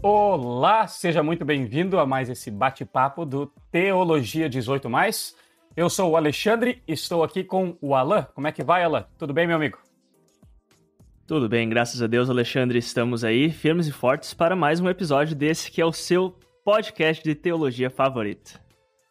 Olá, 0.00 0.86
seja 0.86 1.24
muito 1.24 1.44
bem-vindo 1.44 1.98
a 1.98 2.06
mais 2.06 2.30
esse 2.30 2.52
bate-papo 2.52 3.26
do 3.26 3.46
Teologia 3.72 4.48
18. 4.48 4.88
Eu 5.76 5.90
sou 5.90 6.12
o 6.12 6.16
Alexandre, 6.16 6.80
estou 6.86 7.24
aqui 7.24 7.42
com 7.42 7.76
o 7.80 7.96
Alan. 7.96 8.28
Como 8.32 8.46
é 8.46 8.52
que 8.52 8.62
vai, 8.62 8.84
Alan? 8.84 9.06
Tudo 9.18 9.34
bem, 9.34 9.48
meu 9.48 9.56
amigo? 9.56 9.76
Tudo 11.26 11.48
bem, 11.48 11.68
graças 11.68 12.00
a 12.00 12.06
Deus, 12.06 12.30
Alexandre. 12.30 12.78
Estamos 12.78 13.24
aí, 13.24 13.50
firmes 13.50 13.88
e 13.88 13.92
fortes, 13.92 14.32
para 14.32 14.54
mais 14.54 14.78
um 14.78 14.88
episódio 14.88 15.34
desse 15.34 15.68
que 15.68 15.80
é 15.80 15.84
o 15.84 15.92
seu 15.92 16.38
podcast 16.64 17.24
de 17.24 17.34
teologia 17.34 17.90
favorito. 17.90 18.60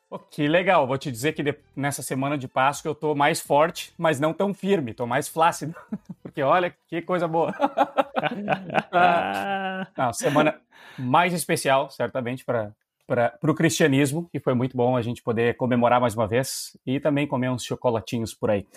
Oh, 0.10 0.18
que 0.18 0.48
legal, 0.48 0.88
vou 0.88 0.98
te 0.98 1.12
dizer 1.12 1.34
que 1.34 1.44
nessa 1.76 2.02
semana 2.02 2.38
de 2.38 2.48
Páscoa 2.48 2.90
eu 2.90 2.96
tô 2.96 3.14
mais 3.14 3.42
forte, 3.42 3.94
mas 3.98 4.22
não 4.22 4.34
tão 4.34 4.54
firme, 4.54 4.94
tô 4.94 5.06
mais 5.06 5.28
flácido, 5.28 5.76
porque 6.24 6.42
olha 6.42 6.74
que 6.88 7.02
coisa 7.02 7.28
boa. 7.28 7.54
ah, 8.94 9.86
não, 9.98 10.14
semana 10.14 10.62
mais 10.98 11.34
especial, 11.34 11.90
certamente, 11.90 12.46
para 12.46 12.74
para 13.08 13.40
o 13.42 13.56
cristianismo, 13.56 14.30
e 14.34 14.40
foi 14.40 14.54
muito 14.54 14.76
bom 14.76 14.98
a 14.98 15.02
gente 15.02 15.24
poder 15.24 15.56
comemorar 15.56 16.02
mais 16.02 16.14
uma 16.14 16.28
vez 16.28 16.78
e 16.86 17.00
também 17.00 17.26
comer 17.26 17.50
uns 17.50 17.64
chocolatinhos 17.64 18.34
por 18.34 18.52
aí. 18.52 18.68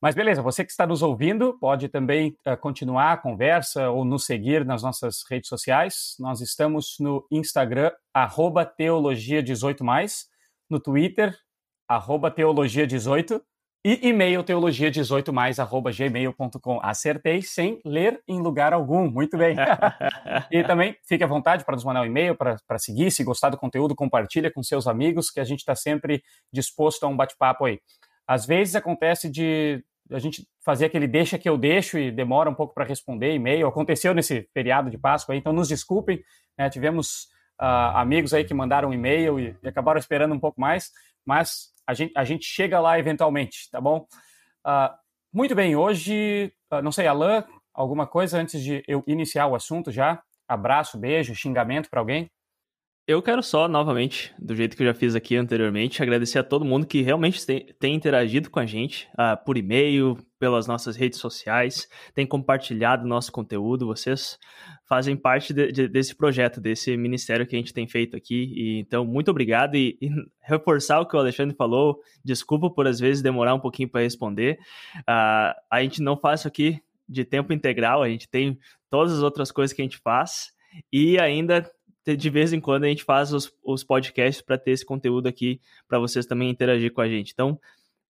Mas 0.00 0.14
beleza, 0.14 0.40
você 0.40 0.64
que 0.64 0.70
está 0.70 0.86
nos 0.86 1.02
ouvindo 1.02 1.58
pode 1.58 1.88
também 1.88 2.36
uh, 2.46 2.56
continuar 2.56 3.12
a 3.12 3.16
conversa 3.16 3.90
ou 3.90 4.04
nos 4.04 4.24
seguir 4.24 4.64
nas 4.64 4.84
nossas 4.84 5.24
redes 5.28 5.48
sociais. 5.48 6.14
Nós 6.20 6.40
estamos 6.40 6.96
no 7.00 7.26
Instagram, 7.28 7.90
teologia18, 8.78 9.80
no 10.70 10.78
Twitter, 10.78 11.36
teologia18, 11.90 13.42
e 13.84 14.08
e-mail 14.08 14.44
teologia18 14.44 15.32
mais 15.32 15.58
arroba 15.58 15.90
gmail.com. 15.90 16.78
Acertei 16.82 17.42
sem 17.42 17.80
ler 17.84 18.22
em 18.28 18.40
lugar 18.40 18.72
algum. 18.72 19.10
Muito 19.10 19.36
bem. 19.36 19.56
e 20.52 20.62
também 20.62 20.96
fique 21.04 21.24
à 21.24 21.26
vontade 21.26 21.64
para 21.64 21.74
nos 21.74 21.84
mandar 21.84 22.02
um 22.02 22.06
e-mail, 22.06 22.36
para 22.36 22.78
seguir. 22.78 23.10
Se 23.10 23.24
gostar 23.24 23.50
do 23.50 23.56
conteúdo, 23.56 23.94
compartilha 23.94 24.52
com 24.52 24.62
seus 24.62 24.86
amigos, 24.86 25.30
que 25.30 25.40
a 25.40 25.44
gente 25.44 25.60
está 25.60 25.74
sempre 25.74 26.22
disposto 26.52 27.04
a 27.04 27.08
um 27.08 27.16
bate-papo 27.16 27.64
aí. 27.64 27.80
Às 28.24 28.46
vezes 28.46 28.76
acontece 28.76 29.28
de 29.28 29.84
a 30.10 30.18
gente 30.20 30.46
fazer 30.64 30.86
aquele 30.86 31.08
deixa 31.08 31.36
que 31.36 31.48
eu 31.48 31.58
deixo 31.58 31.98
e 31.98 32.12
demora 32.12 32.48
um 32.48 32.54
pouco 32.54 32.72
para 32.72 32.84
responder 32.84 33.34
e-mail. 33.34 33.66
Aconteceu 33.66 34.14
nesse 34.14 34.48
feriado 34.54 34.90
de 34.90 34.98
Páscoa, 34.98 35.34
aí, 35.34 35.40
então 35.40 35.52
nos 35.52 35.68
desculpem. 35.68 36.22
Né? 36.56 36.70
Tivemos 36.70 37.24
uh, 37.60 37.96
amigos 37.96 38.32
aí 38.32 38.44
que 38.44 38.54
mandaram 38.54 38.90
um 38.90 38.94
e-mail 38.94 39.40
e, 39.40 39.56
e 39.60 39.68
acabaram 39.68 39.98
esperando 39.98 40.34
um 40.34 40.38
pouco 40.38 40.60
mais, 40.60 40.92
mas 41.26 41.71
a 41.92 41.94
gente, 41.94 42.12
a 42.16 42.24
gente 42.24 42.44
chega 42.46 42.80
lá 42.80 42.98
eventualmente, 42.98 43.70
tá 43.70 43.80
bom? 43.80 44.06
Uh, 44.66 44.94
muito 45.32 45.54
bem, 45.54 45.76
hoje, 45.76 46.52
uh, 46.72 46.82
não 46.82 46.90
sei, 46.90 47.06
Alain, 47.06 47.44
alguma 47.72 48.06
coisa 48.06 48.38
antes 48.38 48.62
de 48.62 48.82
eu 48.88 49.04
iniciar 49.06 49.46
o 49.46 49.54
assunto 49.54 49.90
já? 49.90 50.22
Abraço, 50.48 50.98
beijo, 50.98 51.34
xingamento 51.34 51.88
para 51.88 52.00
alguém? 52.00 52.30
Eu 53.04 53.20
quero 53.20 53.42
só, 53.42 53.66
novamente, 53.66 54.32
do 54.38 54.54
jeito 54.54 54.76
que 54.76 54.82
eu 54.84 54.86
já 54.86 54.94
fiz 54.94 55.16
aqui 55.16 55.34
anteriormente, 55.34 56.00
agradecer 56.00 56.38
a 56.38 56.44
todo 56.44 56.64
mundo 56.64 56.86
que 56.86 57.02
realmente 57.02 57.44
tem, 57.44 57.96
interagido 57.96 58.48
com 58.48 58.60
a 58.60 58.64
gente 58.64 59.08
uh, 59.14 59.44
por 59.44 59.58
e-mail, 59.58 60.16
pelas 60.38 60.68
nossas 60.68 60.94
redes 60.94 61.18
sociais, 61.18 61.88
tem 62.14 62.24
compartilhado 62.24 63.04
nosso 63.04 63.32
conteúdo. 63.32 63.88
Vocês 63.88 64.38
fazem 64.88 65.16
parte 65.16 65.52
de, 65.52 65.72
de, 65.72 65.88
desse 65.88 66.14
projeto, 66.14 66.60
desse 66.60 66.96
ministério 66.96 67.44
que 67.44 67.56
a 67.56 67.58
gente 67.58 67.72
tem 67.72 67.88
feito 67.88 68.16
aqui. 68.16 68.52
E, 68.54 68.78
então, 68.78 69.04
muito 69.04 69.32
obrigado. 69.32 69.74
E, 69.74 69.98
e, 70.00 70.08
reforçar 70.40 71.00
o 71.00 71.06
que 71.06 71.16
o 71.16 71.18
Alexandre 71.18 71.56
falou, 71.56 71.98
desculpa 72.24 72.70
por 72.70 72.86
às 72.86 73.00
vezes 73.00 73.20
demorar 73.20 73.54
um 73.54 73.60
pouquinho 73.60 73.88
para 73.88 74.02
responder. 74.02 74.60
Uh, 74.98 75.52
a 75.68 75.82
gente 75.82 76.00
não 76.00 76.16
faz 76.16 76.40
isso 76.40 76.48
aqui 76.48 76.80
de 77.08 77.24
tempo 77.24 77.52
integral, 77.52 78.00
a 78.00 78.08
gente 78.08 78.28
tem 78.28 78.56
todas 78.88 79.12
as 79.12 79.22
outras 79.24 79.50
coisas 79.50 79.74
que 79.74 79.82
a 79.82 79.84
gente 79.84 79.98
faz. 79.98 80.52
E 80.92 81.18
ainda 81.18 81.68
de 82.04 82.30
vez 82.30 82.52
em 82.52 82.60
quando 82.60 82.84
a 82.84 82.88
gente 82.88 83.04
faz 83.04 83.32
os, 83.32 83.52
os 83.62 83.84
podcasts 83.84 84.42
para 84.42 84.58
ter 84.58 84.72
esse 84.72 84.84
conteúdo 84.84 85.28
aqui 85.28 85.60
para 85.88 85.98
vocês 85.98 86.26
também 86.26 86.50
interagir 86.50 86.92
com 86.92 87.00
a 87.00 87.08
gente. 87.08 87.32
Então, 87.32 87.58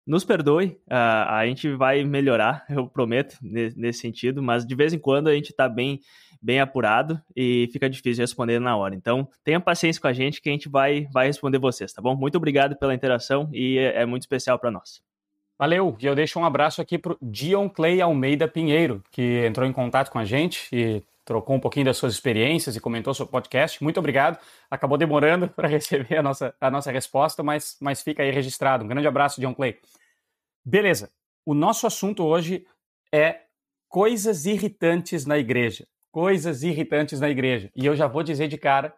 nos 0.06 0.24
perdoe, 0.24 0.78
uh, 0.88 1.28
a 1.28 1.46
gente 1.46 1.72
vai 1.74 2.02
melhorar, 2.04 2.64
eu 2.70 2.86
prometo, 2.88 3.36
nesse 3.42 4.00
sentido, 4.00 4.42
mas 4.42 4.66
de 4.66 4.74
vez 4.74 4.92
em 4.92 4.98
quando 4.98 5.28
a 5.28 5.34
gente 5.34 5.50
está 5.50 5.68
bem, 5.68 6.00
bem 6.40 6.60
apurado 6.60 7.20
e 7.36 7.68
fica 7.72 7.88
difícil 7.88 8.22
responder 8.22 8.58
na 8.58 8.76
hora. 8.76 8.94
Então, 8.94 9.28
tenha 9.44 9.60
paciência 9.60 10.00
com 10.00 10.08
a 10.08 10.12
gente 10.12 10.40
que 10.40 10.48
a 10.48 10.52
gente 10.52 10.68
vai, 10.68 11.06
vai 11.12 11.26
responder 11.26 11.58
vocês, 11.58 11.92
tá 11.92 12.00
bom? 12.00 12.16
Muito 12.16 12.36
obrigado 12.36 12.76
pela 12.76 12.94
interação 12.94 13.48
e 13.52 13.78
é, 13.78 14.02
é 14.02 14.06
muito 14.06 14.22
especial 14.22 14.58
para 14.58 14.70
nós. 14.70 15.02
Valeu, 15.58 15.94
e 16.00 16.06
eu 16.06 16.14
deixo 16.14 16.40
um 16.40 16.44
abraço 16.44 16.80
aqui 16.80 16.96
para 16.96 17.14
Dion 17.20 17.68
Clay 17.68 18.00
Almeida 18.00 18.48
Pinheiro, 18.48 19.04
que 19.12 19.44
entrou 19.44 19.66
em 19.66 19.72
contato 19.72 20.10
com 20.10 20.18
a 20.18 20.24
gente 20.24 20.66
e 20.72 21.02
trocou 21.30 21.54
um 21.54 21.60
pouquinho 21.60 21.86
das 21.86 21.96
suas 21.96 22.12
experiências 22.12 22.74
e 22.74 22.80
comentou 22.80 23.14
sobre 23.14 23.28
o 23.28 23.30
podcast. 23.30 23.80
Muito 23.84 24.00
obrigado. 24.00 24.36
Acabou 24.68 24.98
demorando 24.98 25.46
para 25.54 25.68
receber 25.68 26.16
a 26.16 26.22
nossa, 26.24 26.52
a 26.60 26.68
nossa 26.68 26.90
resposta, 26.90 27.40
mas, 27.40 27.76
mas 27.80 28.02
fica 28.02 28.24
aí 28.24 28.32
registrado. 28.32 28.84
Um 28.84 28.88
grande 28.88 29.06
abraço, 29.06 29.40
John 29.40 29.54
Clay. 29.54 29.78
Beleza. 30.64 31.08
O 31.46 31.54
nosso 31.54 31.86
assunto 31.86 32.24
hoje 32.24 32.66
é 33.12 33.42
coisas 33.88 34.44
irritantes 34.44 35.24
na 35.24 35.38
igreja. 35.38 35.86
Coisas 36.10 36.64
irritantes 36.64 37.20
na 37.20 37.30
igreja. 37.30 37.70
E 37.76 37.86
eu 37.86 37.94
já 37.94 38.08
vou 38.08 38.24
dizer 38.24 38.48
de 38.48 38.58
cara 38.58 38.92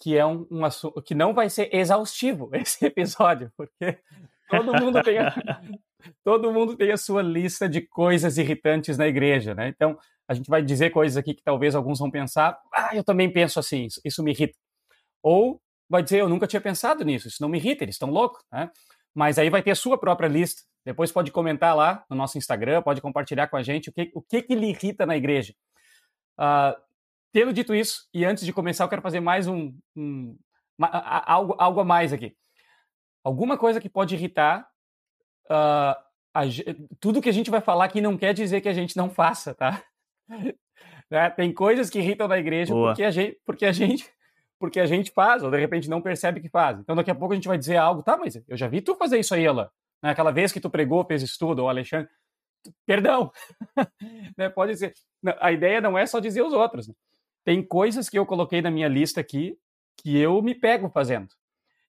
que 0.00 0.18
é 0.18 0.26
um, 0.26 0.44
um 0.50 0.64
assunto 0.64 1.00
que 1.00 1.14
não 1.14 1.32
vai 1.32 1.48
ser 1.48 1.72
exaustivo 1.72 2.50
esse 2.58 2.84
episódio, 2.84 3.52
porque 3.56 4.00
todo 4.50 4.74
mundo 4.82 5.00
tem 5.00 5.18
a, 5.18 5.32
todo 6.24 6.52
mundo 6.52 6.76
tem 6.76 6.90
a 6.90 6.96
sua 6.96 7.22
lista 7.22 7.68
de 7.68 7.82
coisas 7.82 8.36
irritantes 8.36 8.98
na 8.98 9.06
igreja, 9.06 9.54
né? 9.54 9.68
Então, 9.68 9.96
a 10.28 10.34
gente 10.34 10.48
vai 10.48 10.62
dizer 10.62 10.90
coisas 10.90 11.16
aqui 11.16 11.34
que 11.34 11.42
talvez 11.42 11.74
alguns 11.74 11.98
vão 11.98 12.10
pensar, 12.10 12.60
ah, 12.72 12.94
eu 12.94 13.04
também 13.04 13.30
penso 13.30 13.58
assim, 13.58 13.84
isso, 13.86 14.00
isso 14.04 14.22
me 14.22 14.32
irrita. 14.32 14.58
Ou 15.22 15.60
vai 15.88 16.02
dizer, 16.02 16.20
eu 16.20 16.28
nunca 16.28 16.46
tinha 16.46 16.60
pensado 16.60 17.04
nisso, 17.04 17.28
isso 17.28 17.42
não 17.42 17.48
me 17.48 17.58
irrita, 17.58 17.84
eles 17.84 17.96
estão 17.96 18.10
loucos, 18.10 18.42
né? 18.50 18.70
Mas 19.14 19.38
aí 19.38 19.50
vai 19.50 19.62
ter 19.62 19.72
a 19.72 19.76
sua 19.76 19.98
própria 19.98 20.26
lista. 20.26 20.62
Depois 20.84 21.12
pode 21.12 21.30
comentar 21.30 21.76
lá 21.76 22.04
no 22.08 22.16
nosso 22.16 22.38
Instagram, 22.38 22.82
pode 22.82 23.00
compartilhar 23.00 23.46
com 23.48 23.56
a 23.56 23.62
gente 23.62 23.90
o 23.90 23.92
que, 23.92 24.10
o 24.14 24.22
que, 24.22 24.42
que 24.42 24.54
lhe 24.54 24.70
irrita 24.70 25.04
na 25.04 25.16
igreja. 25.16 25.54
Uh, 26.38 26.74
tendo 27.30 27.52
dito 27.52 27.74
isso, 27.74 28.08
e 28.12 28.24
antes 28.24 28.44
de 28.44 28.52
começar, 28.52 28.84
eu 28.84 28.88
quero 28.88 29.02
fazer 29.02 29.20
mais 29.20 29.46
um, 29.46 29.76
um 29.94 30.36
algo, 30.78 31.54
algo 31.58 31.80
a 31.80 31.84
mais 31.84 32.12
aqui. 32.12 32.34
Alguma 33.22 33.56
coisa 33.56 33.80
que 33.80 33.88
pode 33.88 34.14
irritar 34.14 34.66
uh, 35.50 35.94
a, 36.34 36.42
tudo 36.98 37.20
que 37.20 37.28
a 37.28 37.32
gente 37.32 37.50
vai 37.50 37.60
falar 37.60 37.84
aqui 37.84 38.00
não 38.00 38.16
quer 38.16 38.32
dizer 38.32 38.60
que 38.60 38.68
a 38.68 38.74
gente 38.74 38.96
não 38.96 39.10
faça, 39.10 39.54
tá? 39.54 39.82
né? 41.10 41.30
Tem 41.30 41.52
coisas 41.52 41.90
que 41.90 41.98
irritam 41.98 42.28
na 42.28 42.38
igreja 42.38 42.72
porque 42.72 43.04
a, 43.04 43.10
gente, 43.10 43.38
porque 43.44 43.66
a 43.66 43.72
gente 43.72 44.10
porque 44.58 44.78
a 44.78 44.86
gente 44.86 45.10
faz, 45.10 45.42
ou 45.42 45.50
de 45.50 45.58
repente 45.58 45.90
não 45.90 46.00
percebe 46.00 46.40
que 46.40 46.48
faz. 46.48 46.78
Então 46.78 46.94
daqui 46.94 47.10
a 47.10 47.14
pouco 47.14 47.32
a 47.32 47.34
gente 47.34 47.48
vai 47.48 47.58
dizer 47.58 47.76
algo, 47.76 48.02
tá, 48.02 48.16
mas 48.16 48.40
eu 48.46 48.56
já 48.56 48.68
vi 48.68 48.80
tu 48.80 48.94
fazer 48.94 49.18
isso 49.18 49.34
aí, 49.34 49.44
Ela. 49.44 49.72
Naquela 50.00 50.30
vez 50.30 50.52
que 50.52 50.60
tu 50.60 50.70
pregou, 50.70 51.04
fez 51.04 51.22
estudo, 51.22 51.62
ou 51.62 51.68
Alexandre. 51.68 52.08
Perdão. 52.86 53.32
né? 54.36 54.48
Pode 54.48 54.76
ser. 54.76 54.94
A 55.40 55.52
ideia 55.52 55.80
não 55.80 55.98
é 55.98 56.06
só 56.06 56.20
dizer 56.20 56.42
os 56.42 56.52
outros. 56.52 56.88
Né? 56.88 56.94
Tem 57.44 57.62
coisas 57.62 58.08
que 58.08 58.18
eu 58.18 58.26
coloquei 58.26 58.62
na 58.62 58.70
minha 58.70 58.88
lista 58.88 59.20
aqui 59.20 59.56
que 59.96 60.16
eu 60.16 60.40
me 60.42 60.54
pego 60.54 60.88
fazendo. 60.88 61.28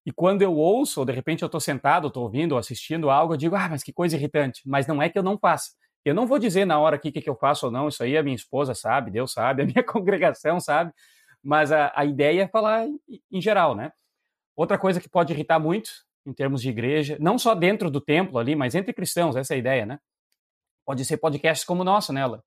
E 0.06 0.12
quando 0.12 0.42
eu 0.42 0.54
ouço, 0.54 1.00
ou 1.00 1.06
de 1.06 1.14
repente 1.14 1.44
eu 1.44 1.46
estou 1.46 1.62
sentado, 1.62 2.08
estou 2.08 2.24
ouvindo, 2.24 2.54
ou 2.54 2.58
assistindo 2.58 3.10
algo, 3.10 3.34
eu 3.34 3.38
digo, 3.38 3.56
ah, 3.56 3.70
mas 3.70 3.84
que 3.84 3.94
coisa 3.94 4.16
irritante. 4.16 4.62
Mas 4.66 4.86
não 4.86 5.02
é 5.02 5.10
que 5.10 5.18
eu 5.18 5.24
não 5.24 5.38
faça. 5.38 5.72
Eu 6.06 6.14
não 6.14 6.28
vou 6.28 6.38
dizer 6.38 6.66
na 6.66 6.80
hora 6.80 6.96
aqui 6.96 7.10
o 7.10 7.12
que, 7.12 7.22
que 7.22 7.30
eu 7.30 7.36
faço 7.36 7.68
ou 7.68 7.72
não, 7.72 7.88
isso 7.88 8.04
aí 8.04 8.18
a 8.18 8.24
minha 8.24 8.36
esposa 8.36 8.74
sabe, 8.74 9.12
Deus 9.12 9.32
sabe, 9.32 9.62
a 9.64 9.66
minha 9.66 9.84
congregação 9.84 10.60
sabe, 10.60 10.92
mas 11.42 11.72
a, 11.72 11.92
a 11.96 12.06
ideia 12.06 12.44
é 12.44 12.48
falar 12.48 12.88
em, 12.88 13.00
em, 13.32 13.42
geral, 13.42 13.76
né? 13.76 13.92
Outra 14.56 14.78
coisa 14.78 15.00
que 15.00 15.10
pode 15.10 15.34
irritar 15.34 15.60
muito, 15.60 15.90
em 16.26 16.34
termos 16.34 16.62
de 16.62 16.70
igreja, 16.70 17.18
não 17.20 17.38
só 17.38 17.54
dentro 17.54 17.90
do 17.90 18.00
templo 18.00 18.38
ali, 18.40 18.56
mas 18.56 18.76
entre 18.76 18.94
cristãos, 18.94 19.36
essa 19.36 19.54
é 19.54 19.56
a 19.56 19.60
ideia, 19.60 19.86
né? 19.86 20.00
Pode 20.86 21.04
ser 21.06 21.18
podcasts 21.18 21.66
como 21.66 21.82
o 21.82 21.86
nosso, 21.86 22.14
nela. 22.14 22.38
Né, 22.38 22.44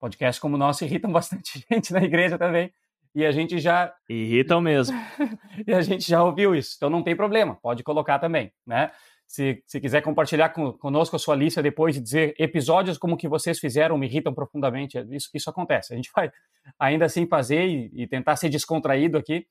podcasts 0.00 0.40
como 0.40 0.56
o 0.56 0.58
nosso 0.58 0.84
irritam 0.84 1.10
bastante 1.12 1.64
gente 1.70 1.92
na 1.92 2.02
igreja 2.02 2.38
também. 2.38 2.72
E 3.14 3.24
a 3.26 3.32
gente 3.32 3.58
já. 3.58 3.92
Irritam 4.08 4.60
mesmo. 4.60 4.96
e 5.66 5.72
a 5.72 5.82
gente 5.82 6.08
já 6.08 6.22
ouviu 6.22 6.54
isso. 6.54 6.74
Então 6.76 6.88
não 6.88 7.02
tem 7.02 7.14
problema, 7.14 7.56
pode 7.56 7.82
colocar 7.82 8.18
também, 8.18 8.52
né? 8.66 8.90
Se, 9.30 9.62
se 9.64 9.80
quiser 9.80 10.00
compartilhar 10.00 10.48
com, 10.48 10.72
conosco 10.72 11.14
a 11.14 11.18
sua 11.18 11.36
lista 11.36 11.62
depois 11.62 11.96
e 11.96 12.00
dizer 12.00 12.34
episódios 12.36 12.98
como 12.98 13.16
que 13.16 13.28
vocês 13.28 13.60
fizeram 13.60 13.96
me 13.96 14.08
irritam 14.08 14.34
profundamente, 14.34 14.98
isso, 15.08 15.30
isso 15.32 15.48
acontece. 15.48 15.92
A 15.92 15.96
gente 15.96 16.10
vai 16.16 16.32
ainda 16.76 17.04
assim 17.04 17.28
fazer 17.28 17.64
e, 17.64 17.92
e 17.94 18.08
tentar 18.08 18.34
ser 18.34 18.48
descontraído 18.48 19.16
aqui. 19.16 19.46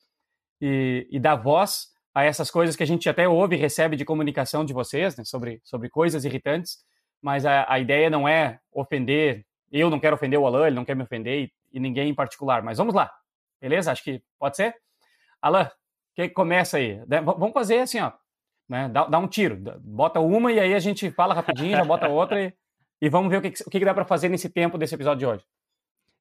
e, 0.59 1.07
e 1.09 1.17
dar 1.17 1.37
voz 1.37 1.93
a 2.13 2.25
essas 2.25 2.51
coisas 2.51 2.75
que 2.75 2.83
a 2.83 2.85
gente 2.85 3.07
até 3.07 3.25
ouve 3.25 3.55
e 3.55 3.57
recebe 3.57 3.95
de 3.95 4.03
comunicação 4.03 4.65
de 4.65 4.73
vocês, 4.73 5.15
né, 5.15 5.23
sobre, 5.23 5.61
sobre 5.63 5.89
coisas 5.89 6.25
irritantes, 6.25 6.79
mas 7.21 7.45
a, 7.45 7.65
a 7.71 7.79
ideia 7.79 8.09
não 8.09 8.27
é 8.27 8.59
ofender, 8.73 9.45
eu 9.71 9.89
não 9.89 9.97
quero 9.97 10.17
ofender 10.17 10.37
o 10.37 10.45
Alan, 10.45 10.67
ele 10.67 10.75
não 10.75 10.83
quer 10.83 10.95
me 10.97 11.03
ofender 11.03 11.45
e, 11.45 11.53
e 11.71 11.79
ninguém 11.79 12.09
em 12.09 12.15
particular, 12.15 12.61
mas 12.63 12.79
vamos 12.79 12.93
lá, 12.93 13.09
beleza? 13.61 13.93
Acho 13.93 14.03
que 14.03 14.21
pode 14.37 14.57
ser? 14.57 14.75
Alan, 15.41 15.71
que 16.13 16.27
começa 16.27 16.75
aí? 16.75 16.99
Vamos 17.23 17.53
fazer 17.53 17.79
assim, 17.79 18.01
ó, 18.01 18.11
né? 18.69 18.87
Dá, 18.87 19.05
dá, 19.05 19.17
um 19.17 19.27
tiro, 19.27 19.57
bota 19.81 20.19
uma 20.19 20.51
e 20.51 20.59
aí 20.59 20.75
a 20.75 20.79
gente 20.79 21.09
fala 21.09 21.33
rapidinho, 21.33 21.75
já 21.75 21.83
bota 21.83 22.07
outra 22.07 22.41
e, 22.41 22.53
e 23.01 23.09
vamos 23.09 23.31
ver 23.31 23.37
o 23.37 23.41
que, 23.41 23.63
o 23.65 23.69
que 23.69 23.79
dá 23.83 23.93
para 23.93 24.05
fazer 24.05 24.29
nesse 24.29 24.47
tempo 24.47 24.77
desse 24.77 24.93
episódio 24.93 25.19
de 25.19 25.25
hoje. 25.25 25.43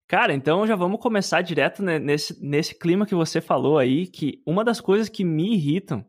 Cara, 0.09 0.33
então 0.33 0.67
já 0.67 0.75
vamos 0.75 1.01
começar 1.01 1.43
direto 1.43 1.83
nesse, 1.83 2.43
nesse 2.43 2.75
clima 2.75 3.05
que 3.05 3.15
você 3.15 3.43
falou 3.43 3.77
aí, 3.77 4.07
que 4.07 4.43
uma 4.47 4.65
das 4.65 4.81
coisas 4.81 5.07
que 5.07 5.23
me 5.23 5.55
irritam 5.55 6.03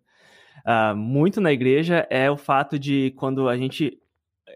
uh, 0.66 0.96
muito 0.96 1.42
na 1.42 1.52
igreja 1.52 2.08
é 2.10 2.32
o 2.32 2.38
fato 2.38 2.80
de 2.80 3.12
quando 3.18 3.50
a 3.50 3.58
gente 3.58 4.00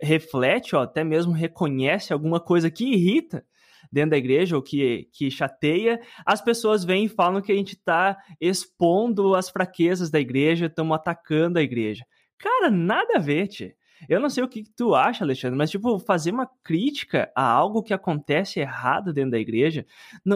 reflete, 0.02 0.76
ou 0.76 0.82
até 0.82 1.04
mesmo 1.04 1.34
reconhece 1.34 2.14
alguma 2.14 2.40
coisa 2.40 2.72
que 2.72 2.86
irrita 2.86 3.46
dentro 3.94 4.12
da 4.12 4.18
igreja 4.18 4.56
ou 4.56 4.62
que, 4.62 5.08
que 5.14 5.30
chateia, 5.30 6.02
as 6.26 6.42
pessoas 6.42 6.84
vêm 6.84 7.06
e 7.06 7.10
falam 7.10 7.42
que 7.42 7.52
a 7.52 7.56
gente 7.56 7.74
está 7.74 8.18
expondo 8.42 9.36
as 9.36 9.50
fraquezas 9.50 10.10
da 10.10 10.20
igreja, 10.20 10.66
estamos 10.66 10.96
atacando 10.96 11.60
a 11.60 11.62
igreja. 11.62 12.04
Cara, 12.40 12.72
nada 12.72 13.18
a 13.18 13.20
ver, 13.20 13.48
tchê. 13.48 13.76
Eu 14.10 14.20
não 14.20 14.30
sei 14.30 14.44
o 14.44 14.48
que, 14.48 14.64
tu 14.76 14.94
acha, 14.94 15.24
Alexandre, 15.24 15.58
mas, 15.58 15.72
tipo, 15.72 15.98
fazer 16.00 16.32
uma 16.32 16.50
crítica 16.62 17.32
a 17.34 17.44
algo 17.44 17.82
que 17.82 17.94
acontece 17.94 18.60
errado 18.60 19.14
dentro 19.14 19.32
da 19.32 19.40
igreja, 19.40 19.86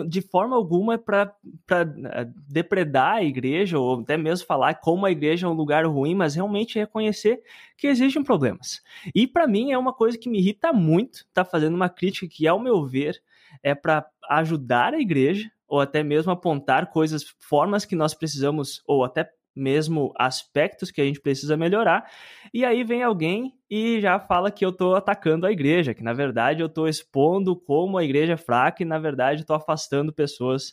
de 0.08 0.22
forma 0.22 0.56
alguma 0.56 0.94
é 0.94 0.98
para 0.98 1.36
eh, 1.72 2.28
depredar 2.48 3.16
a 3.16 3.24
igreja, 3.24 3.78
ou 3.78 4.00
até 4.00 4.16
mesmo 4.16 4.48
falar 4.48 4.76
como 4.76 5.06
a 5.06 5.12
igreja 5.12 5.48
é 5.48 5.50
um 5.50 5.54
lugar 5.54 5.86
ruim, 5.86 6.16
mas 6.16 6.36
realmente 6.36 6.80
reconhecer 6.80 7.42
que 7.78 7.88
existem 7.88 8.24
problemas. 8.24 8.82
E 9.14 9.28
para 9.28 9.48
mim 9.48 9.72
é 9.72 9.78
uma 9.78 9.92
coisa 9.92 10.18
que 10.18 10.30
me 10.30 10.40
irrita 10.40 10.72
muito, 10.72 11.26
tá 11.34 11.44
fazendo 11.44 11.76
uma 11.76 11.90
crítica 11.90 12.28
que, 12.28 12.48
ao 12.48 12.60
meu 12.60 12.86
ver, 12.86 13.22
é 13.64 13.76
para 13.76 14.06
ajudar 14.30 14.94
a 14.94 15.00
igreja, 15.00 15.50
ou 15.68 15.80
até 15.80 16.04
mesmo 16.04 16.32
apontar 16.32 16.90
coisas, 16.90 17.24
formas 17.40 17.86
que 17.86 17.96
nós 17.96 18.14
precisamos, 18.14 18.82
ou 18.88 19.04
até 19.04 19.30
mesmo 19.58 20.14
aspectos 20.16 20.92
que 20.92 21.02
a 21.02 21.04
gente 21.04 21.20
precisa 21.20 21.58
melhorar. 21.58 22.10
E 22.54 22.64
aí 22.64 22.84
vem 22.84 23.02
alguém 23.02 23.54
e 23.70 24.00
já 24.00 24.20
fala 24.20 24.52
que 24.52 24.64
eu 24.64 24.70
estou 24.70 24.96
atacando 24.96 25.46
a 25.46 25.52
igreja, 25.52 25.94
que 25.94 26.04
na 26.04 26.14
verdade 26.14 26.62
eu 26.62 26.68
estou 26.68 26.88
expondo 26.88 27.56
como 27.56 27.98
a 27.98 28.04
igreja 28.04 28.34
é 28.34 28.38
fraca 28.38 28.84
e 28.84 28.86
na 28.86 29.00
verdade 29.00 29.42
estou 29.42 29.56
afastando 29.56 30.14
pessoas 30.14 30.70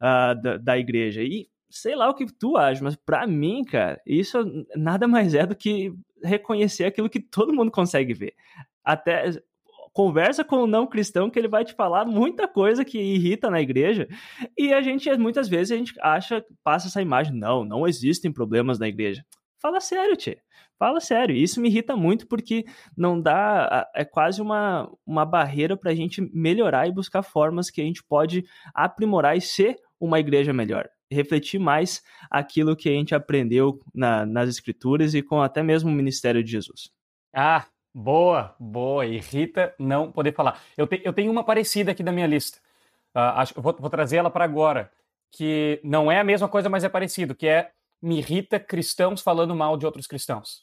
uh, 0.00 0.40
da, 0.42 0.56
da 0.58 0.78
igreja. 0.78 1.22
E 1.22 1.48
sei 1.70 1.94
lá 1.94 2.10
o 2.10 2.14
que 2.14 2.26
tu 2.26 2.56
acha, 2.56 2.82
mas 2.82 2.96
para 2.96 3.26
mim, 3.26 3.64
cara, 3.64 4.00
isso 4.06 4.38
nada 4.76 5.06
mais 5.08 5.34
é 5.34 5.46
do 5.46 5.56
que 5.56 5.92
reconhecer 6.22 6.84
aquilo 6.84 7.10
que 7.10 7.20
todo 7.20 7.54
mundo 7.54 7.70
consegue 7.70 8.12
ver. 8.12 8.34
Até 8.84 9.30
conversa 9.94 10.44
com 10.44 10.56
o 10.56 10.66
não 10.66 10.86
cristão 10.88 11.30
que 11.30 11.38
ele 11.38 11.46
vai 11.46 11.64
te 11.64 11.72
falar 11.72 12.04
muita 12.04 12.48
coisa 12.48 12.84
que 12.84 12.98
irrita 12.98 13.48
na 13.48 13.62
igreja. 13.62 14.08
E 14.58 14.72
a 14.74 14.82
gente, 14.82 15.08
muitas 15.16 15.48
vezes, 15.48 15.70
a 15.70 15.76
gente 15.76 15.94
acha, 16.02 16.44
passa 16.64 16.88
essa 16.88 17.00
imagem, 17.00 17.32
não, 17.32 17.64
não 17.64 17.86
existem 17.86 18.32
problemas 18.32 18.78
na 18.78 18.88
igreja. 18.88 19.24
Fala 19.62 19.80
sério, 19.80 20.16
Tchê. 20.16 20.38
Fala 20.76 21.00
sério. 21.00 21.34
Isso 21.34 21.60
me 21.60 21.68
irrita 21.68 21.96
muito 21.96 22.26
porque 22.26 22.64
não 22.96 23.18
dá. 23.18 23.88
É 23.94 24.04
quase 24.04 24.42
uma, 24.42 24.90
uma 25.06 25.24
barreira 25.24 25.76
para 25.76 25.92
a 25.92 25.94
gente 25.94 26.20
melhorar 26.34 26.88
e 26.88 26.92
buscar 26.92 27.22
formas 27.22 27.70
que 27.70 27.80
a 27.80 27.84
gente 27.84 28.02
pode 28.02 28.44
aprimorar 28.74 29.36
e 29.36 29.40
ser 29.40 29.76
uma 29.98 30.18
igreja 30.18 30.52
melhor. 30.52 30.88
Refletir 31.10 31.60
mais 31.60 32.02
aquilo 32.28 32.74
que 32.74 32.88
a 32.88 32.92
gente 32.92 33.14
aprendeu 33.14 33.78
na, 33.94 34.26
nas 34.26 34.48
escrituras 34.48 35.14
e 35.14 35.22
com 35.22 35.40
até 35.40 35.62
mesmo 35.62 35.88
o 35.88 35.94
ministério 35.94 36.42
de 36.42 36.50
Jesus. 36.50 36.90
Ah, 37.32 37.64
Boa, 37.94 38.56
boa. 38.58 39.06
Irrita 39.06 39.72
não 39.78 40.10
poder 40.10 40.34
falar. 40.34 40.60
Eu, 40.76 40.84
te, 40.86 41.00
eu 41.04 41.12
tenho 41.12 41.30
uma 41.30 41.44
parecida 41.44 41.92
aqui 41.92 42.02
da 42.02 42.10
minha 42.10 42.26
lista. 42.26 42.58
Uh, 43.14 43.38
acho, 43.38 43.60
vou, 43.60 43.76
vou 43.78 43.88
trazer 43.88 44.16
ela 44.16 44.30
para 44.30 44.44
agora. 44.44 44.90
Que 45.30 45.80
não 45.84 46.10
é 46.10 46.18
a 46.18 46.24
mesma 46.24 46.48
coisa, 46.48 46.68
mas 46.68 46.82
é 46.82 46.88
parecido. 46.88 47.34
Que 47.36 47.46
é 47.46 47.70
me 48.02 48.18
irrita 48.18 48.58
cristãos 48.58 49.22
falando 49.22 49.54
mal 49.54 49.76
de 49.76 49.86
outros 49.86 50.08
cristãos. 50.08 50.62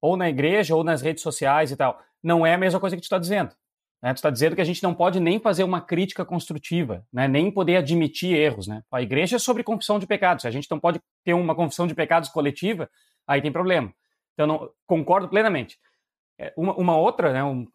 Ou 0.00 0.16
na 0.16 0.28
igreja, 0.28 0.74
ou 0.74 0.82
nas 0.82 1.00
redes 1.00 1.22
sociais 1.22 1.70
e 1.70 1.76
tal. 1.76 2.00
Não 2.20 2.44
é 2.44 2.54
a 2.54 2.58
mesma 2.58 2.80
coisa 2.80 2.96
que 2.96 3.02
tu 3.02 3.04
está 3.04 3.18
dizendo. 3.18 3.54
Né? 4.02 4.12
Tu 4.12 4.16
está 4.16 4.30
dizendo 4.30 4.56
que 4.56 4.60
a 4.60 4.64
gente 4.66 4.82
não 4.82 4.92
pode 4.92 5.20
nem 5.20 5.38
fazer 5.38 5.62
uma 5.62 5.80
crítica 5.80 6.24
construtiva, 6.24 7.06
né? 7.12 7.28
nem 7.28 7.50
poder 7.52 7.76
admitir 7.76 8.36
erros. 8.36 8.66
Né? 8.66 8.82
A 8.90 9.00
igreja 9.00 9.36
é 9.36 9.38
sobre 9.38 9.62
confissão 9.62 10.00
de 10.00 10.06
pecados. 10.06 10.42
Se 10.42 10.48
a 10.48 10.50
gente 10.50 10.68
não 10.70 10.80
pode 10.80 11.00
ter 11.24 11.34
uma 11.34 11.54
confissão 11.54 11.86
de 11.86 11.94
pecados 11.94 12.28
coletiva, 12.28 12.90
aí 13.26 13.40
tem 13.40 13.52
problema. 13.52 13.94
Então, 14.34 14.46
não, 14.46 14.70
concordo 14.86 15.28
plenamente. 15.28 15.78
É, 16.38 16.52
uma, 16.56 16.74
uma 16.74 16.96
outra, 16.96 17.32
né, 17.32 17.44
um, 17.44 17.66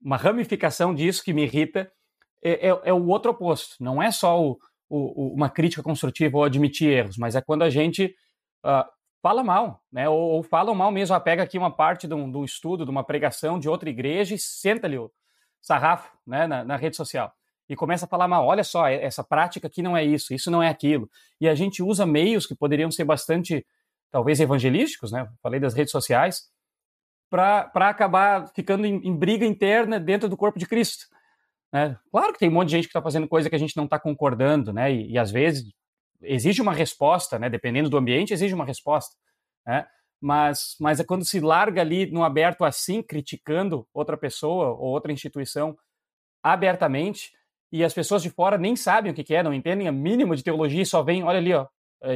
uma 0.00 0.16
ramificação 0.16 0.94
disso 0.94 1.22
que 1.22 1.32
me 1.32 1.42
irrita 1.42 1.90
é, 2.42 2.68
é, 2.68 2.80
é, 2.84 2.92
o 2.92 3.06
outro 3.08 3.32
oposto. 3.32 3.76
Não 3.80 4.02
é 4.02 4.10
só 4.10 4.40
o, 4.40 4.58
o, 4.88 5.34
uma 5.34 5.50
crítica 5.50 5.82
construtiva 5.82 6.36
ou 6.36 6.44
admitir 6.44 6.90
erros, 6.90 7.16
mas 7.16 7.34
é 7.34 7.40
quando 7.40 7.62
a 7.62 7.70
gente 7.70 8.14
uh, 8.64 8.88
fala 9.20 9.42
mal, 9.42 9.82
né, 9.92 10.08
ou, 10.08 10.18
ou 10.18 10.42
fala 10.42 10.72
mal 10.74 10.90
mesmo, 10.92 11.14
ah, 11.16 11.20
pega 11.20 11.42
aqui 11.42 11.58
uma 11.58 11.70
parte 11.70 12.06
de 12.06 12.14
um, 12.14 12.30
de 12.30 12.36
um, 12.36 12.44
estudo, 12.44 12.84
de 12.84 12.90
uma 12.90 13.02
pregação 13.02 13.58
de 13.58 13.68
outra 13.68 13.90
igreja 13.90 14.34
e 14.34 14.38
senta 14.38 14.86
ali 14.86 14.98
o 14.98 15.10
sarrafo 15.60 16.16
né, 16.26 16.46
na, 16.46 16.64
na 16.64 16.76
rede 16.76 16.96
social 16.96 17.32
e 17.68 17.76
começa 17.76 18.06
a 18.06 18.08
falar 18.08 18.26
mal. 18.26 18.46
Olha 18.46 18.64
só, 18.64 18.88
essa 18.88 19.22
prática 19.22 19.66
aqui 19.66 19.82
não 19.82 19.96
é 19.96 20.04
isso, 20.04 20.32
isso 20.32 20.50
não 20.50 20.62
é 20.62 20.68
aquilo. 20.68 21.10
E 21.40 21.48
a 21.48 21.54
gente 21.54 21.82
usa 21.82 22.06
meios 22.06 22.46
que 22.46 22.54
poderiam 22.54 22.90
ser 22.90 23.04
bastante, 23.04 23.66
talvez, 24.10 24.40
evangelísticos, 24.40 25.12
né? 25.12 25.28
Falei 25.42 25.60
das 25.60 25.74
redes 25.74 25.92
sociais, 25.92 26.48
para 27.30 27.70
acabar 27.88 28.48
ficando 28.54 28.86
em, 28.86 28.96
em, 29.06 29.14
briga 29.14 29.44
interna 29.44 30.00
dentro 30.00 30.28
do 30.28 30.36
corpo 30.36 30.58
de 30.58 30.66
Cristo. 30.66 31.06
Né? 31.72 31.96
Claro 32.10 32.32
que 32.32 32.38
tem 32.38 32.48
um 32.48 32.52
monte 32.52 32.68
de 32.68 32.76
gente 32.76 32.84
que 32.84 32.90
está 32.90 33.02
fazendo 33.02 33.28
coisa 33.28 33.50
que 33.50 33.56
a 33.56 33.58
gente 33.58 33.76
não 33.76 33.84
está 33.84 33.98
concordando, 33.98 34.72
né? 34.72 34.92
E, 34.92 35.12
e, 35.12 35.18
às 35.18 35.30
vezes 35.30 35.70
exige 36.22 36.62
uma 36.62 36.72
resposta, 36.72 37.38
né? 37.38 37.50
Dependendo 37.50 37.90
do 37.90 37.96
ambiente, 37.96 38.32
exige 38.32 38.54
uma 38.54 38.64
resposta, 38.64 39.14
né? 39.66 39.86
Mas, 40.20 40.74
mas 40.80 40.98
é 40.98 41.04
quando 41.04 41.24
se 41.24 41.38
larga 41.38 41.80
ali 41.80 42.10
no 42.10 42.24
aberto 42.24 42.64
assim, 42.64 43.02
criticando 43.02 43.86
outra 43.92 44.16
pessoa 44.16 44.70
ou 44.70 44.86
outra 44.86 45.12
instituição 45.12 45.76
abertamente, 46.42 47.32
e 47.70 47.84
as 47.84 47.92
pessoas 47.92 48.22
de 48.22 48.30
fora 48.30 48.56
nem 48.56 48.74
sabem 48.74 49.12
o 49.12 49.14
que, 49.14 49.22
que 49.22 49.34
é, 49.34 49.42
não 49.42 49.52
entendem 49.52 49.86
a 49.86 49.92
mínimo 49.92 50.34
de 50.34 50.42
teologia 50.42 50.82
e 50.82 50.86
só 50.86 51.02
vem, 51.02 51.22
olha 51.22 51.38
ali, 51.38 51.52
ó, 51.52 51.66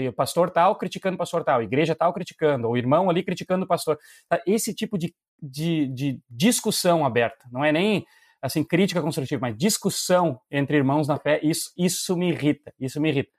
o 0.09 0.13
pastor 0.13 0.51
tal 0.51 0.77
criticando 0.77 1.15
o 1.15 1.19
pastor 1.19 1.45
tal, 1.45 1.61
a 1.61 1.65
igreja 1.65 1.95
tal 1.95 2.13
criticando, 2.13 2.69
o 2.69 2.77
irmão 2.77 3.11
ali 3.11 3.23
criticando 3.23 3.65
o 3.65 3.69
pastor. 3.69 3.99
Tá, 4.29 4.41
esse 4.47 4.75
tipo 4.75 4.97
de, 4.97 5.15
de, 5.41 5.87
de, 5.89 6.21
discussão 6.31 7.05
aberta, 7.05 7.47
não 7.51 7.65
é 7.65 7.73
nem 7.73 8.05
assim 8.41 8.65
crítica 8.65 9.01
construtiva, 9.01 9.41
mas 9.41 9.57
discussão 9.57 10.41
entre 10.51 10.77
irmãos 10.77 11.07
na 11.09 11.19
fé, 11.19 11.41
isso, 11.43 11.73
isso 11.77 12.17
me 12.17 12.31
irrita, 12.31 12.73
isso 12.79 13.01
me 13.01 13.09
irrita. 13.11 13.31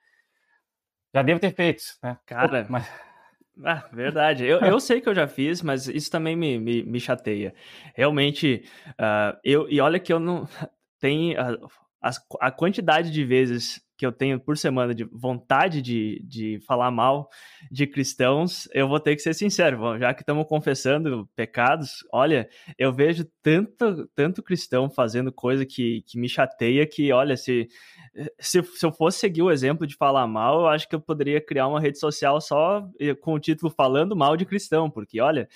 Já 1.13 1.21
devo 1.21 1.39
ter 1.39 1.53
feito, 1.53 1.83
né? 2.01 2.17
Cara, 2.25 2.65
mas... 2.69 2.87
Ah, 3.63 3.87
verdade. 3.93 4.43
Eu, 4.43 4.59
eu 4.61 4.79
sei 4.79 4.99
que 4.99 5.07
eu 5.07 5.13
já 5.13 5.27
fiz, 5.27 5.61
mas 5.61 5.87
isso 5.87 6.09
também 6.09 6.35
me, 6.35 6.57
me, 6.57 6.81
me 6.81 6.99
chateia. 6.99 7.53
Realmente, 7.93 8.67
uh, 8.93 9.37
eu, 9.43 9.69
e 9.69 9.79
olha 9.79 9.99
que 9.99 10.11
eu 10.11 10.19
não. 10.19 10.47
Tem 10.99 11.37
a, 11.37 11.55
a, 12.03 12.11
a 12.41 12.51
quantidade 12.51 13.09
de 13.09 13.23
vezes 13.23 13.81
que 13.97 14.05
eu 14.05 14.11
tenho 14.11 14.39
por 14.39 14.57
semana 14.57 14.93
de 14.93 15.05
vontade 15.05 15.81
de, 15.81 16.21
de 16.27 16.59
falar 16.67 16.91
mal 16.91 17.29
de 17.71 17.87
cristãos, 17.87 18.67
eu 18.73 18.87
vou 18.87 18.99
ter 18.99 19.15
que 19.15 19.21
ser 19.21 19.33
sincero, 19.33 19.97
já 19.97 20.13
que 20.13 20.23
estamos 20.23 20.45
confessando 20.45 21.29
pecados, 21.35 22.03
olha, 22.11 22.49
eu 22.77 22.91
vejo 22.91 23.25
tanto, 23.41 24.09
tanto 24.13 24.43
cristão 24.43 24.89
fazendo 24.89 25.31
coisa 25.31 25.65
que, 25.65 26.03
que 26.05 26.19
me 26.19 26.27
chateia 26.27 26.85
que, 26.85 27.13
olha, 27.13 27.37
se, 27.37 27.69
se, 28.37 28.61
se 28.61 28.85
eu 28.85 28.91
fosse 28.91 29.19
seguir 29.19 29.43
o 29.43 29.51
exemplo 29.51 29.87
de 29.87 29.95
falar 29.95 30.27
mal, 30.27 30.61
eu 30.61 30.67
acho 30.67 30.89
que 30.89 30.95
eu 30.95 30.99
poderia 30.99 31.39
criar 31.39 31.67
uma 31.67 31.79
rede 31.79 31.99
social 31.99 32.41
só 32.41 32.85
eh, 32.99 33.15
com 33.15 33.33
o 33.33 33.39
título 33.39 33.71
Falando 33.71 34.15
Mal 34.15 34.35
de 34.35 34.45
Cristão, 34.45 34.89
porque, 34.89 35.21
olha, 35.21 35.47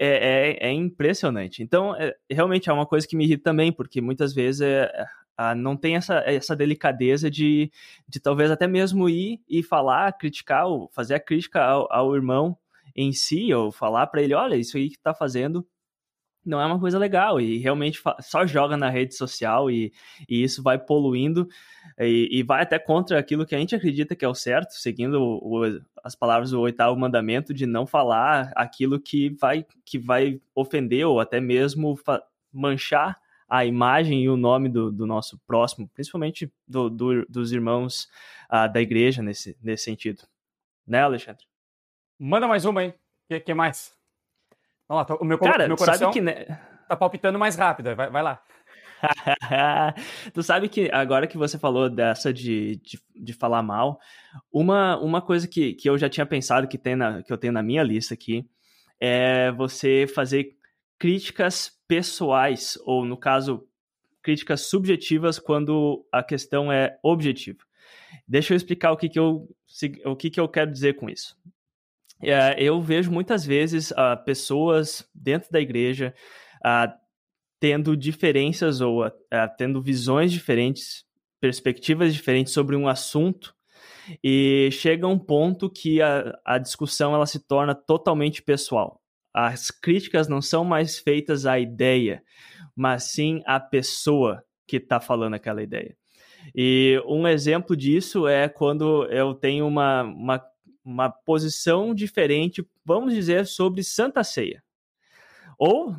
é, 0.00 0.58
é, 0.60 0.68
é, 0.68 0.72
impressionante. 0.72 1.60
Então, 1.60 1.94
é, 1.96 2.14
realmente 2.30 2.70
é 2.70 2.72
uma 2.72 2.86
coisa 2.86 3.06
que 3.06 3.16
me 3.16 3.24
irrita 3.24 3.42
também, 3.42 3.72
porque 3.72 4.00
muitas 4.00 4.32
vezes 4.32 4.60
é, 4.60 4.88
ah, 5.38 5.54
não 5.54 5.76
tem 5.76 5.94
essa, 5.94 6.16
essa 6.26 6.56
delicadeza 6.56 7.30
de, 7.30 7.70
de 8.08 8.18
talvez 8.18 8.50
até 8.50 8.66
mesmo 8.66 9.08
ir 9.08 9.40
e 9.48 9.62
falar, 9.62 10.12
criticar, 10.18 10.66
ou 10.66 10.88
fazer 10.88 11.14
a 11.14 11.20
crítica 11.20 11.62
ao, 11.62 11.86
ao 11.92 12.14
irmão 12.16 12.58
em 12.96 13.12
si, 13.12 13.54
ou 13.54 13.70
falar 13.70 14.08
para 14.08 14.20
ele, 14.20 14.34
olha, 14.34 14.56
isso 14.56 14.76
aí 14.76 14.90
que 14.90 14.98
tá 14.98 15.14
fazendo 15.14 15.64
não 16.44 16.60
é 16.60 16.66
uma 16.66 16.80
coisa 16.80 16.98
legal 16.98 17.40
e 17.40 17.58
realmente 17.58 18.00
só 18.20 18.46
joga 18.46 18.76
na 18.76 18.88
rede 18.88 19.14
social 19.14 19.70
e, 19.70 19.92
e 20.28 20.42
isso 20.42 20.62
vai 20.62 20.78
poluindo 20.78 21.46
e, 21.98 22.28
e, 22.32 22.42
vai 22.42 22.62
até 22.62 22.78
contra 22.78 23.18
aquilo 23.18 23.44
que 23.44 23.54
a 23.54 23.58
gente 23.58 23.74
acredita 23.74 24.16
que 24.16 24.24
é 24.24 24.28
o 24.28 24.34
certo, 24.34 24.72
seguindo 24.72 25.20
o, 25.20 25.66
o, 25.66 25.80
as 26.02 26.14
palavras 26.14 26.50
do 26.50 26.60
oitavo 26.60 26.98
mandamento 26.98 27.52
de 27.52 27.66
não 27.66 27.86
falar 27.86 28.50
aquilo 28.56 28.98
que 28.98 29.30
vai, 29.30 29.66
que 29.84 29.98
vai 29.98 30.40
ofender 30.54 31.06
ou 31.06 31.20
até 31.20 31.40
mesmo 31.40 31.98
manchar 32.52 33.16
a 33.48 33.64
imagem 33.64 34.22
e 34.22 34.28
o 34.28 34.36
nome 34.36 34.68
do, 34.68 34.92
do 34.92 35.06
nosso 35.06 35.38
próximo, 35.46 35.88
principalmente 35.94 36.52
do, 36.66 36.90
do, 36.90 37.26
dos 37.26 37.50
irmãos 37.52 38.08
uh, 38.52 38.70
da 38.70 38.80
igreja 38.80 39.22
nesse, 39.22 39.56
nesse 39.62 39.84
sentido. 39.84 40.22
né, 40.86 41.02
Alexandre? 41.02 41.44
Manda 42.18 42.46
mais 42.46 42.64
uma 42.64 42.80
aí. 42.80 42.88
O 42.88 42.94
que, 43.28 43.40
que, 43.40 43.54
mais? 43.54 43.94
Vamos 44.88 45.06
lá, 45.08 45.16
o 45.20 45.24
meu, 45.24 45.38
Cara, 45.38 45.66
meu 45.66 45.76
coração 45.76 46.10
que, 46.10 46.20
né? 46.20 46.44
tá 46.88 46.96
palpitando 46.96 47.38
mais 47.38 47.56
rápido. 47.56 47.94
Vai, 47.94 48.10
vai 48.10 48.22
lá. 48.22 48.42
tu 50.34 50.42
sabe 50.42 50.68
que 50.68 50.90
agora 50.92 51.26
que 51.26 51.38
você 51.38 51.56
falou 51.56 51.88
dessa 51.88 52.32
de, 52.32 52.76
de, 52.76 53.00
de, 53.14 53.32
falar 53.32 53.62
mal, 53.62 54.00
uma, 54.52 54.98
uma 54.98 55.22
coisa 55.22 55.46
que, 55.46 55.74
que 55.74 55.88
eu 55.88 55.96
já 55.96 56.08
tinha 56.08 56.26
pensado 56.26 56.66
que, 56.66 56.76
tem 56.76 56.96
na, 56.96 57.22
que 57.22 57.32
eu 57.32 57.38
tenho 57.38 57.52
na 57.52 57.62
minha 57.62 57.82
lista 57.82 58.14
aqui 58.14 58.44
é 59.00 59.52
você 59.52 60.06
fazer 60.12 60.57
críticas 60.98 61.72
pessoais, 61.86 62.78
ou 62.84 63.04
no 63.04 63.16
caso, 63.16 63.66
críticas 64.22 64.62
subjetivas 64.62 65.38
quando 65.38 66.06
a 66.12 66.22
questão 66.22 66.70
é 66.72 66.98
objetiva. 67.02 67.60
Deixa 68.26 68.52
eu 68.52 68.56
explicar 68.56 68.92
o 68.92 68.96
que, 68.96 69.08
que, 69.08 69.18
eu, 69.18 69.48
o 70.04 70.16
que, 70.16 70.30
que 70.30 70.40
eu 70.40 70.48
quero 70.48 70.70
dizer 70.70 70.96
com 70.96 71.08
isso. 71.08 71.36
É, 72.20 72.60
eu 72.62 72.80
vejo 72.80 73.12
muitas 73.12 73.46
vezes 73.46 73.92
uh, 73.92 74.22
pessoas 74.24 75.08
dentro 75.14 75.50
da 75.52 75.60
igreja 75.60 76.12
uh, 76.58 76.92
tendo 77.60 77.96
diferenças 77.96 78.80
ou 78.80 79.06
uh, 79.06 79.10
tendo 79.56 79.80
visões 79.80 80.32
diferentes, 80.32 81.04
perspectivas 81.40 82.12
diferentes 82.12 82.52
sobre 82.52 82.74
um 82.74 82.88
assunto 82.88 83.54
e 84.22 84.68
chega 84.72 85.06
um 85.06 85.18
ponto 85.18 85.70
que 85.70 86.02
a, 86.02 86.38
a 86.44 86.58
discussão 86.58 87.14
ela 87.14 87.26
se 87.26 87.38
torna 87.46 87.74
totalmente 87.74 88.42
pessoal. 88.42 89.00
As 89.32 89.70
críticas 89.70 90.28
não 90.28 90.40
são 90.40 90.64
mais 90.64 90.98
feitas 90.98 91.46
à 91.46 91.58
ideia, 91.58 92.22
mas 92.74 93.04
sim 93.04 93.42
à 93.46 93.60
pessoa 93.60 94.42
que 94.66 94.76
está 94.76 95.00
falando 95.00 95.34
aquela 95.34 95.62
ideia. 95.62 95.96
E 96.54 97.00
um 97.06 97.26
exemplo 97.26 97.76
disso 97.76 98.26
é 98.26 98.48
quando 98.48 99.04
eu 99.06 99.34
tenho 99.34 99.66
uma, 99.66 100.02
uma, 100.02 100.44
uma 100.84 101.10
posição 101.10 101.94
diferente, 101.94 102.66
vamos 102.84 103.14
dizer, 103.14 103.46
sobre 103.46 103.82
Santa 103.82 104.24
Ceia. 104.24 104.62
Ou, 105.58 105.94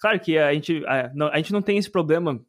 claro 0.00 0.18
que 0.18 0.36
a 0.36 0.52
gente, 0.52 0.84
a, 0.86 1.12
a 1.32 1.36
gente 1.36 1.52
não 1.52 1.62
tem 1.62 1.78
esse 1.78 1.90
problema 1.90 2.44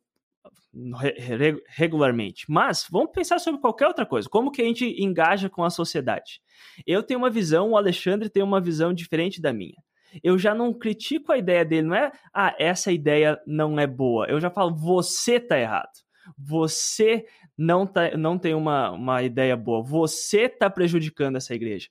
regularmente. 1.67 2.45
Mas 2.49 2.87
vamos 2.89 3.11
pensar 3.11 3.39
sobre 3.39 3.61
qualquer 3.61 3.87
outra 3.87 4.05
coisa. 4.05 4.29
Como 4.29 4.51
que 4.51 4.61
a 4.61 4.65
gente 4.65 4.85
engaja 5.01 5.49
com 5.49 5.63
a 5.63 5.69
sociedade? 5.69 6.41
Eu 6.85 7.01
tenho 7.01 7.19
uma 7.19 7.29
visão, 7.29 7.71
o 7.71 7.77
Alexandre 7.77 8.29
tem 8.29 8.43
uma 8.43 8.61
visão 8.61 8.93
diferente 8.93 9.41
da 9.41 9.53
minha. 9.53 9.75
Eu 10.23 10.37
já 10.37 10.53
não 10.53 10.73
critico 10.73 11.31
a 11.31 11.37
ideia 11.37 11.63
dele, 11.63 11.87
não 11.87 11.95
é, 11.95 12.11
ah, 12.33 12.55
essa 12.57 12.91
ideia 12.91 13.39
não 13.45 13.79
é 13.79 13.87
boa. 13.87 14.25
Eu 14.27 14.39
já 14.39 14.49
falo, 14.49 14.75
você 14.75 15.39
tá 15.39 15.59
errado. 15.59 15.91
Você 16.37 17.25
não, 17.57 17.85
tá, 17.85 18.15
não 18.17 18.37
tem 18.37 18.53
uma, 18.53 18.91
uma 18.91 19.23
ideia 19.23 19.55
boa. 19.55 19.81
Você 19.81 20.49
tá 20.49 20.69
prejudicando 20.69 21.37
essa 21.37 21.53
igreja. 21.55 21.89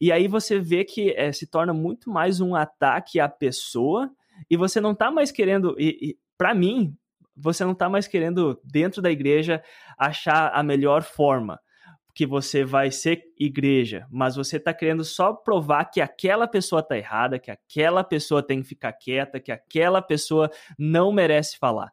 E 0.00 0.12
aí 0.12 0.28
você 0.28 0.58
vê 0.58 0.84
que 0.84 1.10
é, 1.10 1.32
se 1.32 1.46
torna 1.46 1.72
muito 1.72 2.10
mais 2.10 2.40
um 2.40 2.54
ataque 2.54 3.18
à 3.18 3.28
pessoa 3.28 4.10
e 4.48 4.56
você 4.56 4.80
não 4.80 4.94
tá 4.94 5.10
mais 5.10 5.30
querendo. 5.30 5.74
E, 5.78 6.10
e 6.10 6.18
para 6.36 6.54
mim, 6.54 6.96
você 7.36 7.64
não 7.64 7.72
está 7.72 7.88
mais 7.88 8.06
querendo, 8.06 8.60
dentro 8.64 9.00
da 9.00 9.10
igreja, 9.10 9.62
achar 9.98 10.50
a 10.54 10.62
melhor 10.62 11.02
forma 11.02 11.58
que 12.20 12.26
você 12.26 12.66
vai 12.66 12.90
ser 12.90 13.32
igreja, 13.38 14.06
mas 14.10 14.36
você 14.36 14.58
está 14.58 14.74
querendo 14.74 15.02
só 15.02 15.32
provar 15.32 15.86
que 15.86 16.02
aquela 16.02 16.46
pessoa 16.46 16.80
está 16.80 16.94
errada, 16.94 17.38
que 17.38 17.50
aquela 17.50 18.04
pessoa 18.04 18.42
tem 18.42 18.60
que 18.60 18.68
ficar 18.68 18.92
quieta, 18.92 19.40
que 19.40 19.50
aquela 19.50 20.02
pessoa 20.02 20.50
não 20.78 21.10
merece 21.10 21.56
falar. 21.56 21.90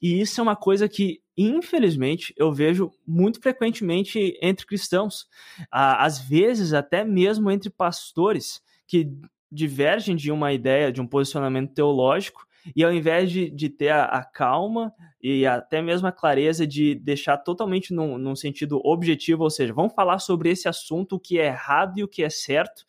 E 0.00 0.20
isso 0.20 0.40
é 0.40 0.44
uma 0.44 0.54
coisa 0.54 0.88
que, 0.88 1.20
infelizmente, 1.36 2.32
eu 2.36 2.52
vejo 2.52 2.92
muito 3.04 3.40
frequentemente 3.40 4.38
entre 4.40 4.64
cristãos, 4.64 5.26
às 5.68 6.20
vezes 6.20 6.72
até 6.72 7.04
mesmo 7.04 7.50
entre 7.50 7.68
pastores 7.68 8.62
que 8.86 9.10
divergem 9.50 10.14
de 10.14 10.30
uma 10.30 10.52
ideia, 10.52 10.92
de 10.92 11.00
um 11.00 11.06
posicionamento 11.08 11.74
teológico, 11.74 12.46
e 12.74 12.84
ao 12.84 12.92
invés 12.92 13.30
de, 13.30 13.50
de 13.50 13.68
ter 13.68 13.90
a, 13.90 14.04
a, 14.04 14.24
calma 14.24 14.92
e 15.22 15.46
até 15.46 15.82
mesmo 15.82 16.06
a 16.06 16.12
clareza 16.12 16.66
de 16.66 16.94
deixar 16.94 17.38
totalmente 17.38 17.92
num, 17.92 18.16
num 18.18 18.36
sentido 18.36 18.80
objetivo, 18.84 19.42
ou 19.44 19.50
seja, 19.50 19.72
vamos 19.72 19.94
falar 19.94 20.18
sobre 20.18 20.50
esse 20.50 20.68
assunto, 20.68 21.16
o 21.16 21.20
que 21.20 21.38
é 21.38 21.46
errado 21.46 21.98
e 21.98 22.04
o 22.04 22.08
que 22.08 22.22
é 22.22 22.30
certo 22.30 22.84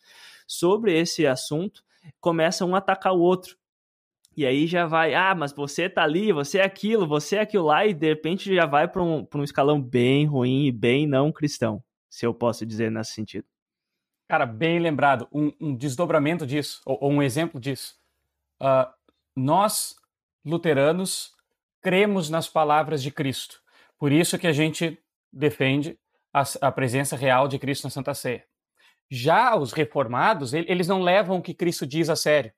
sobre 0.46 0.96
esse 0.96 1.26
assunto, 1.26 1.82
começa 2.20 2.64
um 2.64 2.74
a 2.74 2.78
atacar 2.78 3.12
o 3.12 3.20
outro. 3.20 3.56
E 4.36 4.44
aí 4.44 4.66
já 4.66 4.86
vai, 4.86 5.14
ah, 5.14 5.34
mas 5.34 5.52
você 5.52 5.88
tá 5.88 6.02
ali, 6.02 6.30
você 6.30 6.58
é 6.58 6.64
aquilo, 6.64 7.06
você 7.06 7.36
é 7.36 7.40
aquilo 7.40 7.64
lá, 7.64 7.86
e 7.86 7.94
de 7.94 8.06
repente 8.06 8.54
já 8.54 8.66
vai 8.66 8.86
para 8.86 9.02
um, 9.02 9.26
um 9.34 9.42
escalão 9.42 9.80
bem 9.80 10.26
ruim 10.26 10.66
e 10.66 10.72
bem 10.72 11.06
não 11.06 11.32
cristão, 11.32 11.82
se 12.10 12.26
eu 12.26 12.34
posso 12.34 12.66
dizer 12.66 12.90
nesse 12.90 13.12
sentido. 13.12 13.46
Cara, 14.28 14.44
bem 14.44 14.78
lembrado, 14.78 15.26
um, 15.32 15.52
um 15.60 15.74
desdobramento 15.74 16.46
disso, 16.46 16.82
ou, 16.84 16.98
ou, 17.00 17.12
um 17.12 17.22
exemplo 17.22 17.58
disso. 17.58 17.96
Uh, 18.60 18.92
nós, 19.36 19.94
luteranos, 20.44 21.32
cremos 21.82 22.30
nas 22.30 22.48
palavras 22.48 23.02
de 23.02 23.10
Cristo. 23.10 23.60
Por 23.98 24.10
isso 24.10 24.38
que 24.38 24.46
a 24.46 24.52
gente 24.52 24.98
defende 25.32 25.98
a, 26.32 26.42
a 26.62 26.72
presença 26.72 27.16
real 27.16 27.46
de 27.46 27.58
Cristo 27.58 27.84
na 27.84 27.90
Santa 27.90 28.14
Ceia. 28.14 28.44
Já 29.10 29.54
os 29.54 29.72
reformados, 29.72 30.52
eles 30.52 30.88
não 30.88 31.00
levam 31.00 31.38
o 31.38 31.42
que 31.42 31.54
Cristo 31.54 31.86
diz 31.86 32.08
a 32.08 32.16
sério. 32.16 32.52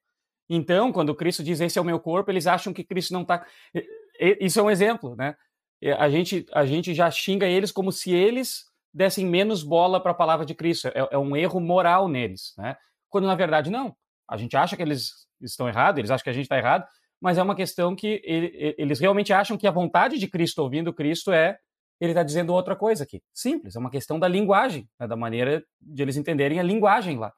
Então, 0.49 0.93
quando 0.93 1.15
Cristo 1.15 1.45
diz 1.45 1.61
esse 1.61 1.79
é 1.79 1.83
o 1.83 1.85
meu 1.85 2.01
corpo, 2.01 2.31
eles 2.31 2.47
acham 2.47 2.73
que 2.73 2.83
Cristo 2.83 3.13
não 3.13 3.23
está. 3.23 3.45
Isso 4.41 4.59
é 4.59 4.63
um 4.63 4.71
exemplo, 4.71 5.15
né? 5.15 5.37
A 5.99 6.09
gente, 6.09 6.47
a 6.53 6.65
gente 6.65 6.95
já 6.95 7.11
xinga 7.11 7.47
eles 7.47 7.71
como 7.71 7.93
se 7.93 8.13
eles 8.13 8.65
dessem 8.93 9.27
menos 9.27 9.63
bola 9.63 10.01
para 10.01 10.13
a 10.13 10.15
palavra 10.15 10.47
de 10.47 10.55
Cristo. 10.55 10.89
É, 10.89 11.09
é, 11.13 11.19
um 11.19 11.37
erro 11.37 11.61
moral 11.61 12.09
neles, 12.09 12.55
né? 12.57 12.77
Quando 13.09 13.27
na 13.27 13.35
verdade 13.35 13.71
não. 13.71 13.95
A 14.29 14.37
gente 14.37 14.57
acha 14.57 14.77
que 14.77 14.83
eles 14.83 15.27
estão 15.41 15.69
errados, 15.69 15.99
eles 15.99 16.11
acham 16.11 16.25
que 16.25 16.31
a 16.31 16.35
gente 16.35 16.45
está 16.45 16.59
errado, 16.59 16.87
mas 17.21 17.39
é 17.39 17.43
uma 17.43 17.57
questão 17.57 17.97
que 17.97 18.21
ele, 18.25 18.75
eles 18.79 19.01
realmente 19.01 19.33
acham 19.33 19.57
que 19.57 19.67
a 19.67 19.71
vontade 19.71 20.19
de 20.19 20.29
Cristo 20.29 20.63
ouvindo 20.63 20.93
Cristo 20.93 21.33
é 21.33 21.59
ele 22.01 22.13
está 22.13 22.23
dizendo 22.23 22.53
outra 22.53 22.77
coisa 22.77 23.05
aqui. 23.05 23.21
Simples, 23.35 23.75
é 23.75 23.79
uma 23.79 23.91
questão 23.91 24.19
da 24.19 24.29
linguagem, 24.29 24.89
né, 24.99 25.07
da 25.07 25.17
maneira 25.17 25.65
de 25.81 26.03
eles 26.03 26.17
entenderem 26.17 26.61
a 26.61 26.63
linguagem 26.63 27.19
lá. 27.19 27.33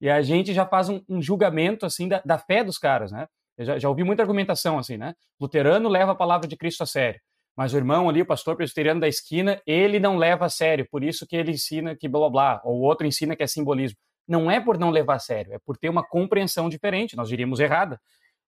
E 0.00 0.10
a 0.10 0.20
gente 0.20 0.52
já 0.52 0.66
faz 0.66 0.88
um, 0.88 1.00
um 1.08 1.22
julgamento 1.22 1.86
assim 1.86 2.08
da, 2.08 2.20
da, 2.24 2.36
fé 2.36 2.62
dos 2.62 2.76
caras, 2.76 3.10
né? 3.10 3.26
Eu 3.56 3.64
já, 3.64 3.78
já, 3.78 3.88
ouvi 3.88 4.04
muita 4.04 4.22
argumentação 4.22 4.78
assim, 4.78 4.96
né? 4.96 5.14
Luterano 5.40 5.88
leva 5.88 6.12
a 6.12 6.14
palavra 6.14 6.46
de 6.46 6.56
Cristo 6.56 6.82
a 6.82 6.86
sério, 6.86 7.20
mas 7.56 7.72
o 7.72 7.76
irmão 7.76 8.08
ali, 8.08 8.20
o 8.20 8.26
pastor 8.26 8.56
presbiteriano 8.56 9.00
da 9.00 9.08
esquina, 9.08 9.62
ele 9.66 9.98
não 9.98 10.16
leva 10.16 10.44
a 10.44 10.50
sério, 10.50 10.86
por 10.90 11.02
isso 11.02 11.26
que 11.26 11.36
ele 11.36 11.52
ensina 11.52 11.96
que 11.96 12.08
blá 12.08 12.20
blá 12.20 12.30
blá, 12.30 12.60
ou 12.64 12.80
o 12.80 12.82
outro 12.82 13.06
ensina 13.06 13.34
que 13.34 13.42
é 13.42 13.46
simbolismo 13.46 13.96
não 14.26 14.50
é 14.50 14.60
por 14.60 14.78
não 14.78 14.90
levar 14.90 15.16
a 15.16 15.18
sério, 15.18 15.52
é 15.52 15.58
por 15.58 15.76
ter 15.76 15.88
uma 15.88 16.06
compreensão 16.06 16.68
diferente, 16.68 17.16
nós 17.16 17.28
diríamos 17.28 17.60
errada, 17.60 18.00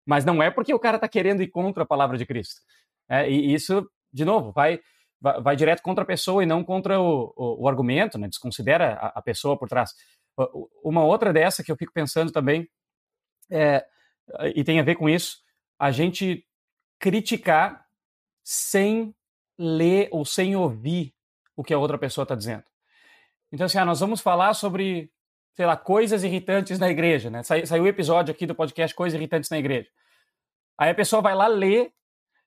mas 0.06 0.24
não 0.24 0.42
é 0.42 0.50
porque 0.50 0.74
o 0.74 0.80
cara 0.80 0.98
está 0.98 1.08
querendo 1.08 1.42
ir 1.42 1.48
contra 1.48 1.84
a 1.84 1.86
palavra 1.86 2.18
de 2.18 2.26
Cristo. 2.26 2.62
É, 3.10 3.30
e 3.30 3.54
isso, 3.54 3.90
de 4.12 4.24
novo, 4.24 4.52
vai, 4.52 4.80
vai, 5.20 5.42
vai, 5.42 5.56
direto 5.56 5.82
contra 5.82 6.04
a 6.04 6.08
pessoa 6.08 6.44
e 6.44 6.46
não 6.46 6.64
contra 6.64 7.00
o, 7.00 7.34
o, 7.36 7.64
o 7.64 7.68
argumento, 7.68 8.18
né? 8.18 8.28
desconsidera 8.28 8.94
a, 8.94 9.20
a, 9.20 9.22
pessoa 9.22 9.58
por 9.58 9.68
trás. 9.68 9.94
Uma 10.84 11.04
outra 11.04 11.34
dessa 11.34 11.64
que 11.64 11.72
eu 11.72 11.76
fico 11.76 11.94
pensando 11.94 12.32
também, 12.32 12.70
é, 13.50 13.86
e 14.56 14.64
tem 14.64 14.80
a 14.80 14.84
ver 14.84 14.96
com 14.96 15.10
isso, 15.10 15.38
a 15.80 15.92
gente 15.92 16.46
criticar 17.00 17.86
sem 18.44 19.14
ler 19.58 20.08
ou 20.12 20.26
sem 20.26 20.56
ouvir 20.56 21.14
o 21.56 21.64
que 21.64 21.74
a 21.74 21.78
outra 21.78 21.98
pessoa 21.98 22.24
está 22.24 22.36
dizendo. 22.36 22.64
Então, 23.52 23.66
assim, 23.66 23.78
ah, 23.78 23.86
nós 23.86 24.00
vamos 24.00 24.22
falar 24.22 24.54
sobre 24.54 25.12
sei 25.56 25.66
lá, 25.66 25.78
coisas 25.78 26.24
irritantes 26.24 26.78
na 26.78 26.90
igreja, 26.90 27.30
né? 27.30 27.42
Saiu, 27.44 27.84
o 27.84 27.88
episódio 27.88 28.34
aqui 28.34 28.46
do 28.46 28.54
podcast 28.54 28.94
Coisas 28.94 29.18
Irritantes 29.18 29.50
na 29.50 29.58
Igreja. 29.58 29.90
Aí 30.78 30.90
a 30.90 30.96
pessoa 30.96 31.22
vai 31.22 31.34
lá 31.34 31.48
ler, 31.48 31.94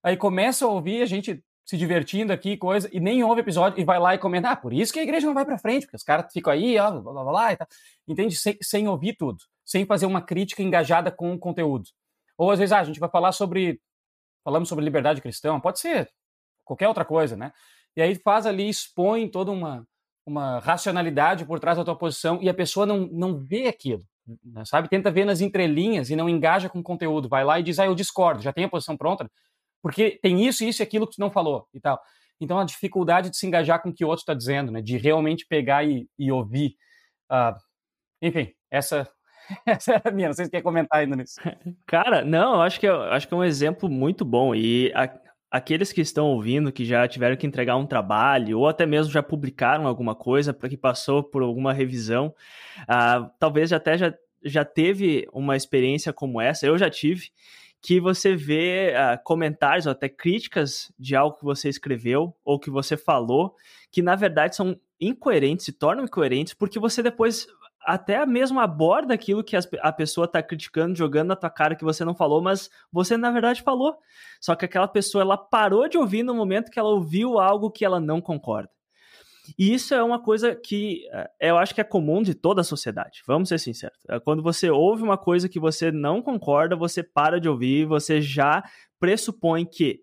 aí 0.03 0.17
começa 0.17 0.67
a 0.67 0.69
ouvir 0.69 1.03
a 1.03 1.07
gente 1.07 1.43
se 1.65 1.77
divertindo 1.77 2.33
aqui, 2.33 2.57
coisa, 2.57 2.88
e 2.93 3.00
nem 3.00 3.23
ouve 3.25 3.41
episódio, 3.41 3.81
e 3.81 3.85
vai 3.85 3.99
lá 3.99 4.15
e 4.15 4.19
comenta, 4.19 4.50
ah, 4.50 4.57
por 4.57 4.73
isso 4.73 4.93
que 4.93 4.99
a 4.99 5.03
igreja 5.03 5.27
não 5.27 5.35
vai 5.35 5.45
para 5.45 5.59
frente, 5.59 5.83
porque 5.83 5.97
os 5.97 6.03
caras 6.03 6.33
ficam 6.33 6.53
aí, 6.53 6.79
ó, 6.79 6.91
blá, 6.91 7.12
blá, 7.12 7.25
blá, 7.25 7.53
e 7.53 7.57
tal. 7.57 7.67
Entende? 8.07 8.37
Sem, 8.37 8.57
sem 8.62 8.88
ouvir 8.88 9.17
tudo, 9.17 9.38
sem 9.65 9.87
fazer 9.87 10.07
uma 10.07 10.21
crítica 10.21 10.62
engajada 10.62 11.11
com 11.11 11.33
o 11.33 11.38
conteúdo. 11.38 11.88
Ou 12.37 12.50
às 12.50 12.59
vezes, 12.59 12.73
ah, 12.73 12.81
a 12.81 12.85
gente 12.85 13.00
vai 13.00 13.09
falar 13.09 13.33
sobre, 13.33 13.81
falamos 14.45 14.69
sobre 14.69 14.85
liberdade 14.85 15.21
cristã, 15.23 15.59
pode 15.59 15.81
ser 15.81 16.11
qualquer 16.65 16.88
outra 16.88 17.05
coisa, 17.05 17.37
né? 17.37 17.53
E 17.97 18.03
aí 18.03 18.15
faz 18.15 18.45
ali, 18.47 18.69
expõe 18.69 19.29
toda 19.29 19.50
uma, 19.50 19.87
uma 20.28 20.58
racionalidade 20.61 21.44
por 21.44 21.58
trás 21.58 21.78
da 21.78 21.85
tua 21.85 21.97
posição 21.97 22.38
e 22.42 22.49
a 22.49 22.54
pessoa 22.54 22.85
não, 22.85 23.08
não 23.11 23.38
vê 23.38 23.66
aquilo, 23.66 24.02
né, 24.44 24.62
sabe? 24.64 24.88
Tenta 24.88 25.11
ver 25.11 25.25
nas 25.25 25.40
entrelinhas 25.40 26.11
e 26.11 26.16
não 26.16 26.28
engaja 26.28 26.68
com 26.68 26.80
o 26.80 26.82
conteúdo. 26.82 27.28
Vai 27.28 27.44
lá 27.44 27.58
e 27.58 27.62
diz, 27.62 27.78
ah, 27.78 27.87
eu 27.87 27.94
discordo, 27.94 28.42
já 28.42 28.52
tem 28.52 28.64
a 28.64 28.68
posição 28.68 28.97
pronta, 28.97 29.28
porque 29.82 30.18
tem 30.23 30.47
isso, 30.47 30.64
isso 30.64 30.82
e 30.82 30.85
aquilo 30.85 31.06
que 31.06 31.16
tu 31.16 31.20
não 31.20 31.30
falou 31.30 31.66
e 31.73 31.80
tal. 31.80 31.99
Então, 32.40 32.58
a 32.58 32.64
dificuldade 32.64 33.30
de 33.30 33.37
se 33.37 33.47
engajar 33.47 33.82
com 33.82 33.88
o 33.88 33.92
que 33.92 34.04
o 34.04 34.08
outro 34.08 34.23
está 34.23 34.35
dizendo, 34.35 34.70
né? 34.70 34.80
De 34.80 34.97
realmente 34.97 35.47
pegar 35.49 35.85
e, 35.85 36.08
e 36.18 36.30
ouvir. 36.30 36.76
Uh, 37.30 37.56
enfim, 38.23 38.52
essa, 38.70 39.08
essa 39.66 39.94
era 39.94 40.11
a 40.11 40.12
minha. 40.12 40.28
Não 40.28 40.35
sei 40.35 40.44
se 40.44 40.50
quer 40.50 40.62
comentar 40.62 41.00
ainda 41.00 41.16
nisso. 41.16 41.40
Cara, 41.87 42.25
não, 42.25 42.62
acho 42.62 42.78
que, 42.78 42.87
é, 42.87 42.90
acho 42.90 43.26
que 43.26 43.35
é 43.35 43.37
um 43.37 43.44
exemplo 43.44 43.88
muito 43.88 44.25
bom. 44.25 44.54
E 44.54 44.92
a, 44.94 45.11
aqueles 45.50 45.93
que 45.93 46.00
estão 46.00 46.26
ouvindo, 46.26 46.73
que 46.73 46.85
já 46.85 47.07
tiveram 47.09 47.37
que 47.37 47.47
entregar 47.47 47.76
um 47.76 47.87
trabalho, 47.87 48.59
ou 48.59 48.69
até 48.69 48.85
mesmo 48.85 49.12
já 49.12 49.23
publicaram 49.23 49.87
alguma 49.87 50.14
coisa 50.14 50.52
que 50.52 50.76
passou 50.76 51.23
por 51.23 51.43
alguma 51.43 51.73
revisão, 51.73 52.35
uh, 52.83 53.31
talvez 53.38 53.73
até 53.73 53.97
já, 53.97 54.14
já 54.45 54.64
teve 54.64 55.26
uma 55.33 55.57
experiência 55.57 56.12
como 56.12 56.40
essa, 56.40 56.67
eu 56.67 56.76
já 56.76 56.90
tive, 56.90 57.31
que 57.81 58.00
você 58.00 58.35
vê 58.35 58.93
uh, 58.93 59.23
comentários 59.25 59.87
ou 59.87 59.93
até 59.93 60.09
críticas 60.09 60.93
de 60.99 61.14
algo 61.14 61.38
que 61.38 61.45
você 61.45 61.69
escreveu 61.69 62.35
ou 62.45 62.59
que 62.59 62.71
você 62.71 62.97
falou, 62.97 63.55
que 63.90 64.02
na 64.02 64.17
verdade 64.17 64.57
são 64.57 64.78
incoerentes, 65.00 65.64
se 65.64 65.73
tornam 65.73 66.05
incoerentes, 66.05 66.55
porque 66.55 66.78
você 66.78 67.02
depois 67.02 67.47
até 67.88 68.26
mesmo 68.26 68.61
aborda 68.61 69.14
aquilo 69.14 69.42
que 69.42 69.57
a 69.57 69.92
pessoa 69.92 70.26
está 70.26 70.42
criticando, 70.42 70.95
jogando 70.95 71.28
na 71.28 71.37
tua 71.37 71.49
cara 71.49 71.75
que 71.75 71.83
você 71.83 72.04
não 72.04 72.14
falou, 72.14 72.42
mas 72.42 72.68
você 72.92 73.16
na 73.16 73.30
verdade 73.30 73.62
falou. 73.62 73.97
Só 74.38 74.54
que 74.54 74.66
aquela 74.66 74.87
pessoa 74.87 75.23
ela 75.23 75.38
parou 75.38 75.88
de 75.88 75.97
ouvir 75.97 76.23
no 76.23 76.35
momento 76.35 76.71
que 76.71 76.78
ela 76.78 76.90
ouviu 76.90 77.38
algo 77.38 77.71
que 77.71 77.87
ela 77.87 77.99
não 77.99 78.21
concorda. 78.21 78.68
E 79.59 79.73
isso 79.73 79.95
é 79.95 80.02
uma 80.02 80.23
coisa 80.23 80.54
que 80.54 81.09
eh, 81.11 81.30
eu 81.49 81.57
acho 81.57 81.75
que 81.75 81.80
é 81.80 81.85
comum 81.85 82.23
de 82.23 82.35
toda 82.35 82.61
a 82.61 82.64
sociedade, 82.64 83.23
vamos 83.26 83.49
ser 83.49 83.59
sinceros. 83.59 83.99
É 84.07 84.21
quando 84.21 84.42
você 84.42 84.68
ouve 84.68 85.02
uma 85.02 85.16
coisa 85.16 85.49
que 85.49 85.59
você 85.59 85.90
não 85.90 86.21
concorda, 86.21 86.76
você 86.76 87.02
para 87.02 87.40
de 87.40 87.49
ouvir, 87.49 87.87
você 87.87 88.21
já 88.21 88.62
pressupõe 89.00 89.64
que 89.64 90.02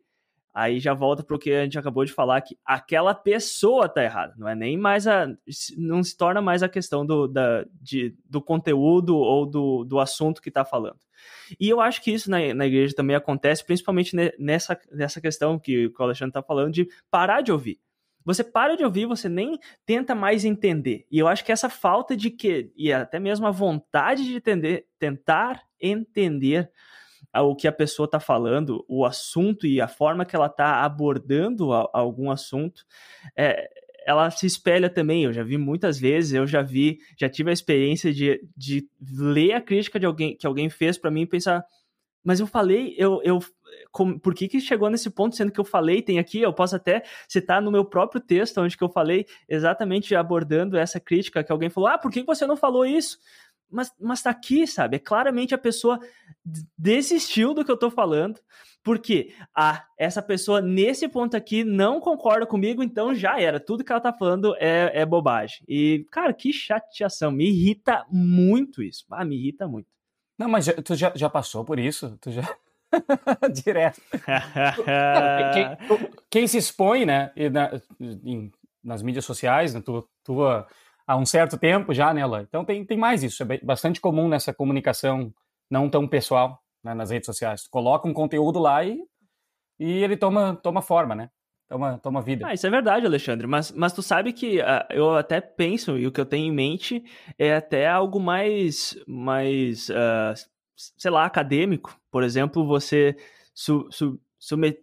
aí 0.56 0.80
já 0.80 0.94
volta 0.94 1.22
para 1.22 1.36
o 1.36 1.40
que 1.40 1.52
a 1.52 1.64
gente 1.66 1.78
acabou 1.78 2.06
de 2.06 2.14
falar, 2.14 2.40
que 2.40 2.58
aquela 2.66 3.14
pessoa 3.14 3.90
tá 3.90 4.02
errada, 4.02 4.34
não 4.38 4.48
é 4.48 4.56
nem 4.56 4.78
mais 4.78 5.06
a. 5.06 5.28
não 5.78 6.02
se 6.02 6.16
torna 6.16 6.42
mais 6.42 6.64
a 6.64 6.70
questão 6.70 7.06
do, 7.06 7.28
da, 7.28 7.66
de, 7.82 8.16
do 8.24 8.42
conteúdo 8.42 9.18
ou 9.18 9.46
do, 9.46 9.84
do 9.84 10.00
assunto 10.00 10.42
que 10.42 10.48
está 10.48 10.64
falando. 10.64 11.00
E 11.60 11.68
eu 11.68 11.82
acho 11.82 12.02
que 12.02 12.10
isso 12.10 12.32
na, 12.32 12.54
na 12.54 12.66
igreja 12.66 12.96
também 12.96 13.16
acontece, 13.18 13.66
principalmente 13.66 14.16
nessa, 14.40 14.80
nessa 14.92 15.20
questão 15.20 15.60
que 15.60 15.88
o 15.88 16.04
Alexandre 16.04 16.30
está 16.30 16.42
falando, 16.42 16.72
de 16.72 16.88
parar 17.12 17.42
de 17.42 17.52
ouvir. 17.52 17.78
Você 18.24 18.44
para 18.44 18.76
de 18.76 18.84
ouvir, 18.84 19.06
você 19.06 19.28
nem 19.28 19.60
tenta 19.86 20.16
mais 20.16 20.46
entender. 20.46 21.06
E 21.12 21.20
eu 21.20 21.28
acho 21.28 21.44
que 21.44 21.52
essa 21.52 21.70
falta 21.70 22.16
de 22.16 22.32
que, 22.32 22.72
e 22.76 22.92
até 22.92 23.20
mesmo 23.20 23.46
a 23.46 23.52
vontade 23.52 24.24
de 24.24 24.36
entender, 24.36 24.88
tentar 24.98 25.62
entender 25.80 26.72
o 27.42 27.56
que 27.56 27.68
a 27.68 27.72
pessoa 27.72 28.06
está 28.06 28.20
falando, 28.20 28.86
o 28.88 29.06
assunto 29.06 29.66
e 29.68 29.82
a 29.82 29.88
forma 29.88 30.26
que 30.26 30.36
ela 30.36 30.48
está 30.48 30.84
abordando 30.84 31.74
a, 31.74 31.90
algum 31.94 32.32
assunto, 32.32 32.86
é, 33.36 33.70
ela 34.06 34.30
se 34.30 34.46
espelha 34.46 34.90
também. 34.90 35.24
Eu 35.24 35.34
já 35.34 35.44
vi 35.44 35.58
muitas 35.58 36.00
vezes, 36.00 36.34
eu 36.34 36.46
já 36.46 36.62
vi, 36.62 37.00
já 37.18 37.28
tive 37.28 37.50
a 37.50 37.54
experiência 37.54 38.14
de, 38.14 38.42
de 38.56 38.88
ler 39.18 39.54
a 39.54 39.62
crítica 39.62 40.00
de 40.00 40.06
alguém 40.06 40.36
que 40.38 40.46
alguém 40.46 40.70
fez 40.70 40.98
para 40.98 41.12
mim 41.12 41.22
e 41.22 41.28
pensar, 41.28 41.66
mas 42.24 42.40
eu 42.40 42.48
falei, 42.48 42.96
eu, 42.98 43.22
eu 43.24 43.40
como, 43.92 44.20
por 44.20 44.34
que, 44.34 44.48
que 44.48 44.60
chegou 44.60 44.90
nesse 44.90 45.10
ponto, 45.10 45.36
sendo 45.36 45.52
que 45.52 45.60
eu 45.60 45.64
falei, 45.64 46.02
tem 46.02 46.20
aqui, 46.20 46.42
eu 46.42 46.54
posso 46.54 46.76
até 46.76 47.04
citar 47.28 47.62
no 47.62 47.72
meu 47.72 47.86
próprio 47.86 48.20
texto, 48.20 48.60
onde 48.60 48.78
que 48.78 48.84
eu 48.84 48.90
falei 48.90 49.26
exatamente 49.48 50.16
abordando 50.16 50.78
essa 50.78 51.00
crítica, 51.00 51.44
que 51.44 51.52
alguém 51.52 51.70
falou, 51.70 51.90
ah, 51.90 51.98
por 51.98 52.12
que 52.12 52.24
você 52.24 52.46
não 52.46 52.58
falou 52.58 52.86
isso? 52.86 53.18
Mas, 53.70 53.92
mas 54.00 54.22
tá 54.22 54.30
aqui, 54.30 54.66
sabe? 54.68 54.98
É 54.98 55.00
claramente 55.00 55.54
a 55.54 55.58
pessoa 55.58 56.00
desistiu 56.78 57.54
do 57.54 57.64
que 57.66 57.72
eu 57.72 57.78
tô 57.78 57.90
falando, 57.90 58.40
porque 58.84 59.34
ah, 59.56 59.84
essa 59.98 60.22
pessoa 60.22 60.62
nesse 60.62 61.08
ponto 61.08 61.36
aqui 61.36 61.64
não 61.64 62.00
concorda 62.00 62.46
comigo, 62.46 62.84
então 62.84 63.16
já 63.16 63.40
era. 63.40 63.60
Tudo 63.60 63.84
que 63.84 63.92
ela 63.92 64.00
tá 64.00 64.14
falando 64.14 64.56
é, 64.58 64.92
é 65.02 65.06
bobagem. 65.06 65.66
E, 65.68 66.06
cara, 66.12 66.32
que 66.32 66.54
chateação. 66.54 67.32
Me 67.32 67.50
irrita 67.50 68.06
muito 68.12 68.84
isso. 68.84 69.06
Ah, 69.10 69.26
me 69.26 69.36
irrita 69.36 69.68
muito. 69.68 69.88
Não, 70.38 70.48
mas 70.48 70.66
já, 70.66 70.74
tu 70.74 70.96
já, 70.96 71.12
já 71.16 71.30
passou 71.30 71.66
por 71.66 71.80
isso? 71.80 72.16
Tu 72.22 72.32
já. 72.32 72.44
Direto. 73.52 74.00
quem, 75.54 75.78
quem, 76.30 76.48
se 76.48 76.58
expõe, 76.58 77.06
né, 77.06 77.32
na, 77.52 77.82
em, 78.00 78.52
nas 78.84 79.02
mídias 79.02 79.26
sociais, 79.26 79.74
na 79.74 79.82
tua, 79.82 80.08
tua 80.24 80.68
há 81.06 81.16
um 81.16 81.26
certo 81.26 81.58
tempo 81.58 81.94
já, 81.94 82.14
né, 82.14 82.22
Eloy? 82.22 82.44
Então 82.44 82.66
tem, 82.66 82.86
tem 82.86 82.98
mais 82.98 83.24
isso, 83.24 83.44
é 83.44 83.58
bastante 83.60 84.00
comum 84.02 84.28
nessa 84.28 84.54
comunicação 84.54 85.34
não 85.70 85.90
tão 85.90 86.08
pessoal 86.08 86.62
né, 86.84 86.94
nas 86.94 87.10
redes 87.10 87.26
sociais. 87.26 87.64
Tu 87.64 87.70
coloca 87.70 88.08
um 88.08 88.14
conteúdo 88.14 88.60
lá 88.60 88.84
e, 88.84 89.02
e 89.80 90.04
ele 90.04 90.18
toma, 90.18 90.56
toma 90.56 90.82
forma, 90.82 91.16
né? 91.16 91.30
Toma, 91.68 91.98
toma 91.98 92.22
vida. 92.22 92.46
Ah, 92.48 92.54
isso 92.54 92.68
é 92.68 92.70
verdade, 92.70 93.08
Alexandre, 93.08 93.48
mas, 93.48 93.72
mas 93.72 93.92
tu 93.92 94.04
sabe 94.04 94.32
que 94.32 94.60
uh, 94.60 94.86
eu 94.92 95.16
até 95.16 95.42
penso, 95.42 95.98
e 95.98 96.06
o 96.06 96.12
que 96.12 96.22
eu 96.22 96.26
tenho 96.26 96.46
em 96.46 96.56
mente 96.56 97.04
é 97.40 97.56
até 97.56 97.88
algo 97.88 98.20
mais, 98.20 98.96
mais 99.08 99.90
uh, 99.90 100.36
sei 100.76 101.10
lá, 101.10 101.26
acadêmico. 101.26 102.00
Por 102.12 102.24
exemplo, 102.24 102.68
você 102.68 103.16
su, 103.52 103.88
su, 103.90 104.20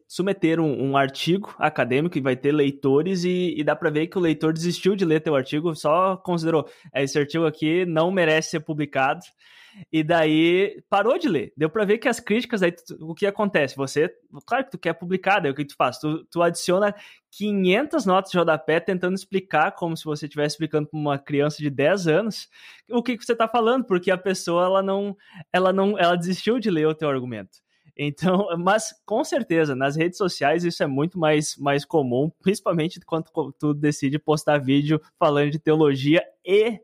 submeter 0.08 0.60
um, 0.60 0.90
um, 0.90 0.96
artigo 0.96 1.54
acadêmico 1.58 2.18
e 2.18 2.20
vai 2.20 2.34
ter 2.36 2.52
leitores 2.52 3.24
e, 3.24 3.54
e 3.56 3.62
dá 3.62 3.76
para 3.76 3.90
ver 3.90 4.08
que 4.08 4.18
o 4.18 4.20
leitor 4.20 4.52
desistiu 4.52 4.96
de 4.96 5.04
ler 5.04 5.20
teu 5.20 5.36
artigo, 5.36 5.74
só 5.74 6.16
considerou 6.16 6.68
esse 6.94 7.18
artigo 7.18 7.46
aqui 7.46 7.86
não 7.86 8.10
merece 8.10 8.50
ser 8.50 8.60
publicado 8.60 9.20
e 9.90 10.02
daí 10.02 10.82
parou 10.90 11.18
de 11.18 11.28
ler. 11.28 11.52
Deu 11.56 11.70
para 11.70 11.84
ver 11.84 11.98
que 11.98 12.08
as 12.08 12.20
críticas 12.20 12.62
aí 12.62 12.74
o 13.00 13.14
que 13.14 13.26
acontece? 13.26 13.76
Você, 13.76 14.12
claro 14.44 14.64
que 14.64 14.72
tu 14.72 14.78
quer 14.78 14.92
publicar, 14.92 15.40
daí 15.40 15.50
o 15.50 15.54
que 15.54 15.64
tu 15.64 15.76
faz? 15.76 15.98
Tu, 15.98 16.24
tu 16.26 16.42
adiciona 16.42 16.94
500 17.30 18.04
notas 18.04 18.30
de 18.30 18.38
rodapé 18.38 18.80
tentando 18.80 19.14
explicar 19.14 19.72
como 19.72 19.96
se 19.96 20.04
você 20.04 20.26
estivesse 20.26 20.54
explicando 20.54 20.88
para 20.88 20.98
uma 20.98 21.18
criança 21.18 21.58
de 21.58 21.70
10 21.70 22.06
anos 22.08 22.48
o 22.90 23.02
que, 23.02 23.16
que 23.16 23.24
você 23.24 23.32
está 23.32 23.48
falando, 23.48 23.84
porque 23.84 24.10
a 24.10 24.18
pessoa 24.18 24.64
ela 24.64 24.82
não 24.82 25.16
ela 25.52 25.72
não 25.72 25.98
ela 25.98 26.16
desistiu 26.16 26.58
de 26.58 26.70
ler 26.70 26.86
o 26.86 26.94
teu 26.94 27.08
argumento. 27.08 27.61
Então, 27.96 28.48
mas 28.58 28.94
com 29.04 29.22
certeza, 29.24 29.74
nas 29.74 29.96
redes 29.96 30.18
sociais 30.18 30.64
isso 30.64 30.82
é 30.82 30.86
muito 30.86 31.18
mais, 31.18 31.56
mais 31.56 31.84
comum, 31.84 32.30
principalmente 32.42 33.00
quando 33.00 33.26
tu 33.58 33.74
decide 33.74 34.18
postar 34.18 34.58
vídeo 34.58 35.00
falando 35.18 35.50
de 35.50 35.58
teologia 35.58 36.22
e 36.44 36.80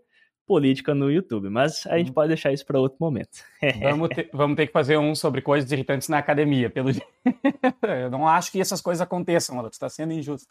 política 0.49 0.95
no 0.95 1.11
YouTube. 1.13 1.51
Mas 1.51 1.87
a 1.87 1.99
gente 1.99 2.09
uhum. 2.09 2.15
pode 2.15 2.29
deixar 2.29 2.53
isso 2.53 2.65
para 2.65 2.81
outro 2.81 2.99
momento. 2.99 3.45
vamos, 3.83 4.09
ter, 4.09 4.31
vamos 4.33 4.57
ter 4.57 4.67
que 4.67 4.73
fazer 4.73 4.97
um 4.97 5.15
sobre 5.15 5.43
coisas 5.43 5.71
irritantes 5.71 6.09
na 6.09 6.19
academia, 6.19 6.71
pelo 6.71 6.91
Eu 8.03 8.11
não 8.11 8.27
acho 8.27 8.51
que 8.51 8.61
essas 8.61 8.81
coisas 8.81 9.03
aconteçam. 9.03 9.63
Tu 9.63 9.73
está 9.73 9.89
sendo 9.89 10.15
injusto. 10.15 10.49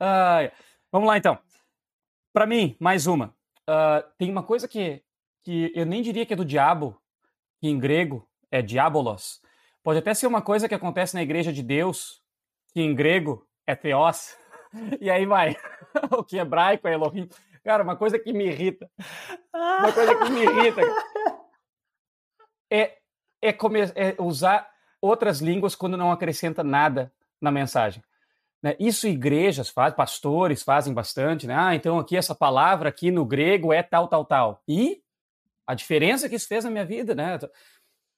Uh, 0.00 0.50
vamos 0.90 1.08
lá, 1.08 1.16
então. 1.16 1.38
Para 2.32 2.46
mim, 2.46 2.76
mais 2.80 3.06
uma. 3.06 3.34
Uh, 3.68 4.02
tem 4.18 4.30
uma 4.30 4.42
coisa 4.42 4.66
que, 4.66 5.02
que 5.44 5.70
eu 5.74 5.86
nem 5.86 6.02
diria 6.02 6.26
que 6.26 6.32
é 6.32 6.36
do 6.36 6.44
diabo, 6.44 7.00
que 7.60 7.68
em 7.68 7.78
grego 7.78 8.26
é 8.50 8.60
diabolos, 8.60 9.40
Pode 9.82 9.98
até 9.98 10.14
ser 10.14 10.26
uma 10.26 10.40
coisa 10.40 10.68
que 10.68 10.74
acontece 10.74 11.14
na 11.14 11.22
igreja 11.22 11.52
de 11.52 11.62
Deus, 11.62 12.22
que 12.72 12.80
em 12.80 12.94
grego 12.94 13.46
é 13.66 13.74
theos, 13.74 14.36
e 15.00 15.10
aí 15.10 15.26
vai. 15.26 15.56
o 16.10 16.24
que 16.24 16.38
é 16.38 16.42
hebraico 16.42 16.86
é 16.88 16.94
Elohim. 16.94 17.28
Cara, 17.64 17.82
uma 17.82 17.96
coisa 17.96 18.18
que 18.18 18.32
me 18.32 18.46
irrita. 18.46 18.90
Uma 19.54 19.92
coisa 19.92 20.14
que 20.16 20.30
me 20.30 20.42
irrita. 20.42 20.80
É, 22.70 22.96
é, 23.40 23.50
é 23.50 24.16
usar 24.18 24.68
outras 25.00 25.40
línguas 25.40 25.74
quando 25.74 25.96
não 25.96 26.10
acrescenta 26.10 26.64
nada 26.64 27.12
na 27.40 27.50
mensagem. 27.50 28.02
Né? 28.62 28.76
Isso 28.78 29.08
igrejas 29.08 29.68
fazem, 29.68 29.96
pastores 29.96 30.62
fazem 30.62 30.94
bastante, 30.94 31.46
né? 31.46 31.54
Ah, 31.56 31.74
então 31.74 31.98
aqui 31.98 32.16
essa 32.16 32.34
palavra 32.34 32.88
aqui 32.88 33.10
no 33.10 33.24
grego 33.24 33.72
é 33.72 33.82
tal, 33.82 34.06
tal, 34.06 34.24
tal. 34.24 34.62
E 34.66 35.02
a 35.66 35.74
diferença 35.74 36.28
que 36.28 36.36
isso 36.36 36.46
fez 36.46 36.64
na 36.64 36.70
minha 36.70 36.84
vida, 36.84 37.14
né? 37.14 37.38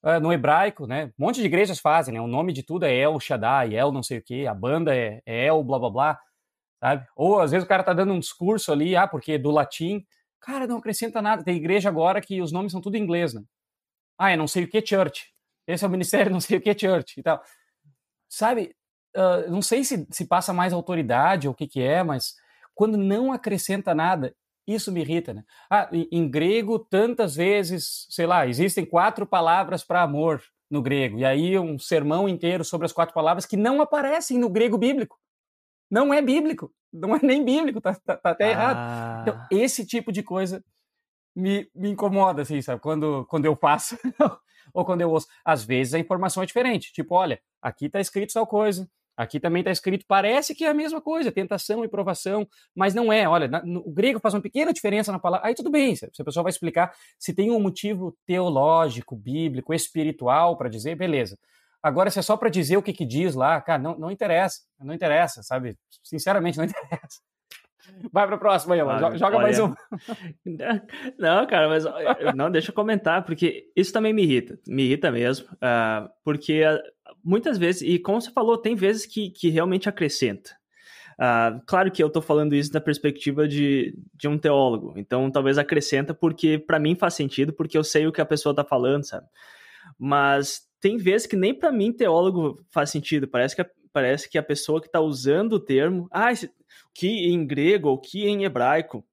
Uh, 0.04 0.20
no 0.20 0.32
hebraico, 0.32 0.86
né? 0.86 1.06
Um 1.18 1.24
monte 1.26 1.40
de 1.40 1.46
igrejas 1.46 1.80
fazem, 1.80 2.14
né? 2.14 2.20
O 2.20 2.28
nome 2.28 2.52
de 2.52 2.62
tudo 2.62 2.84
é 2.84 2.94
El 2.94 3.18
Shaddai, 3.18 3.74
El 3.74 3.90
não 3.90 4.02
sei 4.02 4.18
o 4.18 4.22
quê, 4.22 4.46
a 4.48 4.54
banda 4.54 4.94
é, 4.94 5.22
é 5.24 5.46
El 5.46 5.64
blá 5.64 5.78
blá 5.78 5.90
blá, 5.90 6.20
sabe? 6.78 7.06
Ou 7.16 7.40
às 7.40 7.50
vezes 7.50 7.64
o 7.64 7.68
cara 7.68 7.82
tá 7.82 7.92
dando 7.92 8.12
um 8.12 8.20
discurso 8.20 8.70
ali, 8.70 8.94
ah, 8.94 9.08
porque 9.08 9.32
é 9.32 9.38
do 9.38 9.50
latim. 9.50 10.04
Cara, 10.40 10.66
não 10.66 10.76
acrescenta 10.76 11.22
nada. 11.22 11.42
Tem 11.42 11.56
igreja 11.56 11.88
agora 11.88 12.20
que 12.20 12.42
os 12.42 12.52
nomes 12.52 12.72
são 12.72 12.80
tudo 12.80 12.96
em 12.96 13.02
inglês, 13.02 13.32
né? 13.32 13.42
Ah, 14.18 14.30
é 14.30 14.36
não 14.36 14.46
sei 14.46 14.64
o 14.64 14.68
que 14.68 14.84
church. 14.84 15.32
Esse 15.66 15.84
é 15.84 15.88
o 15.88 15.90
ministério 15.90 16.30
não 16.32 16.40
sei 16.40 16.58
o 16.58 16.60
que 16.60 16.78
church 16.78 17.18
e 17.18 17.22
tal. 17.22 17.42
Sabe? 18.28 18.76
Uh, 19.16 19.50
não 19.50 19.62
sei 19.62 19.84
se, 19.84 20.06
se 20.10 20.26
passa 20.26 20.52
mais 20.52 20.72
autoridade 20.72 21.46
ou 21.46 21.54
o 21.54 21.56
que 21.56 21.68
que 21.68 21.80
é, 21.80 22.02
mas 22.02 22.34
quando 22.74 22.98
não 22.98 23.32
acrescenta 23.32 23.94
nada, 23.94 24.34
isso 24.66 24.90
me 24.92 25.00
irrita, 25.00 25.34
né? 25.34 25.44
Ah, 25.70 25.88
em 25.92 26.28
grego, 26.28 26.78
tantas 26.78 27.36
vezes, 27.36 28.06
sei 28.10 28.26
lá, 28.26 28.46
existem 28.46 28.84
quatro 28.84 29.26
palavras 29.26 29.84
para 29.84 30.02
amor 30.02 30.42
no 30.70 30.82
grego, 30.82 31.18
e 31.18 31.24
aí 31.24 31.58
um 31.58 31.78
sermão 31.78 32.28
inteiro 32.28 32.64
sobre 32.64 32.86
as 32.86 32.92
quatro 32.92 33.14
palavras 33.14 33.46
que 33.46 33.56
não 33.56 33.80
aparecem 33.82 34.38
no 34.38 34.48
grego 34.48 34.78
bíblico. 34.78 35.18
Não 35.90 36.12
é 36.12 36.20
bíblico, 36.22 36.72
não 36.92 37.14
é 37.14 37.20
nem 37.22 37.44
bíblico, 37.44 37.80
tá, 37.80 37.94
tá, 37.94 38.16
tá 38.16 38.30
até 38.30 38.46
ah. 38.46 38.50
errado. 38.50 39.22
Então, 39.22 39.36
ah. 39.38 39.48
esse 39.50 39.86
tipo 39.86 40.10
de 40.10 40.22
coisa 40.22 40.64
me, 41.36 41.68
me 41.74 41.90
incomoda, 41.90 42.42
assim, 42.42 42.60
sabe? 42.62 42.80
Quando, 42.80 43.26
quando 43.26 43.44
eu 43.44 43.56
faço 43.56 43.98
ou 44.72 44.84
quando 44.84 45.02
eu 45.02 45.10
ouço. 45.10 45.26
Às 45.44 45.64
vezes 45.64 45.94
a 45.94 45.98
informação 45.98 46.42
é 46.42 46.46
diferente, 46.46 46.92
tipo, 46.92 47.14
olha, 47.14 47.40
aqui 47.60 47.86
está 47.86 48.00
escrito 48.00 48.32
tal 48.32 48.46
coisa, 48.46 48.88
Aqui 49.16 49.38
também 49.38 49.60
está 49.60 49.70
escrito, 49.70 50.04
parece 50.08 50.54
que 50.54 50.64
é 50.64 50.68
a 50.68 50.74
mesma 50.74 51.00
coisa, 51.00 51.30
tentação 51.30 51.84
e 51.84 51.88
provação, 51.88 52.46
mas 52.74 52.94
não 52.94 53.12
é. 53.12 53.28
Olha, 53.28 53.48
no, 53.64 53.80
o 53.80 53.92
grego 53.92 54.18
faz 54.18 54.34
uma 54.34 54.42
pequena 54.42 54.72
diferença 54.72 55.12
na 55.12 55.18
palavra. 55.18 55.46
Aí 55.46 55.54
tudo 55.54 55.70
bem, 55.70 55.94
se 55.94 56.04
a 56.04 56.24
pessoa 56.24 56.42
vai 56.42 56.50
explicar 56.50 56.92
se 57.18 57.32
tem 57.32 57.50
um 57.50 57.60
motivo 57.60 58.16
teológico, 58.26 59.14
bíblico, 59.14 59.72
espiritual 59.72 60.56
para 60.56 60.68
dizer, 60.68 60.96
beleza. 60.96 61.38
Agora, 61.82 62.10
se 62.10 62.18
é 62.18 62.22
só 62.22 62.36
para 62.36 62.48
dizer 62.48 62.76
o 62.76 62.82
que, 62.82 62.92
que 62.92 63.04
diz 63.04 63.34
lá, 63.34 63.60
cara, 63.60 63.80
não, 63.80 63.98
não 63.98 64.10
interessa, 64.10 64.62
não 64.80 64.94
interessa, 64.94 65.42
sabe? 65.42 65.76
Sinceramente, 66.02 66.56
não 66.56 66.64
interessa. 66.66 67.20
Vai 68.12 68.26
para 68.26 68.36
a 68.36 68.38
próxima 68.38 68.74
ah, 68.74 69.16
joga 69.16 69.36
olha, 69.36 69.42
mais 69.42 69.58
um. 69.60 69.74
Não, 71.18 71.46
cara, 71.46 71.68
mas 71.68 71.84
não, 72.34 72.50
deixa 72.50 72.70
eu 72.70 72.74
comentar, 72.74 73.24
porque 73.24 73.70
isso 73.76 73.92
também 73.92 74.12
me 74.12 74.22
irrita, 74.22 74.58
me 74.66 74.84
irrita 74.84 75.10
mesmo, 75.10 75.46
uh, 75.54 76.08
porque 76.24 76.62
uh, 76.64 76.78
muitas 77.22 77.58
vezes, 77.58 77.82
e 77.82 77.98
como 77.98 78.20
você 78.20 78.30
falou, 78.30 78.58
tem 78.58 78.74
vezes 78.74 79.06
que, 79.06 79.30
que 79.30 79.48
realmente 79.48 79.88
acrescenta. 79.88 80.50
Uh, 81.14 81.62
claro 81.66 81.90
que 81.92 82.02
eu 82.02 82.08
estou 82.08 82.22
falando 82.22 82.54
isso 82.54 82.72
da 82.72 82.80
perspectiva 82.80 83.46
de, 83.46 83.96
de 84.12 84.26
um 84.26 84.36
teólogo, 84.36 84.94
então 84.96 85.30
talvez 85.30 85.58
acrescenta 85.58 86.12
porque 86.12 86.58
para 86.58 86.78
mim 86.78 86.96
faz 86.96 87.14
sentido, 87.14 87.52
porque 87.52 87.78
eu 87.78 87.84
sei 87.84 88.06
o 88.06 88.12
que 88.12 88.20
a 88.20 88.26
pessoa 88.26 88.52
está 88.52 88.64
falando, 88.64 89.04
sabe? 89.04 89.26
Mas 89.98 90.62
tem 90.80 90.96
vezes 90.96 91.26
que 91.26 91.36
nem 91.36 91.54
para 91.54 91.70
mim 91.70 91.92
teólogo 91.92 92.60
faz 92.70 92.90
sentido, 92.90 93.28
parece 93.28 93.54
que 93.54 93.62
a, 93.62 93.66
parece 93.94 94.28
que 94.28 94.36
a 94.36 94.42
pessoa 94.42 94.80
que 94.80 94.88
está 94.88 95.00
usando 95.00 95.54
o 95.54 95.60
termo, 95.60 96.08
ah, 96.10 96.32
esse, 96.32 96.50
que 96.92 97.28
em 97.28 97.46
grego 97.46 97.88
ou 97.88 97.98
que 97.98 98.26
em 98.26 98.44
hebraico 98.44 99.06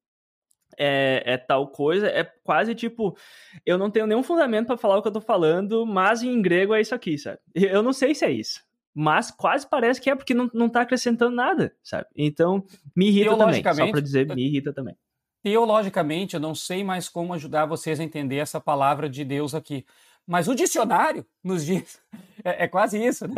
é, 0.76 1.22
é, 1.24 1.38
tal 1.38 1.68
coisa, 1.68 2.08
é 2.08 2.24
quase 2.44 2.74
tipo, 2.74 3.16
eu 3.64 3.78
não 3.78 3.92
tenho 3.92 4.08
nenhum 4.08 4.24
fundamento 4.24 4.66
para 4.66 4.78
falar 4.78 4.98
o 4.98 5.02
que 5.02 5.08
eu 5.08 5.14
tô 5.14 5.22
falando, 5.22 5.86
mas 5.86 6.24
em 6.24 6.42
grego 6.42 6.74
é 6.74 6.82
isso 6.82 6.96
aqui, 6.96 7.16
sabe? 7.16 7.38
Eu 7.54 7.84
não 7.84 7.94
sei 7.94 8.16
se 8.16 8.26
é 8.26 8.32
isso, 8.32 8.60
mas 8.92 9.30
quase 9.30 9.70
parece 9.70 10.02
que 10.02 10.10
é 10.10 10.16
porque 10.16 10.34
não, 10.34 10.50
não 10.52 10.68
tá 10.68 10.82
acrescentando 10.82 11.36
nada, 11.36 11.76
sabe? 11.84 12.08
Então, 12.16 12.66
me 12.96 13.10
irrita 13.10 13.38
também, 13.38 13.64
só 13.64 13.92
para 13.92 14.02
dizer, 14.02 14.28
me 14.34 14.48
irrita 14.48 14.74
também. 14.74 14.98
Teologicamente, 15.44 16.34
eu 16.34 16.40
não 16.40 16.56
sei 16.56 16.84
mais 16.84 17.08
como 17.08 17.34
ajudar 17.34 17.66
vocês 17.68 18.00
a 18.00 18.04
entender 18.04 18.38
essa 18.38 18.60
palavra 18.60 19.08
de 19.08 19.24
Deus 19.24 19.54
aqui. 19.54 19.86
Mas 20.28 20.48
o 20.48 20.56
dicionário 20.56 21.26
nos 21.44 21.66
diz. 21.66 22.00
É, 22.44 22.64
é 22.64 22.68
quase 22.68 22.98
isso, 22.98 23.28
né? 23.28 23.36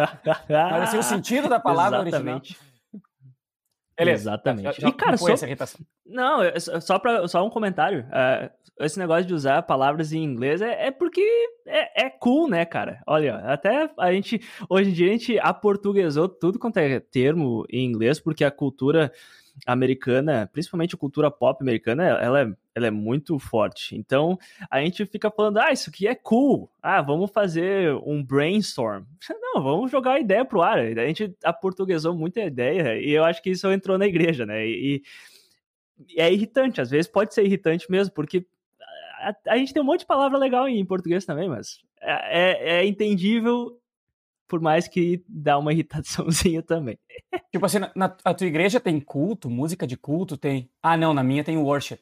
Mas 0.47 0.83
assim, 0.83 0.97
o 0.97 1.03
sentido 1.03 1.49
da 1.49 1.59
palavra 1.59 2.07
Exatamente. 2.07 2.53
original. 2.53 2.73
Beleza. 3.97 4.21
Exatamente. 4.21 4.81
Já, 4.81 4.87
e, 4.87 4.93
cara, 4.93 5.17
só... 5.17 5.29
essa 5.29 5.45
irritação. 5.45 5.85
Não, 6.05 6.39
só, 6.79 6.97
pra, 6.97 7.27
só 7.27 7.45
um 7.45 7.49
comentário. 7.49 8.05
Uh, 8.05 8.49
esse 8.79 8.97
negócio 8.97 9.25
de 9.25 9.33
usar 9.33 9.61
palavras 9.63 10.13
em 10.13 10.23
inglês 10.23 10.61
é, 10.61 10.87
é 10.87 10.91
porque 10.91 11.21
é, 11.65 12.05
é, 12.05 12.09
cool, 12.09 12.49
né, 12.49 12.65
cara? 12.65 13.01
Olha, 13.05 13.37
até 13.39 13.89
a 13.99 14.11
gente, 14.11 14.41
hoje 14.69 14.89
em 14.89 14.93
dia, 14.93 15.07
a 15.07 15.11
gente 15.11 15.39
aportuguesou 15.39 16.27
tudo 16.27 16.57
quanto 16.57 16.77
é 16.77 16.99
termo 16.99 17.65
em 17.69 17.85
inglês, 17.85 18.19
porque 18.19 18.43
a 18.43 18.51
cultura 18.51 19.11
americana, 19.65 20.49
principalmente 20.51 20.95
a 20.95 20.97
cultura 20.97 21.31
pop 21.31 21.61
americana, 21.61 22.03
ela 22.03 22.41
é, 22.41 22.53
ela 22.75 22.87
é 22.87 22.91
muito 22.91 23.37
forte. 23.39 23.95
Então, 23.95 24.37
a 24.69 24.79
gente 24.81 25.05
fica 25.05 25.29
falando, 25.29 25.57
ah, 25.57 25.71
isso 25.71 25.89
aqui 25.89 26.07
é 26.07 26.15
cool. 26.15 26.69
Ah, 26.81 27.01
vamos 27.01 27.31
fazer 27.31 27.93
um 28.05 28.23
brainstorm. 28.23 29.05
Não, 29.41 29.61
vamos 29.61 29.91
jogar 29.91 30.13
a 30.13 30.19
ideia 30.19 30.43
pro 30.43 30.61
ar. 30.61 30.79
A 30.79 31.07
gente 31.07 31.35
aportuguesou 31.43 32.15
muita 32.15 32.41
ideia 32.41 32.99
e 32.99 33.11
eu 33.11 33.23
acho 33.23 33.41
que 33.41 33.51
isso 33.51 33.71
entrou 33.71 33.97
na 33.97 34.07
igreja, 34.07 34.45
né? 34.45 34.65
E, 34.67 35.03
e 36.09 36.19
é 36.19 36.31
irritante, 36.31 36.81
às 36.81 36.89
vezes 36.89 37.09
pode 37.09 37.33
ser 37.33 37.45
irritante 37.45 37.89
mesmo, 37.89 38.13
porque 38.13 38.45
a, 39.19 39.53
a, 39.53 39.57
gente 39.57 39.73
tem 39.73 39.81
um 39.81 39.85
monte 39.85 40.01
de 40.01 40.05
palavra 40.05 40.37
legal 40.37 40.67
em 40.67 40.85
português 40.85 41.25
também, 41.25 41.47
mas 41.47 41.79
é, 42.01 42.41
é, 42.41 42.79
é 42.79 42.85
entendível 42.85 43.79
por 44.47 44.61
mais 44.61 44.87
que 44.87 45.23
dá 45.27 45.57
uma 45.57 45.73
irritaçãozinha 45.73 46.61
também. 46.63 46.97
Tipo 47.51 47.65
assim, 47.65 47.79
na, 47.95 48.15
a 48.23 48.33
tua 48.33 48.47
igreja 48.47 48.79
tem 48.79 48.99
culto, 48.99 49.49
música 49.49 49.87
de 49.87 49.97
culto 49.97 50.37
tem. 50.37 50.69
Ah, 50.81 50.97
não, 50.97 51.13
na 51.13 51.23
minha 51.23 51.43
tem 51.43 51.57
worship. 51.57 51.99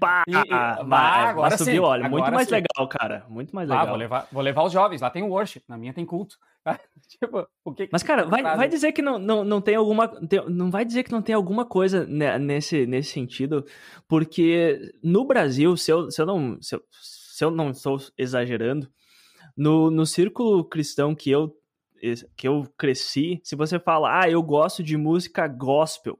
Pá, 0.00 0.24
e, 0.26 0.32
e, 0.32 0.52
ah, 0.52 1.28
agora 1.28 1.58
subiu, 1.58 1.84
olha, 1.84 2.06
agora 2.06 2.22
muito 2.22 2.34
mais 2.34 2.48
sim. 2.48 2.54
legal, 2.54 2.88
cara, 2.88 3.26
muito 3.28 3.54
mais 3.54 3.68
legal. 3.68 3.84
Ah, 3.84 3.88
vou 3.88 3.96
levar, 3.96 4.28
vou 4.32 4.42
levar 4.42 4.62
os 4.64 4.72
jovens, 4.72 5.00
lá 5.00 5.10
tem 5.10 5.22
worship, 5.22 5.62
na 5.68 5.76
minha 5.76 5.92
tem 5.92 6.06
culto. 6.06 6.38
tipo, 7.08 7.46
o 7.64 7.72
que 7.72 7.88
Mas 7.92 8.02
cara, 8.02 8.24
vai, 8.24 8.42
vai 8.42 8.68
dizer 8.68 8.92
que 8.92 9.02
não, 9.02 9.18
não, 9.18 9.44
não 9.44 9.60
tem 9.60 9.74
alguma, 9.76 10.08
tem, 10.26 10.44
não 10.48 10.70
vai 10.70 10.84
dizer 10.84 11.02
que 11.02 11.12
não 11.12 11.22
tem 11.22 11.34
alguma 11.34 11.64
coisa 11.64 12.06
nesse, 12.06 12.86
nesse 12.86 13.10
sentido, 13.10 13.64
porque 14.06 14.92
no 15.02 15.26
Brasil, 15.26 15.76
se 15.76 15.90
eu, 15.92 16.10
se 16.10 16.20
eu 16.20 16.26
não, 16.26 16.60
se 16.60 16.74
eu, 16.74 16.82
se 16.90 17.44
eu 17.44 17.50
não 17.50 17.70
estou 17.70 17.98
exagerando, 18.16 18.88
no, 19.58 19.90
no 19.90 20.06
círculo 20.06 20.62
cristão 20.62 21.16
que 21.16 21.28
eu, 21.28 21.52
que 22.36 22.46
eu 22.46 22.64
cresci, 22.78 23.40
se 23.42 23.56
você 23.56 23.76
fala, 23.80 24.20
ah, 24.22 24.30
eu 24.30 24.40
gosto 24.40 24.84
de 24.84 24.96
música 24.96 25.48
gospel, 25.48 26.16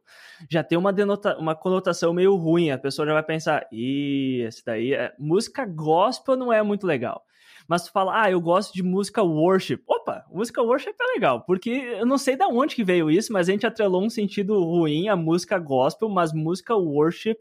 já 0.50 0.64
tem 0.64 0.76
uma, 0.76 0.92
denota, 0.92 1.38
uma 1.38 1.54
conotação 1.54 2.12
meio 2.12 2.34
ruim. 2.34 2.70
A 2.70 2.78
pessoa 2.78 3.06
já 3.06 3.12
vai 3.12 3.22
pensar, 3.22 3.64
ih, 3.70 4.42
esse 4.42 4.64
daí 4.64 4.92
é. 4.92 5.14
Música 5.16 5.64
gospel 5.64 6.36
não 6.36 6.52
é 6.52 6.60
muito 6.64 6.84
legal. 6.84 7.24
Mas 7.68 7.84
tu 7.84 7.92
fala, 7.92 8.22
ah, 8.22 8.30
eu 8.30 8.40
gosto 8.40 8.74
de 8.74 8.82
música 8.82 9.22
worship. 9.22 9.82
Opa, 9.86 10.24
música 10.32 10.60
worship 10.60 10.94
é 11.00 11.12
legal, 11.14 11.44
porque 11.44 11.70
eu 11.70 12.06
não 12.06 12.18
sei 12.18 12.34
da 12.34 12.48
onde 12.48 12.74
que 12.74 12.82
veio 12.82 13.08
isso, 13.08 13.32
mas 13.32 13.48
a 13.48 13.52
gente 13.52 13.66
atrelou 13.66 14.02
um 14.02 14.10
sentido 14.10 14.58
ruim 14.58 15.08
a 15.08 15.14
música 15.14 15.58
gospel, 15.58 16.08
mas 16.08 16.32
música 16.32 16.74
worship 16.74 17.36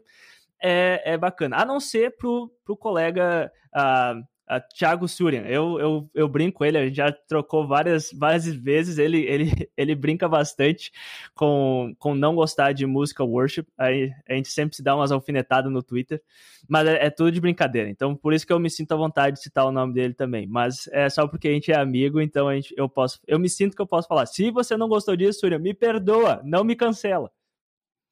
é, 0.62 1.14
é 1.14 1.18
bacana. 1.18 1.56
A 1.56 1.64
não 1.64 1.80
ser 1.80 2.16
pro, 2.16 2.52
pro 2.64 2.76
colega 2.76 3.50
uh, 3.74 4.22
Uh, 4.50 4.62
Thiago 4.74 5.06
Surian, 5.06 5.42
eu, 5.42 5.78
eu, 5.78 6.10
eu 6.14 6.26
brinco 6.26 6.58
com 6.58 6.64
ele, 6.64 6.78
a 6.78 6.86
gente 6.86 6.96
já 6.96 7.12
trocou 7.12 7.66
várias, 7.66 8.10
várias 8.14 8.46
vezes, 8.46 8.96
ele, 8.96 9.20
ele, 9.20 9.68
ele 9.76 9.94
brinca 9.94 10.26
bastante 10.26 10.90
com, 11.34 11.94
com 11.98 12.14
não 12.14 12.34
gostar 12.34 12.72
de 12.72 12.86
música 12.86 13.22
worship, 13.22 13.66
aí 13.76 14.10
a 14.26 14.32
gente 14.32 14.48
sempre 14.48 14.74
se 14.74 14.82
dá 14.82 14.96
umas 14.96 15.12
alfinetadas 15.12 15.70
no 15.70 15.82
Twitter, 15.82 16.22
mas 16.66 16.88
é, 16.88 17.06
é, 17.06 17.10
tudo 17.10 17.30
de 17.30 17.42
brincadeira, 17.42 17.90
então 17.90 18.16
por 18.16 18.32
isso 18.32 18.46
que 18.46 18.52
eu 18.52 18.58
me 18.58 18.70
sinto 18.70 18.92
à 18.92 18.96
vontade 18.96 19.36
de 19.36 19.42
citar 19.42 19.66
o 19.66 19.72
nome 19.72 19.92
dele 19.92 20.14
também, 20.14 20.46
mas 20.46 20.88
é 20.92 21.10
só 21.10 21.28
porque 21.28 21.48
a 21.48 21.52
gente 21.52 21.70
é 21.70 21.76
amigo, 21.76 22.18
então 22.18 22.48
a 22.48 22.54
gente, 22.54 22.72
eu 22.74 22.88
posso, 22.88 23.20
eu 23.26 23.38
me 23.38 23.50
sinto 23.50 23.76
que 23.76 23.82
eu 23.82 23.86
posso 23.86 24.08
falar, 24.08 24.24
se 24.24 24.50
você 24.50 24.78
não 24.78 24.88
gostou 24.88 25.14
disso, 25.14 25.40
Surian, 25.40 25.58
me 25.58 25.74
perdoa, 25.74 26.40
não 26.42 26.64
me 26.64 26.74
cancela. 26.74 27.30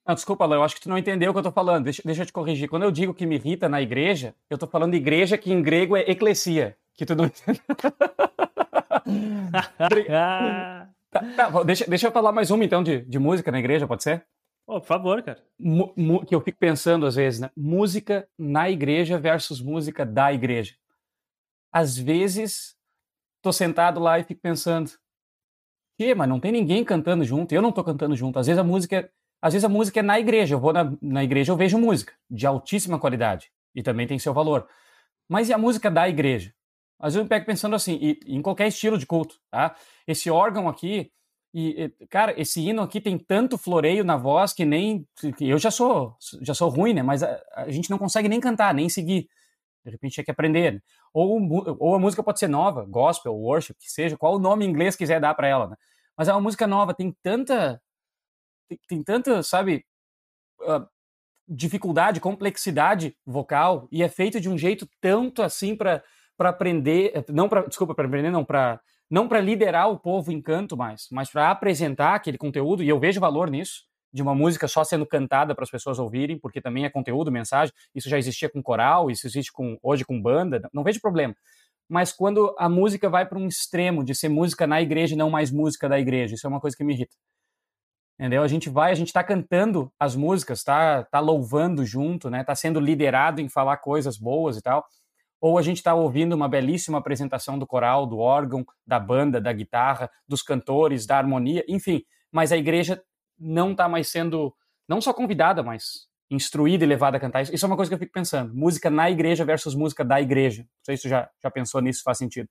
Não, 0.07 0.15
desculpa, 0.15 0.47
Léo, 0.47 0.59
eu 0.59 0.63
acho 0.63 0.77
que 0.77 0.83
tu 0.83 0.89
não 0.89 0.97
entendeu 0.97 1.31
o 1.31 1.35
que 1.35 1.41
eu 1.41 1.43
tô 1.43 1.51
falando. 1.51 1.85
Deixa, 1.85 2.01
deixa 2.05 2.23
eu 2.23 2.27
te 2.27 2.33
corrigir. 2.33 2.69
Quando 2.69 2.85
eu 2.85 2.93
digo 2.93 3.13
que 3.13 3.27
me 3.27 3.35
irrita 3.35 3.69
na 3.69 3.83
igreja, 3.83 4.37
eu 4.49 4.57
tô 4.57 4.67
falando 4.67 4.95
igreja 4.95 5.37
que 5.37 5.53
em 5.53 5.61
grego 5.61 5.97
é 5.97 6.09
eclesia. 6.09 6.77
Que 6.95 7.05
tu 7.05 7.17
não 7.17 7.29
tá, 9.99 10.93
tá, 11.37 11.63
deixa, 11.65 11.85
deixa 11.87 12.07
eu 12.07 12.13
falar 12.13 12.31
mais 12.31 12.51
uma, 12.53 12.65
então, 12.65 12.83
de, 12.85 13.01
de 13.01 13.19
música 13.19 13.51
na 13.51 13.59
igreja, 13.59 13.87
pode 13.87 14.05
ser? 14.05 14.25
Oh, 14.67 14.81
por 14.81 14.87
favor, 14.87 15.23
cara. 15.23 15.43
que 16.27 16.35
eu 16.35 16.41
fico 16.41 16.59
pensando 16.59 17.05
às 17.05 17.17
vezes, 17.17 17.41
né? 17.41 17.51
Música 17.57 18.29
na 18.39 18.71
igreja 18.71 19.19
versus 19.19 19.61
música 19.61 20.07
da 20.07 20.33
igreja. 20.33 20.77
Às 21.73 21.99
vezes, 21.99 22.77
tô 23.43 23.53
sentado 23.53 24.01
lá 24.01 24.19
e 24.19 24.25
fico 24.25 24.41
pensando, 24.41 24.91
que, 25.99 26.15
mas 26.15 26.29
não 26.29 26.39
tem 26.39 26.53
ninguém 26.53 26.85
cantando 26.85 27.25
junto, 27.25 27.53
eu 27.53 27.63
não 27.63 27.73
tô 27.73 27.83
cantando 27.83 28.15
junto. 28.15 28.39
Às 28.39 28.47
vezes 28.47 28.59
a 28.59 28.65
música 28.65 29.11
às 29.41 29.53
vezes 29.53 29.65
a 29.65 29.69
música 29.69 30.01
é 30.01 30.03
na 30.03 30.19
igreja. 30.19 30.55
Eu 30.55 30.61
vou 30.61 30.73
na, 30.73 30.93
na 31.01 31.25
igreja, 31.25 31.53
eu 31.53 31.57
vejo 31.57 31.79
música 31.79 32.13
de 32.31 32.47
altíssima 32.47 32.99
qualidade 32.99 33.51
e 33.75 33.83
também 33.83 34.07
tem 34.07 34.19
seu 34.19 34.33
valor. 34.33 34.67
Mas 35.29 35.49
e 35.49 35.53
a 35.53 35.59
música 35.59 35.91
da 35.91 36.09
igreja? 36.09 36.53
Às 36.99 37.13
vezes 37.13 37.17
eu 37.17 37.23
me 37.25 37.29
pego 37.29 37.45
pensando 37.47 37.77
assim, 37.77 37.99
e, 38.01 38.19
em 38.27 38.41
qualquer 38.41 38.69
estilo 38.69 38.97
de 38.97 39.07
culto, 39.07 39.37
tá? 39.51 39.77
Esse 40.07 40.31
órgão 40.31 40.69
aqui, 40.69 41.13
e, 41.59 41.91
cara, 42.11 42.39
esse 42.41 42.61
hino 42.61 42.83
aqui 42.83 43.01
tem 43.01 43.19
tanto 43.19 43.57
floreio 43.57 44.05
na 44.05 44.17
voz 44.17 44.53
que 44.53 44.65
nem. 44.65 45.07
Eu 45.41 45.59
já 45.59 45.71
sou 45.71 46.17
já 46.43 46.53
sou 46.55 46.69
ruim, 46.69 46.93
né? 46.93 47.03
Mas 47.03 47.23
a, 47.23 47.43
a, 47.55 47.71
gente 47.71 47.91
não 47.91 47.99
consegue 47.99 48.29
nem 48.29 48.41
cantar, 48.41 48.75
nem 48.75 48.89
seguir. 48.89 49.29
De 49.85 49.91
repente 49.91 50.15
tinha 50.15 50.25
que 50.25 50.31
aprender. 50.31 50.75
Né? 50.75 50.81
Ou, 51.15 51.41
ou 51.79 51.95
a 51.95 51.99
música 51.99 52.23
pode 52.23 52.39
ser 52.39 52.49
nova, 52.49 52.85
gospel, 52.85 53.35
worship, 53.35 53.75
que 53.79 53.91
seja, 53.91 54.17
qual 54.17 54.35
o 54.37 54.39
nome 54.39 54.67
em 54.67 54.69
inglês 54.69 54.97
quiser 54.97 55.21
dar 55.21 55.35
para 55.35 55.49
ela, 55.49 55.69
né? 55.69 55.77
Mas 56.17 56.29
é 56.29 56.33
uma 56.33 56.41
música 56.41 56.67
nova, 56.67 56.93
tem 56.93 57.15
tanta 57.23 57.81
tem, 58.69 58.79
tem 58.89 59.03
tanta, 59.03 59.43
sabe, 59.43 59.85
uh, 60.63 60.87
dificuldade, 61.49 62.21
complexidade 62.21 63.17
vocal 63.25 63.89
e 63.91 64.03
é 64.03 64.09
feito 64.09 64.41
de 64.41 64.49
um 64.49 64.59
jeito 64.59 64.89
tanto 65.01 65.43
assim 65.43 65.77
para 65.77 66.03
para 66.37 66.51
aprender, 66.51 67.13
eh, 67.15 67.25
não 67.33 67.49
para, 67.49 67.63
desculpa, 67.63 67.95
para 67.95 68.07
aprender 68.07 68.31
não, 68.31 68.45
para 68.45 68.79
não 69.11 69.29
para 69.29 69.41
liderar 69.41 69.89
o 69.89 69.99
povo 69.99 70.31
em 70.31 70.43
canto 70.43 70.77
mais, 70.77 71.07
mas 71.11 71.31
para 71.31 71.51
apresentar 71.51 72.15
aquele 72.15 72.37
conteúdo 72.37 72.83
e 72.83 72.89
eu 72.89 72.99
vejo 73.01 73.21
valor 73.21 73.49
nisso 73.49 73.85
de 74.13 74.21
uma 74.21 74.35
música 74.35 74.67
só 74.69 74.83
sendo 74.85 75.07
cantada 75.07 75.55
para 75.55 75.65
as 75.65 75.71
pessoas 75.71 75.99
ouvirem, 75.99 76.39
porque 76.39 76.61
também 76.61 76.85
é 76.85 76.91
conteúdo, 76.91 77.31
mensagem. 77.31 77.73
Isso 77.95 78.09
já 78.09 78.19
existia 78.19 78.49
com 78.49 78.63
coral, 78.63 79.11
isso 79.11 79.27
existe 79.27 79.53
com 79.53 79.79
hoje 79.83 80.05
com 80.05 80.21
banda, 80.21 80.69
não 80.73 80.83
vejo 80.83 81.01
problema. 81.01 81.35
Mas 81.89 82.13
quando 82.13 82.55
a 82.59 82.69
música 82.69 83.09
vai 83.09 83.27
para 83.27 83.39
um 83.39 83.47
extremo 83.47 84.03
de 84.05 84.15
ser 84.15 84.29
música 84.29 84.67
na 84.67 84.83
igreja 84.83 85.15
e 85.15 85.19
não 85.19 85.31
mais 85.31 85.51
música 85.51 85.89
da 85.89 85.99
igreja, 86.01 86.35
isso 86.35 86.47
é 86.47 86.51
uma 86.51 86.61
coisa 86.61 86.77
que 86.77 86.83
me 86.83 86.95
irrita 86.95 87.15
entendeu? 88.19 88.43
A 88.43 88.49
gente 88.49 88.69
vai, 88.69 88.91
a 88.91 88.95
gente 88.95 89.09
está 89.09 89.23
cantando 89.23 89.93
as 89.99 90.17
músicas, 90.17 90.65
tá, 90.65 91.05
tá 91.05 91.21
louvando 91.21 91.85
junto, 91.85 92.31
né? 92.31 92.43
Tá 92.43 92.55
sendo 92.55 92.81
liderado 92.81 93.41
em 93.41 93.49
falar 93.49 93.77
coisas 93.79 94.17
boas 94.17 94.57
e 94.57 94.63
tal. 94.63 94.85
Ou 95.41 95.59
a 95.59 95.63
gente 95.63 95.77
está 95.77 95.95
ouvindo 95.95 96.33
uma 96.33 96.49
belíssima 96.49 96.99
apresentação 96.99 97.59
do 97.59 97.67
coral, 97.67 98.07
do 98.07 98.19
órgão, 98.19 98.65
da 98.87 98.99
banda, 98.99 99.41
da 99.41 99.53
guitarra, 99.53 100.11
dos 100.27 100.43
cantores, 100.43 101.07
da 101.07 101.19
harmonia, 101.19 101.65
enfim. 101.69 102.03
Mas 102.33 102.53
a 102.53 102.57
igreja 102.57 103.03
não 103.39 103.73
está 103.73 103.89
mais 103.89 104.09
sendo, 104.09 104.55
não 104.89 105.01
só 105.01 105.13
convidada, 105.13 105.63
mas 105.63 106.07
instruída 106.31 106.85
e 106.85 106.87
levada 106.87 107.19
a 107.19 107.21
cantar 107.21 107.43
isso. 107.43 107.65
É 107.65 107.67
uma 107.67 107.77
coisa 107.77 107.91
que 107.91 107.95
eu 107.95 107.99
fico 107.99 108.13
pensando. 108.13 108.55
Música 108.55 108.91
na 108.91 109.11
igreja 109.11 109.45
versus 109.45 109.75
música 109.75 110.05
da 110.05 110.21
igreja. 110.21 110.63
Não 110.63 110.85
sei 110.85 110.97
se 110.97 111.03
você 111.03 111.09
já, 111.11 111.31
já 111.43 111.51
pensou 111.51 111.81
nisso, 111.81 112.03
faz 112.03 112.19
sentido. 112.19 112.49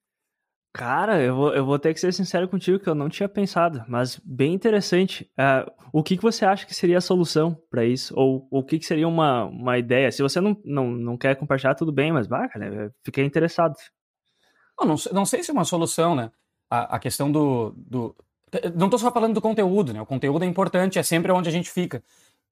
Cara, 0.76 1.22
eu 1.22 1.34
vou, 1.34 1.56
eu 1.56 1.66
vou 1.66 1.80
ter 1.80 1.94
que 1.94 2.02
ser 2.02 2.14
sincero 2.14 2.50
contigo 2.50 2.78
que 2.78 2.90
eu 2.90 2.94
não 2.94 3.08
tinha 3.08 3.30
pensado, 3.30 3.82
mas 3.88 4.20
bem 4.26 4.54
interessante. 4.54 5.24
Uh, 5.40 5.72
o 5.94 6.04
que, 6.04 6.18
que 6.18 6.22
você 6.22 6.46
acha 6.46 6.66
que 6.66 6.76
seria 6.76 6.98
a 6.98 7.02
solução 7.02 7.58
para 7.72 7.86
isso? 7.86 8.14
Ou 8.14 8.46
o 8.52 8.62
que, 8.62 8.78
que 8.78 8.86
seria 8.86 9.08
uma, 9.08 9.46
uma 9.46 9.78
ideia? 9.78 10.12
Se 10.12 10.22
você 10.22 10.42
não, 10.42 10.58
não, 10.66 10.92
não 10.92 11.18
quer 11.18 11.34
compartilhar, 11.38 11.76
tudo 11.76 11.94
bem, 11.94 12.12
mas, 12.12 12.28
bah, 12.28 12.50
cara, 12.50 12.94
fiquei 13.06 13.24
interessado. 13.24 13.74
Não, 14.78 14.86
não, 14.86 14.96
não, 15.14 15.26
sei 15.26 15.42
se 15.42 15.50
é 15.50 15.54
uma 15.54 15.64
solução, 15.64 16.14
né? 16.14 16.30
A, 16.70 16.98
a 16.98 17.00
questão 17.00 17.32
do, 17.32 17.74
do... 17.78 18.14
Não 18.76 18.88
estou 18.88 19.00
só 19.00 19.10
falando 19.10 19.36
do 19.36 19.42
conteúdo, 19.42 19.94
né? 19.94 20.02
O 20.02 20.06
conteúdo 20.06 20.44
é 20.44 20.48
importante, 20.48 21.00
é 21.00 21.04
sempre 21.04 21.32
onde 21.32 21.48
a 21.48 21.54
gente 21.54 21.70
fica, 21.70 22.04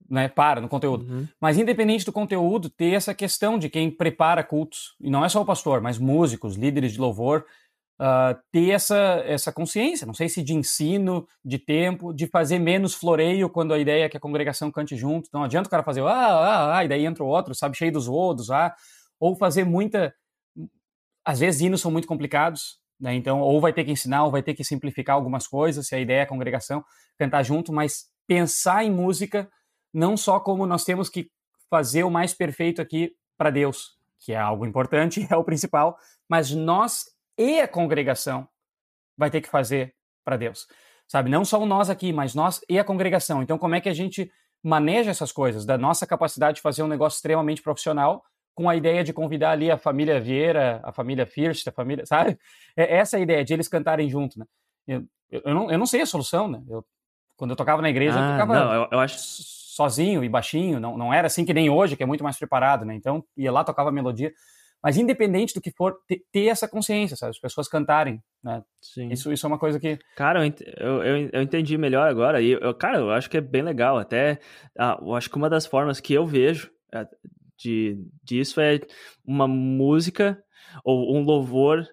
né? 0.10 0.30
Para 0.30 0.62
no 0.62 0.70
conteúdo. 0.70 1.04
Uhum. 1.04 1.28
Mas 1.42 1.58
independente 1.58 2.06
do 2.06 2.14
conteúdo, 2.14 2.70
ter 2.70 2.94
essa 2.94 3.14
questão 3.14 3.60
de 3.60 3.68
quem 3.68 3.92
prepara 3.92 4.46
cultos, 4.46 4.96
e 5.02 5.10
não 5.10 5.26
é 5.26 5.28
só 5.28 5.42
o 5.42 5.46
pastor, 5.46 5.82
mas 5.82 5.98
músicos, 5.98 6.56
líderes 6.56 6.94
de 6.94 7.02
louvor, 7.02 7.46
uh, 8.00 8.40
ter 8.52 8.70
essa, 8.70 9.24
essa 9.26 9.52
consciência, 9.52 10.06
não 10.06 10.14
sei 10.14 10.30
se 10.30 10.42
de 10.42 10.54
ensino, 10.54 11.28
de 11.44 11.58
tempo, 11.58 12.14
de 12.14 12.28
fazer 12.28 12.60
menos 12.60 12.94
floreio 12.94 13.50
quando 13.50 13.74
a 13.74 13.80
ideia 13.80 14.06
é 14.06 14.10
que 14.10 14.18
a 14.18 14.20
congregação 14.20 14.72
cante 14.72 14.96
junto. 14.96 15.30
Não 15.34 15.44
adianta 15.44 15.68
o 15.68 15.72
cara 15.72 15.84
fazer, 15.84 16.02
ah, 16.02 16.12
ah, 16.12 16.78
ah, 16.78 16.86
e 16.86 16.88
daí 16.88 17.06
entra 17.06 17.24
o 17.24 17.28
outro, 17.28 17.56
sabe, 17.56 17.78
cheio 17.78 17.92
dos 17.92 18.08
rodos, 18.08 18.50
ah, 18.52 18.74
ou 19.20 19.36
fazer 19.36 19.64
muita. 19.64 20.14
Às 21.26 21.40
vezes 21.40 21.62
hinos 21.62 21.82
são 21.82 21.92
muito 21.92 22.08
complicados, 22.08 22.80
né? 23.00 23.14
Então, 23.16 23.40
ou 23.40 23.62
vai 23.62 23.72
ter 23.72 23.84
que 23.84 23.92
ensinar, 23.92 24.26
ou 24.26 24.32
vai 24.32 24.44
ter 24.44 24.54
que 24.54 24.64
simplificar 24.64 25.16
algumas 25.16 25.48
coisas, 25.48 25.88
se 25.88 25.96
a 25.96 26.00
ideia 26.00 26.20
é 26.20 26.24
a 26.24 26.28
congregação 26.28 26.84
cantar 27.18 27.44
junto, 27.44 27.72
mas 27.72 28.06
pensar 28.28 28.84
em 28.84 28.92
música 28.92 29.50
não 29.94 30.18
só 30.18 30.40
como 30.40 30.66
nós 30.66 30.84
temos 30.84 31.10
que 31.10 31.30
fazer 31.70 32.04
o 32.04 32.10
mais 32.10 32.34
perfeito 32.34 32.82
aqui 32.82 33.14
para 33.38 33.50
Deus, 33.50 33.98
que 34.20 34.34
é 34.34 34.38
algo 34.38 34.66
importante, 34.66 35.26
é 35.30 35.36
o 35.36 35.44
principal, 35.44 35.96
mas 36.30 36.52
nós 36.52 37.06
e 37.38 37.60
a 37.60 37.68
congregação 37.68 38.48
vai 39.18 39.30
ter 39.30 39.42
que 39.42 39.50
fazer 39.50 39.96
para 40.24 40.38
Deus. 40.38 40.68
Sabe? 41.08 41.30
Não 41.30 41.46
só 41.46 41.64
nós 41.66 41.90
aqui, 41.90 42.14
mas 42.14 42.34
nós 42.34 42.62
e 42.70 42.80
a 42.80 42.84
congregação. 42.84 43.44
Então, 43.44 43.58
como 43.58 43.76
é 43.76 43.82
que 43.82 43.90
a 43.90 43.94
gente 43.94 44.32
maneja 44.64 45.12
essas 45.12 45.32
coisas? 45.32 45.66
Da 45.66 45.78
nossa 45.78 46.08
capacidade 46.08 46.56
de 46.56 46.62
fazer 46.62 46.84
um 46.84 46.88
negócio 46.88 47.18
extremamente 47.18 47.62
profissional 47.62 48.24
com 48.56 48.70
a 48.70 48.76
ideia 48.76 49.04
de 49.04 49.12
convidar 49.12 49.52
ali 49.52 49.72
a 49.72 49.78
família 49.78 50.20
Vieira, 50.20 50.80
a 50.84 50.92
família 50.92 51.26
First, 51.26 51.68
a 51.68 51.72
família, 51.72 52.06
sabe? 52.08 52.38
É 52.76 52.98
essa 52.98 53.18
a 53.18 53.20
ideia 53.20 53.44
de 53.44 53.54
eles 53.54 53.68
cantarem 53.68 54.10
junto, 54.10 54.40
né? 54.40 54.46
Eu, 54.88 55.08
eu, 55.30 55.54
não, 55.54 55.72
eu 55.72 55.78
não 55.78 55.86
sei 55.86 56.02
a 56.02 56.06
solução, 56.06 56.48
né? 56.48 56.62
Eu, 56.70 56.86
quando 57.36 57.52
eu 57.52 57.56
tocava 57.56 57.82
na 57.82 57.90
igreja, 57.90 58.20
ah, 58.20 58.24
eu 58.24 58.32
tocava 58.32 58.54
não, 58.54 58.74
eu, 58.74 58.88
eu 58.92 59.00
acho... 59.00 59.18
sozinho 59.18 60.24
e 60.24 60.30
baixinho, 60.30 60.80
não, 60.80 60.98
não 60.98 61.14
era 61.14 61.28
assim 61.28 61.44
que 61.44 61.54
nem 61.54 61.70
hoje, 61.70 61.96
que 61.96 62.04
é 62.04 62.06
muito 62.06 62.24
mais 62.24 62.38
preparado, 62.38 62.86
né? 62.86 62.94
Então, 62.94 63.24
ia 63.36 63.52
lá, 63.52 63.64
tocava 63.64 63.92
melodia. 63.92 64.32
Mas 64.84 64.98
independente 64.98 65.54
do 65.54 65.62
que 65.62 65.72
for, 65.72 65.96
ter, 66.32 66.48
essa 66.48 66.68
consciência, 66.68 67.16
sabe? 67.16 67.30
As 67.30 67.40
pessoas 67.40 67.70
cantarem, 67.70 68.22
né? 68.44 68.62
Sim. 68.82 69.10
Isso, 69.10 69.32
isso 69.32 69.46
é 69.46 69.48
uma 69.48 69.58
coisa 69.58 69.80
que... 69.80 69.98
Cara, 70.18 70.46
eu, 70.46 71.04
eu, 71.04 71.30
eu 71.32 71.42
entendi 71.42 71.78
melhor 71.78 72.10
agora. 72.10 72.42
E, 72.42 72.52
eu, 72.52 72.74
cara, 72.74 72.98
eu 72.98 73.10
acho 73.10 73.30
que 73.30 73.38
é 73.38 73.42
bem 73.42 73.62
legal. 73.62 73.98
Até, 73.98 74.40
ah, 74.78 75.00
eu 75.02 75.16
acho 75.16 75.30
que 75.30 75.38
uma 75.38 75.50
das 75.50 75.66
formas 75.66 76.02
que 76.02 76.14
eu 76.14 76.26
vejo 76.26 76.70
é, 76.94 77.08
de, 77.58 77.98
disso 78.22 78.60
é 78.60 78.82
uma 79.26 79.48
música 79.48 80.38
ou 80.84 81.16
um 81.16 81.24
louvor 81.24 81.88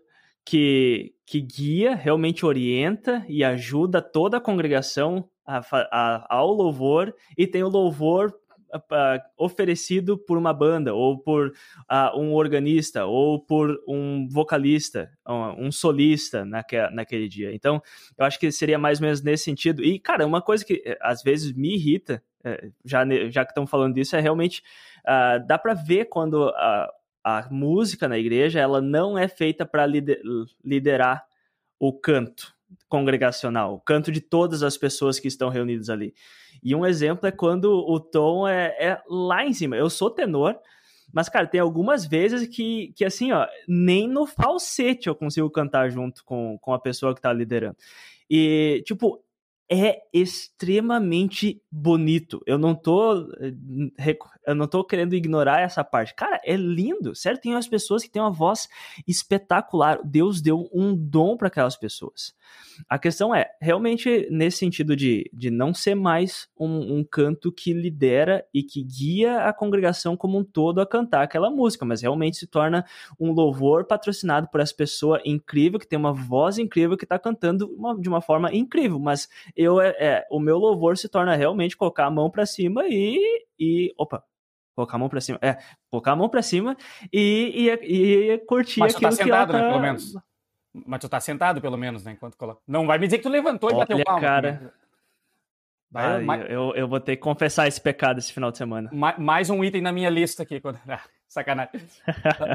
que, 0.44 1.12
que 1.24 1.40
guia, 1.40 1.94
realmente 1.94 2.44
orienta 2.44 3.24
e 3.28 3.44
ajuda 3.44 4.02
toda 4.02 4.38
a 4.38 4.40
congregação 4.40 5.28
a, 5.46 5.60
a, 5.92 6.26
ao 6.28 6.52
louvor 6.52 7.14
e 7.38 7.46
tem 7.46 7.62
o 7.62 7.68
louvor 7.68 8.34
uh, 8.74 9.20
oferecido 9.36 10.16
por 10.18 10.38
uma 10.38 10.52
banda, 10.52 10.94
ou 10.94 11.18
por 11.18 11.48
uh, 11.48 12.18
um 12.18 12.32
organista, 12.34 13.04
ou 13.06 13.40
por 13.40 13.82
um 13.86 14.28
vocalista, 14.28 15.10
um 15.58 15.70
solista 15.70 16.44
naque, 16.44 16.76
naquele 16.90 17.28
dia. 17.28 17.54
Então, 17.54 17.82
eu 18.18 18.24
acho 18.24 18.38
que 18.38 18.50
seria 18.50 18.78
mais 18.78 18.98
ou 18.98 19.04
menos 19.04 19.22
nesse 19.22 19.44
sentido. 19.44 19.82
E, 19.82 19.98
cara, 19.98 20.26
uma 20.26 20.42
coisa 20.42 20.64
que 20.64 20.82
eh, 20.84 20.98
às 21.00 21.22
vezes 21.22 21.52
me 21.52 21.74
irrita, 21.74 22.22
eh, 22.44 22.70
já, 22.84 23.04
já 23.28 23.44
que 23.44 23.50
estão 23.50 23.66
falando 23.66 23.94
disso, 23.94 24.16
é 24.16 24.20
realmente 24.20 24.62
uh, 25.00 25.46
dá 25.46 25.58
para 25.58 25.74
ver 25.74 26.06
quando 26.06 26.48
a, 26.48 26.90
a 27.24 27.48
música 27.50 28.08
na 28.08 28.18
igreja 28.18 28.60
ela 28.60 28.80
não 28.80 29.18
é 29.18 29.28
feita 29.28 29.66
para 29.66 29.86
lider, 29.86 30.20
liderar 30.64 31.24
o 31.78 31.92
canto 31.92 32.54
congregacional, 32.88 33.74
o 33.74 33.80
canto 33.80 34.10
de 34.10 34.20
todas 34.20 34.62
as 34.62 34.76
pessoas 34.76 35.18
que 35.18 35.28
estão 35.28 35.48
reunidas 35.48 35.90
ali. 35.90 36.14
E 36.62 36.74
um 36.74 36.84
exemplo 36.84 37.26
é 37.26 37.30
quando 37.30 37.72
o 37.72 37.98
tom 37.98 38.46
é, 38.46 38.76
é 38.78 39.02
lá 39.08 39.44
em 39.44 39.52
cima. 39.52 39.76
Eu 39.76 39.88
sou 39.88 40.10
tenor, 40.10 40.58
mas, 41.12 41.28
cara, 41.28 41.46
tem 41.46 41.60
algumas 41.60 42.04
vezes 42.06 42.46
que, 42.48 42.92
que 42.96 43.04
assim, 43.04 43.32
ó, 43.32 43.46
nem 43.66 44.08
no 44.08 44.26
falsete 44.26 45.08
eu 45.08 45.14
consigo 45.14 45.50
cantar 45.50 45.90
junto 45.90 46.24
com, 46.24 46.58
com 46.58 46.72
a 46.72 46.78
pessoa 46.78 47.14
que 47.14 47.20
tá 47.20 47.32
liderando. 47.32 47.76
E, 48.28 48.82
tipo, 48.86 49.22
é 49.70 50.02
extremamente 50.12 51.62
bonito. 51.70 52.42
Eu 52.44 52.58
não 52.58 52.74
tô 52.74 53.28
eu 54.46 54.54
não 54.54 54.66
tô 54.66 54.82
querendo 54.82 55.14
ignorar 55.14 55.60
essa 55.60 55.84
parte. 55.84 56.14
Cara, 56.14 56.40
é 56.44 56.56
lindo, 56.56 57.14
certo? 57.14 57.42
Tem 57.42 57.54
as 57.54 57.68
pessoas 57.68 58.02
que 58.02 58.10
têm 58.10 58.20
uma 58.20 58.32
voz 58.32 58.68
espetacular. 59.06 60.00
Deus 60.04 60.40
deu 60.40 60.68
um 60.72 60.96
dom 60.96 61.36
para 61.36 61.48
aquelas 61.48 61.76
pessoas. 61.76 62.34
A 62.88 62.98
questão 62.98 63.34
é, 63.34 63.50
realmente, 63.60 64.26
nesse 64.30 64.58
sentido 64.58 64.96
de, 64.96 65.30
de 65.32 65.50
não 65.50 65.72
ser 65.74 65.94
mais 65.94 66.48
um, 66.58 66.98
um 66.98 67.04
canto 67.04 67.52
que 67.52 67.72
lidera 67.72 68.44
e 68.52 68.62
que 68.62 68.82
guia 68.82 69.44
a 69.44 69.52
congregação 69.52 70.16
como 70.16 70.38
um 70.38 70.44
todo 70.44 70.80
a 70.80 70.86
cantar 70.86 71.22
aquela 71.22 71.50
música, 71.50 71.84
mas 71.84 72.02
realmente 72.02 72.38
se 72.38 72.46
torna 72.46 72.84
um 73.18 73.32
louvor 73.32 73.84
patrocinado 73.84 74.48
por 74.48 74.60
essa 74.60 74.74
pessoa 74.74 75.20
incrível, 75.24 75.78
que 75.78 75.86
tem 75.86 75.98
uma 75.98 76.12
voz 76.12 76.58
incrível, 76.58 76.96
que 76.96 77.04
está 77.04 77.18
cantando 77.18 77.70
uma, 77.74 77.98
de 78.00 78.08
uma 78.08 78.20
forma 78.20 78.52
incrível. 78.52 78.98
Mas 78.98 79.28
eu 79.60 79.80
é, 79.80 79.88
é, 79.98 80.26
o 80.30 80.40
meu 80.40 80.56
louvor 80.56 80.96
se 80.96 81.08
torna 81.08 81.36
realmente 81.36 81.76
colocar 81.76 82.06
a 82.06 82.10
mão 82.10 82.30
para 82.30 82.46
cima 82.46 82.84
e, 82.88 83.18
e. 83.58 83.92
Opa, 83.98 84.24
colocar 84.74 84.96
a 84.96 84.98
mão 84.98 85.08
para 85.08 85.20
cima. 85.20 85.38
É, 85.42 85.58
colocar 85.90 86.12
a 86.12 86.16
mão 86.16 86.28
para 86.28 86.42
cima 86.42 86.76
e, 87.12 87.68
e, 87.82 88.32
e 88.32 88.38
curtir 88.46 88.80
Mas 88.80 88.94
aquilo 88.94 89.10
tá 89.10 89.16
sentado, 89.16 89.50
que 89.50 89.56
ela 89.56 89.60
tá... 89.60 89.66
né, 89.66 89.68
pelo 89.68 89.82
menos. 89.82 90.14
Mas 90.72 91.00
tu 91.00 91.08
tá 91.08 91.20
sentado, 91.20 91.60
pelo 91.60 91.76
menos, 91.76 92.04
né? 92.04 92.12
Enquanto 92.12 92.36
coloca. 92.36 92.60
Não 92.66 92.86
vai 92.86 92.98
me 92.98 93.06
dizer 93.06 93.18
que 93.18 93.24
tu 93.24 93.28
levantou 93.28 93.70
e 93.70 93.74
Olha, 93.74 93.80
bateu 93.80 94.04
palma. 94.04 94.20
cara. 94.20 94.72
Vai, 95.90 96.22
mais... 96.22 96.48
eu, 96.48 96.72
eu 96.76 96.88
vou 96.88 97.00
ter 97.00 97.16
que 97.16 97.22
confessar 97.22 97.66
esse 97.66 97.80
pecado 97.80 98.18
esse 98.18 98.32
final 98.32 98.52
de 98.52 98.58
semana. 98.58 98.88
Mais, 98.92 99.18
mais 99.18 99.50
um 99.50 99.62
item 99.64 99.82
na 99.82 99.92
minha 99.92 100.08
lista 100.08 100.42
aqui. 100.42 100.62
Ah, 100.88 101.02
sacanagem. 101.28 101.80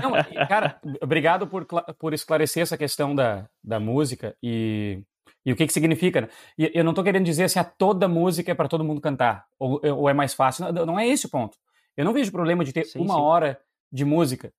Não, 0.01 0.47
cara, 0.47 0.79
obrigado 1.01 1.47
por, 1.47 1.65
por 1.97 2.13
esclarecer 2.13 2.63
essa 2.63 2.77
questão 2.77 3.15
da, 3.15 3.47
da 3.63 3.79
música 3.79 4.35
e, 4.43 5.01
e 5.45 5.51
o 5.51 5.55
que, 5.55 5.67
que 5.67 5.73
significa. 5.73 6.21
Né? 6.21 6.29
E 6.58 6.71
eu 6.73 6.84
não 6.84 6.91
estou 6.91 7.03
querendo 7.03 7.23
dizer 7.23 7.43
assim, 7.43 7.60
a 7.60 7.63
toda 7.63 8.08
música 8.08 8.51
é 8.51 8.55
para 8.55 8.67
todo 8.67 8.84
mundo 8.84 8.99
cantar, 8.99 9.45
ou, 9.60 9.79
ou 9.84 10.10
é 10.10 10.13
mais 10.13 10.34
fácil. 10.34 10.71
Não, 10.71 10.86
não, 10.86 10.99
é 10.99 11.08
esse 11.08 11.27
o 11.27 11.29
ponto. 11.29 11.58
Eu 11.95 12.03
não 12.03 12.13
vejo 12.13 12.31
problema 12.31 12.63
de 12.63 12.73
ter 12.73 12.86
sim, 12.86 12.99
uma 12.99 13.13
sim. 13.13 13.19
hora 13.19 13.60
de 13.91 14.03
música 14.03 14.51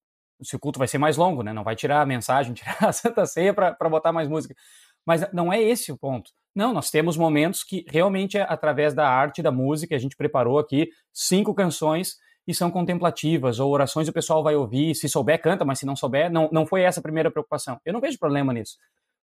se 0.42 0.55
o 0.55 0.59
culto 0.59 0.79
vai 0.79 0.87
ser 0.87 0.99
mais 0.99 1.16
longo, 1.16 1.42
né? 1.42 1.53
Não 1.53 1.64
vai 1.64 1.75
tirar 1.75 2.03
a 2.03 2.07
mensagem, 2.07 2.53
tirar 2.55 2.77
a 2.81 2.92
Santa 2.92 3.27
Ceia 3.27 3.55
para 3.55 3.88
botar 3.88 4.12
mais 4.12 4.29
música. 4.29 4.55
Mas 5.05 5.31
não 5.33 5.53
é 5.53 5.62
esse 5.62 5.92
o 5.92 5.99
ponto. 5.99 6.31
Não, 6.55 6.72
nós 6.72 6.90
temos 6.90 7.16
momentos 7.16 7.62
que 7.62 7.85
realmente 7.88 8.38
é 8.38 8.42
através 8.42 8.94
da 8.94 9.09
arte 9.09 9.42
da 9.42 9.53
música, 9.53 9.94
a 9.94 9.99
gente 9.99 10.16
preparou 10.16 10.59
aqui 10.59 10.88
cinco 11.12 11.55
canções 11.55 12.16
e 12.46 12.55
são 12.55 12.70
contemplativas, 12.70 13.59
ou 13.59 13.70
orações 13.72 14.09
o 14.09 14.12
pessoal 14.12 14.42
vai 14.42 14.55
ouvir, 14.55 14.94
se 14.94 15.09
souber, 15.09 15.40
canta, 15.40 15.64
mas 15.64 15.81
se 15.81 15.87
não 15.87 15.96
souber, 15.96 16.31
não, 16.31 16.49
não 16.53 16.64
foi 16.64 16.83
essa 16.83 17.01
a 17.01 17.03
primeira 17.03 17.31
preocupação. 17.31 17.79
Eu 17.85 17.92
não 17.92 18.01
vejo 18.01 18.18
problema 18.18 18.53
nisso. 18.53 18.77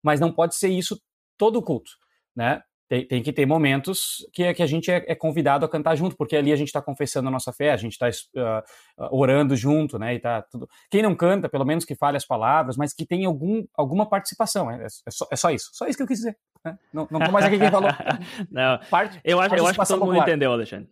Mas 0.02 0.18
não 0.18 0.32
pode 0.32 0.56
ser 0.56 0.68
isso 0.68 1.00
todo 1.36 1.56
o 1.56 1.62
culto, 1.62 1.92
né? 2.34 2.62
tem, 2.92 3.06
tem, 3.06 3.22
que 3.22 3.32
ter 3.32 3.46
momentos 3.46 4.18
que, 4.34 4.42
é, 4.42 4.52
que 4.52 4.62
a 4.62 4.66
gente 4.66 4.90
é, 4.90 5.02
é, 5.06 5.14
convidado 5.14 5.64
a 5.64 5.68
cantar 5.68 5.96
junto, 5.96 6.14
porque 6.14 6.36
ali 6.36 6.52
a 6.52 6.56
gente 6.56 6.68
está 6.68 6.82
confessando 6.82 7.26
a 7.26 7.30
nossa 7.30 7.50
fé, 7.50 7.72
a 7.72 7.76
gente 7.78 7.92
está 7.92 8.06
uh, 8.08 8.62
orando 9.10 9.56
junto, 9.56 9.98
né? 9.98 10.14
E 10.14 10.18
tá 10.18 10.42
tudo. 10.42 10.68
Quem 10.90 11.02
não 11.02 11.14
canta, 11.14 11.48
pelo 11.48 11.64
menos 11.64 11.86
que 11.86 11.94
fale 11.94 12.18
as 12.18 12.26
palavras, 12.26 12.76
mas 12.76 12.92
que 12.92 13.06
tenha 13.06 13.26
algum, 13.26 13.64
alguma 13.74 14.06
participação. 14.06 14.70
É, 14.70 14.84
é, 14.84 15.10
só, 15.10 15.26
é 15.32 15.36
só 15.36 15.50
isso. 15.50 15.70
Só 15.72 15.86
isso 15.86 15.96
que 15.96 16.02
eu 16.02 16.06
quis 16.06 16.18
dizer. 16.18 16.36
Né? 16.62 16.78
Não, 16.92 17.08
não 17.10 17.18
tô 17.18 17.32
mais 17.32 17.46
aqui 17.46 17.58
quem 17.58 17.70
falou. 17.70 17.88
não, 18.52 18.78
Part, 18.90 19.18
eu 19.24 19.40
acho, 19.40 19.54
eu 19.54 19.66
acho 19.66 19.80
que 19.80 19.86
todo 19.86 19.98
popular. 20.00 20.14
mundo 20.14 20.28
entendeu, 20.28 20.52
Alexandre. 20.52 20.90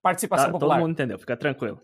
Participação 0.00 0.46
tá, 0.46 0.52
popular. 0.52 0.76
Todo 0.76 0.82
mundo 0.82 0.92
entendeu, 0.92 1.18
fica 1.18 1.36
tranquilo. 1.36 1.80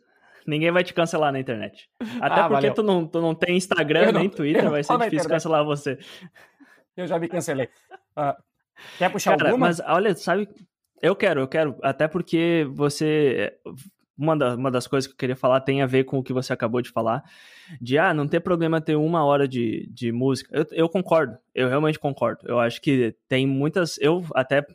Ninguém 0.46 0.70
vai 0.70 0.84
te 0.84 0.94
cancelar 0.94 1.32
na 1.32 1.40
internet. 1.40 1.90
Até 2.22 2.42
ah, 2.42 2.48
porque 2.48 2.70
tu 2.70 2.84
não, 2.84 3.04
tu 3.08 3.20
não 3.20 3.34
tem 3.34 3.56
Instagram 3.56 4.12
nem 4.12 4.30
Twitter, 4.30 4.70
vai 4.70 4.84
ser 4.84 4.96
difícil 4.98 5.28
cancelar 5.28 5.64
você. 5.64 5.98
Eu 6.98 7.06
já 7.06 7.18
me 7.18 7.28
cancelei. 7.28 7.68
Uh, 8.16 8.34
Quer 8.98 9.10
puxar 9.10 9.36
Cara, 9.36 9.50
alguma? 9.50 9.66
Mas 9.66 9.80
olha, 9.80 10.14
sabe, 10.14 10.48
eu 11.00 11.14
quero, 11.14 11.40
eu 11.40 11.48
quero, 11.48 11.76
até 11.82 12.08
porque 12.08 12.66
você 12.72 13.56
uma, 14.16 14.36
da, 14.36 14.56
uma 14.56 14.70
das 14.70 14.86
coisas 14.86 15.06
que 15.06 15.12
eu 15.12 15.16
queria 15.16 15.36
falar 15.36 15.60
tem 15.60 15.80
a 15.80 15.86
ver 15.86 16.04
com 16.04 16.18
o 16.18 16.22
que 16.22 16.32
você 16.32 16.52
acabou 16.52 16.82
de 16.82 16.90
falar, 16.90 17.22
de 17.80 17.96
ah, 17.98 18.12
não 18.12 18.26
ter 18.26 18.40
problema 18.40 18.80
ter 18.80 18.96
uma 18.96 19.24
hora 19.24 19.46
de, 19.46 19.88
de 19.92 20.10
música. 20.10 20.50
Eu, 20.52 20.66
eu 20.72 20.88
concordo, 20.88 21.38
eu 21.54 21.68
realmente 21.68 21.98
concordo. 21.98 22.40
Eu 22.44 22.58
acho 22.58 22.80
que 22.80 23.14
tem 23.28 23.46
muitas. 23.46 23.96
Eu 23.98 24.24
até 24.34 24.66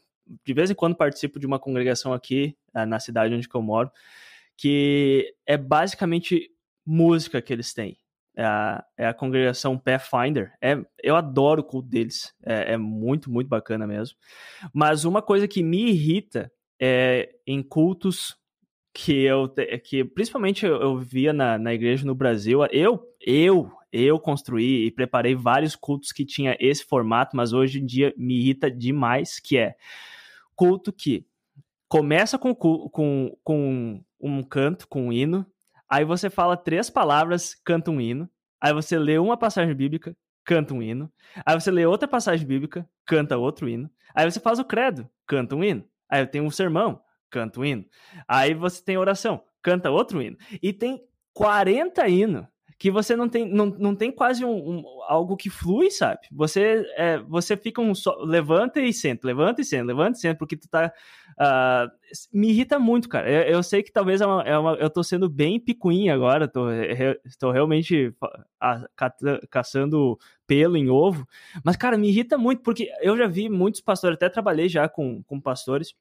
de 0.46 0.54
vez 0.54 0.72
em 0.72 0.76
quando 0.76 0.96
participo 0.96 1.38
de 1.38 1.46
uma 1.46 1.60
congregação 1.60 2.14
aqui 2.14 2.56
eh, 2.74 2.86
na 2.86 3.00
cidade 3.00 3.36
onde 3.36 3.50
eu 3.54 3.62
moro, 3.62 3.92
que 4.56 5.36
é 5.46 5.58
basicamente 5.58 6.50
música 6.86 7.42
que 7.42 7.52
eles 7.52 7.74
têm. 7.74 7.98
É 8.36 8.44
a, 8.44 8.84
é 8.98 9.08
a 9.08 9.14
congregação 9.14 9.78
Pathfinder. 9.78 10.54
É, 10.62 10.78
eu 11.02 11.16
adoro 11.16 11.62
o 11.62 11.64
culto 11.64 11.88
deles. 11.88 12.34
É, 12.44 12.74
é, 12.74 12.78
muito, 12.78 13.32
muito 13.32 13.48
bacana 13.48 13.86
mesmo. 13.86 14.18
Mas 14.74 15.06
uma 15.06 15.22
coisa 15.22 15.48
que 15.48 15.64
me 15.64 15.90
irrita 15.90 16.52
é 16.80 17.36
em 17.46 17.62
cultos 17.62 18.36
que 18.94 19.24
eu 19.24 19.52
que 19.84 20.04
principalmente 20.04 20.66
eu, 20.66 20.80
eu 20.80 20.98
via 20.98 21.34
na, 21.34 21.58
na 21.58 21.74
igreja 21.74 22.06
no 22.06 22.14
Brasil, 22.14 22.60
eu 22.72 23.00
eu 23.20 23.72
eu 23.92 24.20
construí 24.20 24.86
e 24.86 24.92
preparei 24.92 25.36
vários 25.36 25.76
cultos 25.76 26.12
que 26.12 26.26
tinha 26.26 26.56
esse 26.60 26.84
formato, 26.84 27.36
mas 27.36 27.54
hoje 27.54 27.80
em 27.80 27.86
dia 27.86 28.14
me 28.18 28.38
irrita 28.40 28.70
demais, 28.70 29.40
que 29.40 29.58
é 29.58 29.76
culto 30.56 30.92
que 30.92 31.26
começa 31.88 32.40
com, 32.40 32.56
com, 32.56 33.38
com 33.44 34.04
um 34.20 34.42
canto, 34.42 34.88
com 34.88 35.08
um 35.08 35.14
hino, 35.14 35.46
aí 35.94 36.04
você 36.04 36.28
fala 36.28 36.58
três 36.58 36.90
palavras, 36.90 37.54
canta 37.54 37.92
um 37.92 38.02
hino, 38.02 38.28
aí 38.60 38.74
você 38.74 38.98
lê 38.98 39.20
uma 39.20 39.38
passagem 39.38 39.76
bíblica, 39.76 40.18
canta 40.44 40.74
um 40.74 40.82
hino, 40.82 41.12
aí 41.46 41.54
você 41.54 41.70
lê 41.70 41.86
outra 41.86 42.08
passagem 42.08 42.48
bíblica, 42.48 42.90
canta 43.06 43.38
outro 43.38 43.70
hino, 43.70 43.88
aí 44.16 44.30
você 44.30 44.40
faz 44.40 44.58
o 44.58 44.66
credo, 44.66 45.08
canta 45.28 45.56
um 45.56 45.64
hino, 45.64 45.88
aí 46.10 46.26
tem 46.26 46.42
um 46.42 46.50
sermão, 46.50 47.00
canta 47.30 47.60
um 47.60 47.66
hino, 47.66 47.86
aí 48.28 48.56
você 48.56 48.84
tem 48.84 48.98
oração, 48.98 49.44
canta 49.62 49.92
outro 49.92 50.20
hino, 50.20 50.36
e 50.64 50.74
tem 50.74 51.00
40 51.32 52.08
hinos 52.08 52.48
que 52.84 52.92
você 52.92 53.16
não 53.16 53.30
tem, 53.30 53.50
não, 53.50 53.68
não 53.68 53.96
tem 53.96 54.12
quase 54.12 54.44
um, 54.44 54.52
um 54.52 54.84
algo 55.08 55.38
que 55.38 55.50
flui, 55.50 55.90
sabe? 55.90 56.20
Você, 56.34 56.86
é, 56.98 57.18
você 57.20 57.56
fica 57.56 57.80
um 57.80 57.96
só, 57.96 58.14
levanta 58.26 58.82
e 58.82 58.92
senta, 58.92 59.26
levanta 59.26 59.62
e 59.62 59.64
senta, 59.64 59.86
levanta 59.86 60.18
e 60.18 60.20
senta, 60.20 60.38
porque 60.38 60.58
tu 60.58 60.68
tá. 60.68 60.92
Uh, 61.40 61.90
me 62.34 62.50
irrita 62.50 62.78
muito, 62.78 63.08
cara. 63.08 63.32
Eu, 63.32 63.54
eu 63.54 63.64
sei 63.64 63.84
que 63.84 63.90
talvez 63.90 64.20
é 64.20 64.26
uma, 64.26 64.44
é 64.44 64.58
uma, 64.58 64.74
eu 64.74 64.90
tô 64.90 65.02
sendo 65.02 65.30
bem 65.30 65.62
picuinha 65.62 66.14
agora, 66.14 66.46
tô, 66.46 66.66
tô 67.40 67.52
realmente 67.52 68.14
a, 68.60 68.84
caçando 69.50 70.20
pelo 70.46 70.76
em 70.76 70.90
ovo, 70.90 71.26
mas, 71.64 71.78
cara, 71.78 71.98
me 71.98 72.10
irrita 72.10 72.38
muito, 72.38 72.64
porque 72.64 72.90
eu 73.02 73.16
já 73.16 73.28
vi 73.28 73.48
muitos 73.48 73.80
pastores, 73.80 74.18
até 74.18 74.28
trabalhei 74.28 74.68
já 74.68 74.90
com, 74.90 75.24
com 75.24 75.40
pastores 75.40 75.96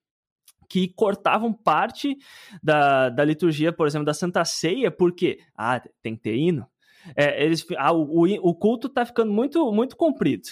que 0.72 0.88
cortavam 0.88 1.52
parte 1.52 2.16
da, 2.62 3.10
da 3.10 3.22
liturgia, 3.22 3.70
por 3.74 3.86
exemplo, 3.86 4.06
da 4.06 4.14
Santa 4.14 4.42
Ceia, 4.42 4.90
porque 4.90 5.38
ah, 5.54 5.78
tem 6.02 6.16
que 6.16 6.22
ter 6.22 6.34
hino, 6.34 6.66
é, 7.14 7.44
eles, 7.44 7.66
ah, 7.76 7.92
o, 7.92 8.24
o 8.24 8.54
culto 8.54 8.86
está 8.86 9.04
ficando 9.04 9.30
muito, 9.30 9.70
muito 9.70 9.94
comprido. 9.98 10.48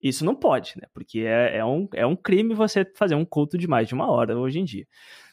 Isso 0.00 0.24
não 0.24 0.36
pode, 0.36 0.74
né? 0.80 0.86
Porque 0.94 1.22
é, 1.26 1.56
é, 1.56 1.64
um, 1.64 1.88
é 1.92 2.06
um 2.06 2.14
crime 2.14 2.54
você 2.54 2.84
fazer 2.94 3.16
um 3.16 3.24
culto 3.24 3.58
de 3.58 3.66
mais 3.66 3.88
de 3.88 3.94
uma 3.94 4.08
hora 4.08 4.38
hoje 4.38 4.60
em 4.60 4.64
dia. 4.64 4.86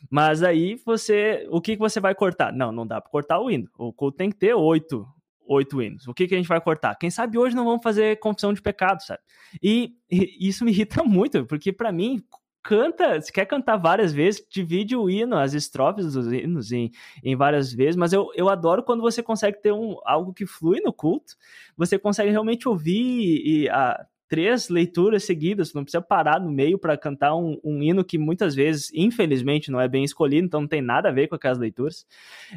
Mas 0.09 0.41
aí 0.41 0.73
você. 0.83 1.45
O 1.51 1.61
que, 1.61 1.73
que 1.73 1.79
você 1.79 1.99
vai 1.99 2.15
cortar? 2.15 2.51
Não, 2.51 2.71
não 2.71 2.87
dá 2.87 2.99
para 2.99 3.11
cortar 3.11 3.39
o 3.39 3.51
hino. 3.51 3.69
O 3.77 3.93
culto 3.93 4.17
tem 4.17 4.31
que 4.31 4.37
ter 4.37 4.55
oito, 4.55 5.05
oito 5.45 5.79
hinos. 5.83 6.07
O 6.07 6.15
que, 6.15 6.27
que 6.27 6.33
a 6.33 6.37
gente 6.37 6.47
vai 6.47 6.61
cortar? 6.61 6.95
Quem 6.95 7.11
sabe 7.11 7.37
hoje 7.37 7.55
não 7.55 7.65
vamos 7.65 7.83
fazer 7.83 8.17
confissão 8.17 8.53
de 8.53 8.61
pecado, 8.61 9.03
sabe? 9.03 9.19
E, 9.61 9.91
e 10.09 10.47
isso 10.47 10.65
me 10.65 10.71
irrita 10.71 11.03
muito, 11.05 11.45
porque 11.45 11.71
para 11.71 11.91
mim, 11.91 12.23
canta, 12.63 13.19
se 13.21 13.31
quer 13.31 13.45
cantar 13.45 13.77
várias 13.77 14.13
vezes, 14.13 14.45
divide 14.49 14.95
o 14.95 15.09
hino, 15.09 15.37
as 15.37 15.53
estrofes 15.53 16.13
dos 16.13 16.31
hinos 16.31 16.71
em, 16.71 16.91
em 17.23 17.35
várias 17.35 17.73
vezes, 17.73 17.95
mas 17.95 18.13
eu, 18.13 18.29
eu 18.35 18.49
adoro 18.49 18.83
quando 18.83 19.01
você 19.01 19.23
consegue 19.23 19.61
ter 19.61 19.71
um, 19.71 19.97
algo 20.05 20.33
que 20.33 20.45
flui 20.45 20.79
no 20.81 20.93
culto, 20.93 21.35
você 21.75 21.97
consegue 21.97 22.31
realmente 22.31 22.67
ouvir 22.67 23.41
e, 23.45 23.69
a, 23.69 24.05
três 24.31 24.69
leituras 24.69 25.25
seguidas, 25.25 25.73
não 25.73 25.83
precisa 25.83 26.01
parar 26.01 26.39
no 26.39 26.49
meio 26.49 26.79
para 26.79 26.97
cantar 26.97 27.35
um, 27.35 27.59
um, 27.63 27.83
hino 27.83 28.01
que 28.01 28.17
muitas 28.17 28.55
vezes, 28.55 28.89
infelizmente, 28.93 29.69
não 29.69 29.81
é 29.81 29.89
bem 29.89 30.05
escolhido, 30.05 30.45
então 30.45 30.61
não 30.61 30.67
tem 30.69 30.81
nada 30.81 31.09
a 31.09 31.11
ver 31.11 31.27
com 31.27 31.35
aquelas 31.35 31.57
leituras. 31.57 32.05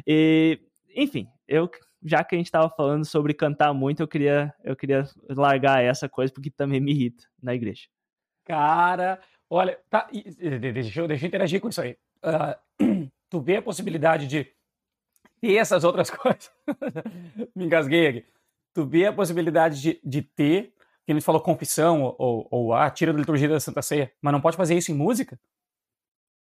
E, 0.07 0.57
enfim, 0.95 1.27
eu 1.45 1.69
já 2.01 2.23
que 2.23 2.35
a 2.35 2.37
gente 2.37 2.47
estava 2.47 2.69
falando 2.69 3.03
sobre 3.03 3.33
cantar 3.33 3.73
muito, 3.73 4.01
eu 4.01 4.07
queria, 4.07 4.53
eu 4.63 4.75
queria 4.75 5.03
largar 5.27 5.83
essa 5.83 6.07
coisa 6.07 6.31
porque 6.31 6.49
também 6.49 6.79
me 6.79 6.91
irrita 6.91 7.25
na 7.41 7.53
igreja. 7.53 7.87
Cara, 8.45 9.19
Olha, 9.49 9.79
tá, 9.89 10.07
deixa, 10.11 11.01
eu, 11.01 11.07
deixa 11.07 11.25
eu 11.25 11.27
interagir 11.27 11.61
com 11.61 11.69
isso 11.69 11.81
aí. 11.81 11.97
Uh, 12.23 13.09
tu 13.29 13.39
vê 13.39 13.57
a 13.57 13.61
possibilidade 13.61 14.27
de 14.27 14.47
ter 15.39 15.55
essas 15.55 15.83
outras 15.83 16.09
coisas? 16.11 16.51
Me 17.55 17.65
engasguei 17.65 18.07
aqui. 18.07 18.25
Tu 18.73 18.85
vê 18.85 19.05
a 19.05 19.13
possibilidade 19.13 19.81
de, 19.81 19.99
de 20.03 20.21
ter, 20.21 20.73
que 21.05 21.11
a 21.11 21.13
gente 21.13 21.23
falou 21.23 21.39
confissão 21.39 22.15
ou, 22.17 22.47
ou 22.49 22.73
a 22.73 22.85
ah, 22.85 22.89
tira 22.89 23.13
da 23.13 23.19
liturgia 23.19 23.47
da 23.47 23.59
Santa 23.59 23.81
Ceia, 23.81 24.11
mas 24.21 24.33
não 24.33 24.41
pode 24.41 24.57
fazer 24.57 24.75
isso 24.75 24.91
em 24.91 24.95
música? 24.95 25.39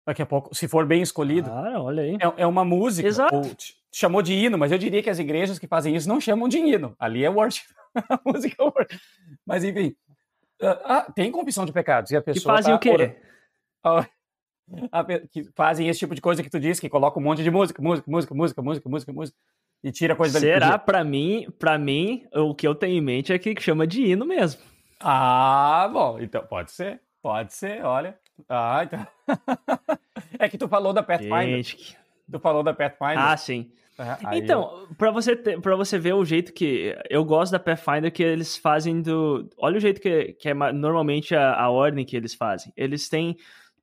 Daqui 0.05 0.21
a 0.21 0.25
pouco, 0.25 0.53
se 0.53 0.67
for 0.67 0.85
bem 0.85 1.01
escolhido. 1.01 1.49
Ah, 1.49 1.81
olha 1.81 2.03
aí. 2.03 2.15
É, 2.15 2.43
é 2.43 2.47
uma 2.47 2.65
música. 2.65 3.07
Exato. 3.07 3.35
Ou, 3.35 3.55
chamou 3.91 4.21
de 4.21 4.33
hino, 4.33 4.57
mas 4.57 4.71
eu 4.71 4.77
diria 4.77 5.01
que 5.01 5.09
as 5.09 5.19
igrejas 5.19 5.59
que 5.59 5.67
fazem 5.67 5.95
isso 5.95 6.09
não 6.09 6.19
chamam 6.19 6.49
de 6.49 6.57
hino. 6.57 6.95
Ali 6.99 7.23
é 7.23 7.29
worship. 7.29 7.67
a 8.09 8.19
música 8.25 8.55
é 8.59 8.63
worship. 8.63 8.99
Mas 9.45 9.63
enfim, 9.63 9.95
ah, 10.65 11.12
tem 11.13 11.32
confissão 11.32 11.65
de 11.65 11.71
pecados. 11.71 12.12
E 12.12 12.17
a 12.17 12.21
pessoa. 12.21 12.56
Que 12.56 12.63
fazem 12.63 12.71
tá 12.71 12.76
o 12.76 12.80
quê? 12.80 13.15
Or... 13.84 14.08
que 15.32 15.43
fazem 15.56 15.88
esse 15.88 15.99
tipo 15.99 16.15
de 16.15 16.21
coisa 16.21 16.41
que 16.41 16.49
tu 16.49 16.60
disse, 16.60 16.82
que 16.82 16.89
coloca 16.89 17.19
um 17.19 17.23
monte 17.23 17.43
de 17.43 17.52
música, 17.52 17.82
música, 17.82 18.10
música, 18.10 18.34
música, 18.34 18.62
música, 18.62 18.89
música, 18.89 19.13
música, 19.13 19.38
e 19.84 19.91
tira 19.91 20.15
coisa 20.15 20.34
da 20.34 20.39
Será? 20.39 20.78
Para 20.78 21.04
mim, 21.04 21.47
para 21.60 21.78
mim, 21.78 22.26
o 22.34 22.56
que 22.56 22.67
eu 22.67 22.73
tenho 22.73 22.97
em 22.97 23.02
mente 23.02 23.34
é 23.34 23.39
que 23.39 23.60
chama 23.60 23.86
de 23.86 24.02
hino 24.02 24.26
mesmo. 24.26 24.62
Ah, 24.99 25.89
bom, 25.91 26.17
então 26.19 26.45
pode 26.45 26.71
ser, 26.71 27.02
pode 27.21 27.54
ser, 27.54 27.84
olha. 27.84 28.17
Ah, 28.47 28.84
então. 28.84 29.08
é 30.39 30.47
que 30.47 30.58
tu 30.58 30.67
falou 30.67 30.93
da 30.93 31.04
Pathfinder. 31.04 31.62
Gente... 31.62 31.97
Tu 32.32 32.39
falou 32.39 32.63
da 32.63 32.73
Pathfinder. 32.73 33.19
Ah, 33.19 33.36
sim. 33.36 33.71
É, 33.97 34.38
então, 34.38 34.88
eu... 34.89 34.95
para 34.95 35.12
você 35.12 35.36
para 35.36 35.75
você 35.75 35.99
ver 35.99 36.13
o 36.13 36.25
jeito 36.25 36.51
que 36.51 36.95
eu 37.10 37.23
gosto 37.23 37.51
da 37.51 37.60
Pathfinder 37.60 38.12
que 38.12 38.23
eles 38.23 38.58
fazem 38.58 39.01
do, 39.01 39.47
olha 39.58 39.77
o 39.77 39.79
jeito 39.79 40.01
que, 40.01 40.34
que 40.34 40.49
é 40.49 40.53
normalmente 40.53 41.36
a, 41.36 41.53
a 41.53 41.69
ordem 41.69 42.06
que 42.06 42.15
eles 42.15 42.34
fazem. 42.34 42.73
Eles 42.75 43.08
têm 43.08 43.38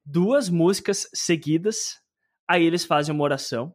duas 0.04 0.48
músicas 0.48 1.08
seguidas, 1.14 2.00
aí 2.48 2.64
eles 2.64 2.84
fazem 2.84 3.14
uma 3.14 3.24
oração. 3.24 3.74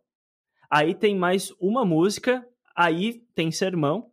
Aí 0.69 0.93
tem 0.93 1.15
mais 1.15 1.51
uma 1.59 1.85
música, 1.85 2.45
aí 2.75 3.21
tem 3.33 3.51
sermão. 3.51 4.11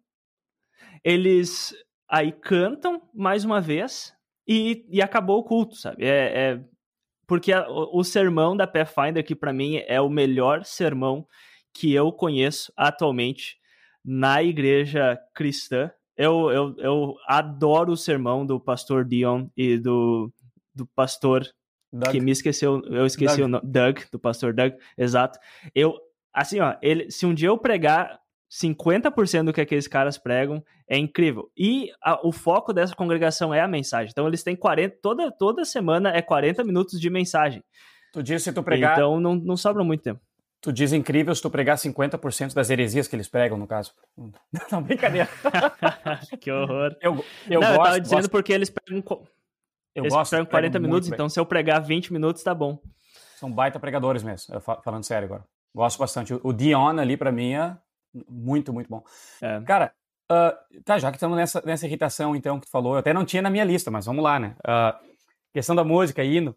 Eles 1.03 1.75
aí 2.09 2.31
cantam 2.31 3.03
mais 3.13 3.45
uma 3.45 3.61
vez 3.61 4.15
e, 4.47 4.87
e 4.89 5.03
acabou 5.03 5.39
o 5.39 5.45
culto, 5.45 5.75
sabe? 5.75 6.05
É, 6.05 6.51
é 6.51 6.65
porque 7.27 7.53
a, 7.53 7.69
o, 7.69 7.99
o 7.99 8.05
sermão 8.05 8.57
da 8.57 8.67
Pathfinder 8.67 9.25
que 9.25 9.35
para 9.35 9.53
mim 9.53 9.83
é 9.87 10.01
o 10.01 10.09
melhor 10.09 10.65
sermão 10.65 11.27
que 11.73 11.93
eu 11.93 12.13
conheço 12.13 12.73
atualmente 12.77 13.57
na 14.05 14.43
igreja 14.43 15.19
cristã. 15.35 15.91
Eu, 16.17 16.51
eu, 16.51 16.75
eu 16.79 17.17
adoro 17.27 17.93
o 17.93 17.97
sermão 17.97 18.45
do 18.45 18.61
pastor 18.61 19.05
Dion 19.05 19.49
e 19.57 19.79
do, 19.79 20.33
do 20.75 20.87
pastor 20.87 21.47
Doug. 21.93 22.11
que 22.11 22.21
me 22.21 22.31
esqueceu, 22.31 22.83
eu 22.87 23.07
esqueci 23.07 23.37
Doug. 23.37 23.47
o 23.47 23.49
nome, 23.49 23.67
Doug, 23.67 23.99
do 24.11 24.19
pastor 24.19 24.53
Doug, 24.53 24.73
exato. 24.97 25.39
Eu, 25.75 25.99
assim, 26.33 26.61
ó, 26.61 26.77
ele, 26.83 27.11
se 27.11 27.27
um 27.27 27.35
dia 27.35 27.49
eu 27.49 27.59
pregar 27.59 28.21
50% 28.51 29.45
do 29.45 29.53
que 29.53 29.61
aqueles 29.61 29.89
caras 29.89 30.19
pregam, 30.19 30.63
é 30.87 30.99
incrível. 30.99 31.51
E 31.57 31.91
a, 32.03 32.27
o 32.27 32.33
foco 32.33 32.73
dessa 32.73 32.95
congregação 32.95 33.53
é 33.53 33.61
a 33.61 33.69
mensagem. 33.69 34.11
Então 34.11 34.27
eles 34.27 34.43
têm 34.43 34.55
40, 34.55 34.99
toda, 35.01 35.31
toda 35.31 35.65
semana 35.65 36.11
é 36.11 36.21
40 36.21 36.63
minutos 36.65 37.01
de 37.01 37.09
mensagem. 37.09 37.63
Tu 38.13 38.23
disse 38.23 38.45
se 38.45 38.53
tu 38.53 38.63
pregar... 38.63 38.93
Então 38.93 39.19
não, 39.19 39.35
não 39.35 39.57
sobra 39.57 39.83
muito 39.83 40.03
tempo. 40.03 40.21
Tu 40.63 40.73
diz 40.73 40.93
incrível 40.93 41.35
se 41.35 41.43
tu 41.43 41.51
pregar 41.51 41.77
50% 41.77 42.55
das 42.55 42.71
heresias 42.71 43.09
que 43.09 43.17
eles 43.17 43.29
pregam, 43.29 43.59
no 43.59 43.67
caso. 43.67 43.93
Não, 44.71 44.81
brincadeira. 44.81 45.29
que 46.41 46.53
horror. 46.53 46.97
Eu, 47.01 47.25
eu 47.51 47.61
Não, 47.61 47.67
gosto, 47.69 47.73
eu 47.73 47.83
tava 47.83 48.01
dizendo 48.01 48.19
gosto. 48.21 48.31
porque 48.31 48.53
eles 48.53 48.71
pregam, 48.71 49.03
eu 49.93 50.05
eles 50.05 50.15
gosto, 50.15 50.31
pregam 50.31 50.47
40 50.47 50.79
minutos, 50.79 51.09
então 51.09 51.29
se 51.29 51.39
eu 51.39 51.45
pregar 51.45 51.83
20 51.83 52.13
minutos, 52.13 52.45
tá 52.45 52.55
bom. 52.55 52.79
São 53.37 53.51
baita 53.51 53.81
pregadores 53.81 54.23
mesmo, 54.23 54.61
falando 54.85 55.03
sério 55.03 55.27
agora. 55.27 55.45
Gosto 55.75 55.99
bastante. 55.99 56.33
O 56.45 56.53
Dion 56.53 56.97
ali, 56.97 57.17
para 57.17 57.33
mim, 57.33 57.55
é 57.55 57.77
muito, 58.29 58.73
muito 58.73 58.89
bom. 58.89 59.03
É. 59.41 59.61
Cara, 59.63 59.93
uh, 60.31 60.83
tá, 60.85 60.97
já 60.97 61.11
que 61.11 61.17
estamos 61.17 61.37
nessa, 61.37 61.61
nessa 61.67 61.87
irritação, 61.87 62.37
então, 62.37 62.61
que 62.61 62.67
tu 62.67 62.71
falou, 62.71 62.93
eu 62.93 63.01
até 63.01 63.13
não 63.13 63.25
tinha 63.25 63.43
na 63.43 63.51
minha 63.51 63.65
lista, 63.65 63.91
mas 63.91 64.07
vamos 64.07 64.23
lá, 64.23 64.39
né? 64.39 64.55
Uh, 64.61 64.97
questão 65.53 65.75
da 65.75 65.83
música, 65.83 66.23
hino. 66.23 66.57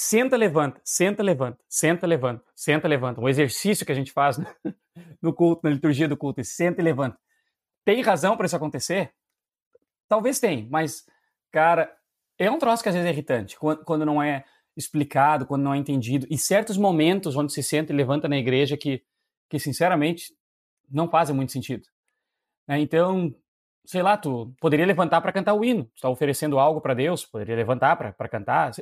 Senta, 0.00 0.36
levanta, 0.36 0.80
senta, 0.84 1.24
levanta, 1.24 1.58
senta, 1.68 2.06
levanta, 2.06 2.44
senta, 2.54 2.86
levanta. 2.86 3.20
Um 3.20 3.28
exercício 3.28 3.84
que 3.84 3.90
a 3.90 3.94
gente 3.96 4.12
faz 4.12 4.38
no 5.20 5.34
culto, 5.34 5.62
na 5.64 5.70
liturgia 5.70 6.06
do 6.06 6.16
culto, 6.16 6.44
senta 6.44 6.80
e 6.80 6.84
levanta. 6.84 7.18
Tem 7.84 8.00
razão 8.00 8.36
para 8.36 8.46
isso 8.46 8.54
acontecer? 8.54 9.12
Talvez 10.06 10.38
tem, 10.38 10.68
mas, 10.70 11.04
cara, 11.50 11.92
é 12.38 12.48
um 12.48 12.60
troço 12.60 12.80
que 12.80 12.88
às 12.88 12.94
vezes 12.94 13.08
é 13.08 13.12
irritante, 13.12 13.58
quando, 13.58 13.84
quando 13.84 14.06
não 14.06 14.22
é 14.22 14.44
explicado, 14.76 15.44
quando 15.44 15.64
não 15.64 15.74
é 15.74 15.78
entendido. 15.78 16.28
E 16.30 16.38
certos 16.38 16.76
momentos 16.76 17.34
onde 17.34 17.52
se 17.52 17.60
senta 17.60 17.92
e 17.92 17.96
levanta 17.96 18.28
na 18.28 18.38
igreja 18.38 18.76
que, 18.76 19.02
que 19.50 19.58
sinceramente, 19.58 20.32
não 20.88 21.10
fazem 21.10 21.34
muito 21.34 21.50
sentido. 21.50 21.82
Né? 22.68 22.78
Então, 22.78 23.34
sei 23.84 24.02
lá, 24.02 24.16
tu 24.16 24.54
poderia 24.60 24.84
levantar 24.84 25.20
para 25.20 25.32
cantar 25.32 25.54
o 25.54 25.64
hino, 25.64 25.84
tu 25.84 25.96
está 25.96 26.08
oferecendo 26.08 26.58
algo 26.58 26.80
para 26.80 26.94
Deus, 26.94 27.24
poderia 27.24 27.56
levantar 27.56 27.96
para 27.96 28.28
cantar. 28.28 28.72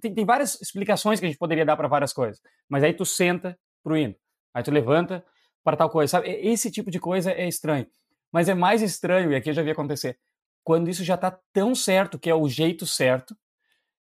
Tem, 0.00 0.14
tem, 0.14 0.24
várias 0.24 0.60
explicações 0.60 1.20
que 1.20 1.26
a 1.26 1.28
gente 1.28 1.38
poderia 1.38 1.64
dar 1.64 1.76
para 1.76 1.88
várias 1.88 2.12
coisas, 2.12 2.40
mas 2.68 2.82
aí 2.82 2.92
tu 2.92 3.04
senta 3.04 3.58
pro 3.82 3.96
hino, 3.96 4.14
aí 4.52 4.62
tu 4.62 4.70
levanta 4.70 5.24
para 5.62 5.76
tal 5.76 5.90
coisa, 5.90 6.10
sabe? 6.10 6.28
Esse 6.28 6.70
tipo 6.70 6.90
de 6.90 6.98
coisa 6.98 7.30
é 7.30 7.46
estranho. 7.46 7.86
Mas 8.32 8.48
é 8.48 8.54
mais 8.54 8.82
estranho, 8.82 9.32
e 9.32 9.36
aqui 9.36 9.50
eu 9.50 9.54
já 9.54 9.62
vi 9.62 9.70
acontecer, 9.70 10.18
quando 10.62 10.88
isso 10.88 11.04
já 11.04 11.14
está 11.14 11.36
tão 11.52 11.74
certo, 11.74 12.18
que 12.18 12.30
é 12.30 12.34
o 12.34 12.48
jeito 12.48 12.86
certo, 12.86 13.36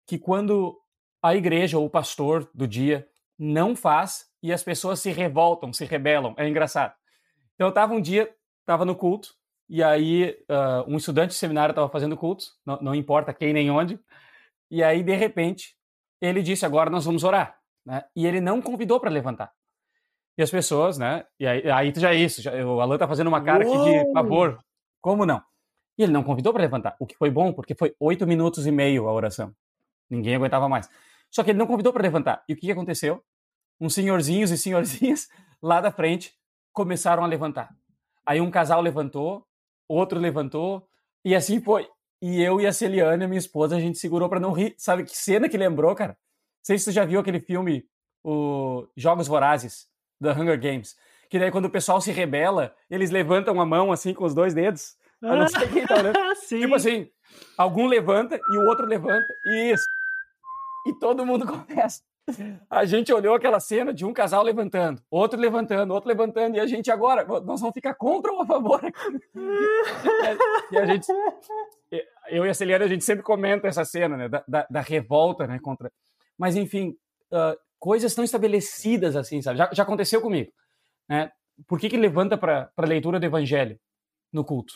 que 0.07 0.19
quando 0.19 0.79
a 1.23 1.35
igreja 1.35 1.79
ou 1.79 1.87
o 1.87 1.91
pastor 1.91 2.51
do 2.53 2.67
dia 2.67 3.09
não 3.39 3.75
faz 3.77 4.27
e 4.43 4.53
as 4.53 4.63
pessoas 4.63 5.01
se 5.01 5.11
revoltam, 5.11 5.73
se 5.73 5.85
rebelam. 5.85 6.35
É 6.37 6.49
engraçado. 6.49 6.95
Então 7.55 7.69
eu 7.69 7.71
estava 7.71 7.95
um 7.95 8.01
dia, 8.01 8.35
estava 8.61 8.85
no 8.85 8.97
culto, 8.97 9.35
e 9.73 9.83
aí 9.83 10.37
uh, 10.51 10.85
um 10.87 10.99
estudante 10.99 11.31
de 11.31 11.37
seminário 11.37 11.73
estava 11.73 11.89
fazendo 11.89 12.15
culto, 12.15 12.45
não, 12.67 12.79
não, 12.83 12.95
importa 12.95 13.33
quem 13.33 13.55
nem 13.55 13.71
onde, 13.71 13.99
e 14.71 14.83
aí 14.83 15.03
de 15.03 15.15
repente 15.15 15.75
ele 16.21 16.43
disse, 16.43 16.67
agora 16.67 16.91
nós 16.91 17.07
vamos 17.07 17.25
orar. 17.25 17.59
Né? 17.87 18.05
E 18.15 18.27
ele 18.27 18.39
não 18.39 18.61
convidou 18.61 19.01
para 19.01 19.09
levantar. 19.09 19.51
E 20.37 20.43
as 20.43 20.51
pessoas, 20.51 20.99
né? 20.99 21.25
E 21.41 21.47
aí, 21.47 21.71
aí 21.71 21.93
já 21.97 22.13
é 22.13 22.17
isso. 22.17 22.43
Já, 22.43 22.53
o 22.67 22.83
Alan 22.83 22.99
tá 22.99 23.09
fazendo 23.09 23.29
uma 23.29 23.43
cara 23.43 23.67
Uou! 23.67 23.81
aqui 23.81 24.05
de 24.05 24.13
favor. 24.13 24.59
Como 25.01 25.25
não? 25.25 25.43
E 25.97 26.03
ele 26.03 26.13
não 26.13 26.23
convidou 26.23 26.53
para 26.53 26.63
levantar, 26.63 26.95
o 27.01 27.07
que 27.07 27.17
foi 27.17 27.31
bom, 27.31 27.51
porque 27.51 27.75
foi 27.75 27.95
oito 27.99 28.27
minutos 28.27 28.67
e 28.67 28.71
meio 28.71 29.09
a 29.09 29.13
oração. 29.13 29.55
Ninguém 30.11 30.37
aguentava 30.37 30.69
mais. 30.69 30.87
Só 31.31 31.43
que 31.43 31.51
ele 31.51 31.59
não 31.59 31.67
convidou 31.67 31.95
para 31.95 32.03
levantar. 32.03 32.45
E 32.47 32.53
o 32.53 32.57
que 32.57 32.71
aconteceu? 32.71 33.25
Uns 33.81 33.95
senhorzinhos 33.95 34.51
e 34.51 34.59
senhorzinhas 34.59 35.29
lá 35.63 35.81
da 35.81 35.91
frente 35.91 36.35
começaram 36.75 37.25
a 37.25 37.27
levantar. 37.27 37.75
Aí 38.27 38.39
um 38.39 38.51
casal 38.51 38.83
levantou, 38.83 39.47
outro 39.93 40.19
levantou, 40.19 40.87
e 41.25 41.35
assim 41.35 41.61
foi. 41.61 41.89
E 42.21 42.41
eu 42.41 42.61
e 42.61 42.67
a 42.67 42.73
Celiane, 42.73 43.27
minha 43.27 43.39
esposa, 43.39 43.77
a 43.77 43.81
gente 43.81 43.99
segurou 43.99 44.29
para 44.29 44.39
não 44.39 44.53
rir. 44.53 44.75
Sabe 44.79 45.05
que 45.05 45.17
cena 45.17 45.49
que 45.49 45.57
lembrou, 45.57 45.95
cara? 45.95 46.13
Não 46.13 46.65
sei 46.65 46.79
se 46.79 46.85
você 46.85 46.93
já 46.93 47.05
viu 47.05 47.19
aquele 47.19 47.41
filme, 47.41 47.85
o 48.23 48.87
Jogos 48.97 49.27
Vorazes, 49.27 49.89
da 50.21 50.33
Hunger 50.33 50.61
Games. 50.61 50.97
Que 51.29 51.39
daí 51.39 51.51
quando 51.51 51.65
o 51.65 51.71
pessoal 51.71 52.01
se 52.01 52.13
rebela, 52.13 52.75
eles 52.89 53.11
levantam 53.11 53.61
a 53.61 53.67
mão 53.67 53.91
assim 53.91 54.15
com 54.15 54.25
os 54.25 54.35
dois 54.35 54.55
dedos. 54.55 54.97
Eu 55.21 55.37
não 55.37 55.49
sei 55.49 55.69
quem 55.69 55.87
tá 55.87 55.95
olhando. 55.95 56.19
tipo 56.47 56.75
assim, 56.75 57.09
algum 57.57 57.87
levanta 57.87 58.37
e 58.37 58.59
o 58.59 58.69
outro 58.69 58.87
levanta. 58.87 59.27
E 59.47 59.73
isso. 59.73 59.85
E 60.87 60.99
todo 60.99 61.27
mundo 61.27 61.47
começa. 61.47 62.03
A 62.71 62.85
gente 62.85 63.13
olhou 63.13 63.35
aquela 63.35 63.59
cena 63.59 63.93
de 63.93 64.05
um 64.05 64.13
casal 64.13 64.43
levantando, 64.43 65.03
outro 65.11 65.39
levantando, 65.39 65.93
outro 65.93 66.09
levantando, 66.09 66.57
e 66.57 66.61
a 66.61 66.67
gente 66.67 66.91
agora, 66.91 67.25
nós 67.25 67.61
vamos 67.61 67.75
ficar 67.75 67.95
contra 67.95 68.33
ou 68.33 68.43
a 68.43 68.47
favor? 68.47 68.81
e 70.71 70.79
a 70.79 70.87
gente, 70.87 71.07
eu 72.29 72.47
e 72.47 72.49
a 72.49 72.55
Celiana, 72.55 72.85
a 72.85 72.89
gente 72.89 73.05
sempre 73.05 73.25
comenta 73.25 73.67
essa 73.67 73.85
cena, 73.85 74.17
né, 74.17 74.29
da, 74.29 74.45
da, 74.47 74.67
da 74.71 74.81
revolta, 74.81 75.47
né, 75.47 75.59
contra... 75.61 75.91
Mas, 76.39 76.57
enfim, 76.57 76.97
uh, 77.33 77.59
coisas 77.83 78.15
tão 78.15 78.23
estabelecidas 78.23 79.17
assim, 79.17 79.43
sabe? 79.43 79.59
Já, 79.59 79.69
já 79.73 79.83
aconteceu 79.83 80.21
comigo, 80.21 80.53
né? 81.09 81.33
Por 81.67 81.81
que 81.81 81.91
que 81.91 81.97
levanta 81.97 82.39
para 82.39 82.71
leitura 82.79 83.19
do 83.19 83.27
evangelho 83.27 83.79
no 84.33 84.45
culto? 84.45 84.75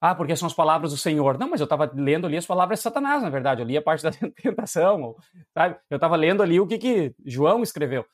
Ah, 0.00 0.14
porque 0.14 0.36
são 0.36 0.46
as 0.46 0.54
palavras 0.54 0.92
do 0.92 0.96
Senhor. 0.96 1.38
Não, 1.38 1.48
mas 1.48 1.60
eu 1.60 1.64
estava 1.64 1.90
lendo 1.92 2.26
ali 2.26 2.36
as 2.36 2.46
palavras 2.46 2.78
de 2.78 2.82
Satanás, 2.84 3.22
na 3.22 3.30
verdade. 3.30 3.62
Eu 3.62 3.66
li 3.66 3.76
a 3.76 3.82
parte 3.82 4.02
da 4.02 4.10
tentação, 4.42 5.16
sabe? 5.52 5.76
Eu 5.90 5.96
estava 5.96 6.14
lendo 6.14 6.42
ali 6.42 6.60
o 6.60 6.66
que, 6.66 6.78
que 6.78 7.14
João 7.26 7.62
escreveu. 7.62 8.04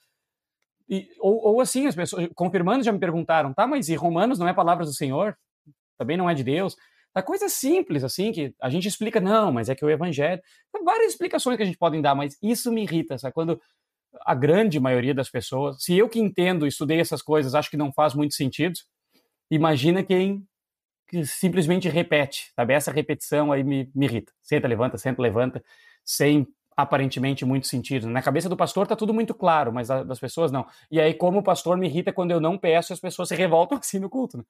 E, 0.88 1.08
ou, 1.18 1.54
ou 1.54 1.60
assim, 1.60 1.86
as 1.86 1.94
pessoas, 1.94 2.28
confirmando, 2.34 2.84
já 2.84 2.92
me 2.92 2.98
perguntaram, 2.98 3.52
tá, 3.52 3.66
mas 3.66 3.88
e 3.88 3.94
Romanos 3.94 4.38
não 4.38 4.48
é 4.48 4.54
palavras 4.54 4.88
do 4.88 4.94
Senhor? 4.94 5.36
Também 5.98 6.16
não 6.16 6.28
é 6.28 6.34
de 6.34 6.42
Deus? 6.42 6.76
Tá 7.12 7.22
coisa 7.22 7.48
simples, 7.48 8.02
assim, 8.02 8.32
que 8.32 8.54
a 8.60 8.68
gente 8.68 8.88
explica, 8.88 9.20
não, 9.20 9.52
mas 9.52 9.68
é 9.68 9.74
que 9.74 9.84
o 9.84 9.90
Evangelho. 9.90 10.42
Tem 10.72 10.82
várias 10.82 11.12
explicações 11.12 11.56
que 11.56 11.62
a 11.62 11.66
gente 11.66 11.78
pode 11.78 12.00
dar, 12.02 12.14
mas 12.14 12.36
isso 12.42 12.72
me 12.72 12.82
irrita, 12.82 13.16
sabe? 13.18 13.32
Quando 13.32 13.60
a 14.24 14.34
grande 14.34 14.80
maioria 14.80 15.14
das 15.14 15.30
pessoas, 15.30 15.82
se 15.82 15.96
eu 15.96 16.08
que 16.08 16.18
entendo, 16.18 16.66
estudei 16.66 16.98
essas 17.00 17.22
coisas, 17.22 17.54
acho 17.54 17.70
que 17.70 17.76
não 17.76 17.92
faz 17.92 18.14
muito 18.14 18.34
sentido, 18.34 18.74
imagina 19.50 20.02
quem 20.02 20.46
que 21.06 21.24
simplesmente 21.24 21.88
repete, 21.88 22.50
sabe? 22.54 22.74
Essa 22.74 22.90
repetição 22.90 23.52
aí 23.52 23.62
me, 23.62 23.90
me 23.94 24.06
irrita. 24.06 24.32
Senta, 24.42 24.66
levanta, 24.68 24.98
senta, 24.98 25.20
levanta, 25.22 25.62
sem 26.04 26.46
aparentemente 26.76 27.44
muito 27.44 27.66
sentido. 27.66 28.08
Na 28.08 28.22
cabeça 28.22 28.48
do 28.48 28.56
pastor 28.56 28.86
tá 28.86 28.96
tudo 28.96 29.14
muito 29.14 29.34
claro, 29.34 29.72
mas 29.72 29.88
das 29.88 30.18
pessoas 30.18 30.50
não. 30.50 30.66
E 30.90 31.00
aí, 31.00 31.14
como 31.14 31.38
o 31.38 31.42
pastor 31.42 31.76
me 31.76 31.86
irrita 31.86 32.12
quando 32.12 32.32
eu 32.32 32.40
não 32.40 32.58
peço, 32.58 32.92
as 32.92 33.00
pessoas 33.00 33.28
se 33.28 33.34
revoltam 33.34 33.78
assim 33.78 33.98
no 33.98 34.10
culto. 34.10 34.38
Né? 34.38 34.44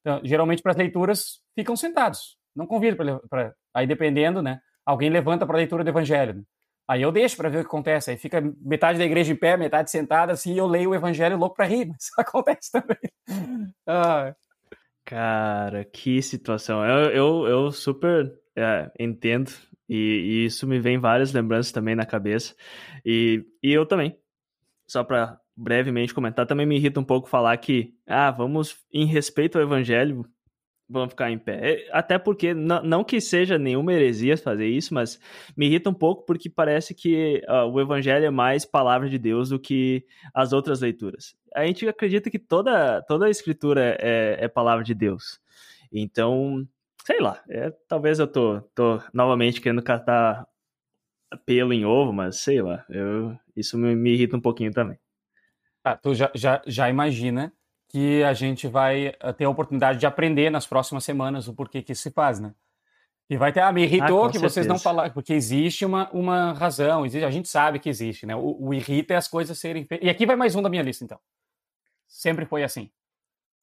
Então, 0.00 0.20
geralmente, 0.24 0.62
para 0.62 0.72
as 0.72 0.78
leituras, 0.78 1.40
ficam 1.54 1.76
sentados. 1.76 2.36
Não 2.54 2.66
convido 2.66 2.96
para. 3.28 3.54
Aí, 3.74 3.86
dependendo, 3.86 4.42
né? 4.42 4.60
Alguém 4.84 5.08
levanta 5.08 5.46
para 5.46 5.56
a 5.56 5.58
leitura 5.58 5.84
do 5.84 5.90
evangelho. 5.90 6.34
Né? 6.34 6.42
Aí 6.88 7.00
eu 7.00 7.12
deixo 7.12 7.36
para 7.36 7.48
ver 7.48 7.58
o 7.58 7.60
que 7.60 7.66
acontece. 7.66 8.10
Aí 8.10 8.16
fica 8.16 8.42
metade 8.60 8.98
da 8.98 9.04
igreja 9.04 9.32
em 9.32 9.36
pé, 9.36 9.56
metade 9.56 9.90
sentada, 9.90 10.32
assim, 10.32 10.58
eu 10.58 10.66
leio 10.66 10.90
o 10.90 10.94
evangelho 10.94 11.38
louco 11.38 11.56
para 11.56 11.64
rir. 11.64 11.86
Mas 11.88 12.10
acontece 12.18 12.70
também. 12.70 12.98
Ah, 13.86 14.34
Cara, 15.04 15.84
que 15.84 16.22
situação. 16.22 16.84
Eu, 16.84 17.10
eu, 17.10 17.46
eu 17.46 17.72
super 17.72 18.32
é, 18.56 18.90
entendo 18.98 19.50
e, 19.88 19.96
e, 19.96 20.46
isso 20.46 20.66
me 20.66 20.78
vem 20.78 20.98
várias 20.98 21.32
lembranças 21.32 21.72
também 21.72 21.94
na 21.94 22.06
cabeça. 22.06 22.54
E, 23.04 23.44
e 23.62 23.72
eu 23.72 23.84
também, 23.84 24.16
só 24.86 25.04
para 25.04 25.38
brevemente 25.56 26.14
comentar, 26.14 26.46
também 26.46 26.66
me 26.66 26.76
irrita 26.76 27.00
um 27.00 27.04
pouco 27.04 27.28
falar 27.28 27.56
que, 27.58 27.94
ah, 28.06 28.30
vamos, 28.30 28.78
em 28.92 29.04
respeito 29.06 29.58
ao 29.58 29.64
evangelho, 29.64 30.24
vão 30.88 31.08
ficar 31.08 31.30
em 31.30 31.38
pé. 31.38 31.72
É, 31.72 31.88
até 31.90 32.18
porque, 32.18 32.52
não, 32.54 33.04
que 33.04 33.20
seja 33.20 33.58
nenhuma 33.58 33.92
heresia 33.92 34.36
fazer 34.36 34.66
isso, 34.66 34.92
mas 34.92 35.18
me 35.56 35.66
irrita 35.66 35.90
um 35.90 35.94
pouco 35.94 36.24
porque 36.24 36.50
parece 36.50 36.94
que 36.94 37.42
uh, 37.48 37.66
o 37.66 37.80
evangelho 37.80 38.26
é 38.26 38.30
mais 38.30 38.64
palavra 38.64 39.08
de 39.08 39.18
Deus 39.18 39.48
do 39.48 39.58
que 39.58 40.04
as 40.34 40.52
outras 40.52 40.80
leituras. 40.80 41.34
A 41.54 41.64
gente 41.64 41.88
acredita 41.88 42.30
que 42.30 42.38
toda, 42.38 43.02
toda 43.02 43.26
a 43.26 43.30
escritura 43.30 43.96
é, 44.00 44.36
é 44.40 44.48
palavra 44.48 44.84
de 44.84 44.94
Deus. 44.94 45.40
Então, 45.92 46.66
sei 47.04 47.20
lá, 47.20 47.42
é, 47.48 47.70
talvez 47.88 48.18
eu 48.18 48.26
tô, 48.26 48.60
tô 48.74 49.00
novamente 49.12 49.60
querendo 49.60 49.82
catar 49.82 50.46
pelo 51.46 51.72
em 51.72 51.84
ovo, 51.84 52.12
mas 52.12 52.40
sei 52.40 52.60
lá, 52.60 52.84
eu, 52.88 53.36
isso 53.56 53.78
me, 53.78 53.94
me 53.94 54.12
irrita 54.12 54.36
um 54.36 54.40
pouquinho 54.40 54.70
também. 54.70 54.98
Ah, 55.84 55.96
tu 55.96 56.14
já, 56.14 56.30
já, 56.34 56.62
já 56.66 56.88
imagina 56.88 57.52
que 57.92 58.24
a 58.24 58.32
gente 58.32 58.66
vai 58.66 59.14
eh, 59.20 59.32
ter 59.34 59.44
a 59.44 59.50
oportunidade 59.50 59.98
de 59.98 60.06
aprender 60.06 60.48
nas 60.48 60.66
próximas 60.66 61.04
semanas 61.04 61.46
o 61.46 61.52
porquê 61.52 61.82
que 61.82 61.92
isso 61.92 62.02
se 62.02 62.10
faz, 62.10 62.40
né? 62.40 62.54
E 63.28 63.36
vai 63.36 63.52
ter, 63.52 63.60
ah, 63.60 63.70
me 63.70 63.82
irritou 63.82 64.24
ah, 64.24 64.26
que 64.28 64.38
certeza. 64.38 64.54
vocês 64.54 64.66
não 64.66 64.78
falaram, 64.78 65.12
porque 65.12 65.34
existe 65.34 65.84
uma, 65.84 66.10
uma 66.10 66.52
razão, 66.54 67.04
existe, 67.04 67.24
a 67.24 67.30
gente 67.30 67.48
sabe 67.48 67.78
que 67.78 67.90
existe, 67.90 68.24
né? 68.24 68.34
O, 68.34 68.68
o 68.68 68.74
irrita 68.74 69.12
é 69.12 69.16
as 69.16 69.28
coisas 69.28 69.58
serem 69.58 69.84
feitas. 69.84 70.06
E 70.06 70.10
aqui 70.10 70.24
vai 70.24 70.36
mais 70.36 70.54
um 70.54 70.62
da 70.62 70.70
minha 70.70 70.82
lista, 70.82 71.04
então. 71.04 71.18
Sempre 72.08 72.46
foi 72.46 72.62
assim. 72.64 72.90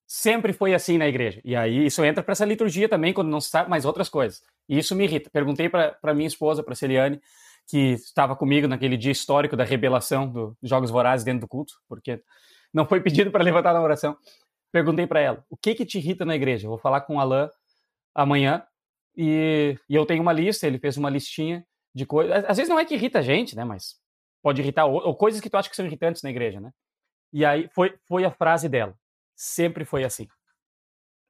Sempre 0.06 0.54
foi 0.54 0.76
assim 0.76 0.98
na 0.98 1.08
igreja. 1.08 1.42
E 1.44 1.56
aí 1.56 1.88
isso 1.88 2.04
entra 2.06 2.24
para 2.24 2.32
essa 2.32 2.46
liturgia 2.46 2.88
também, 2.88 3.14
quando 3.14 3.30
não 3.30 3.42
se 3.42 3.50
sabe 3.50 3.70
mais 3.70 3.84
outras 3.84 4.10
coisas. 4.10 4.44
E 4.68 4.78
isso 4.78 4.96
me 4.96 5.06
irrita. 5.06 5.30
Perguntei 5.32 5.70
para 5.70 6.14
minha 6.14 6.28
esposa, 6.28 6.64
para 6.64 6.76
Celiane, 6.76 7.20
que 7.68 7.94
estava 7.94 8.36
comigo 8.36 8.68
naquele 8.68 8.98
dia 8.98 9.12
histórico 9.12 9.56
da 9.56 9.64
revelação 9.64 10.28
dos 10.28 10.56
Jogos 10.64 10.92
Vorazes 10.92 11.24
dentro 11.24 11.42
do 11.42 11.48
culto, 11.48 11.74
porque 11.88 12.22
não 12.74 12.86
foi 12.86 13.02
pedido 13.02 13.32
para 13.32 13.44
levantar 13.44 13.74
na 13.74 13.82
oração. 13.82 14.18
Perguntei 14.72 15.08
para 15.08 15.20
ela, 15.20 15.46
o 15.50 15.58
que 15.58 15.74
que 15.74 15.86
te 15.86 15.98
irrita 15.98 16.26
na 16.26 16.36
igreja? 16.36 16.68
Vou 16.68 16.78
falar 16.78 17.02
com 17.02 17.16
o 17.16 17.20
Alain 17.20 17.50
amanhã 18.14 18.64
e, 19.16 19.78
e 19.90 19.96
eu 19.96 20.06
tenho 20.06 20.22
uma 20.22 20.34
lista, 20.34 20.68
ele 20.68 20.78
fez 20.78 20.96
uma 20.98 21.10
listinha 21.10 21.66
de 21.94 22.06
coisas. 22.06 22.46
Às 22.46 22.58
vezes 22.58 22.70
não 22.70 22.80
é 22.80 22.86
que 22.86 22.94
irrita 22.94 23.20
a 23.20 23.24
gente, 23.24 23.56
né? 23.56 23.64
Mas 23.64 23.96
pode 24.42 24.62
irritar, 24.62 24.86
ou, 24.86 25.06
ou 25.08 25.16
coisas 25.16 25.42
que 25.42 25.50
tu 25.50 25.58
acha 25.58 25.70
que 25.70 25.76
são 25.76 25.86
irritantes 25.86 26.22
na 26.22 26.30
igreja, 26.30 26.60
né? 26.60 26.72
E 27.34 27.46
aí 27.46 27.68
foi, 27.74 27.98
foi 28.08 28.24
a 28.24 28.32
frase 28.32 28.70
dela. 28.70 28.96
Sempre 29.36 29.86
foi 29.86 30.04
assim. 30.04 30.28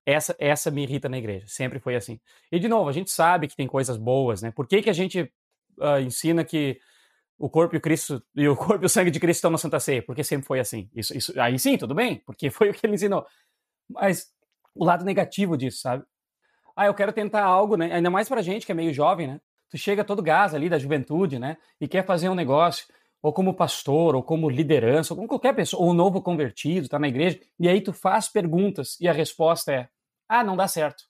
Essa, 0.06 0.36
essa 0.40 0.72
me 0.72 0.84
irrita 0.84 1.08
na 1.08 1.18
igreja. 1.18 1.46
Sempre 1.48 1.80
foi 1.80 1.96
assim. 1.96 2.20
E, 2.52 2.60
de 2.60 2.68
novo, 2.68 2.90
a 2.90 2.94
gente 2.94 3.12
sabe 3.12 3.48
que 3.48 3.56
tem 3.56 3.68
coisas 3.68 3.98
boas, 3.98 4.42
né? 4.42 4.52
Por 4.52 4.68
que, 4.68 4.82
que 4.82 4.90
a 4.90 4.94
gente 4.94 5.22
uh, 5.78 6.00
ensina 6.02 6.44
que 6.44 6.80
o 7.40 7.50
corpo 7.50 7.76
e 7.76 7.80
o 7.80 7.82
Cristo 7.82 8.24
e 8.36 8.48
o 8.48 8.56
corpo 8.58 8.84
e 8.86 8.88
o 8.88 8.90
sangue 8.90 9.12
de 9.12 9.20
Cristo 9.20 9.40
estão 9.40 9.52
na 9.52 9.58
Santa 9.58 9.80
Ceia, 9.80 10.04
porque 10.04 10.24
sempre 10.24 10.48
foi 10.48 10.60
assim. 10.60 10.90
Isso, 10.96 11.18
isso, 11.18 11.40
aí 11.42 11.58
sim, 11.60 11.78
tudo 11.78 11.96
bem, 11.96 12.22
porque 12.26 12.50
foi 12.52 12.70
o 12.70 12.74
que 12.74 12.86
ele 12.86 12.96
ensinou. 12.96 13.26
Mas 13.90 14.28
o 14.76 14.86
lado 14.86 15.06
negativo 15.06 15.58
disso, 15.58 15.80
sabe? 15.82 16.04
Ah, 16.76 16.86
eu 16.86 16.94
quero 16.94 17.12
tentar 17.14 17.44
algo, 17.44 17.76
né? 17.78 17.92
Ainda 17.94 18.10
mais 18.10 18.30
pra 18.30 18.42
gente 18.42 18.66
que 18.66 18.72
é 18.72 18.76
meio 18.76 18.94
jovem, 18.94 19.28
né? 19.28 19.42
Tu 19.70 19.78
chega 19.78 20.04
todo 20.04 20.22
gás 20.22 20.54
ali 20.54 20.70
da 20.70 20.80
juventude, 20.80 21.38
né? 21.40 21.58
E 21.80 21.88
quer 21.88 22.06
fazer 22.06 22.30
um 22.30 22.36
negócio, 22.36 22.86
ou 23.22 23.34
como 23.34 23.54
pastor, 23.54 24.16
ou 24.16 24.24
como 24.24 24.50
liderança, 24.50 25.14
ou 25.14 25.18
como 25.18 25.28
qualquer 25.28 25.54
pessoa, 25.56 25.84
ou 25.84 25.92
um 25.92 25.94
novo 25.94 26.22
convertido, 26.22 26.88
tá 26.90 26.98
na 26.98 27.08
igreja, 27.08 27.40
e 27.60 27.68
aí 27.68 27.82
tu 27.82 27.94
faz 27.94 28.30
perguntas 28.30 28.98
e 29.00 29.08
a 29.08 29.14
resposta 29.14 29.72
é: 29.74 29.90
"Ah, 30.28 30.44
não 30.44 30.56
dá 30.58 30.68
certo". 30.68 31.04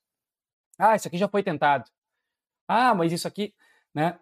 "Ah, 0.79 0.95
isso 0.95 1.07
aqui 1.07 1.17
já 1.17 1.27
foi 1.27 1.43
tentado". 1.43 1.85
"Ah, 2.67 2.95
mas 2.95 3.11
isso 3.13 3.27
aqui", 3.27 3.53
né? 3.93 4.19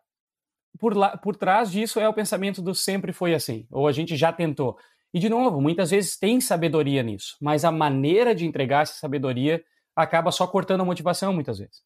Por, 0.79 0.95
lá, 0.95 1.17
por 1.17 1.35
trás 1.35 1.71
disso 1.71 1.99
é 1.99 2.07
o 2.07 2.13
pensamento 2.13 2.61
do 2.61 2.73
sempre 2.73 3.11
foi 3.11 3.33
assim, 3.33 3.67
ou 3.71 3.87
a 3.87 3.91
gente 3.91 4.15
já 4.15 4.31
tentou. 4.31 4.77
E, 5.13 5.19
de 5.19 5.29
novo, 5.29 5.61
muitas 5.61 5.91
vezes 5.91 6.17
tem 6.17 6.39
sabedoria 6.41 7.01
nisso, 7.01 7.37
mas 7.41 7.63
a 7.63 7.71
maneira 7.71 8.35
de 8.35 8.45
entregar 8.45 8.83
essa 8.83 8.93
sabedoria 8.93 9.63
acaba 9.95 10.31
só 10.31 10.45
cortando 10.45 10.81
a 10.81 10.85
motivação, 10.85 11.33
muitas 11.33 11.59
vezes. 11.59 11.81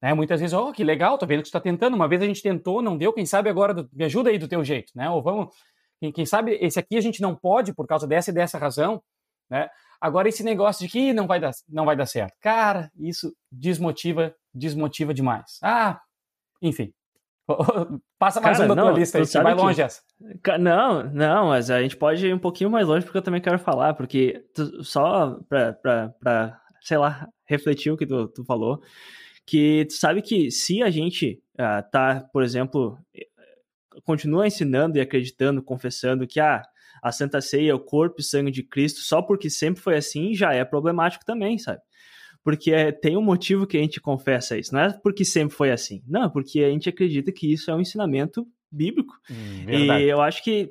Né? 0.00 0.12
Muitas 0.14 0.40
vezes, 0.40 0.52
oh, 0.52 0.72
que 0.72 0.84
legal, 0.84 1.18
tô 1.18 1.26
vendo 1.26 1.38
que 1.38 1.44
tu 1.44 1.46
está 1.46 1.60
tentando. 1.60 1.94
Uma 1.94 2.08
vez 2.08 2.20
a 2.22 2.26
gente 2.26 2.42
tentou, 2.42 2.82
não 2.82 2.96
deu, 2.96 3.12
quem 3.12 3.24
sabe 3.24 3.48
agora 3.48 3.88
me 3.92 4.04
ajuda 4.04 4.30
aí 4.30 4.38
do 4.38 4.48
teu 4.48 4.64
jeito, 4.64 4.92
né? 4.94 5.08
Ou 5.10 5.22
vamos, 5.22 5.54
quem, 6.00 6.12
quem 6.12 6.26
sabe 6.26 6.58
esse 6.60 6.78
aqui 6.78 6.96
a 6.96 7.00
gente 7.00 7.22
não 7.22 7.34
pode 7.34 7.72
por 7.74 7.86
causa 7.86 8.06
dessa 8.06 8.30
e 8.30 8.34
dessa 8.34 8.58
razão, 8.58 9.02
né? 9.48 9.68
Agora, 10.00 10.28
esse 10.28 10.42
negócio 10.42 10.86
de 10.86 10.92
que 10.92 11.12
não 11.12 11.26
vai 11.26 11.40
dar, 11.40 11.52
não 11.68 11.86
vai 11.86 11.96
dar 11.96 12.06
certo. 12.06 12.36
Cara, 12.40 12.90
isso 12.98 13.34
desmotiva, 13.50 14.34
desmotiva 14.52 15.14
demais. 15.14 15.58
Ah, 15.62 16.00
enfim. 16.60 16.92
Passa 18.18 18.40
mais 18.40 18.58
Cara, 18.58 18.68
uma 18.68 18.74
da 18.74 18.82
tua 18.82 18.92
lista 18.92 19.18
aí, 19.18 19.42
vai 19.42 19.54
longe 19.54 19.80
essa. 19.80 20.02
Não, 20.58 21.04
não, 21.04 21.48
mas 21.48 21.70
a 21.70 21.80
gente 21.80 21.96
pode 21.96 22.26
ir 22.26 22.34
um 22.34 22.38
pouquinho 22.38 22.70
mais 22.70 22.86
longe 22.86 23.04
porque 23.04 23.18
eu 23.18 23.22
também 23.22 23.40
quero 23.40 23.58
falar, 23.58 23.94
porque 23.94 24.44
tu, 24.52 24.82
só 24.82 25.38
pra, 25.48 25.72
pra, 25.72 26.08
pra, 26.20 26.60
sei 26.82 26.98
lá, 26.98 27.28
refletir 27.44 27.92
o 27.92 27.96
que 27.96 28.06
tu, 28.06 28.28
tu 28.28 28.44
falou, 28.44 28.80
que 29.46 29.86
tu 29.88 29.94
sabe 29.94 30.22
que 30.22 30.50
se 30.50 30.82
a 30.82 30.90
gente 30.90 31.40
uh, 31.54 31.88
tá, 31.90 32.26
por 32.32 32.42
exemplo, 32.42 32.98
continua 34.04 34.46
ensinando 34.46 34.98
e 34.98 35.00
acreditando, 35.00 35.62
confessando 35.62 36.26
que 36.26 36.40
ah, 36.40 36.62
a 37.02 37.12
Santa 37.12 37.40
Ceia 37.40 37.70
é 37.70 37.74
o 37.74 37.80
corpo 37.80 38.20
e 38.20 38.24
sangue 38.24 38.50
de 38.50 38.64
Cristo 38.64 39.00
só 39.00 39.22
porque 39.22 39.48
sempre 39.48 39.80
foi 39.80 39.96
assim, 39.96 40.34
já 40.34 40.52
é 40.52 40.64
problemático 40.64 41.24
também, 41.24 41.58
sabe? 41.58 41.80
Porque 42.46 42.70
é, 42.70 42.92
tem 42.92 43.16
um 43.16 43.22
motivo 43.22 43.66
que 43.66 43.76
a 43.76 43.80
gente 43.80 44.00
confessa 44.00 44.56
isso. 44.56 44.72
Não 44.72 44.82
é 44.82 44.92
porque 45.02 45.24
sempre 45.24 45.56
foi 45.56 45.72
assim. 45.72 46.00
Não, 46.06 46.26
é 46.26 46.28
porque 46.28 46.60
a 46.62 46.70
gente 46.70 46.88
acredita 46.88 47.32
que 47.32 47.52
isso 47.52 47.72
é 47.72 47.74
um 47.74 47.80
ensinamento 47.80 48.46
bíblico. 48.70 49.14
Hum, 49.28 49.68
e 49.68 50.08
eu 50.08 50.20
acho 50.20 50.44
que 50.44 50.70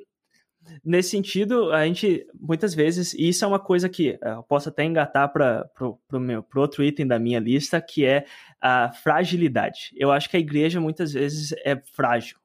nesse 0.85 1.09
sentido, 1.09 1.73
a 1.73 1.85
gente 1.85 2.25
muitas 2.33 2.73
vezes, 2.73 3.13
e 3.13 3.27
isso 3.27 3.43
é 3.43 3.47
uma 3.49 3.59
coisa 3.59 3.89
que 3.89 4.17
eu 4.21 4.41
posso 4.43 4.69
até 4.69 4.85
engatar 4.85 5.27
para 5.33 5.69
o 5.81 6.17
meu 6.17 6.41
pro 6.41 6.61
outro 6.61 6.81
item 6.81 7.05
da 7.05 7.19
minha 7.19 7.41
lista, 7.41 7.81
que 7.81 8.05
é 8.05 8.23
a 8.61 8.93
fragilidade. 8.93 9.91
Eu 9.97 10.13
acho 10.13 10.29
que 10.29 10.37
a 10.37 10.39
igreja 10.39 10.79
muitas 10.79 11.11
vezes 11.11 11.51
é 11.65 11.75
frágil. 11.93 12.37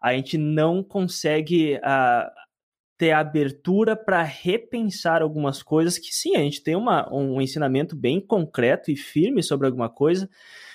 A 0.00 0.14
gente 0.14 0.38
não 0.38 0.82
consegue 0.82 1.74
uh, 1.74 2.41
ter 3.02 3.10
abertura 3.10 3.96
para 3.96 4.22
repensar 4.22 5.22
algumas 5.22 5.60
coisas 5.60 5.98
que 5.98 6.14
sim, 6.14 6.36
a 6.36 6.38
gente 6.38 6.62
tem 6.62 6.76
uma, 6.76 7.12
um 7.12 7.40
ensinamento 7.42 7.96
bem 7.96 8.20
concreto 8.20 8.92
e 8.92 8.96
firme 8.96 9.42
sobre 9.42 9.66
alguma 9.66 9.90
coisa, 9.90 10.30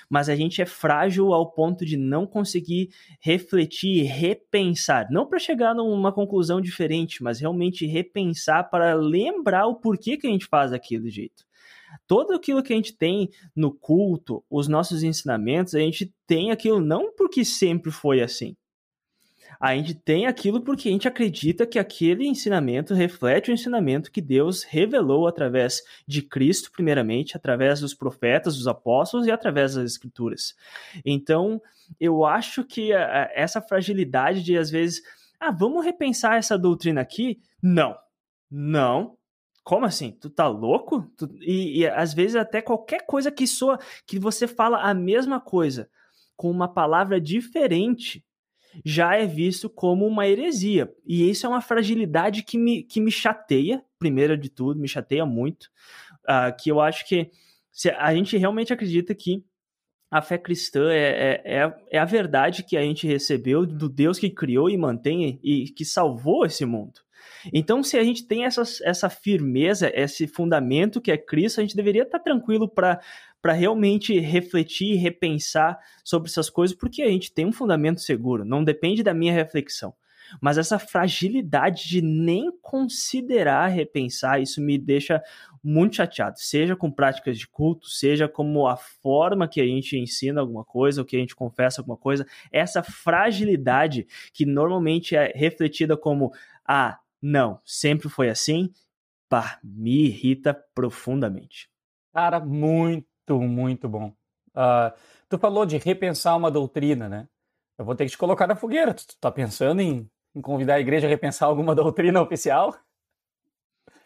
mas 0.09 0.27
a 0.27 0.35
gente 0.35 0.61
é 0.61 0.65
frágil 0.65 1.31
ao 1.31 1.49
ponto 1.49 1.85
de 1.85 1.95
não 1.95 2.27
conseguir 2.27 2.89
refletir 3.21 3.99
e 3.99 4.03
repensar, 4.03 5.07
não 5.09 5.25
para 5.25 5.39
chegar 5.39 5.73
numa 5.73 6.11
conclusão 6.11 6.59
diferente, 6.59 7.23
mas 7.23 7.39
realmente 7.39 7.85
repensar 7.85 8.69
para 8.69 8.93
lembrar 8.93 9.65
o 9.67 9.75
porquê 9.75 10.17
que 10.17 10.27
a 10.27 10.29
gente 10.29 10.47
faz 10.47 10.73
aquilo 10.73 11.09
jeito. 11.09 11.45
Todo 12.05 12.33
aquilo 12.33 12.61
que 12.61 12.73
a 12.73 12.75
gente 12.75 12.91
tem 12.91 13.29
no 13.55 13.73
culto, 13.73 14.43
os 14.49 14.67
nossos 14.67 15.01
ensinamentos, 15.01 15.73
a 15.73 15.79
gente 15.79 16.13
tem 16.27 16.51
aquilo 16.51 16.81
não 16.81 17.09
porque 17.15 17.45
sempre 17.45 17.89
foi 17.89 18.19
assim, 18.19 18.53
a 19.59 19.75
gente 19.75 19.93
tem 19.93 20.25
aquilo 20.25 20.61
porque 20.61 20.89
a 20.89 20.91
gente 20.91 21.07
acredita 21.07 21.65
que 21.65 21.79
aquele 21.79 22.27
ensinamento 22.27 22.93
reflete 22.93 23.49
o 23.49 23.53
ensinamento 23.53 24.11
que 24.11 24.21
Deus 24.21 24.63
revelou 24.63 25.27
através 25.27 25.81
de 26.07 26.21
Cristo, 26.21 26.71
primeiramente, 26.71 27.35
através 27.35 27.79
dos 27.79 27.93
profetas, 27.93 28.57
dos 28.57 28.67
apóstolos 28.67 29.27
e 29.27 29.31
através 29.31 29.75
das 29.75 29.91
escrituras. 29.91 30.55
Então, 31.05 31.61
eu 31.99 32.25
acho 32.25 32.63
que 32.63 32.91
essa 32.91 33.61
fragilidade 33.61 34.43
de, 34.43 34.57
às 34.57 34.69
vezes, 34.69 35.01
ah, 35.39 35.51
vamos 35.51 35.85
repensar 35.85 36.37
essa 36.37 36.57
doutrina 36.57 37.01
aqui? 37.01 37.39
Não. 37.61 37.95
Não, 38.49 39.17
como 39.67 39.85
assim? 39.85 40.11
Tu 40.11 40.29
tá 40.29 40.47
louco? 40.47 41.01
Tu... 41.17 41.29
E, 41.41 41.79
e, 41.79 41.87
às 41.87 42.13
vezes 42.13 42.37
até 42.37 42.61
qualquer 42.61 43.05
coisa 43.05 43.29
que 43.29 43.45
soa, 43.45 43.77
que 44.05 44.17
você 44.17 44.47
fala 44.47 44.79
a 44.79 44.93
mesma 44.93 45.41
coisa 45.41 45.89
com 46.37 46.49
uma 46.49 46.69
palavra 46.69 47.19
diferente, 47.19 48.23
já 48.85 49.15
é 49.15 49.25
visto 49.25 49.69
como 49.69 50.05
uma 50.05 50.27
heresia. 50.27 50.91
E 51.05 51.29
isso 51.29 51.45
é 51.45 51.49
uma 51.49 51.61
fragilidade 51.61 52.43
que 52.43 52.57
me, 52.57 52.83
que 52.83 52.99
me 52.99 53.11
chateia, 53.11 53.83
primeiro 53.99 54.37
de 54.37 54.49
tudo, 54.49 54.79
me 54.79 54.87
chateia 54.87 55.25
muito, 55.25 55.65
uh, 56.23 56.55
que 56.59 56.71
eu 56.71 56.79
acho 56.79 57.07
que 57.07 57.31
se 57.71 57.89
a 57.89 58.13
gente 58.13 58.37
realmente 58.37 58.73
acredita 58.73 59.13
que 59.13 59.43
a 60.09 60.21
fé 60.21 60.37
cristã 60.37 60.89
é, 60.89 61.41
é, 61.43 61.57
é, 61.57 61.75
é 61.91 61.99
a 61.99 62.05
verdade 62.05 62.63
que 62.63 62.77
a 62.77 62.81
gente 62.81 63.05
recebeu 63.05 63.65
do 63.65 63.89
Deus 63.89 64.17
que 64.17 64.29
criou 64.29 64.69
e 64.69 64.77
mantém 64.77 65.39
e 65.43 65.65
que 65.65 65.83
salvou 65.83 66.45
esse 66.45 66.65
mundo. 66.65 67.01
Então, 67.53 67.83
se 67.83 67.97
a 67.97 68.03
gente 68.03 68.25
tem 68.25 68.45
essa, 68.45 68.63
essa 68.83 69.09
firmeza, 69.09 69.91
esse 69.93 70.27
fundamento 70.27 71.01
que 71.01 71.11
é 71.11 71.17
Cristo, 71.17 71.59
a 71.59 71.61
gente 71.61 71.75
deveria 71.75 72.03
estar 72.03 72.19
tranquilo 72.19 72.67
para 72.67 72.99
para 73.41 73.53
realmente 73.53 74.19
refletir 74.19 74.93
e 74.93 74.97
repensar 74.97 75.79
sobre 76.03 76.29
essas 76.29 76.49
coisas, 76.49 76.75
porque 76.75 77.01
a 77.01 77.09
gente 77.09 77.31
tem 77.31 77.45
um 77.45 77.51
fundamento 77.51 78.01
seguro, 78.01 78.43
não 78.43 78.63
depende 78.63 79.03
da 79.03 79.13
minha 79.13 79.33
reflexão. 79.33 79.93
Mas 80.41 80.57
essa 80.57 80.77
fragilidade 80.77 81.87
de 81.87 82.01
nem 82.01 82.51
considerar 82.61 83.67
repensar, 83.67 84.41
isso 84.41 84.61
me 84.61 84.77
deixa 84.77 85.21
muito 85.63 85.95
chateado, 85.95 86.39
seja 86.39 86.75
com 86.75 86.91
práticas 86.91 87.37
de 87.37 87.47
culto, 87.47 87.87
seja 87.87 88.27
como 88.27 88.67
a 88.67 88.77
forma 88.77 89.47
que 89.47 89.61
a 89.61 89.65
gente 89.65 89.97
ensina 89.97 90.41
alguma 90.41 90.63
coisa, 90.63 91.01
ou 91.01 91.05
que 91.05 91.15
a 91.15 91.19
gente 91.19 91.35
confessa 91.35 91.81
alguma 91.81 91.97
coisa, 91.97 92.25
essa 92.51 92.83
fragilidade 92.83 94.07
que 94.33 94.45
normalmente 94.45 95.15
é 95.15 95.31
refletida 95.35 95.95
como 95.95 96.31
ah, 96.67 96.99
não, 97.21 97.59
sempre 97.65 98.09
foi 98.09 98.29
assim, 98.29 98.69
pá, 99.29 99.59
me 99.63 100.05
irrita 100.07 100.53
profundamente. 100.75 101.69
Cara, 102.13 102.39
muito 102.39 103.07
muito, 103.35 103.89
bom. 103.89 104.13
Uh, 104.49 104.91
tu 105.29 105.37
falou 105.37 105.65
de 105.65 105.77
repensar 105.77 106.35
uma 106.35 106.49
doutrina, 106.49 107.09
né? 107.09 107.27
Eu 107.77 107.85
vou 107.85 107.95
ter 107.95 108.05
que 108.05 108.11
te 108.11 108.17
colocar 108.17 108.47
na 108.47 108.55
fogueira. 108.55 108.93
Tu, 108.93 109.07
tu 109.07 109.17
tá 109.19 109.31
pensando 109.31 109.81
em, 109.81 110.09
em 110.35 110.41
convidar 110.41 110.75
a 110.75 110.79
igreja 110.79 111.07
a 111.07 111.09
repensar 111.09 111.47
alguma 111.47 111.73
doutrina 111.75 112.21
oficial? 112.21 112.75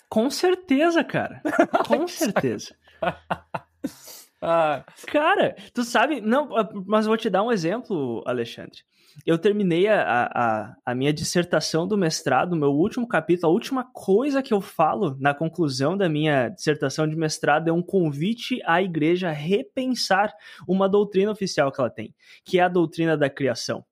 Com 0.10 0.30
certeza, 0.30 1.04
cara. 1.04 1.42
Com 1.88 2.08
certeza. 2.08 2.76
ah. 4.42 4.84
Cara, 5.08 5.56
tu 5.74 5.84
sabe. 5.84 6.22
Não, 6.22 6.50
mas 6.88 7.06
vou 7.06 7.18
te 7.18 7.30
dar 7.30 7.44
um 7.44 7.52
exemplo, 7.52 8.24
Alexandre 8.26 8.80
eu 9.26 9.38
terminei 9.38 9.88
a, 9.88 10.30
a, 10.34 10.76
a, 10.86 10.96
minha 10.96 11.12
dissertação 11.12 11.88
do 11.88 11.98
mestrado, 11.98 12.56
meu 12.56 12.72
último 12.72 13.08
capítulo, 13.08 13.52
a 13.52 13.54
última 13.54 13.84
coisa 13.84 14.42
que 14.42 14.54
eu 14.54 14.62
falo 14.62 15.16
na 15.20 15.34
conclusão 15.34 15.98
da 15.98 16.08
minha 16.08 16.50
dissertação 16.50 17.08
de 17.08 17.16
mestrado 17.16 17.68
é 17.68 17.74
um 17.74 17.82
convite 17.82 18.62
à 18.66 18.82
igreja 18.82 19.30
a 19.30 19.34
repensar 19.34 20.34
uma 20.68 20.88
doutrina 20.88 21.32
oficial 21.32 21.72
que 21.72 21.82
ela 21.82 21.90
tem, 21.90 22.14
que 22.44 22.60
é 22.60 22.64
a 22.64 22.70
doutrina 22.70 23.18
da 23.18 23.30
criação. 23.30 23.84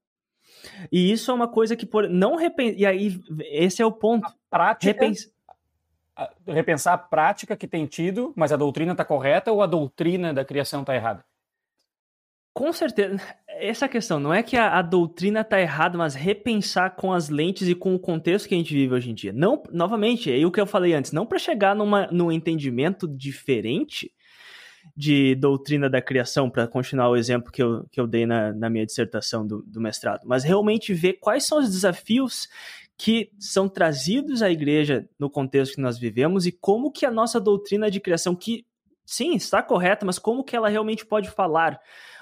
E 0.91 1.11
isso 1.11 1.31
é 1.31 1.33
uma 1.33 1.47
coisa 1.47 1.75
que 1.75 1.85
por 1.85 2.09
não 2.09 2.35
repensar. 2.35 2.79
E 2.79 2.85
aí, 2.85 3.19
esse 3.45 3.81
é 3.81 3.85
o 3.85 3.91
ponto. 3.91 4.27
A 4.27 4.33
prática. 4.49 4.91
Repens... 4.91 5.31
Repensar 6.47 6.93
a 6.93 6.97
prática 6.97 7.55
que 7.55 7.67
tem 7.67 7.85
tido, 7.85 8.33
mas 8.35 8.51
a 8.51 8.57
doutrina 8.57 8.91
está 8.91 9.05
correta 9.05 9.51
ou 9.51 9.61
a 9.61 9.67
doutrina 9.67 10.33
da 10.33 10.43
criação 10.43 10.81
está 10.81 10.95
errada? 10.95 11.23
Com 12.53 12.73
certeza. 12.73 13.21
Essa 13.47 13.87
questão 13.87 14.19
não 14.19 14.33
é 14.33 14.43
que 14.43 14.57
a, 14.57 14.79
a 14.79 14.81
doutrina 14.81 15.41
está 15.41 15.61
errada, 15.61 15.97
mas 15.97 16.15
repensar 16.15 16.95
com 16.95 17.13
as 17.13 17.29
lentes 17.29 17.67
e 17.67 17.75
com 17.75 17.95
o 17.95 17.99
contexto 17.99 18.49
que 18.49 18.55
a 18.55 18.57
gente 18.57 18.73
vive 18.73 18.93
hoje 18.93 19.11
em 19.11 19.13
dia. 19.13 19.31
Não, 19.31 19.63
novamente, 19.71 20.31
é 20.31 20.45
o 20.45 20.51
que 20.51 20.59
eu 20.59 20.65
falei 20.65 20.93
antes, 20.93 21.11
não 21.11 21.25
para 21.25 21.39
chegar 21.39 21.75
numa, 21.75 22.07
num 22.07 22.31
entendimento 22.31 23.07
diferente 23.07 24.11
de 24.95 25.35
doutrina 25.35 25.89
da 25.89 26.01
criação, 26.01 26.49
para 26.49 26.67
continuar 26.67 27.09
o 27.09 27.15
exemplo 27.15 27.51
que 27.51 27.61
eu, 27.61 27.85
que 27.91 27.99
eu 27.99 28.07
dei 28.07 28.25
na, 28.25 28.51
na 28.53 28.69
minha 28.69 28.85
dissertação 28.85 29.45
do, 29.45 29.61
do 29.63 29.79
mestrado, 29.79 30.21
mas 30.25 30.43
realmente 30.43 30.93
ver 30.93 31.13
quais 31.13 31.45
são 31.45 31.59
os 31.59 31.69
desafios 31.69 32.49
que 32.99 33.31
são 33.39 33.69
trazidos 33.69 34.41
à 34.41 34.51
igreja 34.51 35.09
no 35.17 35.29
contexto 35.29 35.75
que 35.75 35.81
nós 35.81 35.97
vivemos 35.97 36.45
e 36.45 36.51
como 36.51 36.91
que 36.91 37.05
a 37.05 37.11
nossa 37.11 37.39
doutrina 37.39 37.89
de 37.89 37.97
criação, 37.97 38.35
que 38.35 38.65
sim, 39.05 39.35
está 39.35 39.63
correta, 39.63 40.05
mas 40.05 40.19
como 40.19 40.43
que 40.43 40.53
ela 40.53 40.67
realmente 40.67 41.05
pode 41.05 41.29
falar 41.31 41.79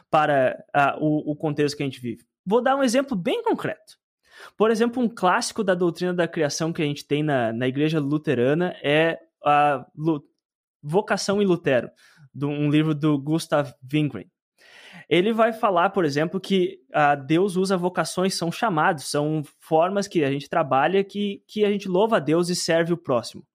para 0.07 0.55
uh, 0.75 1.03
o, 1.03 1.31
o 1.31 1.35
contexto 1.35 1.75
que 1.75 1.81
a 1.81 1.85
gente 1.87 1.99
vive. 1.99 2.23
Vou 2.45 2.61
dar 2.61 2.75
um 2.75 2.83
exemplo 2.83 3.17
bem 3.17 3.41
concreto. 3.43 3.97
Por 4.55 4.69
exemplo, 4.69 5.01
um 5.01 5.09
clássico 5.09 5.63
da 5.63 5.73
doutrina 5.73 6.13
da 6.13 6.27
criação 6.27 6.71
que 6.71 6.83
a 6.83 6.85
gente 6.85 7.07
tem 7.07 7.23
na, 7.23 7.51
na 7.51 7.67
igreja 7.67 7.99
luterana 7.99 8.75
é 8.83 9.17
a 9.43 9.83
Vocação 10.83 11.41
em 11.41 11.45
Lutero, 11.45 11.89
do, 12.31 12.47
um 12.47 12.69
livro 12.69 12.93
do 12.93 13.17
Gustav 13.17 13.73
Wingren. 13.91 14.29
Ele 15.09 15.31
vai 15.31 15.53
falar, 15.53 15.91
por 15.91 16.03
exemplo, 16.03 16.39
que 16.39 16.79
uh, 16.89 17.25
Deus 17.25 17.55
usa 17.55 17.77
vocações, 17.77 18.35
são 18.35 18.51
chamados, 18.51 19.09
são 19.09 19.41
formas 19.59 20.07
que 20.07 20.23
a 20.23 20.31
gente 20.31 20.49
trabalha 20.49 21.03
que, 21.03 21.41
que 21.47 21.63
a 21.63 21.71
gente 21.71 21.87
louva 21.87 22.17
a 22.17 22.19
Deus 22.19 22.49
e 22.49 22.55
serve 22.55 22.91
o 22.91 22.97
próximo. 22.97 23.45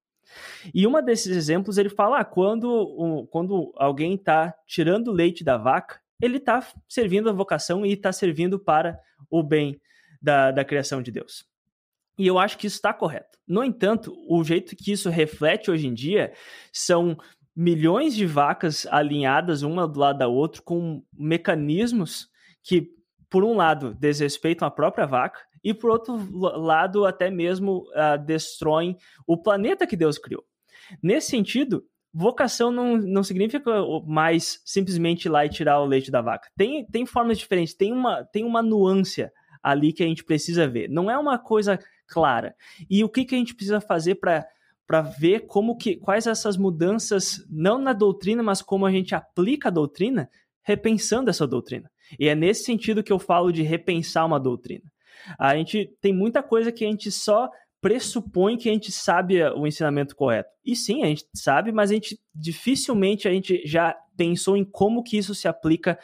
E 0.75 0.87
uma 0.87 1.03
desses 1.03 1.37
exemplos 1.37 1.77
ele 1.77 1.91
fala 1.91 2.19
ah, 2.19 2.25
quando, 2.25 2.69
um, 2.99 3.27
quando 3.27 3.73
alguém 3.77 4.15
está 4.15 4.55
tirando 4.67 5.13
leite 5.13 5.45
da 5.45 5.59
vaca, 5.59 6.01
ele 6.21 6.39
está 6.39 6.67
servindo 6.89 7.29
a 7.29 7.33
vocação 7.33 7.85
e 7.85 7.93
está 7.93 8.13
servindo 8.13 8.59
para 8.59 8.99
o 9.31 9.43
bem 9.43 9.79
da, 10.23 10.53
da 10.53 10.65
criação 10.65 11.03
de 11.03 11.11
Deus. 11.11 11.45
E 12.19 12.27
eu 12.27 12.39
acho 12.39 12.57
que 12.57 12.67
isso 12.67 12.77
está 12.77 12.93
correto. 12.93 13.39
No 13.47 13.65
entanto, 13.65 14.15
o 14.29 14.43
jeito 14.45 14.77
que 14.77 14.93
isso 14.93 15.11
reflete 15.11 15.71
hoje 15.71 15.87
em 15.87 15.95
dia 15.95 16.33
são 16.73 17.19
milhões 17.55 18.15
de 18.15 18.27
vacas 18.27 18.87
alinhadas 18.91 19.63
uma 19.63 19.87
do 19.87 20.01
lado 20.01 20.19
da 20.19 20.29
outra 20.29 20.63
com 20.63 21.03
mecanismos 21.13 22.29
que, 22.63 22.91
por 23.29 23.45
um 23.45 23.55
lado, 23.57 23.95
desrespeitam 23.95 24.67
a 24.67 24.71
própria 24.71 25.07
vaca 25.07 25.41
e, 25.63 25.73
por 25.73 25.91
outro 25.91 26.17
lado, 26.39 27.05
até 27.05 27.31
mesmo 27.31 27.85
uh, 27.91 28.19
destroem 28.25 28.97
o 29.27 29.37
planeta 29.37 29.87
que 29.87 29.97
Deus 29.97 30.19
criou. 30.19 30.45
Nesse 31.03 31.31
sentido, 31.31 31.85
vocação 32.13 32.71
não, 32.71 32.97
não 32.97 33.23
significa 33.23 33.71
mais 34.07 34.61
simplesmente 34.65 35.27
ir 35.27 35.29
lá 35.29 35.47
e 35.47 35.51
tirar 35.51 35.81
o 35.81 35.87
leite 35.87 36.11
da 36.11 36.21
vaca. 36.21 36.49
Tem, 36.57 36.85
tem 36.87 37.07
formas 37.07 37.39
diferentes, 37.39 37.75
tem 37.75 37.93
uma, 37.93 38.25
tem 38.25 38.45
uma 38.45 38.63
nuance 38.63 39.29
ali 39.63 39.93
que 39.93 40.03
a 40.03 40.07
gente 40.07 40.25
precisa 40.25 40.67
ver. 40.67 40.89
Não 40.89 41.11
é 41.11 41.17
uma 41.17 41.39
coisa 41.39 41.79
clara. 42.07 42.55
E 42.91 43.05
o 43.05 43.09
que, 43.09 43.25
que 43.25 43.35
a 43.35 43.39
gente 43.39 43.55
precisa 43.55 43.81
fazer 43.81 44.17
para 44.17 44.47
para 44.87 45.01
ver 45.01 45.47
como 45.47 45.77
que 45.77 45.97
quais 45.97 46.27
essas 46.27 46.57
mudanças 46.57 47.45
não 47.49 47.79
na 47.79 47.93
doutrina, 47.93 48.43
mas 48.43 48.61
como 48.61 48.85
a 48.87 48.91
gente 48.91 49.15
aplica 49.15 49.69
a 49.69 49.73
doutrina, 49.73 50.29
repensando 50.63 51.31
essa 51.31 51.47
doutrina. 51.47 51.91
E 52.19 52.29
é 52.29 52.35
nesse 52.35 52.65
sentido 52.65 53.03
que 53.03 53.13
eu 53.13 53.19
falo 53.19 53.53
de 53.53 53.63
repensar 53.63 54.27
uma 54.27 54.39
doutrina. 54.39 54.85
A 55.39 55.57
gente 55.57 55.91
tem 56.01 56.13
muita 56.13 56.43
coisa 56.43 56.73
que 56.73 56.85
a 56.85 56.89
gente 56.89 57.11
só 57.11 57.49
pressupõe 57.81 58.57
que 58.57 58.69
a 58.69 58.73
gente 58.73 58.93
sabe 58.93 59.43
o 59.43 59.67
ensinamento 59.67 60.15
correto. 60.15 60.51
E 60.65 60.77
sim, 60.77 61.03
a 61.03 61.07
gente 61.07 61.25
sabe, 61.35 61.73
mas 61.73 61.91
a 61.91 61.95
gente 61.95 62.19
dificilmente 62.33 63.27
a 63.27 63.33
gente 63.33 63.61
já 63.67 63.97
pensou 64.17 64.57
em 64.57 64.65
como 64.65 65.03
que 65.03 65.19
isso 65.19 65.35
se 65.35 65.49
aplica 65.49 65.99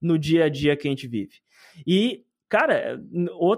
no 0.00 0.16
dia 0.16 0.44
a 0.44 0.48
dia 0.48 0.76
que 0.76 0.86
a 0.86 0.90
gente 0.90 1.08
vive. 1.08 1.40
E 1.84 2.24
cara, 2.54 3.02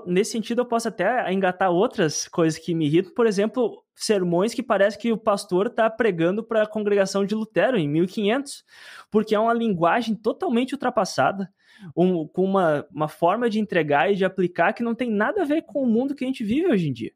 nesse 0.07 0.31
sentido 0.31 0.63
eu 0.63 0.65
posso 0.65 0.89
até 0.89 1.31
engatar 1.31 1.71
outras 1.71 2.27
coisas 2.27 2.59
que 2.59 2.75
me 2.75 2.87
irritam, 2.87 3.13
por 3.13 3.27
exemplo, 3.27 3.85
sermões 3.95 4.55
que 4.55 4.63
parece 4.63 4.97
que 4.97 5.13
o 5.13 5.19
pastor 5.19 5.67
está 5.67 5.91
pregando 5.91 6.43
para 6.43 6.63
a 6.63 6.67
congregação 6.67 7.23
de 7.23 7.35
Lutero 7.35 7.77
em 7.77 7.87
1500, 7.87 8.65
porque 9.11 9.35
é 9.35 9.39
uma 9.39 9.53
linguagem 9.53 10.15
totalmente 10.15 10.73
ultrapassada, 10.73 11.47
um, 11.95 12.27
com 12.27 12.43
uma, 12.43 12.87
uma 12.91 13.07
forma 13.07 13.51
de 13.51 13.61
entregar 13.61 14.11
e 14.11 14.17
de 14.17 14.25
aplicar 14.25 14.73
que 14.73 14.83
não 14.83 14.95
tem 14.95 15.11
nada 15.11 15.43
a 15.43 15.45
ver 15.45 15.61
com 15.67 15.83
o 15.83 15.87
mundo 15.87 16.15
que 16.15 16.25
a 16.25 16.27
gente 16.27 16.43
vive 16.43 16.67
hoje 16.67 16.89
em 16.89 16.93
dia. 16.95 17.13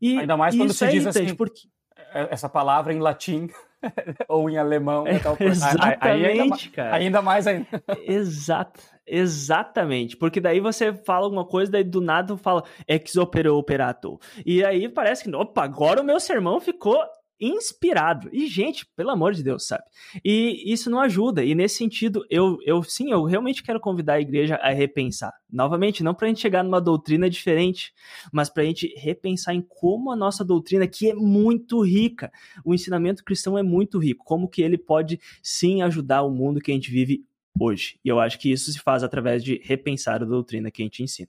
E, 0.00 0.18
Ainda 0.18 0.34
mais 0.34 0.56
quando 0.56 0.72
se 0.72 0.82
é 0.86 0.88
diz 0.88 1.06
assim, 1.06 1.34
porque... 1.34 1.68
É, 2.14 2.28
essa 2.32 2.48
palavra 2.48 2.90
em 2.90 3.00
latim 3.00 3.48
ou 4.28 4.48
em 4.48 4.58
alemão. 4.58 5.06
É, 5.06 5.18
tal 5.18 5.36
exatamente, 5.38 5.98
aí, 6.00 6.40
ainda, 6.40 6.56
cara. 6.72 6.96
Ainda 6.96 7.22
mais 7.22 7.46
ainda. 7.46 7.66
Exato, 8.06 8.80
exatamente. 9.06 10.16
Porque 10.16 10.40
daí 10.40 10.60
você 10.60 10.92
fala 10.92 11.26
alguma 11.26 11.44
coisa, 11.44 11.72
daí 11.72 11.84
do 11.84 12.00
nada 12.00 12.36
fala 12.36 12.64
ex 12.86 13.16
opere 13.16 13.48
operato. 13.48 14.18
E 14.44 14.64
aí 14.64 14.88
parece 14.88 15.24
que, 15.24 15.34
opa, 15.34 15.64
agora 15.64 16.00
o 16.00 16.04
meu 16.04 16.20
sermão 16.20 16.60
ficou 16.60 16.98
inspirado. 17.40 18.28
E, 18.32 18.46
gente, 18.46 18.86
pelo 18.96 19.10
amor 19.10 19.32
de 19.32 19.42
Deus, 19.42 19.66
sabe? 19.66 19.84
E 20.24 20.62
isso 20.72 20.90
não 20.90 21.00
ajuda. 21.00 21.44
E 21.44 21.54
nesse 21.54 21.76
sentido, 21.76 22.24
eu, 22.28 22.58
eu 22.64 22.82
sim, 22.82 23.10
eu 23.10 23.24
realmente 23.24 23.62
quero 23.62 23.80
convidar 23.80 24.14
a 24.14 24.20
igreja 24.20 24.56
a 24.56 24.70
repensar. 24.70 25.32
Novamente, 25.50 26.02
não 26.02 26.14
para 26.14 26.26
a 26.26 26.28
gente 26.28 26.40
chegar 26.40 26.62
numa 26.62 26.80
doutrina 26.80 27.28
diferente, 27.30 27.92
mas 28.32 28.48
para 28.48 28.62
a 28.62 28.66
gente 28.66 28.92
repensar 28.96 29.54
em 29.54 29.62
como 29.62 30.10
a 30.10 30.16
nossa 30.16 30.44
doutrina, 30.44 30.86
que 30.86 31.10
é 31.10 31.14
muito 31.14 31.80
rica, 31.82 32.30
o 32.64 32.74
ensinamento 32.74 33.24
cristão 33.24 33.56
é 33.56 33.62
muito 33.62 33.98
rico, 33.98 34.24
como 34.24 34.48
que 34.48 34.62
ele 34.62 34.76
pode 34.76 35.20
sim 35.42 35.82
ajudar 35.82 36.22
o 36.22 36.30
mundo 36.30 36.60
que 36.60 36.70
a 36.70 36.74
gente 36.74 36.90
vive 36.90 37.24
hoje. 37.58 37.98
E 38.04 38.08
eu 38.08 38.20
acho 38.20 38.38
que 38.38 38.50
isso 38.50 38.72
se 38.72 38.78
faz 38.78 39.02
através 39.02 39.42
de 39.42 39.60
repensar 39.64 40.22
a 40.22 40.26
doutrina 40.26 40.70
que 40.70 40.82
a 40.82 40.84
gente 40.84 41.02
ensina. 41.02 41.28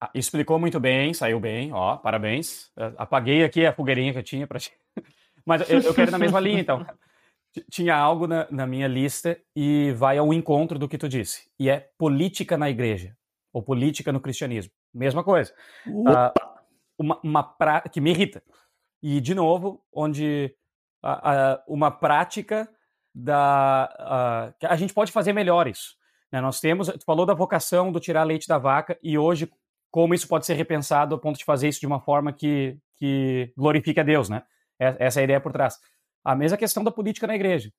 Ah, 0.00 0.10
explicou 0.14 0.58
muito 0.58 0.80
bem, 0.80 1.12
saiu 1.12 1.38
bem, 1.38 1.72
ó, 1.72 1.96
parabéns. 1.96 2.70
Apaguei 2.96 3.44
aqui 3.44 3.66
a 3.66 3.72
fogueirinha 3.72 4.12
que 4.12 4.18
eu 4.18 4.22
tinha 4.22 4.46
para 4.46 4.58
Mas 5.44 5.68
eu, 5.68 5.80
eu 5.80 5.94
quero 5.94 6.10
na 6.10 6.18
mesma 6.18 6.38
linha, 6.40 6.60
então. 6.60 6.86
Tinha 7.70 7.96
algo 7.96 8.26
na, 8.28 8.46
na, 8.50 8.66
minha 8.66 8.86
lista 8.86 9.36
e 9.56 9.92
vai 9.96 10.18
ao 10.18 10.32
encontro 10.32 10.78
do 10.78 10.88
que 10.88 10.96
tu 10.96 11.08
disse. 11.08 11.50
E 11.58 11.68
é 11.68 11.90
política 11.98 12.56
na 12.56 12.70
igreja, 12.70 13.16
ou 13.52 13.62
política 13.62 14.12
no 14.12 14.20
cristianismo. 14.20 14.72
Mesma 14.94 15.24
coisa. 15.24 15.52
Uh, 15.86 16.32
uma, 16.96 17.20
uma 17.24 17.42
pra... 17.42 17.80
que 17.80 18.00
me 18.00 18.10
irrita. 18.10 18.42
E, 19.02 19.20
de 19.20 19.34
novo, 19.34 19.82
onde 19.92 20.54
uma 21.66 21.90
prática 21.90 22.68
da. 23.14 24.52
que 24.58 24.66
a 24.66 24.76
gente 24.76 24.92
pode 24.92 25.12
fazer 25.12 25.32
melhor 25.32 25.66
isso. 25.66 25.96
Né? 26.30 26.40
Nós 26.40 26.60
temos. 26.60 26.88
Tu 26.88 27.04
falou 27.04 27.26
da 27.26 27.34
vocação 27.34 27.90
do 27.90 28.00
tirar 28.00 28.24
leite 28.24 28.46
da 28.46 28.58
vaca, 28.58 28.98
e 29.02 29.18
hoje, 29.18 29.50
como 29.90 30.14
isso 30.14 30.28
pode 30.28 30.46
ser 30.46 30.54
repensado 30.54 31.14
a 31.14 31.18
ponto 31.18 31.38
de 31.38 31.44
fazer 31.44 31.68
isso 31.68 31.80
de 31.80 31.86
uma 31.86 32.00
forma 32.00 32.32
que, 32.32 32.78
que 32.96 33.52
glorifique 33.56 34.00
a 34.00 34.04
Deus, 34.04 34.28
né? 34.28 34.42
Essa 34.80 35.20
é 35.20 35.22
a 35.22 35.24
ideia 35.24 35.40
por 35.40 35.52
trás. 35.52 35.78
A 36.24 36.34
mesma 36.34 36.56
questão 36.56 36.82
da 36.82 36.90
política 36.90 37.26
na 37.26 37.34
igreja. 37.34 37.70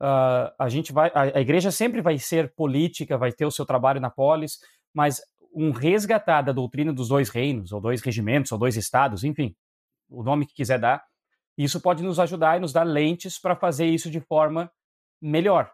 Uh, 0.00 0.50
a 0.58 0.68
gente 0.68 0.92
vai, 0.92 1.10
a, 1.14 1.38
a, 1.38 1.40
igreja 1.40 1.70
sempre 1.70 2.00
vai 2.00 2.18
ser 2.18 2.54
política, 2.54 3.18
vai 3.18 3.32
ter 3.32 3.44
o 3.44 3.50
seu 3.50 3.66
trabalho 3.66 4.00
na 4.00 4.10
polis, 4.10 4.58
mas 4.94 5.20
um 5.54 5.70
resgatar 5.72 6.42
da 6.42 6.52
doutrina 6.52 6.92
dos 6.92 7.08
dois 7.08 7.28
reinos, 7.28 7.70
ou 7.70 7.80
dois 7.80 8.00
regimentos, 8.00 8.50
ou 8.50 8.58
dois 8.58 8.76
estados, 8.76 9.24
enfim, 9.24 9.54
o 10.08 10.22
nome 10.22 10.46
que 10.46 10.54
quiser 10.54 10.78
dar, 10.78 11.04
isso 11.56 11.80
pode 11.80 12.02
nos 12.02 12.18
ajudar 12.18 12.56
e 12.56 12.60
nos 12.60 12.72
dar 12.72 12.84
lentes 12.84 13.38
para 13.38 13.54
fazer 13.54 13.86
isso 13.86 14.10
de 14.10 14.20
forma 14.20 14.72
melhor. 15.20 15.70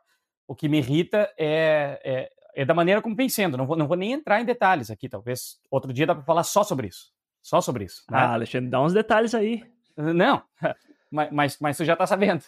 O 0.49 0.55
que 0.55 0.69
me 0.69 0.79
irrita 0.79 1.33
é, 1.39 2.01
é, 2.05 2.31
é 2.63 2.65
da 2.65 2.75
maneira 2.75 3.01
como 3.01 3.15
vem 3.15 3.29
sendo. 3.29 3.57
Não 3.57 3.67
vou, 3.67 3.77
não 3.77 3.87
vou 3.87 3.97
nem 3.97 4.13
entrar 4.13 4.41
em 4.41 4.45
detalhes 4.45 4.91
aqui, 4.91 5.09
talvez 5.09 5.59
outro 5.71 5.93
dia 5.93 6.07
dá 6.07 6.15
para 6.15 6.25
falar 6.25 6.43
só 6.43 6.65
sobre 6.65 6.89
isso. 6.89 7.13
Só 7.43 7.61
sobre 7.61 7.85
isso. 7.85 8.03
Né? 8.11 8.19
Ah, 8.19 8.33
Alexandre, 8.33 8.69
dá 8.69 8.83
uns 8.83 8.93
detalhes 8.93 9.35
aí. 9.35 9.63
Não, 10.15 10.43
mas, 11.11 11.33
mas, 11.33 11.59
mas 11.61 11.77
tu 11.77 11.85
já 11.85 11.95
está 11.95 12.07
sabendo. 12.07 12.43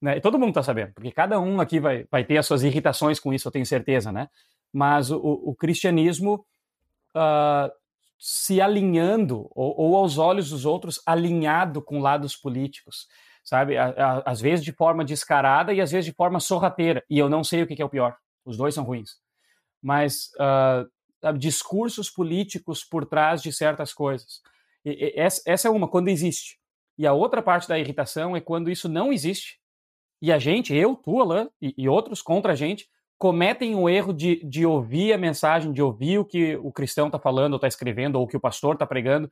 Né? 0.00 0.20
Todo 0.20 0.38
mundo 0.38 0.50
está 0.50 0.62
sabendo, 0.62 0.92
porque 0.92 1.10
cada 1.10 1.40
um 1.40 1.60
aqui 1.60 1.80
vai, 1.80 2.06
vai 2.10 2.24
ter 2.24 2.36
as 2.38 2.46
suas 2.46 2.62
irritações 2.62 3.18
com 3.18 3.32
isso, 3.32 3.48
eu 3.48 3.52
tenho 3.52 3.66
certeza, 3.66 4.12
né? 4.12 4.28
Mas 4.72 5.10
o, 5.10 5.18
o 5.18 5.54
cristianismo 5.54 6.44
uh, 7.14 7.72
se 8.18 8.60
alinhando, 8.60 9.48
ou, 9.54 9.74
ou, 9.78 9.96
aos 9.96 10.18
olhos 10.18 10.50
dos 10.50 10.64
outros, 10.64 11.00
alinhado 11.06 11.80
com 11.82 12.00
lados 12.00 12.36
políticos, 12.36 13.06
sabe? 13.42 13.76
Às 13.78 14.40
vezes 14.40 14.64
de 14.64 14.72
forma 14.72 15.04
descarada 15.04 15.72
e 15.72 15.80
às 15.80 15.90
vezes 15.90 16.06
de 16.06 16.12
forma 16.12 16.40
sorrateira. 16.40 17.04
E 17.08 17.18
eu 17.18 17.28
não 17.28 17.44
sei 17.44 17.62
o 17.62 17.66
que, 17.66 17.76
que 17.76 17.82
é 17.82 17.84
o 17.84 17.90
pior. 17.90 18.16
Os 18.44 18.56
dois 18.56 18.74
são 18.74 18.84
ruins. 18.84 19.18
Mas 19.82 20.30
uh, 20.34 21.32
discursos 21.38 22.10
políticos 22.10 22.84
por 22.84 23.06
trás 23.06 23.42
de 23.42 23.52
certas 23.52 23.92
coisas. 23.92 24.40
E, 24.84 24.90
e, 24.90 25.14
essa 25.16 25.68
é 25.68 25.70
uma, 25.70 25.88
quando 25.88 26.08
existe. 26.08 26.58
E 26.98 27.06
a 27.06 27.12
outra 27.12 27.42
parte 27.42 27.68
da 27.68 27.78
irritação 27.78 28.36
é 28.36 28.40
quando 28.40 28.70
isso 28.70 28.88
não 28.88 29.12
existe 29.12 29.58
e 30.20 30.32
a 30.32 30.38
gente, 30.38 30.74
eu, 30.74 30.96
tu, 30.96 31.20
Alan, 31.20 31.48
e, 31.60 31.74
e 31.76 31.88
outros 31.88 32.22
contra 32.22 32.52
a 32.52 32.56
gente, 32.56 32.88
cometem 33.18 33.74
o 33.74 33.88
erro 33.88 34.12
de, 34.12 34.42
de 34.44 34.66
ouvir 34.66 35.12
a 35.12 35.18
mensagem, 35.18 35.72
de 35.72 35.82
ouvir 35.82 36.18
o 36.18 36.24
que 36.24 36.56
o 36.56 36.72
cristão 36.72 37.06
está 37.06 37.18
falando, 37.18 37.52
ou 37.52 37.56
está 37.56 37.68
escrevendo, 37.68 38.16
ou 38.16 38.24
o 38.24 38.26
que 38.26 38.36
o 38.36 38.40
pastor 38.40 38.74
está 38.74 38.86
pregando, 38.86 39.30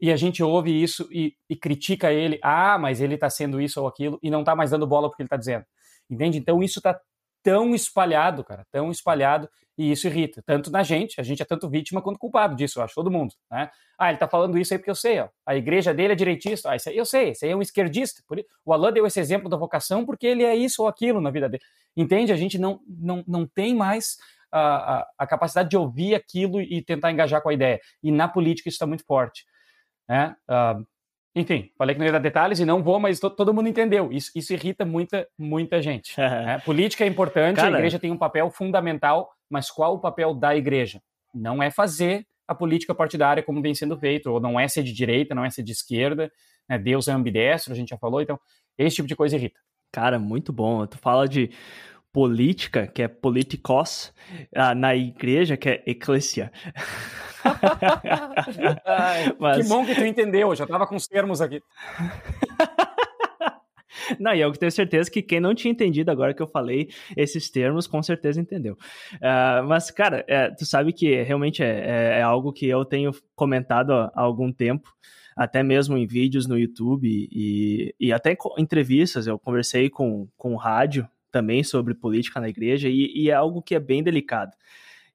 e 0.00 0.12
a 0.12 0.16
gente 0.16 0.42
ouve 0.42 0.70
isso 0.70 1.08
e, 1.10 1.34
e 1.48 1.56
critica 1.56 2.12
ele, 2.12 2.38
ah, 2.42 2.76
mas 2.78 3.00
ele 3.00 3.14
está 3.14 3.30
sendo 3.30 3.60
isso 3.60 3.80
ou 3.80 3.86
aquilo, 3.86 4.18
e 4.22 4.30
não 4.30 4.40
está 4.40 4.54
mais 4.54 4.70
dando 4.70 4.86
bola 4.86 5.08
porque 5.08 5.22
ele 5.22 5.26
está 5.26 5.36
dizendo. 5.36 5.64
Entende? 6.10 6.38
Então 6.38 6.62
isso 6.62 6.78
está 6.78 6.98
tão 7.42 7.74
espalhado, 7.74 8.44
cara, 8.44 8.66
tão 8.70 8.90
espalhado, 8.90 9.48
e 9.76 9.92
isso 9.92 10.06
irrita, 10.06 10.42
tanto 10.44 10.70
na 10.70 10.82
gente, 10.82 11.20
a 11.20 11.24
gente 11.24 11.42
é 11.42 11.44
tanto 11.44 11.68
vítima 11.68 12.00
quanto 12.00 12.18
culpado 12.18 12.56
disso, 12.56 12.78
eu 12.78 12.84
acho, 12.84 12.94
todo 12.94 13.10
mundo, 13.10 13.34
né? 13.50 13.70
Ah, 13.98 14.08
ele 14.08 14.18
tá 14.18 14.26
falando 14.26 14.58
isso 14.58 14.72
aí 14.72 14.78
porque 14.78 14.90
eu 14.90 14.94
sei, 14.94 15.20
ó, 15.20 15.28
a 15.44 15.54
igreja 15.54 15.92
dele 15.92 16.12
é 16.12 16.16
direitista, 16.16 16.70
ah, 16.70 16.76
isso 16.76 16.88
aí 16.88 16.96
eu 16.96 17.04
sei, 17.04 17.30
esse 17.30 17.44
aí 17.44 17.52
é 17.52 17.56
um 17.56 17.62
esquerdista, 17.62 18.22
o 18.64 18.72
Alain 18.72 18.92
deu 18.92 19.06
esse 19.06 19.20
exemplo 19.20 19.48
da 19.48 19.56
vocação 19.56 20.04
porque 20.06 20.26
ele 20.26 20.44
é 20.44 20.54
isso 20.54 20.82
ou 20.82 20.88
aquilo 20.88 21.20
na 21.20 21.30
vida 21.30 21.48
dele, 21.48 21.62
entende? 21.96 22.32
A 22.32 22.36
gente 22.36 22.58
não, 22.58 22.80
não, 22.86 23.22
não 23.26 23.46
tem 23.46 23.74
mais 23.74 24.16
a, 24.50 24.98
a, 24.98 25.06
a 25.18 25.26
capacidade 25.26 25.68
de 25.68 25.76
ouvir 25.76 26.14
aquilo 26.14 26.60
e 26.60 26.82
tentar 26.82 27.12
engajar 27.12 27.42
com 27.42 27.50
a 27.50 27.54
ideia, 27.54 27.80
e 28.02 28.10
na 28.10 28.28
política 28.28 28.68
isso 28.68 28.76
está 28.76 28.86
muito 28.86 29.04
forte, 29.04 29.44
né? 30.08 30.34
Uh, 30.48 30.86
enfim, 31.36 31.70
falei 31.76 31.94
que 31.94 31.98
não 31.98 32.06
ia 32.06 32.12
dar 32.12 32.18
detalhes 32.18 32.58
e 32.60 32.64
não 32.64 32.82
vou, 32.82 32.98
mas 32.98 33.20
todo 33.20 33.52
mundo 33.52 33.68
entendeu. 33.68 34.10
Isso, 34.10 34.30
isso 34.34 34.54
irrita 34.54 34.86
muita, 34.86 35.28
muita 35.38 35.82
gente. 35.82 36.14
né? 36.18 36.58
Política 36.64 37.04
é 37.04 37.06
importante, 37.06 37.56
Cara... 37.56 37.76
a 37.76 37.78
igreja 37.78 37.98
tem 37.98 38.10
um 38.10 38.16
papel 38.16 38.50
fundamental, 38.50 39.30
mas 39.50 39.70
qual 39.70 39.94
o 39.94 40.00
papel 40.00 40.34
da 40.34 40.56
igreja? 40.56 41.00
Não 41.34 41.62
é 41.62 41.70
fazer 41.70 42.26
a 42.46 42.54
política 42.54 42.94
partidária 42.94 43.42
como 43.42 43.60
vem 43.60 43.74
sendo 43.74 43.98
feito, 43.98 44.30
ou 44.30 44.40
não 44.40 44.58
é 44.58 44.68
ser 44.68 44.82
de 44.82 44.92
direita, 44.92 45.34
não 45.34 45.44
é 45.44 45.50
ser 45.50 45.62
de 45.62 45.72
esquerda, 45.72 46.30
né? 46.68 46.78
Deus 46.78 47.08
é 47.08 47.12
ambidestro, 47.12 47.72
a 47.72 47.76
gente 47.76 47.90
já 47.90 47.98
falou, 47.98 48.20
então 48.20 48.38
esse 48.78 48.96
tipo 48.96 49.08
de 49.08 49.16
coisa 49.16 49.36
irrita. 49.36 49.58
Cara, 49.92 50.18
muito 50.18 50.52
bom. 50.52 50.86
Tu 50.86 50.98
fala 50.98 51.26
de 51.26 51.50
política, 52.12 52.86
que 52.86 53.02
é 53.02 53.08
politikos, 53.08 54.12
ah, 54.54 54.74
na 54.74 54.94
igreja, 54.94 55.56
que 55.56 55.68
é 55.68 55.82
eclesia. 55.86 56.52
Mas... 59.38 59.58
Que 59.58 59.68
bom 59.68 59.84
que 59.84 59.94
tu 59.94 60.04
entendeu, 60.04 60.54
já 60.54 60.66
tava 60.66 60.86
com 60.86 60.96
os 60.96 61.06
termos 61.06 61.40
aqui. 61.40 61.62
Não, 64.18 64.34
e 64.34 64.40
eu 64.40 64.52
tenho 64.52 64.70
certeza 64.70 65.10
que 65.10 65.22
quem 65.22 65.40
não 65.40 65.54
tinha 65.54 65.72
entendido 65.72 66.10
agora 66.10 66.34
que 66.34 66.42
eu 66.42 66.46
falei 66.46 66.88
esses 67.16 67.50
termos, 67.50 67.86
com 67.86 68.02
certeza 68.02 68.40
entendeu. 68.40 68.74
Uh, 69.14 69.66
mas, 69.66 69.90
cara, 69.90 70.24
é, 70.28 70.50
tu 70.50 70.64
sabe 70.64 70.92
que 70.92 71.22
realmente 71.22 71.62
é, 71.62 71.66
é, 71.66 72.18
é, 72.18 72.22
algo 72.22 72.52
que 72.52 72.66
eu 72.66 72.84
tenho 72.84 73.12
comentado 73.34 73.92
há, 73.92 74.12
algum 74.14 74.52
tempo, 74.52 74.92
até 75.36 75.62
mesmo 75.62 75.96
em 75.96 76.06
vídeos 76.06 76.46
no 76.46 76.58
YouTube 76.58 77.06
e, 77.06 77.94
e 77.98 78.12
até 78.12 78.36
entrevistas. 78.58 79.26
Eu 79.26 79.38
conversei 79.38 79.90
com, 79.90 80.28
com 80.36 80.56
rádio 80.56 81.08
também 81.30 81.62
sobre 81.62 81.94
política 81.94 82.40
na 82.40 82.48
igreja 82.48 82.88
e, 82.88 83.12
e 83.14 83.30
é 83.30 83.34
algo 83.34 83.62
que 83.62 83.74
é 83.74 83.80
bem 83.80 84.02
delicado. 84.02 84.52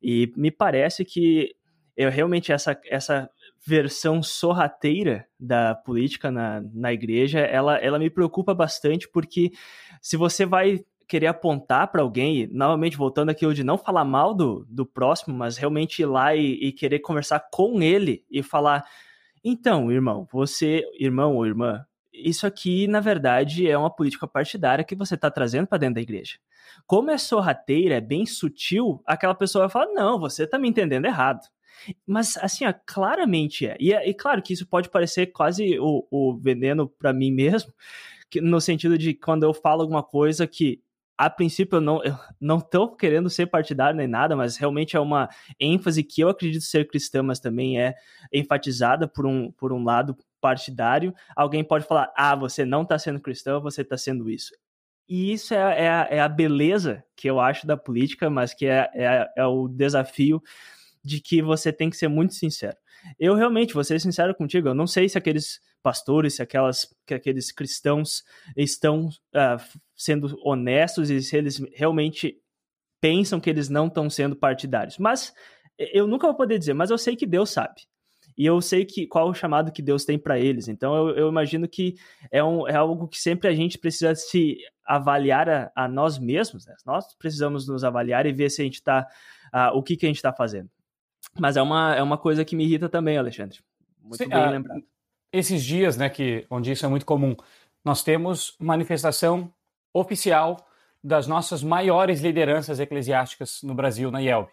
E 0.02 0.32
me 0.36 0.52
parece 0.52 1.06
que 1.06 1.56
eu 1.96 2.10
realmente 2.10 2.52
essa, 2.52 2.80
essa 2.86 3.30
versão 3.66 4.24
sorrateira 4.24 5.26
da 5.40 5.76
política 5.76 6.32
na, 6.32 6.62
na 6.74 6.92
igreja, 6.92 7.40
ela, 7.40 7.78
ela 7.78 8.00
me 8.00 8.10
preocupa 8.10 8.54
bastante 8.54 9.08
porque 9.08 9.52
se 10.02 10.18
você 10.18 10.46
vai 10.46 10.84
querer 11.08 11.28
apontar 11.28 11.92
para 11.92 12.02
alguém, 12.02 12.48
novamente 12.52 12.96
voltando 12.96 13.30
aqui 13.30 13.46
de 13.54 13.64
não 13.64 13.78
falar 13.78 14.06
mal 14.06 14.34
do, 14.34 14.66
do 14.70 14.86
próximo, 14.86 15.36
mas 15.36 15.58
realmente 15.58 16.02
ir 16.02 16.06
lá 16.06 16.34
e, 16.34 16.54
e 16.54 16.72
querer 16.72 17.00
conversar 17.00 17.42
com 17.52 17.82
ele 17.82 18.26
e 18.32 18.42
falar: 18.42 18.86
então, 19.44 19.92
irmão, 19.92 20.26
você, 20.32 20.84
irmão 20.98 21.36
ou 21.36 21.46
irmã, 21.46 21.86
isso 22.14 22.48
aqui, 22.48 22.88
na 22.88 23.00
verdade, 23.00 23.70
é 23.70 23.78
uma 23.78 23.94
política 23.94 24.28
partidária 24.28 24.84
que 24.84 24.96
você 24.96 25.16
está 25.16 25.30
trazendo 25.30 25.68
para 25.68 25.80
dentro 25.80 25.96
da 25.96 26.02
igreja. 26.02 26.38
Como 26.88 27.12
é 27.12 27.18
sorrateira, 27.18 27.96
é 27.96 28.02
bem 28.02 28.26
sutil, 28.26 29.02
aquela 29.06 29.36
pessoa 29.36 29.68
vai 29.68 29.70
falar: 29.70 29.94
não, 29.94 30.18
você 30.20 30.44
está 30.44 30.58
me 30.58 30.70
entendendo 30.70 31.06
errado. 31.06 31.42
Mas, 32.06 32.38
assim, 32.38 32.66
ó, 32.66 32.74
claramente 32.86 33.68
é. 33.68 33.78
E, 33.80 33.94
é, 33.94 34.08
e 34.10 34.14
claro 34.14 34.42
que 34.42 34.54
isso 34.54 34.68
pode 34.68 34.90
parecer 34.90 35.28
quase 35.28 35.78
o, 35.80 36.06
o 36.10 36.38
veneno 36.38 36.88
para 36.88 37.14
mim 37.14 37.32
mesmo, 37.32 37.74
que, 38.30 38.42
no 38.42 38.62
sentido 38.62 38.98
de 38.98 39.14
quando 39.14 39.44
eu 39.44 39.54
falo 39.54 39.82
alguma 39.82 40.04
coisa 40.04 40.48
que 40.48 40.82
a 41.18 41.30
princípio 41.30 41.78
eu 41.78 41.82
não, 41.82 42.02
não 42.40 42.60
tô 42.60 42.96
querendo 42.96 43.30
ser 43.30 43.46
partidário 43.46 43.96
nem 43.96 44.08
nada, 44.08 44.36
mas 44.36 44.58
realmente 44.58 44.96
é 44.96 45.00
uma 45.00 45.30
ênfase 45.60 46.04
que 46.04 46.22
eu 46.22 46.30
acredito 46.30 46.64
ser 46.64 46.88
cristã, 46.88 47.22
mas 47.22 47.40
também 47.40 47.80
é 47.80 47.94
enfatizada 48.34 49.08
por 49.08 49.28
um, 49.28 49.52
por 49.52 49.72
um 49.72 49.84
lado 49.84 50.18
partidário. 50.42 51.14
Alguém 51.36 51.64
pode 51.64 51.86
falar, 51.86 52.12
ah, 52.18 52.36
você 52.36 52.66
não 52.66 52.82
está 52.82 52.98
sendo 52.98 53.20
cristão, 53.20 53.62
você 53.62 53.84
está 53.84 53.96
sendo 53.98 54.32
isso. 54.32 54.52
E 55.08 55.32
isso 55.34 55.54
é, 55.54 55.58
é, 55.58 55.90
a, 55.90 56.08
é, 56.10 56.20
a, 56.22 56.28
beleza 56.28 57.04
que 57.16 57.30
eu 57.30 57.40
acho 57.40 57.68
da 57.68 57.78
política, 57.78 58.28
mas 58.28 58.54
que 58.54 58.66
é, 58.66 58.90
é, 58.96 59.30
é 59.36 59.46
o 59.46 59.68
desafio 59.68 60.42
de 61.04 61.20
que 61.20 61.42
você 61.42 61.72
tem 61.72 61.90
que 61.90 61.98
ser 61.98 62.08
muito 62.08 62.34
sincero. 62.34 62.78
Eu 63.20 63.36
realmente, 63.36 63.74
vou 63.74 63.84
ser 63.84 64.00
sincero 64.00 64.36
contigo, 64.36 64.68
eu 64.68 64.76
não 64.76 64.86
sei 64.86 65.10
se 65.10 65.18
aqueles 65.18 65.60
pastores, 65.82 66.36
se 66.36 66.42
aquelas, 66.42 66.88
que 67.06 67.14
aqueles 67.14 67.52
cristãos 67.52 68.24
estão 68.56 69.08
uh, 69.08 69.80
sendo 69.96 70.38
honestos 70.44 71.10
e 71.10 71.22
se 71.22 71.36
eles 71.36 71.60
realmente 71.74 72.38
pensam 73.00 73.40
que 73.40 73.50
eles 73.50 73.68
não 73.68 73.88
estão 73.88 74.10
sendo 74.10 74.36
partidários. 74.36 74.98
Mas 75.00 75.34
eu 75.78 76.06
nunca 76.06 76.28
vou 76.28 76.36
poder 76.36 76.60
dizer, 76.60 76.74
mas 76.74 76.92
eu 76.92 76.98
sei 76.98 77.16
que 77.16 77.26
Deus 77.26 77.50
sabe. 77.50 77.82
E 78.38 78.46
eu 78.46 78.62
sei 78.62 78.86
que 78.86 79.08
qual 79.08 79.30
o 79.30 79.34
chamado 79.34 79.72
que 79.72 79.82
Deus 79.82 80.06
tem 80.06 80.18
para 80.18 80.40
eles. 80.40 80.68
Então 80.68 80.96
eu, 80.96 81.16
eu, 81.16 81.30
imagino 81.30 81.68
que 81.68 81.96
é, 82.32 82.44
um, 82.44 82.68
é 82.68 82.76
algo 82.76 83.08
que 83.08 83.20
sempre 83.20 83.48
a 83.50 83.54
gente 83.54 83.78
precisa 83.78 84.16
se 84.16 84.58
avaliar 84.86 85.50
a, 85.50 85.72
a 85.76 85.88
nós 85.88 86.18
mesmos. 86.18 86.66
Né? 86.66 86.76
Nós 86.86 87.14
precisamos 87.16 87.68
nos 87.68 87.84
avaliar 87.84 88.26
e 88.26 88.32
ver 88.32 88.50
se 88.50 88.62
a 88.62 88.66
gente 88.66 88.76
está. 88.76 89.02
Uh, 89.02 89.58
ah, 89.58 89.72
o 89.74 89.84
que, 89.84 89.98
que 89.98 90.06
a 90.06 90.10
gente 90.10 90.18
está 90.18 90.32
fazendo. 90.32 90.70
Mas 91.40 91.58
é 91.58 91.62
uma, 91.62 91.96
é 91.96 92.04
uma 92.04 92.18
coisa 92.18 92.44
que 92.44 92.56
me 92.56 92.66
irrita 92.66 92.90
também, 92.90 93.18
Alexandre. 93.18 93.60
Muito 94.02 94.18
Sim, 94.18 94.30
bem 94.30 94.48
uh, 94.48 94.52
lembrado 94.52 94.84
esses 95.32 95.64
dias, 95.64 95.96
né, 95.96 96.10
que, 96.10 96.46
onde 96.50 96.72
isso 96.72 96.86
é 96.86 96.90
muito 96.90 97.06
comum, 97.06 97.36
nós 97.84 98.04
temos 98.04 98.56
manifestação 98.60 99.52
oficial 99.94 100.58
das 101.04 101.26
nossas 101.26 101.64
maiores 101.64 102.22
lideranças 102.22 102.80
eclesiásticas 102.80 103.62
no 103.64 103.74
Brasil, 103.74 104.12
na 104.12 104.22
IELB. 104.22 104.50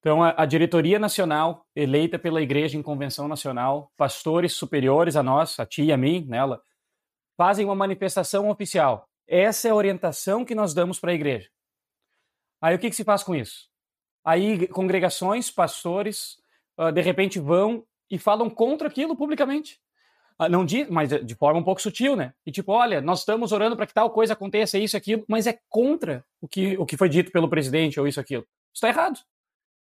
Então, 0.00 0.22
a, 0.22 0.34
a, 0.36 0.46
diretoria 0.46 0.98
nacional, 0.98 1.66
eleita 1.74 2.18
pela 2.18 2.42
igreja 2.42 2.76
em 2.76 2.82
convenção 2.82 3.28
nacional, 3.28 3.92
pastores 3.96 4.54
superiores 4.54 5.14
a 5.14 5.22
nós, 5.22 5.58
a 5.60 5.66
ti 5.66 5.84
e 5.84 5.92
a 5.92 5.96
mim, 5.96 6.24
nela, 6.26 6.62
fazem 7.36 7.64
uma 7.64 7.74
manifestação 7.74 8.48
oficial. 8.50 9.08
Essa 9.26 9.68
é 9.68 9.70
a 9.70 9.74
orientação 9.74 10.44
que 10.44 10.54
nós 10.54 10.74
damos 10.74 10.98
para 10.98 11.12
a 11.12 11.14
igreja. 11.14 11.48
Aí, 12.60 12.74
o 12.74 12.78
que, 12.78 12.90
que, 12.90 12.96
se 12.96 13.04
faz 13.04 13.22
com 13.22 13.34
isso? 13.34 13.69
Aí, 14.24 14.66
congregações, 14.68 15.50
pastores, 15.50 16.36
uh, 16.78 16.92
de 16.92 17.00
repente 17.00 17.38
vão 17.38 17.84
e 18.10 18.18
falam 18.18 18.50
contra 18.50 18.88
aquilo 18.88 19.16
publicamente. 19.16 19.78
Ah, 20.38 20.48
não 20.48 20.64
diz, 20.64 20.88
mas 20.88 21.10
de 21.10 21.34
forma 21.34 21.60
um 21.60 21.62
pouco 21.62 21.82
sutil, 21.82 22.16
né? 22.16 22.32
E 22.46 22.50
tipo, 22.50 22.72
olha, 22.72 23.00
nós 23.02 23.20
estamos 23.20 23.52
orando 23.52 23.76
para 23.76 23.86
que 23.86 23.92
tal 23.92 24.10
coisa 24.10 24.32
aconteça, 24.32 24.78
isso, 24.78 24.96
aquilo, 24.96 25.22
mas 25.28 25.46
é 25.46 25.58
contra 25.68 26.24
o 26.40 26.48
que, 26.48 26.78
o 26.78 26.86
que 26.86 26.96
foi 26.96 27.10
dito 27.10 27.30
pelo 27.30 27.48
presidente 27.48 28.00
ou 28.00 28.08
isso, 28.08 28.18
aquilo. 28.18 28.42
Isso 28.72 28.86
está 28.86 28.88
errado. 28.88 29.18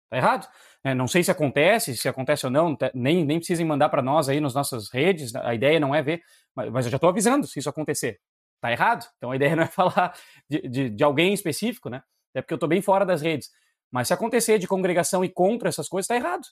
Está 0.05 0.17
errado. 0.17 0.49
É, 0.83 0.95
não 0.95 1.07
sei 1.07 1.23
se 1.23 1.31
acontece, 1.31 1.95
se 1.97 2.09
acontece 2.09 2.47
ou 2.47 2.51
não, 2.51 2.77
nem, 2.95 3.25
nem 3.25 3.39
precisem 3.39 3.67
mandar 3.67 3.91
para 3.91 4.01
nós 4.01 4.29
aí 4.29 4.41
nas 4.41 4.55
nossas 4.55 4.89
redes, 4.89 5.35
a 5.35 5.55
ideia 5.55 5.79
não 5.79 5.95
é 5.95 6.03
ver, 6.03 6.23
mas, 6.55 6.71
mas 6.71 6.87
eu 6.87 6.91
já 6.91 6.97
estou 6.97 7.11
avisando 7.11 7.47
se 7.47 7.59
isso 7.59 7.69
acontecer. 7.69 8.19
Está 8.55 8.73
errado. 8.73 9.07
Então 9.19 9.31
a 9.33 9.37
ideia 9.37 9.55
não 9.55 9.65
é 9.65 9.67
falar 9.67 10.15
de, 10.49 10.67
de, 10.69 10.89
de 10.89 11.05
alguém 11.05 11.35
específico, 11.35 11.91
né? 11.91 12.03
É 12.35 12.41
porque 12.41 12.55
eu 12.55 12.57
estou 12.57 12.69
bem 12.69 12.81
fora 12.81 13.05
das 13.05 13.21
redes. 13.21 13.51
Mas 13.91 14.09
se 14.09 14.15
acontecer 14.15 14.59
de 14.59 14.67
congregação 14.67 15.25
e 15.25 15.29
contra 15.29 15.69
essas 15.69 15.89
coisas, 15.89 16.05
está 16.05 16.17
errado. 16.17 16.47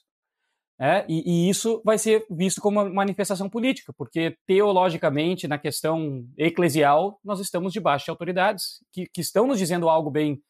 É, 0.77 1.05
e, 1.07 1.23
e, 1.47 1.49
isso 1.49 1.81
vai 1.85 1.97
ser 1.97 2.25
visto 2.29 2.59
como 2.59 2.81
uma 2.81 2.89
manifestação 2.89 3.49
política, 3.49 3.93
porque 3.97 4.37
teologicamente, 4.45 5.47
na 5.47 5.57
questão 5.57 6.27
eclesial, 6.37 7.17
nós 7.23 7.39
estamos 7.39 7.71
debaixo 7.71 8.05
de 8.05 8.11
autoridades 8.11 8.83
que, 8.91 9.05
que 9.07 9.21
estão 9.21 9.47
nos 9.47 9.57
dizendo 9.57 9.87
algo 9.87 10.11
bem, 10.11 10.41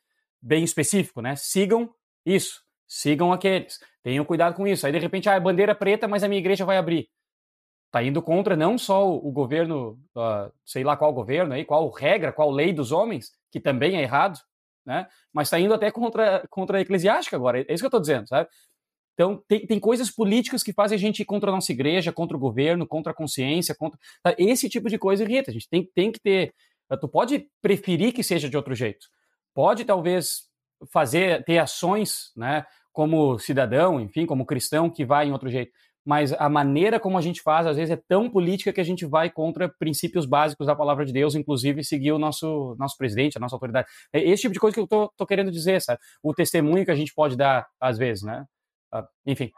bem 0.41 0.63
específico, 0.63 1.21
né? 1.21 1.36
Sigam 1.36 1.93
isso, 2.25 2.63
sigam 2.88 3.31
aqueles, 3.31 3.79
tenham 4.01 4.25
cuidado 4.25 4.55
com 4.55 4.65
isso. 4.65 4.88
Aí, 4.88 4.91
de 4.91 4.97
repente, 4.97 5.29
ah, 5.29 5.36
é 5.36 5.39
bandeira 5.39 5.75
preta, 5.75 6.07
mas 6.07 6.23
a 6.23 6.27
minha 6.27 6.39
igreja 6.39 6.65
vai 6.65 6.77
abrir. 6.77 7.07
Está 7.86 8.03
indo 8.03 8.19
contra 8.21 8.55
não 8.55 8.79
só 8.79 9.07
o, 9.07 9.27
o 9.27 9.31
governo, 9.31 9.91
uh, 10.15 10.51
sei 10.65 10.83
lá 10.83 10.97
qual 10.97 11.13
governo 11.13 11.53
aí, 11.53 11.63
qual 11.63 11.88
regra, 11.91 12.33
qual 12.33 12.49
lei 12.49 12.73
dos 12.73 12.91
homens, 12.91 13.31
que 13.51 13.59
também 13.59 13.95
é 13.95 14.01
errado, 14.01 14.39
né? 14.86 15.07
Mas 15.33 15.47
está 15.47 15.59
indo 15.59 15.73
até 15.73 15.91
contra, 15.91 16.45
contra 16.49 16.77
a 16.77 16.81
eclesiástica 16.81 17.36
agora. 17.36 17.61
É 17.61 17.73
isso 17.73 17.81
que 17.81 17.86
eu 17.86 17.88
estou 17.88 18.01
dizendo, 18.01 18.27
sabe? 18.27 18.49
Então, 19.13 19.41
tem, 19.47 19.65
tem 19.65 19.79
coisas 19.79 20.11
políticas 20.11 20.61
que 20.61 20.73
fazem 20.73 20.97
a 20.97 20.99
gente 20.99 21.21
ir 21.21 21.25
contra 21.25 21.49
a 21.49 21.53
nossa 21.53 21.71
igreja, 21.71 22.11
contra 22.11 22.36
o 22.36 22.39
governo, 22.39 22.86
contra 22.86 23.11
a 23.11 23.15
consciência, 23.15 23.73
contra. 23.73 23.97
Tá? 24.21 24.36
Esse 24.38 24.69
tipo 24.69 24.89
de 24.89 24.97
coisa 24.97 25.23
irrita. 25.23 25.51
A 25.51 25.53
gente 25.53 25.69
tem, 25.69 25.89
tem 25.95 26.11
que 26.11 26.19
ter. 26.19 26.53
Tu 26.99 27.07
pode 27.07 27.47
preferir 27.61 28.13
que 28.13 28.21
seja 28.21 28.49
de 28.49 28.57
outro 28.57 28.75
jeito. 28.75 29.07
Pode, 29.53 29.86
talvez, 29.86 30.49
fazer, 30.91 31.43
ter 31.45 31.57
ações, 31.57 32.31
né, 32.36 32.65
como 32.91 33.39
cidadão, 33.39 33.99
enfim, 33.99 34.25
como 34.25 34.45
cristão, 34.45 34.89
que 34.89 35.05
vai 35.05 35.27
em 35.27 35.31
outro 35.31 35.49
jeito. 35.49 35.71
Mas 36.06 36.32
a 36.34 36.47
maneira 36.47 36.99
como 36.99 37.18
a 37.18 37.22
gente 37.22 37.41
faz, 37.41 37.66
às 37.66 37.78
vezes, 37.78 37.91
é 37.91 38.01
tão 38.08 38.30
política 38.30 38.72
que 38.72 38.80
a 38.80 38.84
gente 38.84 39.06
vai 39.06 39.30
contra 39.30 39.68
princípios 39.68 40.26
básicos 40.26 40.68
da 40.68 40.76
palavra 40.76 41.03
de 41.03 41.12
Deus, 41.12 41.34
inclusive 41.34 41.84
seguir 41.84 42.12
o 42.12 42.20
nosso, 42.20 42.76
nosso 42.78 42.95
presidente, 42.95 43.38
a 43.38 43.41
nossa 43.41 43.56
autoridade. 43.56 43.88
É 44.14 44.22
esse 44.22 44.43
tipo 44.43 44.53
de 44.53 44.60
coisa 44.60 44.76
que 44.76 44.82
eu 44.82 44.88
tô, 44.88 45.12
tô 45.18 45.26
querendo 45.26 45.51
dizer, 45.51 45.82
sabe? 45.82 45.99
O 46.22 46.34
testemunho 46.34 46.86
que 46.86 46.91
a 46.91 46.95
gente 46.95 47.14
pode 47.14 47.36
dar, 47.36 47.68
às 47.82 47.97
vezes, 47.97 48.24
né? 48.24 48.45
Uh, 48.93 49.03
enfim. 49.26 49.51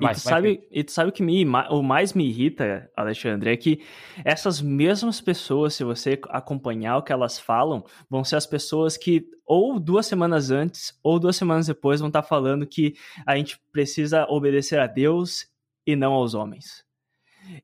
E, 0.00 0.08
tu 0.08 0.18
sabe, 0.18 0.68
e 0.72 0.82
tu 0.82 0.90
sabe 0.90 1.10
o 1.10 1.12
que 1.12 1.22
me, 1.22 1.46
o 1.70 1.80
mais 1.80 2.12
me 2.14 2.28
irrita, 2.28 2.90
Alexandre, 2.96 3.52
é 3.52 3.56
que 3.56 3.80
essas 4.24 4.60
mesmas 4.60 5.20
pessoas, 5.20 5.74
se 5.74 5.84
você 5.84 6.18
acompanhar 6.30 6.96
o 6.96 7.02
que 7.02 7.12
elas 7.12 7.38
falam, 7.38 7.84
vão 8.10 8.24
ser 8.24 8.34
as 8.34 8.46
pessoas 8.46 8.96
que 8.96 9.24
ou 9.46 9.78
duas 9.78 10.06
semanas 10.06 10.50
antes 10.50 10.98
ou 11.02 11.20
duas 11.20 11.36
semanas 11.36 11.68
depois 11.68 12.00
vão 12.00 12.08
estar 12.08 12.22
tá 12.22 12.28
falando 12.28 12.66
que 12.66 12.94
a 13.24 13.36
gente 13.36 13.60
precisa 13.70 14.26
obedecer 14.28 14.80
a 14.80 14.88
Deus 14.88 15.46
e 15.86 15.94
não 15.96 16.12
aos 16.12 16.34
homens. 16.34 16.84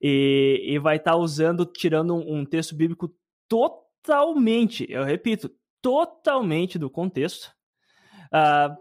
E, 0.01 0.63
e 0.67 0.79
vai 0.79 0.97
estar 0.97 1.13
tá 1.13 1.17
usando, 1.17 1.65
tirando 1.65 2.15
um, 2.15 2.41
um 2.41 2.45
texto 2.45 2.75
bíblico 2.75 3.15
totalmente, 3.49 4.87
eu 4.89 5.05
repito, 5.05 5.51
totalmente 5.83 6.79
do 6.79 6.91
contexto, 6.91 7.51
uh, 8.27 8.77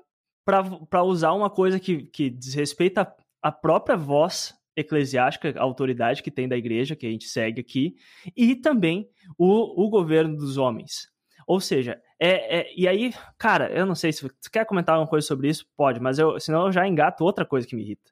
para 0.45 1.03
usar 1.03 1.33
uma 1.33 1.49
coisa 1.49 1.79
que, 1.79 2.03
que 2.07 2.29
desrespeita 2.29 3.13
a 3.41 3.51
própria 3.51 3.95
voz 3.95 4.53
eclesiástica, 4.75 5.53
a 5.57 5.63
autoridade 5.63 6.23
que 6.23 6.31
tem 6.31 6.47
da 6.47 6.57
igreja, 6.57 6.95
que 6.95 7.05
a 7.05 7.09
gente 7.09 7.25
segue 7.25 7.61
aqui, 7.61 7.95
e 8.35 8.55
também 8.55 9.09
o, 9.37 9.85
o 9.85 9.89
governo 9.89 10.35
dos 10.35 10.57
homens. 10.57 11.07
Ou 11.45 11.59
seja, 11.59 11.99
é, 12.19 12.59
é, 12.59 12.73
e 12.75 12.87
aí, 12.87 13.13
cara, 13.37 13.71
eu 13.71 13.85
não 13.85 13.95
sei 13.95 14.11
se 14.11 14.21
você 14.21 14.49
quer 14.51 14.65
comentar 14.65 14.95
alguma 14.95 15.09
coisa 15.09 15.25
sobre 15.25 15.49
isso, 15.49 15.65
pode, 15.75 15.99
mas 15.99 16.19
eu, 16.19 16.39
senão 16.39 16.67
eu 16.67 16.71
já 16.71 16.87
engato 16.87 17.23
outra 17.23 17.45
coisa 17.45 17.67
que 17.67 17.75
me 17.75 17.83
irrita. 17.83 18.11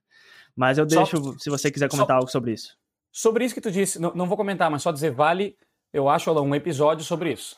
Mas 0.57 0.77
eu 0.77 0.85
deixo, 0.85 1.17
só, 1.17 1.37
se 1.37 1.49
você 1.49 1.71
quiser 1.71 1.87
comentar 1.87 2.15
só, 2.15 2.19
algo 2.19 2.31
sobre 2.31 2.51
isso. 2.51 2.75
Sobre 3.11 3.45
isso 3.45 3.53
que 3.53 3.61
tu 3.61 3.71
disse, 3.71 3.99
não, 3.99 4.13
não 4.13 4.27
vou 4.27 4.35
comentar, 4.35 4.69
mas 4.69 4.81
só 4.81 4.91
dizer, 4.91 5.11
vale, 5.11 5.55
eu 5.93 6.09
acho, 6.09 6.31
um 6.41 6.55
episódio 6.55 7.05
sobre 7.05 7.31
isso 7.31 7.55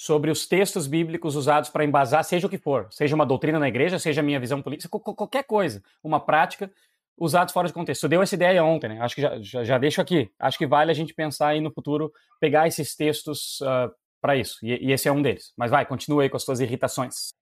sobre 0.00 0.30
os 0.30 0.46
textos 0.46 0.86
bíblicos 0.86 1.34
usados 1.34 1.70
para 1.70 1.84
embasar, 1.84 2.22
seja 2.22 2.46
o 2.46 2.50
que 2.50 2.56
for, 2.56 2.86
seja 2.88 3.16
uma 3.16 3.26
doutrina 3.26 3.58
na 3.58 3.66
igreja, 3.66 3.98
seja 3.98 4.20
a 4.20 4.24
minha 4.24 4.38
visão 4.38 4.62
política, 4.62 4.88
qualquer 4.88 5.42
coisa, 5.42 5.82
uma 6.04 6.20
prática, 6.20 6.70
usados 7.18 7.52
fora 7.52 7.66
de 7.66 7.74
contexto. 7.74 8.04
Eu 8.04 8.08
dei 8.08 8.18
essa 8.20 8.36
ideia 8.36 8.62
ontem, 8.62 8.90
né? 8.90 9.00
Acho 9.00 9.16
que 9.16 9.22
já, 9.22 9.40
já, 9.40 9.64
já, 9.64 9.76
deixo 9.76 10.00
aqui. 10.00 10.30
Acho 10.38 10.56
que 10.56 10.68
vale 10.68 10.92
a 10.92 10.94
gente 10.94 11.12
pensar 11.12 11.48
aí 11.48 11.60
no 11.60 11.72
futuro, 11.72 12.12
pegar 12.38 12.68
esses 12.68 12.94
textos 12.94 13.60
uh, 13.60 13.92
para 14.20 14.36
isso. 14.36 14.64
E, 14.64 14.86
e, 14.86 14.92
esse 14.92 15.08
é 15.08 15.12
um 15.12 15.20
deles. 15.20 15.52
Mas 15.56 15.72
vai, 15.72 15.84
continua 15.84 16.22
aí 16.22 16.30
com 16.30 16.36
as 16.36 16.44
suas 16.44 16.60
irritações. 16.60 17.34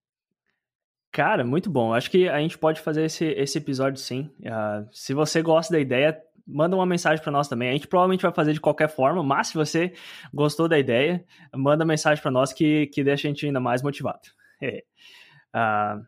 Cara, 1.16 1.42
muito 1.42 1.70
bom. 1.70 1.94
Acho 1.94 2.10
que 2.10 2.28
a 2.28 2.38
gente 2.40 2.58
pode 2.58 2.78
fazer 2.78 3.04
esse, 3.04 3.24
esse 3.24 3.56
episódio 3.56 3.98
sim. 3.98 4.30
Uh, 4.40 4.86
se 4.92 5.14
você 5.14 5.40
gosta 5.40 5.72
da 5.72 5.80
ideia, 5.80 6.20
manda 6.46 6.76
uma 6.76 6.84
mensagem 6.84 7.22
para 7.22 7.32
nós 7.32 7.48
também. 7.48 7.70
A 7.70 7.72
gente 7.72 7.88
provavelmente 7.88 8.20
vai 8.20 8.34
fazer 8.34 8.52
de 8.52 8.60
qualquer 8.60 8.90
forma, 8.90 9.22
mas 9.22 9.46
se 9.46 9.54
você 9.54 9.94
gostou 10.30 10.68
da 10.68 10.78
ideia, 10.78 11.24
manda 11.54 11.86
mensagem 11.86 12.20
para 12.20 12.30
nós 12.30 12.52
que, 12.52 12.88
que 12.88 13.02
deixa 13.02 13.26
a 13.26 13.30
gente 13.30 13.46
ainda 13.46 13.58
mais 13.58 13.82
motivado. 13.82 14.20
É. 14.62 14.82
Uh, 15.54 16.04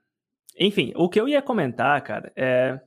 enfim, 0.58 0.92
o 0.96 1.06
que 1.06 1.20
eu 1.20 1.28
ia 1.28 1.42
comentar, 1.42 2.00
cara, 2.02 2.32
é. 2.34 2.80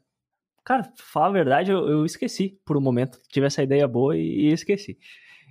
Cara, 0.63 0.91
falar 0.97 1.27
a 1.27 1.31
verdade, 1.31 1.71
eu, 1.71 1.87
eu, 1.87 2.05
esqueci 2.05 2.59
por 2.65 2.77
um 2.77 2.81
momento. 2.81 3.19
Tive 3.29 3.45
essa 3.45 3.61
ideia 3.61 3.87
boa 3.87 4.17
e, 4.17 4.21
e 4.21 4.51
esqueci. 4.51 4.97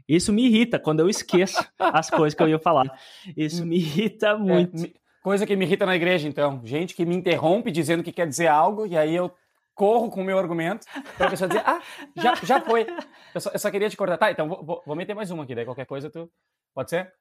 Isso 0.09 0.33
me 0.33 0.47
irrita 0.47 0.81
quando 0.81 0.99
eu 0.99 1.09
esqueço 1.09 1.65
as 1.79 2.11
coisas 2.11 2.35
que 2.35 2.43
eu 2.43 2.49
ia 2.49 2.59
falar. 2.59 2.93
Isso 3.37 3.65
me 3.65 3.77
irrita 3.77 4.29
é, 4.29 4.37
muito. 4.37 4.85
É, 4.85 5.00
coisa 5.23 5.47
que 5.47 5.57
me 5.57 5.65
irrita 5.65 5.87
na 5.87 5.97
igreja, 5.97 6.29
então. 6.29 6.61
Gente 6.65 6.95
que 6.95 7.05
me 7.05 7.17
interrompe 7.17 7.71
dizendo 7.71 8.03
que 8.03 8.13
quer 8.13 8.27
dizer 8.27 8.49
algo 8.49 8.87
e 8.87 8.97
aí 8.97 9.15
eu 9.15 9.35
corro 9.75 10.11
com 10.11 10.21
o 10.21 10.25
meu 10.25 10.39
argumento 10.39 10.87
para 11.17 11.29
a 11.29 11.31
pessoa 11.31 11.49
dizer, 11.49 11.63
ah, 11.65 11.81
já, 12.17 12.35
já 12.35 12.61
foi. 12.61 12.87
Eu 13.35 13.41
só, 13.41 13.51
eu 13.51 13.59
só, 13.59 13.71
queria 13.71 13.89
te 13.89 13.97
cortar. 13.97 14.19
Tá, 14.19 14.31
então 14.31 14.49
vou, 14.49 14.83
vou 14.85 14.97
meter 14.97 15.15
mais 15.15 15.31
uma 15.31 15.45
aqui, 15.45 15.55
daí 15.55 15.65
qualquer 15.65 15.87
coisa 15.87 16.11
tu... 16.11 16.31
Pode 16.75 16.91
ser? 16.91 17.13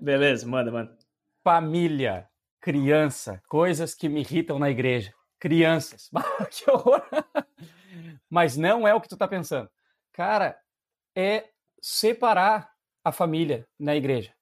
Beleza, 0.00 0.46
manda, 0.46 0.70
manda. 0.70 0.96
Família, 1.42 2.28
criança, 2.60 3.42
coisas 3.48 3.94
que 3.94 4.08
me 4.08 4.20
irritam 4.20 4.58
na 4.58 4.70
igreja. 4.70 5.12
Crianças. 5.40 6.08
que 6.50 6.70
horror! 6.70 7.02
Mas 8.30 8.56
não 8.56 8.86
é 8.86 8.94
o 8.94 9.00
que 9.00 9.08
tu 9.08 9.16
tá 9.16 9.26
pensando. 9.26 9.68
Cara, 10.12 10.56
é 11.16 11.48
separar 11.80 12.70
a 13.04 13.10
família 13.10 13.66
na 13.78 13.96
igreja. 13.96 14.32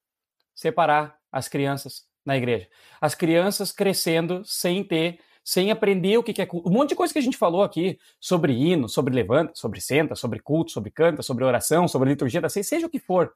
Separar 0.55 1.19
as 1.33 1.49
crianças 1.49 2.07
na 2.25 2.37
igreja. 2.37 2.69
As 3.01 3.15
crianças 3.15 3.73
crescendo 3.73 4.43
sem 4.45 4.85
ter 4.85 5.19
sem 5.43 5.71
aprender 5.71 6.19
o 6.19 6.23
que 6.23 6.41
é 6.41 6.47
culto. 6.47 6.69
Um 6.69 6.73
monte 6.73 6.91
de 6.91 6.95
coisa 6.95 7.13
que 7.13 7.19
a 7.19 7.23
gente 7.23 7.37
falou 7.37 7.63
aqui 7.63 7.99
sobre 8.21 8.53
hino, 8.53 8.89
sobre 8.89 9.15
levanta, 9.15 9.53
sobre 9.55 9.81
senta, 9.81 10.15
sobre 10.15 10.39
culto, 10.39 10.71
sobre 10.71 10.91
canta, 10.91 11.23
sobre 11.23 11.45
oração, 11.45 11.89
sobre 11.89 12.11
liturgia 12.11 12.41
da 12.41 12.49
seja 12.49 12.87
o 12.87 12.91
que 12.91 12.99
for. 12.99 13.33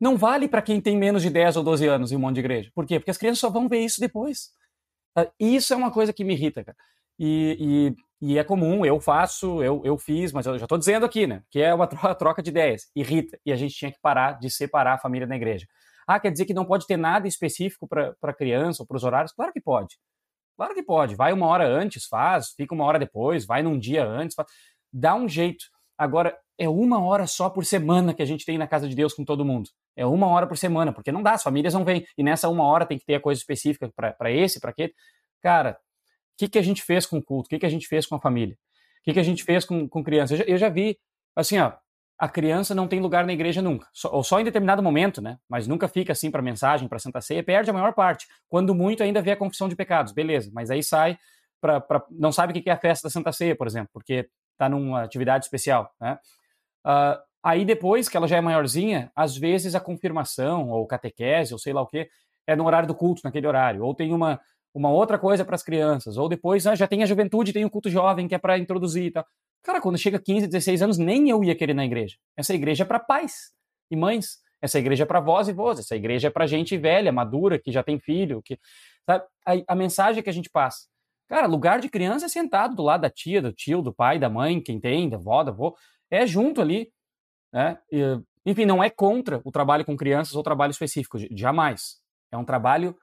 Não 0.00 0.16
vale 0.16 0.48
para 0.48 0.60
quem 0.60 0.80
tem 0.80 0.96
menos 0.96 1.22
de 1.22 1.30
10 1.30 1.56
ou 1.56 1.62
12 1.62 1.86
anos 1.86 2.12
em 2.12 2.16
um 2.16 2.18
monte 2.18 2.34
de 2.34 2.40
igreja. 2.40 2.70
Por 2.74 2.84
quê? 2.84 2.98
Porque 2.98 3.10
as 3.10 3.16
crianças 3.16 3.38
só 3.38 3.48
vão 3.48 3.68
ver 3.68 3.80
isso 3.80 4.00
depois. 4.00 4.50
Ah, 5.16 5.30
isso 5.38 5.72
é 5.72 5.76
uma 5.76 5.90
coisa 5.90 6.12
que 6.12 6.24
me 6.24 6.34
irrita, 6.34 6.64
cara. 6.64 6.76
E, 7.18 7.94
e, 8.20 8.32
e 8.32 8.38
é 8.38 8.44
comum, 8.44 8.84
eu 8.84 9.00
faço, 9.00 9.62
eu, 9.62 9.80
eu 9.84 9.96
fiz, 9.96 10.32
mas 10.32 10.46
eu 10.46 10.58
já 10.58 10.64
estou 10.64 10.76
dizendo 10.76 11.06
aqui, 11.06 11.26
né? 11.26 11.42
Que 11.48 11.60
é 11.60 11.72
uma 11.72 11.86
troca 12.18 12.42
de 12.42 12.50
ideias. 12.50 12.90
Irrita. 12.94 13.38
E 13.46 13.52
a 13.52 13.56
gente 13.56 13.74
tinha 13.74 13.92
que 13.92 14.00
parar 14.00 14.32
de 14.32 14.50
separar 14.50 14.94
a 14.94 14.98
família 14.98 15.26
da 15.26 15.36
igreja. 15.36 15.66
Ah, 16.06 16.20
quer 16.20 16.30
dizer 16.30 16.44
que 16.44 16.54
não 16.54 16.64
pode 16.64 16.86
ter 16.86 16.96
nada 16.96 17.26
específico 17.28 17.88
para 17.88 18.34
criança 18.34 18.82
ou 18.82 18.86
para 18.86 18.96
os 18.96 19.04
horários? 19.04 19.32
Claro 19.32 19.52
que 19.52 19.60
pode. 19.60 19.96
Claro 20.56 20.74
que 20.74 20.82
pode. 20.82 21.14
Vai 21.14 21.32
uma 21.32 21.46
hora 21.46 21.66
antes, 21.66 22.06
faz, 22.06 22.50
fica 22.50 22.74
uma 22.74 22.84
hora 22.84 22.98
depois, 22.98 23.44
vai 23.44 23.62
num 23.62 23.78
dia 23.78 24.06
antes, 24.06 24.34
faz. 24.34 24.48
dá 24.92 25.14
um 25.14 25.28
jeito. 25.28 25.64
Agora, 25.98 26.36
é 26.58 26.68
uma 26.68 27.02
hora 27.02 27.26
só 27.26 27.50
por 27.50 27.64
semana 27.64 28.14
que 28.14 28.22
a 28.22 28.24
gente 28.24 28.44
tem 28.44 28.58
na 28.58 28.66
casa 28.66 28.88
de 28.88 28.94
Deus 28.94 29.12
com 29.12 29.24
todo 29.24 29.44
mundo. 29.44 29.70
É 29.96 30.06
uma 30.06 30.26
hora 30.28 30.46
por 30.46 30.56
semana, 30.56 30.92
porque 30.92 31.12
não 31.12 31.22
dá, 31.22 31.32
as 31.32 31.42
famílias 31.42 31.74
não 31.74 31.84
vêm. 31.84 32.04
E 32.16 32.22
nessa 32.22 32.48
uma 32.48 32.64
hora 32.64 32.86
tem 32.86 32.98
que 32.98 33.04
ter 33.04 33.14
a 33.14 33.20
coisa 33.20 33.40
específica 33.40 33.90
para 33.94 34.30
esse, 34.30 34.60
para 34.60 34.70
aquele. 34.70 34.94
Cara, 35.42 35.72
o 35.72 36.36
que, 36.38 36.48
que 36.48 36.58
a 36.58 36.62
gente 36.62 36.82
fez 36.82 37.06
com 37.06 37.18
o 37.18 37.22
culto? 37.22 37.46
O 37.46 37.50
que, 37.50 37.58
que 37.58 37.66
a 37.66 37.70
gente 37.70 37.86
fez 37.86 38.06
com 38.06 38.16
a 38.16 38.20
família? 38.20 38.54
O 38.54 39.04
que, 39.04 39.12
que 39.12 39.20
a 39.20 39.24
gente 39.24 39.44
fez 39.44 39.64
com, 39.64 39.88
com 39.88 40.02
criança? 40.02 40.34
Eu 40.34 40.38
já, 40.38 40.44
eu 40.44 40.58
já 40.58 40.68
vi, 40.68 40.98
assim, 41.36 41.58
ó, 41.58 41.72
a 42.18 42.28
criança 42.28 42.74
não 42.74 42.86
tem 42.86 43.00
lugar 43.00 43.26
na 43.26 43.32
igreja 43.32 43.60
nunca, 43.60 43.88
só, 43.92 44.10
ou 44.12 44.22
só 44.22 44.40
em 44.40 44.44
determinado 44.44 44.82
momento, 44.82 45.20
né? 45.20 45.36
Mas 45.48 45.66
nunca 45.66 45.88
fica 45.88 46.12
assim 46.12 46.30
para 46.30 46.40
mensagem, 46.40 46.88
para 46.88 46.98
Santa 46.98 47.20
Ceia, 47.20 47.42
perde 47.42 47.70
a 47.70 47.72
maior 47.72 47.92
parte. 47.92 48.26
Quando 48.48 48.74
muito, 48.74 49.02
ainda 49.02 49.20
vê 49.20 49.32
a 49.32 49.36
confissão 49.36 49.68
de 49.68 49.74
pecados, 49.74 50.12
beleza, 50.12 50.50
mas 50.54 50.70
aí 50.70 50.82
sai 50.82 51.18
para. 51.60 51.82
Não 52.10 52.30
sabe 52.30 52.58
o 52.58 52.62
que 52.62 52.70
é 52.70 52.72
a 52.72 52.78
festa 52.78 53.08
da 53.08 53.12
Santa 53.12 53.32
Ceia, 53.32 53.56
por 53.56 53.66
exemplo, 53.66 53.90
porque 53.92 54.28
está 54.52 54.68
numa 54.68 55.02
atividade 55.02 55.44
especial, 55.44 55.92
né? 56.00 56.18
Uh, 56.86 57.18
aí 57.42 57.64
depois 57.64 58.08
que 58.08 58.16
ela 58.16 58.28
já 58.28 58.36
é 58.36 58.40
maiorzinha, 58.40 59.10
às 59.16 59.36
vezes 59.36 59.74
a 59.74 59.80
confirmação, 59.80 60.70
ou 60.70 60.86
catequese, 60.86 61.52
ou 61.52 61.58
sei 61.58 61.72
lá 61.72 61.82
o 61.82 61.86
que, 61.86 62.08
é 62.46 62.54
no 62.54 62.64
horário 62.64 62.86
do 62.86 62.94
culto, 62.94 63.22
naquele 63.24 63.46
horário, 63.46 63.84
ou 63.84 63.94
tem 63.94 64.12
uma, 64.12 64.40
uma 64.72 64.90
outra 64.90 65.18
coisa 65.18 65.44
para 65.44 65.54
as 65.54 65.62
crianças, 65.62 66.16
ou 66.16 66.28
depois 66.28 66.66
ah, 66.66 66.74
já 66.74 66.86
tem 66.86 67.02
a 67.02 67.06
juventude, 67.06 67.52
tem 67.52 67.64
o 67.64 67.70
culto 67.70 67.90
jovem 67.90 68.28
que 68.28 68.34
é 68.34 68.38
para 68.38 68.58
introduzir 68.58 69.12
tal. 69.12 69.26
Cara, 69.64 69.80
quando 69.80 69.96
chega 69.96 70.20
15, 70.20 70.46
16 70.46 70.82
anos, 70.82 70.98
nem 70.98 71.30
eu 71.30 71.42
ia 71.42 71.56
querer 71.56 71.72
na 71.72 71.86
igreja. 71.86 72.16
Essa 72.36 72.54
igreja 72.54 72.84
é 72.84 72.86
para 72.86 73.00
pais 73.00 73.50
e 73.90 73.96
mães. 73.96 74.38
Essa 74.60 74.78
igreja 74.78 75.04
é 75.04 75.06
para 75.06 75.20
vós 75.20 75.48
e 75.48 75.52
vós. 75.52 75.78
Essa 75.78 75.96
igreja 75.96 76.28
é 76.28 76.30
para 76.30 76.46
gente 76.46 76.76
velha, 76.76 77.10
madura, 77.10 77.58
que 77.58 77.72
já 77.72 77.82
tem 77.82 77.98
filho. 77.98 78.42
Que, 78.42 78.58
sabe? 79.06 79.24
A, 79.46 79.72
a, 79.72 79.74
mensagem 79.74 80.22
que 80.22 80.28
a 80.28 80.32
gente 80.32 80.50
passa. 80.50 80.86
Cara, 81.28 81.46
lugar 81.46 81.80
de 81.80 81.88
criança 81.88 82.26
é 82.26 82.28
sentado 82.28 82.76
do 82.76 82.82
lado 82.82 83.00
da 83.00 83.10
tia, 83.10 83.40
do 83.40 83.52
tio, 83.52 83.80
do 83.80 83.92
pai, 83.92 84.18
da 84.18 84.28
mãe, 84.28 84.60
quem 84.60 84.78
tem, 84.78 85.08
da 85.08 85.16
avó, 85.16 85.42
da 85.42 85.50
avó. 85.50 85.74
É 86.10 86.26
junto 86.26 86.60
ali. 86.60 86.92
Né? 87.50 87.78
E, 87.90 88.20
enfim, 88.44 88.66
não 88.66 88.84
é 88.84 88.90
contra 88.90 89.40
o 89.44 89.50
trabalho 89.50 89.84
com 89.84 89.96
crianças 89.96 90.34
ou 90.34 90.42
trabalho 90.42 90.72
específico. 90.72 91.18
Jamais. 91.30 91.96
É 92.30 92.36
um 92.36 92.44
trabalho 92.44 92.94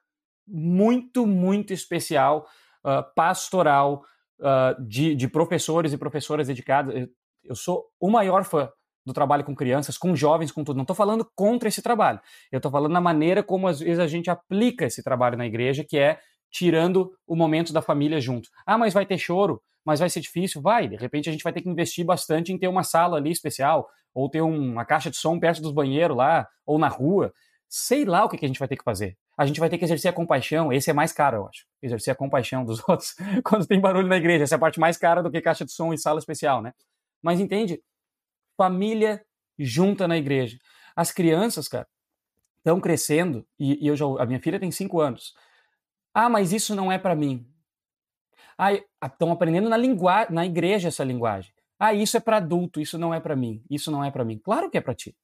muito, 0.48 1.26
muito 1.26 1.74
especial, 1.74 2.48
uh, 2.86 3.04
pastoral, 3.16 4.04
uh, 4.42 4.84
de, 4.86 5.16
de, 5.16 5.28
professores 5.28 5.94
e 5.94 5.98
professoras 5.98 6.48
dedicadas. 6.48 6.96
Eu, 6.96 7.08
eu 7.44 7.56
sou 7.56 7.86
o 8.00 8.10
maior 8.10 8.44
fã 8.44 8.70
do 9.06 9.14
trabalho 9.14 9.44
com 9.44 9.56
crianças, 9.56 9.98
com 9.98 10.16
jovens, 10.16 10.52
com 10.52 10.64
tudo. 10.64 10.76
Não 10.76 10.84
estou 10.84 10.96
falando 10.96 11.28
contra 11.36 11.70
esse 11.70 11.82
trabalho. 11.82 12.20
Eu 12.52 12.58
estou 12.58 12.72
falando 12.72 12.92
na 12.92 13.02
maneira 13.02 13.42
como 13.42 13.68
às 13.68 13.80
vezes 13.80 14.00
a 14.00 14.08
gente 14.08 14.30
aplica 14.30 14.86
esse 14.86 15.04
trabalho 15.04 15.38
na 15.38 15.46
igreja, 15.46 15.84
que 15.84 15.98
é 15.98 16.20
tirando 16.52 17.12
o 17.26 17.36
momento 17.36 17.72
da 17.74 17.82
família 17.82 18.20
junto. 18.20 18.50
Ah, 18.66 18.78
mas 18.78 18.94
vai 18.94 19.06
ter 19.06 19.18
choro, 19.18 19.62
mas 19.86 20.00
vai 20.00 20.10
ser 20.10 20.20
difícil? 20.20 20.62
Vai. 20.62 20.88
De 20.88 20.96
repente 20.96 21.30
a 21.30 21.32
gente 21.32 21.44
vai 21.44 21.54
ter 21.54 21.62
que 21.62 21.70
investir 21.70 22.06
bastante 22.06 22.52
em 22.52 22.58
ter 22.58 22.68
uma 22.68 22.84
sala 22.84 23.18
ali 23.18 23.32
especial, 23.32 23.88
ou 24.14 24.30
ter 24.30 24.42
uma 24.42 24.86
caixa 24.86 25.10
de 25.10 25.18
som 25.18 25.40
perto 25.40 25.62
dos 25.62 25.72
banheiros 25.72 26.18
lá, 26.18 26.48
ou 26.66 26.78
na 26.78 26.90
rua. 26.90 27.34
Sei 27.68 28.06
lá 28.06 28.26
o 28.26 28.30
que 28.30 28.44
a 28.44 28.48
gente 28.48 28.60
vai 28.60 28.68
ter 28.68 28.76
que 28.76 28.84
fazer 28.84 29.18
a 29.42 29.46
gente 29.46 29.60
vai 29.60 29.70
ter 29.70 29.78
que 29.78 29.86
exercer 29.86 30.10
a 30.10 30.14
compaixão. 30.14 30.72
Esse 30.72 30.90
é 30.90 30.94
mais 30.94 31.12
caro, 31.12 31.38
eu 31.38 31.48
acho. 31.48 31.66
Exercer 31.82 32.12
a 32.12 32.16
compaixão 32.16 32.64
dos 32.64 32.82
outros 32.88 33.16
quando 33.44 33.66
tem 33.66 33.80
barulho 33.80 34.08
na 34.08 34.18
igreja. 34.18 34.44
Essa 34.44 34.56
é 34.56 34.58
a 34.58 34.60
parte 34.60 34.80
mais 34.80 34.98
cara 34.98 35.22
do 35.22 35.32
que 35.32 35.42
caixa 35.42 35.66
de 35.66 35.72
som 35.72 35.94
e 35.94 35.98
sala 35.98 36.20
especial, 36.20 36.62
né? 36.62 36.74
Mas 37.22 37.40
entende? 37.40 37.82
Família 38.58 39.24
junta 39.58 40.08
na 40.08 40.18
igreja. 40.18 40.58
As 40.96 41.12
crianças, 41.12 41.68
cara, 41.68 41.88
estão 42.58 42.80
crescendo 42.80 43.46
e, 43.60 43.84
e, 43.84 43.88
eu 43.88 43.96
já, 43.96 44.06
a 44.20 44.26
minha 44.26 44.40
filha 44.40 44.60
tem 44.60 44.72
cinco 44.72 45.00
anos. 45.00 45.34
Ah, 46.14 46.30
mas 46.30 46.52
isso 46.52 46.76
não 46.76 46.92
é 46.92 46.98
para 46.98 47.16
mim. 47.16 47.48
Ah, 48.58 48.74
estão 49.06 49.32
aprendendo 49.32 49.70
na 49.70 49.78
linguagem, 49.78 50.34
na 50.34 50.46
igreja 50.46 50.90
essa 50.90 51.04
linguagem. 51.04 51.54
Ah, 51.80 51.94
isso 51.94 52.16
é 52.16 52.20
para 52.20 52.38
adulto, 52.38 52.80
isso 52.80 52.98
não 52.98 53.14
é 53.14 53.20
para 53.20 53.36
mim. 53.36 53.64
Isso 53.70 53.90
não 53.90 54.04
é 54.04 54.12
para 54.12 54.24
mim. 54.24 54.38
Claro 54.38 54.70
que 54.70 54.78
é 54.78 54.82
para 54.82 54.94
ti. 54.94 55.16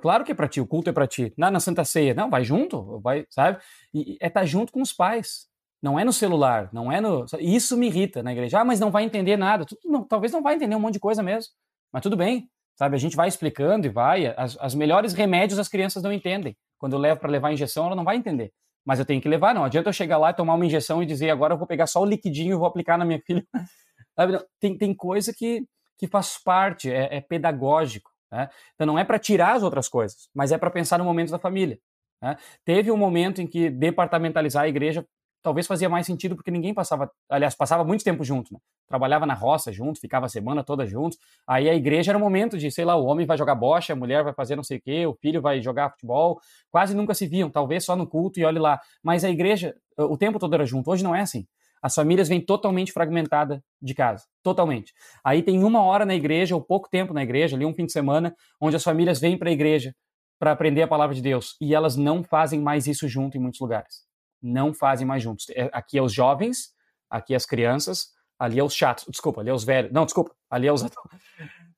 Claro 0.00 0.24
que 0.24 0.32
é 0.32 0.34
para 0.34 0.48
ti, 0.48 0.60
o 0.60 0.66
culto 0.66 0.88
é 0.88 0.92
para 0.92 1.06
ti. 1.06 1.34
Na, 1.36 1.50
na 1.50 1.60
Santa 1.60 1.84
Ceia, 1.84 2.14
não, 2.14 2.30
vai 2.30 2.42
junto, 2.42 3.00
vai, 3.00 3.26
sabe? 3.28 3.62
E 3.92 4.16
é 4.20 4.28
estar 4.28 4.40
tá 4.40 4.46
junto 4.46 4.72
com 4.72 4.80
os 4.80 4.92
pais. 4.92 5.46
Não 5.84 5.98
é 5.98 6.04
no 6.04 6.14
celular, 6.14 6.70
não 6.72 6.90
é 6.90 6.98
no. 6.98 7.26
Isso 7.38 7.76
me 7.76 7.88
irrita 7.88 8.22
na 8.22 8.32
igreja. 8.32 8.58
Ah, 8.58 8.64
mas 8.64 8.80
não 8.80 8.90
vai 8.90 9.04
entender 9.04 9.36
nada. 9.36 9.66
Não, 9.84 10.02
talvez 10.02 10.32
não 10.32 10.42
vai 10.42 10.54
entender 10.54 10.74
um 10.74 10.80
monte 10.80 10.94
de 10.94 10.98
coisa 10.98 11.22
mesmo. 11.22 11.52
Mas 11.92 12.02
tudo 12.02 12.16
bem, 12.16 12.48
sabe? 12.74 12.96
A 12.96 12.98
gente 12.98 13.14
vai 13.14 13.28
explicando 13.28 13.86
e 13.86 13.90
vai. 13.90 14.28
As, 14.34 14.56
as 14.58 14.74
melhores 14.74 15.12
remédios 15.12 15.58
as 15.58 15.68
crianças 15.68 16.02
não 16.02 16.10
entendem. 16.10 16.56
Quando 16.78 16.94
eu 16.94 16.98
levo 16.98 17.20
para 17.20 17.30
levar 17.30 17.48
a 17.48 17.52
injeção, 17.52 17.84
ela 17.84 17.94
não 17.94 18.02
vai 18.02 18.16
entender. 18.16 18.50
Mas 18.82 18.98
eu 18.98 19.04
tenho 19.04 19.20
que 19.20 19.28
levar, 19.28 19.54
não. 19.54 19.62
Adianta 19.62 19.90
eu 19.90 19.92
chegar 19.92 20.16
lá 20.16 20.30
e 20.30 20.34
tomar 20.34 20.54
uma 20.54 20.64
injeção 20.64 21.02
e 21.02 21.06
dizer 21.06 21.28
agora 21.28 21.52
eu 21.52 21.58
vou 21.58 21.66
pegar 21.66 21.86
só 21.86 22.00
o 22.00 22.06
liquidinho 22.06 22.54
e 22.54 22.56
vou 22.56 22.66
aplicar 22.66 22.96
na 22.96 23.04
minha 23.04 23.20
filha. 23.20 23.44
Tem, 24.60 24.78
tem 24.78 24.94
coisa 24.94 25.34
que, 25.36 25.66
que 25.98 26.06
faz 26.06 26.38
parte, 26.42 26.88
é, 26.90 27.16
é 27.16 27.20
pedagógico. 27.20 28.10
Né? 28.32 28.48
Então 28.74 28.86
não 28.86 28.98
é 28.98 29.04
para 29.04 29.18
tirar 29.18 29.56
as 29.56 29.62
outras 29.62 29.88
coisas, 29.88 30.30
mas 30.32 30.52
é 30.52 30.56
para 30.56 30.70
pensar 30.70 30.98
no 30.98 31.04
momento 31.04 31.30
da 31.30 31.38
família. 31.38 31.78
Né? 32.22 32.36
Teve 32.64 32.92
um 32.92 32.96
momento 32.96 33.42
em 33.42 33.46
que 33.46 33.68
departamentalizar 33.68 34.62
a 34.62 34.68
igreja 34.68 35.04
talvez 35.44 35.66
fazia 35.66 35.90
mais 35.90 36.06
sentido 36.06 36.34
porque 36.34 36.50
ninguém 36.50 36.72
passava, 36.72 37.10
aliás, 37.28 37.54
passava 37.54 37.84
muito 37.84 38.02
tempo 38.02 38.24
junto, 38.24 38.52
né? 38.54 38.58
trabalhava 38.88 39.26
na 39.26 39.34
roça 39.34 39.70
junto, 39.70 40.00
ficava 40.00 40.24
a 40.24 40.28
semana 40.28 40.64
toda 40.64 40.86
junto. 40.86 41.18
Aí 41.46 41.68
a 41.68 41.74
igreja 41.74 42.10
era 42.10 42.18
o 42.18 42.20
momento 42.20 42.56
de, 42.56 42.70
sei 42.70 42.84
lá, 42.84 42.96
o 42.96 43.04
homem 43.04 43.26
vai 43.26 43.36
jogar 43.36 43.54
bocha, 43.54 43.92
a 43.92 43.96
mulher 43.96 44.24
vai 44.24 44.32
fazer 44.32 44.56
não 44.56 44.62
sei 44.62 44.78
o 44.78 44.80
quê, 44.80 45.06
o 45.06 45.14
filho 45.14 45.42
vai 45.42 45.60
jogar 45.60 45.90
futebol. 45.90 46.40
Quase 46.70 46.96
nunca 46.96 47.12
se 47.12 47.26
viam, 47.26 47.50
talvez 47.50 47.84
só 47.84 47.94
no 47.94 48.06
culto 48.06 48.40
e 48.40 48.44
olhe 48.44 48.58
lá. 48.58 48.80
Mas 49.02 49.22
a 49.22 49.28
igreja, 49.28 49.76
o 49.98 50.16
tempo 50.16 50.38
todo 50.38 50.54
era 50.54 50.64
junto. 50.64 50.90
Hoje 50.90 51.04
não 51.04 51.14
é 51.14 51.20
assim. 51.20 51.46
As 51.82 51.94
famílias 51.94 52.28
vêm 52.28 52.40
totalmente 52.40 52.90
fragmentadas 52.90 53.60
de 53.82 53.92
casa, 53.92 54.24
totalmente. 54.42 54.94
Aí 55.22 55.42
tem 55.42 55.62
uma 55.62 55.82
hora 55.82 56.06
na 56.06 56.14
igreja, 56.14 56.54
ou 56.54 56.62
pouco 56.62 56.88
tempo 56.88 57.12
na 57.12 57.22
igreja, 57.22 57.54
ali 57.54 57.66
um 57.66 57.74
fim 57.74 57.84
de 57.84 57.92
semana, 57.92 58.34
onde 58.58 58.76
as 58.76 58.82
famílias 58.82 59.20
vêm 59.20 59.36
para 59.36 59.50
a 59.50 59.52
igreja 59.52 59.94
para 60.38 60.52
aprender 60.52 60.80
a 60.80 60.88
palavra 60.88 61.14
de 61.14 61.20
Deus. 61.20 61.54
E 61.60 61.74
elas 61.74 61.96
não 61.96 62.24
fazem 62.24 62.62
mais 62.62 62.86
isso 62.86 63.06
junto 63.06 63.36
em 63.36 63.40
muitos 63.40 63.60
lugares. 63.60 64.13
Não 64.44 64.74
fazem 64.74 65.06
mais 65.06 65.22
juntos. 65.22 65.46
É, 65.50 65.70
aqui 65.72 65.96
é 65.96 66.02
os 66.02 66.12
jovens, 66.12 66.74
aqui 67.08 67.32
é 67.32 67.36
as 67.36 67.46
crianças, 67.46 68.08
ali 68.38 68.58
é 68.58 68.64
os 68.64 68.74
chatos. 68.74 69.06
Desculpa, 69.08 69.40
ali 69.40 69.50
é 69.50 69.54
os 69.54 69.64
velhos. 69.64 69.92
Não, 69.92 70.04
desculpa, 70.04 70.34
ali 70.50 70.66
é 70.66 70.72
os. 70.72 70.84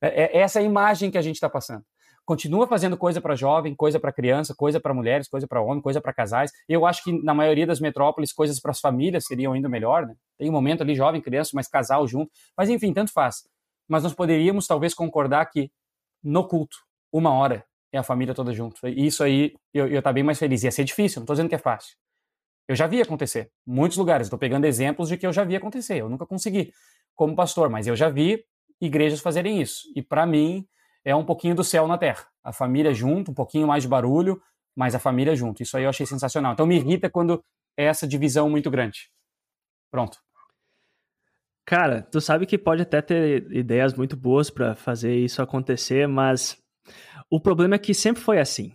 É, 0.01 0.23
é 0.23 0.37
essa 0.39 0.59
é 0.59 0.61
a 0.61 0.65
imagem 0.65 1.09
que 1.09 1.17
a 1.17 1.21
gente 1.21 1.35
está 1.35 1.49
passando 1.49 1.83
continua 2.27 2.67
fazendo 2.67 2.97
coisa 2.97 3.21
para 3.21 3.35
jovem, 3.35 3.73
coisa 3.73 4.01
para 4.01 4.11
criança, 4.11 4.53
coisa 4.53 4.81
para 4.81 4.93
mulheres, 4.93 5.29
coisa 5.29 5.47
para 5.47 5.61
homem, 5.61 5.81
coisa 5.81 6.01
para 6.01 6.11
casais. 6.11 6.51
Eu 6.67 6.85
acho 6.85 7.01
que 7.01 7.23
na 7.23 7.33
maioria 7.33 7.65
das 7.65 7.79
metrópoles 7.79 8.33
coisas 8.33 8.59
para 8.59 8.71
as 8.71 8.81
famílias 8.81 9.25
seriam 9.25 9.53
ainda 9.53 9.69
melhor, 9.69 10.05
né? 10.05 10.13
Tem 10.37 10.49
um 10.49 10.51
momento 10.51 10.81
ali 10.81 10.93
jovem, 10.93 11.21
criança, 11.21 11.51
mas 11.53 11.69
casal 11.69 12.05
junto. 12.05 12.29
Mas 12.55 12.69
enfim, 12.69 12.91
tanto 12.91 13.13
faz. 13.13 13.47
Mas 13.87 14.03
nós 14.03 14.13
poderíamos 14.13 14.67
talvez 14.67 14.93
concordar 14.93 15.45
que 15.45 15.71
no 16.21 16.45
culto, 16.45 16.75
uma 17.13 17.31
hora 17.31 17.63
é 17.93 17.97
a 17.97 18.03
família 18.03 18.33
toda 18.33 18.51
junto. 18.51 18.85
E 18.85 19.07
isso 19.07 19.23
aí 19.23 19.55
eu, 19.73 19.87
eu 19.87 20.01
tá 20.01 20.11
bem 20.11 20.23
mais 20.23 20.37
feliz. 20.37 20.63
Ia 20.63 20.71
ser 20.71 20.83
difícil, 20.83 21.21
não 21.21 21.23
estou 21.23 21.33
dizendo 21.33 21.47
que 21.47 21.55
é 21.55 21.59
fácil. 21.59 21.95
Eu 22.67 22.75
já 22.75 22.85
vi 22.85 23.01
acontecer. 23.01 23.51
Muitos 23.65 23.97
lugares. 23.97 24.27
Estou 24.27 24.37
pegando 24.37 24.65
exemplos 24.65 25.09
de 25.09 25.17
que 25.17 25.25
eu 25.25 25.31
já 25.31 25.43
vi 25.43 25.55
acontecer. 25.55 25.97
Eu 26.01 26.09
nunca 26.09 26.25
consegui. 26.25 26.73
como 27.15 27.35
pastor, 27.35 27.69
mas 27.69 27.87
eu 27.87 27.95
já 27.95 28.09
vi 28.09 28.43
igrejas 28.79 29.19
fazerem 29.19 29.61
isso. 29.61 29.83
E 29.95 30.01
para 30.01 30.25
mim 30.25 30.67
é 31.03 31.15
um 31.15 31.25
pouquinho 31.25 31.55
do 31.55 31.63
céu 31.63 31.87
na 31.87 31.97
terra. 31.97 32.27
A 32.43 32.53
família 32.53 32.93
junto, 32.93 33.31
um 33.31 33.33
pouquinho 33.33 33.65
mais 33.67 33.83
de 33.83 33.89
barulho, 33.89 34.41
mas 34.75 34.93
a 34.93 34.99
família 34.99 35.35
junto. 35.35 35.63
Isso 35.63 35.75
aí 35.77 35.83
eu 35.83 35.89
achei 35.89 36.05
sensacional. 36.05 36.53
Então 36.53 36.67
me 36.67 36.75
irrita 36.75 37.09
quando 37.09 37.43
é 37.75 37.85
essa 37.85 38.07
divisão 38.07 38.49
muito 38.49 38.69
grande. 38.69 39.09
Pronto. 39.89 40.19
Cara, 41.65 42.01
tu 42.01 42.21
sabe 42.21 42.45
que 42.45 42.57
pode 42.57 42.81
até 42.81 43.01
ter 43.01 43.51
ideias 43.51 43.93
muito 43.93 44.15
boas 44.15 44.49
para 44.49 44.75
fazer 44.75 45.15
isso 45.15 45.41
acontecer, 45.41 46.07
mas 46.07 46.57
o 47.29 47.41
problema 47.41 47.75
é 47.75 47.79
que 47.79 47.93
sempre 47.93 48.21
foi 48.21 48.39
assim. 48.39 48.73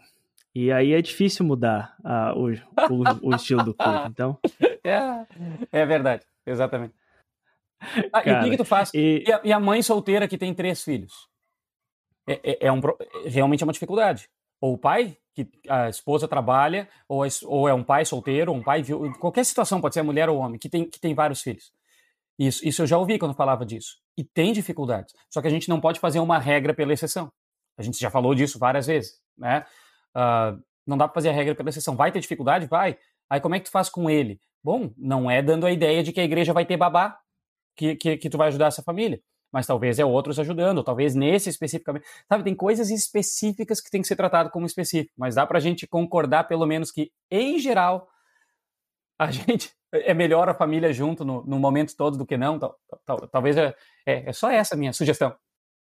E 0.55 0.71
aí 0.71 0.93
é 0.93 1.01
difícil 1.01 1.47
mudar 1.47 1.97
uh, 2.01 2.39
o, 2.39 2.51
o, 2.51 3.31
o, 3.31 3.35
estilo 3.35 3.65
do 3.65 3.75
culto. 3.75 4.09
Então. 4.09 4.39
É, 4.85 5.25
é 5.71 5.87
verdade, 5.87 6.27
exatamente. 6.45 6.93
Ah, 8.13 8.21
Cara, 8.21 8.31
e 8.31 8.41
o 8.41 8.43
que, 8.43 8.51
que 8.51 8.57
tu 8.57 8.65
faz? 8.65 8.91
E... 8.93 9.23
E, 9.25 9.33
a, 9.33 9.41
e... 9.45 9.53
a, 9.53 9.61
mãe 9.61 9.81
solteira 9.81 10.27
que 10.27 10.37
tem 10.37 10.53
três 10.53 10.83
filhos? 10.83 11.29
É, 12.29 12.41
é, 12.43 12.67
é 12.67 12.73
um, 12.73 12.81
realmente 13.25 13.63
é 13.63 13.65
uma 13.65 13.73
dificuldade. 13.73 14.29
Ou 14.61 14.75
o 14.75 14.79
pai, 14.79 15.17
que 15.35 15.49
a 15.69 15.89
esposa 15.89 16.27
trabalha, 16.27 16.89
ou, 17.09 17.23
a, 17.23 17.29
ou 17.45 17.69
é 17.69 17.75
um 17.75 17.85
pai 17.85 18.05
solteiro, 18.05 18.51
ou 18.51 18.59
um 18.59 18.63
pai. 18.63 18.83
Qualquer 19.21 19.45
situação, 19.45 19.81
pode 19.81 19.95
ser 19.95 20.01
a 20.01 20.05
mulher 20.05 20.29
ou 20.29 20.39
o 20.39 20.41
homem, 20.41 20.59
que 20.59 20.69
tem, 20.69 20.89
que 20.89 20.99
tem 20.99 21.15
vários 21.15 21.43
filhos. 21.43 21.73
Isso, 22.37 22.67
isso 22.67 22.83
eu 22.83 22.87
já 22.89 22.99
ouvi 22.99 23.21
quando 23.21 23.35
falava 23.35 23.65
disso. 23.65 23.99
E 24.19 24.25
tem 24.25 24.53
dificuldades. 24.53 25.15
Só 25.31 25.41
que 25.41 25.47
a 25.47 25.51
gente 25.51 25.69
não 25.69 25.81
pode 25.81 26.01
fazer 26.01 26.19
uma 26.19 26.41
regra 26.41 26.75
pela 26.75 26.93
exceção. 26.93 27.31
A 27.79 27.83
gente 27.83 28.01
já 28.01 28.11
falou 28.11 28.35
disso 28.35 28.59
várias 28.59 28.87
vezes, 28.87 29.21
né? 29.39 29.65
Uh, 30.17 30.61
não 30.87 30.97
dá 30.97 31.07
para 31.07 31.15
fazer 31.15 31.31
a 31.31 31.33
regra 31.33 31.55
pela 31.55 31.69
exceção. 31.69 31.97
Vai 31.97 32.13
ter 32.13 32.21
dificuldade? 32.21 32.67
Vai. 32.67 32.99
Aí 33.31 33.41
como 33.41 33.55
é 33.55 33.59
que 33.59 33.67
tu 33.67 33.71
faz 33.71 33.89
com 33.89 34.11
ele? 34.11 34.41
Bom, 34.63 34.93
não 34.97 35.31
é 35.31 35.43
dando 35.43 35.67
a 35.67 35.73
ideia 35.73 36.03
de 36.03 36.13
que 36.13 36.21
a 36.21 36.25
igreja 36.25 36.53
vai 36.53 36.65
ter 36.65 36.77
babá 36.77 37.19
que, 37.77 37.97
que, 37.97 38.17
que 38.17 38.31
tu 38.31 38.39
vai 38.39 38.49
ajudar 38.49 38.67
essa 38.67 38.83
família. 38.83 39.21
Mas 39.53 39.67
talvez 39.67 39.99
é 39.99 40.05
outros 40.05 40.39
ajudando, 40.39 40.83
talvez 40.83 41.15
nesse 41.15 41.51
especificamente. 41.51 42.07
Sabe, 42.29 42.45
tem 42.45 42.55
coisas 42.55 42.91
específicas 42.91 43.81
que 43.81 43.91
tem 43.91 44.01
que 44.01 44.09
ser 44.09 44.17
tratado 44.17 44.51
como 44.51 44.65
específico, 44.65 45.13
mas 45.17 45.35
dá 45.35 45.47
para 45.47 45.59
a 45.59 45.61
gente 45.61 45.87
concordar, 45.87 46.45
pelo 46.45 46.67
menos, 46.67 46.91
que, 46.91 47.13
em 47.31 47.59
geral, 47.59 48.09
a 49.19 49.31
gente 49.31 49.71
é 49.93 50.15
melhor 50.15 50.49
a 50.49 50.55
família 50.55 50.93
junto 50.93 51.25
no, 51.25 51.45
no 51.45 51.59
momento 51.59 51.95
todo 51.97 52.17
do 52.17 52.27
que 52.27 52.37
não. 52.37 52.59
Tal, 52.59 52.79
tal, 53.05 53.29
talvez 53.29 53.57
é, 53.59 53.75
é, 54.07 54.31
é 54.31 54.33
só 54.33 54.51
essa 54.51 54.75
a 54.75 54.79
minha 54.79 54.93
sugestão. 54.93 55.37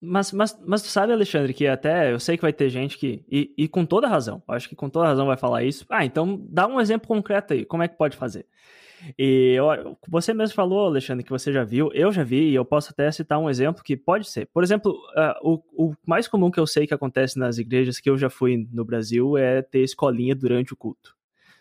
Mas, 0.05 0.33
mas, 0.33 0.61
mas 0.67 0.83
tu 0.83 0.89
sabe, 0.89 1.13
Alexandre, 1.13 1.55
que 1.55 1.65
até 1.65 2.13
eu 2.13 2.19
sei 2.19 2.37
que 2.37 2.43
vai 2.43 2.53
ter 2.53 2.69
gente 2.69 2.99
que. 2.99 3.25
E, 3.31 3.55
e 3.57 3.69
com 3.69 3.87
toda 3.87 4.09
razão, 4.09 4.43
acho 4.49 4.69
que 4.69 4.75
com 4.75 4.91
toda 4.91 5.07
razão 5.07 5.27
vai 5.27 5.37
falar 5.37 5.63
isso. 5.63 5.87
Ah, 5.89 6.05
então 6.05 6.45
dá 6.51 6.67
um 6.67 6.81
exemplo 6.81 7.07
concreto 7.07 7.53
aí, 7.55 7.65
como 7.65 7.85
é 7.85 7.89
que 7.89 7.97
pode 7.97 8.17
fazer? 8.17 8.45
E 9.17 9.55
eu, 9.57 9.97
você 10.09 10.35
mesmo 10.35 10.57
falou, 10.57 10.87
Alexandre, 10.87 11.25
que 11.25 11.31
você 11.31 11.53
já 11.53 11.63
viu, 11.63 11.89
eu 11.93 12.11
já 12.11 12.25
vi, 12.25 12.51
e 12.51 12.55
eu 12.55 12.65
posso 12.65 12.91
até 12.91 13.11
citar 13.13 13.39
um 13.39 13.49
exemplo 13.49 13.83
que 13.83 13.97
pode 13.97 14.29
ser. 14.29 14.47
Por 14.53 14.65
exemplo, 14.65 14.93
uh, 14.93 15.63
o, 15.77 15.91
o 15.91 15.95
mais 16.05 16.27
comum 16.27 16.51
que 16.51 16.59
eu 16.59 16.67
sei 16.67 16.85
que 16.85 16.95
acontece 16.95 17.39
nas 17.39 17.59
igrejas 17.59 18.01
que 18.01 18.11
eu 18.11 18.19
já 18.19 18.29
fui 18.29 18.69
no 18.73 18.85
Brasil 18.85 19.37
é 19.37 19.63
ter 19.63 19.81
escolinha 19.81 20.35
durante 20.35 20.73
o 20.73 20.77
culto. 20.77 21.17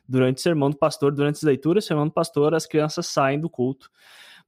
Durante 0.07 0.37
o 0.37 0.41
sermão 0.41 0.69
do 0.69 0.77
pastor, 0.77 1.11
durante 1.11 1.35
as 1.35 1.43
leituras, 1.43 1.85
sermão 1.85 2.07
do 2.07 2.13
pastor, 2.13 2.55
as 2.55 2.65
crianças 2.65 3.05
saem 3.05 3.39
do 3.39 3.49
culto 3.49 3.89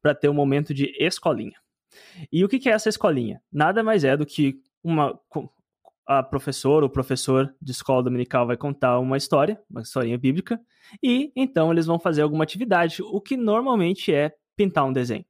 para 0.01 0.15
ter 0.15 0.29
um 0.29 0.33
momento 0.33 0.73
de 0.73 0.93
escolinha. 0.99 1.62
E 2.31 2.43
o 2.43 2.49
que 2.49 2.69
é 2.69 2.71
essa 2.73 2.89
escolinha? 2.89 3.41
Nada 3.51 3.83
mais 3.83 4.03
é 4.03 4.15
do 4.15 4.25
que 4.25 4.59
uma 4.83 5.19
a 6.05 6.21
professora 6.21 6.85
ou 6.85 6.89
professor 6.89 7.53
de 7.61 7.71
escola 7.71 8.03
dominical 8.03 8.45
vai 8.45 8.57
contar 8.57 8.99
uma 8.99 9.17
história, 9.17 9.61
uma 9.69 9.81
historinha 9.81 10.17
bíblica, 10.17 10.59
e 11.01 11.31
então 11.35 11.71
eles 11.71 11.85
vão 11.85 11.97
fazer 11.97 12.21
alguma 12.21 12.43
atividade, 12.43 13.01
o 13.01 13.21
que 13.21 13.37
normalmente 13.37 14.13
é 14.13 14.35
pintar 14.55 14.85
um 14.85 14.93
desenho. 14.93 15.25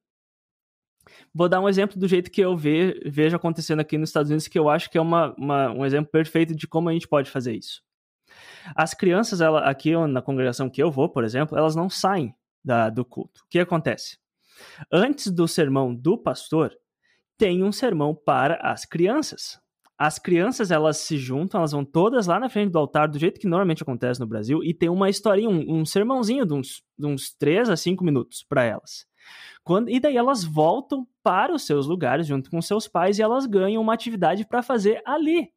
Vou 1.33 1.49
dar 1.49 1.59
um 1.59 1.69
exemplo 1.69 1.99
do 1.99 2.07
jeito 2.07 2.31
que 2.31 2.41
eu 2.41 2.55
ve, 2.55 2.99
vejo 3.05 3.35
acontecendo 3.35 3.81
aqui 3.81 3.97
nos 3.97 4.09
Estados 4.09 4.29
Unidos, 4.29 4.47
que 4.47 4.57
eu 4.57 4.69
acho 4.69 4.89
que 4.89 4.97
é 4.97 5.01
uma, 5.01 5.33
uma, 5.37 5.71
um 5.71 5.85
exemplo 5.85 6.11
perfeito 6.11 6.55
de 6.55 6.67
como 6.67 6.89
a 6.89 6.93
gente 6.93 7.07
pode 7.07 7.29
fazer 7.29 7.53
isso. 7.53 7.81
As 8.75 8.93
crianças, 8.93 9.41
ela, 9.41 9.59
aqui 9.69 9.95
na 10.07 10.21
congregação 10.21 10.69
que 10.69 10.81
eu 10.81 10.89
vou, 10.89 11.09
por 11.09 11.23
exemplo, 11.23 11.57
elas 11.57 11.75
não 11.75 11.89
saem 11.89 12.33
da, 12.63 12.89
do 12.89 13.03
culto. 13.03 13.41
O 13.41 13.47
que 13.49 13.59
acontece? 13.59 14.17
Antes 14.91 15.31
do 15.31 15.47
sermão 15.47 15.93
do 15.93 16.17
pastor, 16.17 16.73
tem 17.37 17.63
um 17.63 17.71
sermão 17.71 18.15
para 18.15 18.55
as 18.55 18.85
crianças. 18.85 19.59
As 19.97 20.17
crianças, 20.17 20.71
elas 20.71 20.97
se 20.97 21.17
juntam, 21.17 21.59
elas 21.59 21.71
vão 21.71 21.85
todas 21.85 22.27
lá 22.27 22.39
na 22.39 22.49
frente 22.49 22.71
do 22.71 22.79
altar, 22.79 23.07
do 23.07 23.19
jeito 23.19 23.39
que 23.39 23.47
normalmente 23.47 23.83
acontece 23.83 24.19
no 24.19 24.27
Brasil, 24.27 24.63
e 24.63 24.73
tem 24.73 24.89
uma 24.89 25.09
historinha, 25.09 25.49
um, 25.49 25.79
um 25.79 25.85
sermãozinho 25.85 26.45
de 26.45 26.53
uns, 26.53 26.83
de 26.97 27.05
uns 27.05 27.33
3 27.35 27.69
a 27.69 27.77
5 27.77 28.03
minutos 28.03 28.43
para 28.43 28.63
elas. 28.63 29.05
Quando, 29.63 29.89
e 29.89 29.99
daí 29.99 30.17
elas 30.17 30.43
voltam 30.43 31.07
para 31.21 31.53
os 31.53 31.65
seus 31.65 31.87
lugares 31.87 32.27
junto 32.27 32.49
com 32.49 32.61
seus 32.61 32.87
pais 32.87 33.17
e 33.17 33.21
elas 33.21 33.45
ganham 33.45 33.81
uma 33.81 33.93
atividade 33.93 34.45
para 34.45 34.61
fazer 34.61 35.01
ali. 35.05 35.49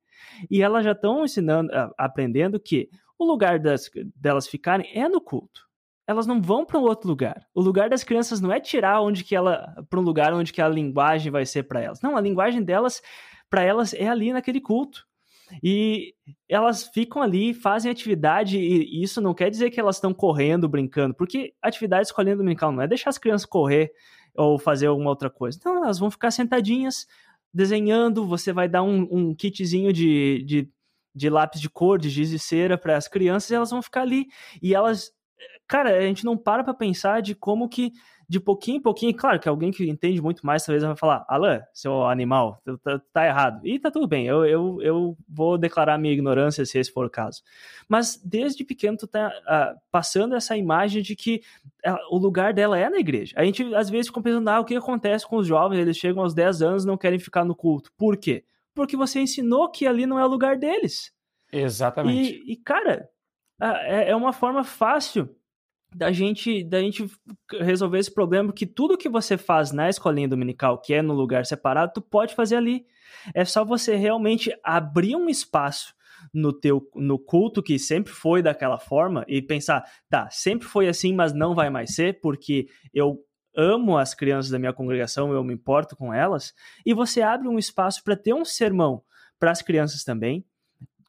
E 0.51 0.63
elas 0.63 0.85
já 0.85 0.93
estão 0.93 1.25
ensinando, 1.25 1.71
aprendendo 1.99 2.61
que 2.61 2.89
o 3.19 3.25
lugar 3.25 3.59
das, 3.59 3.91
delas 4.15 4.47
ficarem 4.47 4.89
é 4.95 5.09
no 5.09 5.21
culto 5.21 5.66
elas 6.07 6.27
não 6.27 6.41
vão 6.41 6.65
para 6.65 6.79
um 6.79 6.83
outro 6.83 7.09
lugar. 7.09 7.47
O 7.55 7.61
lugar 7.61 7.89
das 7.91 8.05
crianças 8.05 8.41
não 8.41 8.53
é 8.53 8.61
tirar 8.61 9.01
onde 9.01 9.25
que 9.25 9.35
ela 9.35 9.75
para 9.91 9.99
um 9.99 10.03
lugar 10.03 10.33
onde 10.33 10.53
que 10.53 10.63
a 10.63 10.69
linguagem 10.69 11.33
vai 11.33 11.45
ser 11.45 11.65
para 11.65 11.81
elas. 11.81 12.01
Não, 12.01 12.17
a 12.17 12.21
linguagem 12.21 12.63
delas 12.63 13.03
para 13.51 13.63
elas 13.63 13.93
é 13.93 14.07
ali 14.07 14.33
naquele 14.33 14.61
culto. 14.61 15.05
E 15.63 16.15
elas 16.49 16.85
ficam 16.89 17.23
ali, 17.23 17.55
fazem 17.55 17.91
atividade, 17.91 18.59
e 18.59 19.03
isso 19.03 19.21
não 19.21 19.33
quer 19.33 19.49
dizer 19.49 19.71
que 19.71 19.79
elas 19.79 19.97
estão 19.97 20.13
correndo, 20.13 20.69
brincando, 20.69 21.15
porque 21.15 21.55
atividade 21.63 22.09
escolhendo 22.09 22.39
dominical 22.39 22.73
não 22.73 22.83
é 22.83 22.89
deixar 22.89 23.11
as 23.11 23.19
crianças 23.19 23.47
correr 23.47 23.93
ou 24.35 24.59
fazer 24.59 24.87
alguma 24.87 25.11
outra 25.11 25.31
coisa. 25.31 25.57
Então, 25.59 25.77
elas 25.77 25.99
vão 25.99 26.11
ficar 26.11 26.33
sentadinhas, 26.33 27.07
desenhando, 27.55 28.27
você 28.27 28.53
vai 28.53 28.69
dar 28.69 28.83
um, 28.83 29.07
um 29.11 29.35
kitzinho 29.35 29.93
de, 29.93 30.43
de, 30.45 30.69
de 31.15 31.31
lápis 31.31 31.61
de 31.61 31.71
cor, 31.71 31.99
de 31.99 32.11
giz 32.11 32.33
e 32.33 32.39
cera 32.39 32.77
para 32.77 32.97
as 32.97 33.07
crianças, 33.07 33.51
e 33.51 33.55
elas 33.55 33.71
vão 33.71 33.81
ficar 33.81 34.03
ali. 34.03 34.27
E 34.61 34.75
elas 34.75 35.13
cara, 35.67 35.97
a 35.97 36.03
gente 36.03 36.25
não 36.25 36.37
para 36.37 36.63
pra 36.63 36.73
pensar 36.73 37.21
de 37.21 37.35
como 37.35 37.69
que, 37.69 37.93
de 38.29 38.41
pouquinho 38.41 38.79
em 38.79 38.83
pouquinho, 38.83 39.15
claro 39.15 39.39
que 39.39 39.49
alguém 39.49 39.71
que 39.71 39.89
entende 39.89 40.21
muito 40.21 40.45
mais, 40.45 40.65
talvez 40.65 40.83
vai 40.83 40.97
falar, 40.97 41.25
Alan, 41.29 41.63
seu 41.73 42.05
animal, 42.07 42.61
tá, 42.83 43.01
tá, 43.13 43.27
errado. 43.27 43.61
E 43.67 43.79
tá 43.79 43.91
tudo 43.91 44.07
bem, 44.07 44.27
eu, 44.27 44.45
eu, 44.45 44.83
eu 44.83 45.17
vou 45.29 45.59
declarar 45.59 45.99
minha 45.99 46.13
ignorância 46.13 46.65
se 46.65 46.79
esse 46.79 46.93
for 46.93 47.07
o 47.07 47.11
caso. 47.11 47.43
Mas 47.89 48.21
desde 48.25 48.65
pequeno 48.65 48.97
tu 48.97 49.07
tá 49.07 49.29
uh, 49.29 49.81
passando 49.91 50.35
essa 50.35 50.57
imagem 50.57 51.03
de 51.03 51.17
que 51.17 51.43
uh, 51.87 52.15
o 52.15 52.19
lugar 52.19 52.53
dela 52.53 52.79
é 52.79 52.89
na 52.89 52.99
igreja. 52.99 53.35
A 53.37 53.45
gente 53.45 53.75
às 53.75 53.91
vezes 53.91 54.09
fica 54.09 54.23
pensando, 54.23 54.49
ah, 54.49 54.61
o 54.61 54.65
que 54.65 54.77
acontece 54.77 55.27
com 55.27 55.37
os 55.37 55.47
jovens, 55.47 55.79
eles 55.79 55.97
chegam 55.97 56.23
aos 56.23 56.35
10 56.35 56.63
anos 56.63 56.85
e 56.85 56.87
não 56.87 56.97
querem 56.97 57.19
ficar 57.19 57.45
no 57.45 57.55
culto. 57.55 57.91
Por 57.97 58.17
quê? 58.17 58.45
Porque 58.75 58.97
você 58.97 59.21
ensinou 59.21 59.71
que 59.71 59.87
ali 59.87 60.07
não 60.07 60.19
é 60.19 60.25
o 60.25 60.29
lugar 60.29 60.57
deles. 60.57 61.13
Exatamente. 61.53 62.43
E, 62.47 62.53
e 62.53 62.57
cara, 62.57 63.09
uh, 63.61 63.65
é, 63.65 64.11
é 64.11 64.17
uma 64.17 64.33
forma 64.33 64.63
fácil 64.65 65.35
da 65.97 66.13
gente, 66.13 66.63
da 66.63 66.79
gente 66.79 67.07
resolver 67.59 67.99
esse 67.99 68.13
problema, 68.13 68.53
que 68.53 68.67
tudo 68.67 68.99
que 68.99 69.09
você 69.09 69.39
faz 69.39 69.73
na 69.73 69.89
escolinha 69.89 70.29
dominical, 70.29 70.79
que 70.79 70.93
é 70.93 71.01
no 71.01 71.15
lugar 71.15 71.47
separado, 71.47 71.93
tu 71.95 72.03
pode 72.03 72.35
fazer 72.35 72.57
ali. 72.57 72.85
É 73.35 73.45
só 73.47 73.65
você 73.65 73.97
realmente 73.97 74.55
abrir 74.63 75.17
um 75.17 75.27
espaço 75.27 75.95
no 76.35 76.53
teu 76.53 76.87
no 76.95 77.19
culto 77.19 77.63
que 77.63 77.79
sempre 77.79 78.13
foi 78.13 78.43
daquela 78.43 78.79
forma 78.79 79.25
e 79.27 79.41
pensar, 79.41 79.85
tá, 80.11 80.29
sempre 80.31 80.67
foi 80.67 80.87
assim, 80.87 81.15
mas 81.15 81.33
não 81.33 81.55
vai 81.55 81.71
mais 81.71 81.95
ser, 81.95 82.21
porque 82.21 82.67
eu 82.93 83.19
amo 83.57 83.97
as 83.97 84.15
crianças 84.15 84.51
da 84.51 84.59
minha 84.59 84.75
congregação, 84.75 85.33
eu 85.33 85.43
me 85.43 85.55
importo 85.55 85.97
com 85.97 86.13
elas, 86.13 86.53
e 86.85 86.93
você 86.93 87.23
abre 87.23 87.49
um 87.49 87.59
espaço 87.59 88.05
para 88.05 88.17
ter 88.17 88.35
um 88.35 88.45
sermão 88.45 89.03
para 89.39 89.51
as 89.51 89.63
crianças 89.63 90.05
também, 90.05 90.45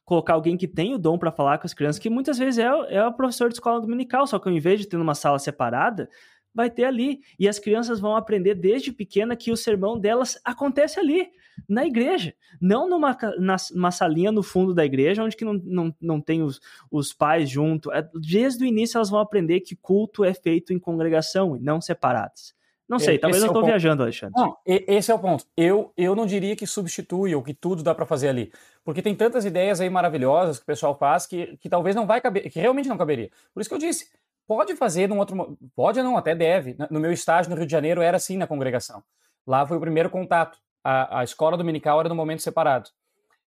colocar 0.08 0.32
alguém 0.32 0.56
que 0.56 0.66
tem 0.66 0.94
o 0.94 0.98
dom 0.98 1.18
para 1.18 1.30
falar 1.30 1.58
com 1.58 1.66
as 1.66 1.74
crianças, 1.74 1.98
que 1.98 2.08
muitas 2.08 2.38
vezes 2.38 2.58
é, 2.58 2.64
é 2.88 3.04
o 3.04 3.12
professor 3.12 3.50
de 3.50 3.56
escola 3.56 3.78
dominical, 3.78 4.26
só 4.26 4.38
que 4.38 4.48
ao 4.48 4.54
invés 4.54 4.80
de 4.80 4.88
ter 4.88 4.96
numa 4.96 5.14
sala 5.14 5.38
separada, 5.38 6.08
vai 6.54 6.70
ter 6.70 6.84
ali. 6.84 7.20
E 7.38 7.46
as 7.46 7.58
crianças 7.58 8.00
vão 8.00 8.16
aprender 8.16 8.54
desde 8.54 8.90
pequena 8.90 9.36
que 9.36 9.52
o 9.52 9.56
sermão 9.56 10.00
delas 10.00 10.40
acontece 10.42 10.98
ali, 10.98 11.28
na 11.68 11.84
igreja. 11.84 12.32
Não 12.58 12.88
numa, 12.88 13.14
na, 13.38 13.56
numa 13.74 13.90
salinha 13.90 14.32
no 14.32 14.42
fundo 14.42 14.72
da 14.72 14.82
igreja, 14.82 15.22
onde 15.22 15.36
que 15.36 15.44
não, 15.44 15.60
não, 15.62 15.94
não 16.00 16.20
tem 16.22 16.42
os, 16.42 16.58
os 16.90 17.12
pais 17.12 17.50
junto. 17.50 17.92
É, 17.92 18.08
desde 18.14 18.64
o 18.64 18.66
início 18.66 18.96
elas 18.96 19.10
vão 19.10 19.20
aprender 19.20 19.60
que 19.60 19.76
culto 19.76 20.24
é 20.24 20.32
feito 20.32 20.72
em 20.72 20.78
congregação 20.78 21.54
e 21.54 21.60
não 21.60 21.82
separados. 21.82 22.54
Não 22.88 22.98
sei, 22.98 23.18
talvez 23.18 23.42
esse 23.42 23.46
eu 23.46 23.52
estou 23.52 23.64
é 23.64 23.66
viajando, 23.66 24.02
Alexandre. 24.02 24.34
Não, 24.34 24.56
esse 24.64 25.10
é 25.10 25.14
o 25.14 25.18
ponto. 25.18 25.44
Eu, 25.54 25.92
eu 25.94 26.16
não 26.16 26.24
diria 26.24 26.56
que 26.56 26.66
substitui 26.66 27.34
ou 27.34 27.42
que 27.42 27.52
tudo 27.52 27.82
dá 27.82 27.94
para 27.94 28.06
fazer 28.06 28.28
ali. 28.28 28.50
Porque 28.82 29.02
tem 29.02 29.14
tantas 29.14 29.44
ideias 29.44 29.78
aí 29.78 29.90
maravilhosas 29.90 30.56
que 30.56 30.62
o 30.62 30.66
pessoal 30.66 30.96
faz 30.96 31.26
que, 31.26 31.58
que 31.58 31.68
talvez 31.68 31.94
não 31.94 32.06
vai 32.06 32.18
caber, 32.20 32.50
que 32.50 32.58
realmente 32.58 32.88
não 32.88 32.96
caberia. 32.96 33.30
Por 33.52 33.60
isso 33.60 33.68
que 33.68 33.74
eu 33.74 33.78
disse, 33.78 34.08
pode 34.46 34.74
fazer 34.74 35.06
num 35.06 35.18
outro. 35.18 35.58
Pode 35.76 36.02
não, 36.02 36.16
até 36.16 36.34
deve. 36.34 36.76
No 36.90 36.98
meu 36.98 37.12
estágio 37.12 37.50
no 37.50 37.56
Rio 37.56 37.66
de 37.66 37.72
Janeiro 37.72 38.00
era 38.00 38.16
assim 38.16 38.38
na 38.38 38.46
congregação. 38.46 39.02
Lá 39.46 39.66
foi 39.66 39.76
o 39.76 39.80
primeiro 39.80 40.08
contato. 40.08 40.58
A, 40.82 41.20
a 41.20 41.24
escola 41.24 41.58
dominical 41.58 42.00
era 42.00 42.08
no 42.08 42.14
momento 42.14 42.42
separado. 42.42 42.88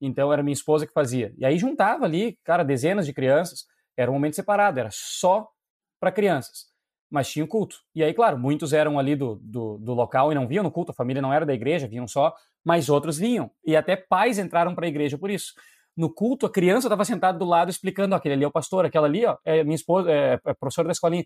Então 0.01 0.33
era 0.33 0.43
minha 0.43 0.53
esposa 0.53 0.85
que 0.85 0.91
fazia. 0.91 1.33
E 1.37 1.45
aí 1.45 1.57
juntava 1.57 2.03
ali, 2.03 2.37
cara, 2.43 2.63
dezenas 2.63 3.05
de 3.05 3.13
crianças. 3.13 3.65
Era 3.95 4.11
um 4.11 4.15
momento 4.15 4.35
separado, 4.35 4.79
era 4.79 4.89
só 4.91 5.49
para 5.99 6.11
crianças. 6.11 6.68
Mas 7.09 7.29
tinha 7.29 7.43
o 7.43 7.47
culto. 7.47 7.77
E 7.95 8.03
aí, 8.03 8.13
claro, 8.13 8.37
muitos 8.37 8.73
eram 8.73 8.99
ali 8.99 9.15
do, 9.15 9.35
do, 9.41 9.77
do, 9.77 9.93
local 9.93 10.31
e 10.31 10.35
não 10.35 10.47
vinham 10.47 10.63
no 10.63 10.71
culto, 10.71 10.91
a 10.91 10.95
família 10.95 11.21
não 11.21 11.33
era 11.33 11.45
da 11.45 11.53
igreja, 11.53 11.87
vinham 11.87 12.07
só, 12.07 12.33
mas 12.63 12.89
outros 12.89 13.17
vinham. 13.17 13.49
E 13.65 13.75
até 13.75 13.95
pais 13.95 14.37
entraram 14.37 14.75
para 14.75 14.85
a 14.85 14.89
igreja 14.89 15.17
por 15.17 15.29
isso. 15.29 15.53
No 15.97 16.13
culto, 16.13 16.45
a 16.45 16.51
criança 16.51 16.87
estava 16.87 17.03
sentada 17.03 17.37
do 17.37 17.45
lado 17.45 17.69
explicando: 17.69 18.15
aquele 18.15 18.35
ali 18.35 18.43
é 18.43 18.47
o 18.47 18.51
pastor, 18.51 18.85
aquela 18.85 19.07
ali 19.07 19.25
ó, 19.25 19.37
é 19.43 19.63
minha 19.63 19.75
esposa, 19.75 20.11
é, 20.11 20.39
é 20.45 20.53
professora 20.53 20.87
da 20.87 20.91
escolinha. 20.91 21.25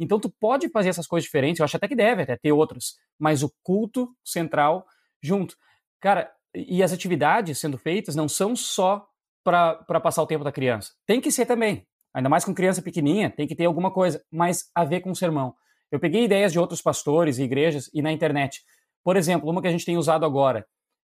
Então, 0.00 0.18
tu 0.18 0.32
pode 0.40 0.68
fazer 0.70 0.88
essas 0.88 1.06
coisas 1.06 1.24
diferentes, 1.24 1.58
eu 1.58 1.64
acho 1.64 1.76
até 1.76 1.88
que 1.88 1.96
deve 1.96 2.22
até 2.22 2.36
ter 2.36 2.52
outras, 2.52 2.94
mas 3.18 3.42
o 3.42 3.52
culto 3.62 4.08
central 4.24 4.86
junto. 5.20 5.56
Cara, 6.00 6.32
e 6.54 6.82
as 6.82 6.92
atividades 6.92 7.58
sendo 7.58 7.76
feitas 7.76 8.14
não 8.14 8.28
são 8.28 8.54
só 8.56 9.06
para 9.44 10.00
passar 10.00 10.22
o 10.22 10.26
tempo 10.26 10.44
da 10.44 10.52
criança. 10.52 10.92
Tem 11.06 11.20
que 11.20 11.32
ser 11.32 11.46
também. 11.46 11.86
Ainda 12.18 12.28
mais 12.28 12.44
com 12.44 12.52
criança 12.52 12.82
pequenininha, 12.82 13.30
tem 13.30 13.46
que 13.46 13.54
ter 13.54 13.66
alguma 13.66 13.92
coisa, 13.92 14.20
mas 14.28 14.68
a 14.74 14.84
ver 14.84 15.02
com 15.02 15.12
o 15.12 15.14
sermão. 15.14 15.54
Eu 15.88 16.00
peguei 16.00 16.24
ideias 16.24 16.50
de 16.50 16.58
outros 16.58 16.82
pastores 16.82 17.38
e 17.38 17.44
igrejas 17.44 17.88
e 17.94 18.02
na 18.02 18.10
internet. 18.10 18.64
Por 19.04 19.16
exemplo, 19.16 19.48
uma 19.48 19.62
que 19.62 19.68
a 19.68 19.70
gente 19.70 19.84
tem 19.84 19.96
usado 19.96 20.26
agora 20.26 20.66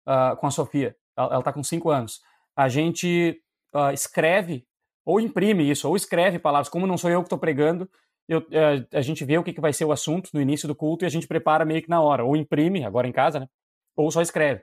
uh, 0.07 0.37
com 0.37 0.47
a 0.47 0.51
Sofia, 0.53 0.95
ela 1.17 1.41
está 1.41 1.53
com 1.53 1.61
cinco 1.65 1.91
anos. 1.91 2.21
A 2.55 2.69
gente 2.69 3.43
uh, 3.75 3.93
escreve 3.93 4.65
ou 5.05 5.19
imprime 5.19 5.69
isso, 5.69 5.89
ou 5.89 5.97
escreve 5.97 6.39
palavras. 6.39 6.69
Como 6.69 6.87
não 6.87 6.97
sou 6.97 7.11
eu 7.11 7.21
que 7.21 7.27
estou 7.27 7.39
pregando, 7.39 7.91
eu, 8.29 8.39
uh, 8.39 8.87
a 8.93 9.01
gente 9.01 9.25
vê 9.25 9.37
o 9.37 9.43
que, 9.43 9.53
que 9.53 9.61
vai 9.61 9.73
ser 9.73 9.85
o 9.85 9.91
assunto 9.91 10.31
no 10.33 10.41
início 10.41 10.69
do 10.69 10.75
culto 10.77 11.05
e 11.05 11.07
a 11.07 11.11
gente 11.11 11.27
prepara 11.27 11.65
meio 11.65 11.83
que 11.83 11.91
na 11.91 12.01
hora. 12.01 12.25
Ou 12.25 12.37
imprime, 12.37 12.85
agora 12.85 13.09
em 13.09 13.13
casa, 13.13 13.41
né? 13.41 13.49
ou 13.97 14.09
só 14.13 14.23
escreve. 14.23 14.63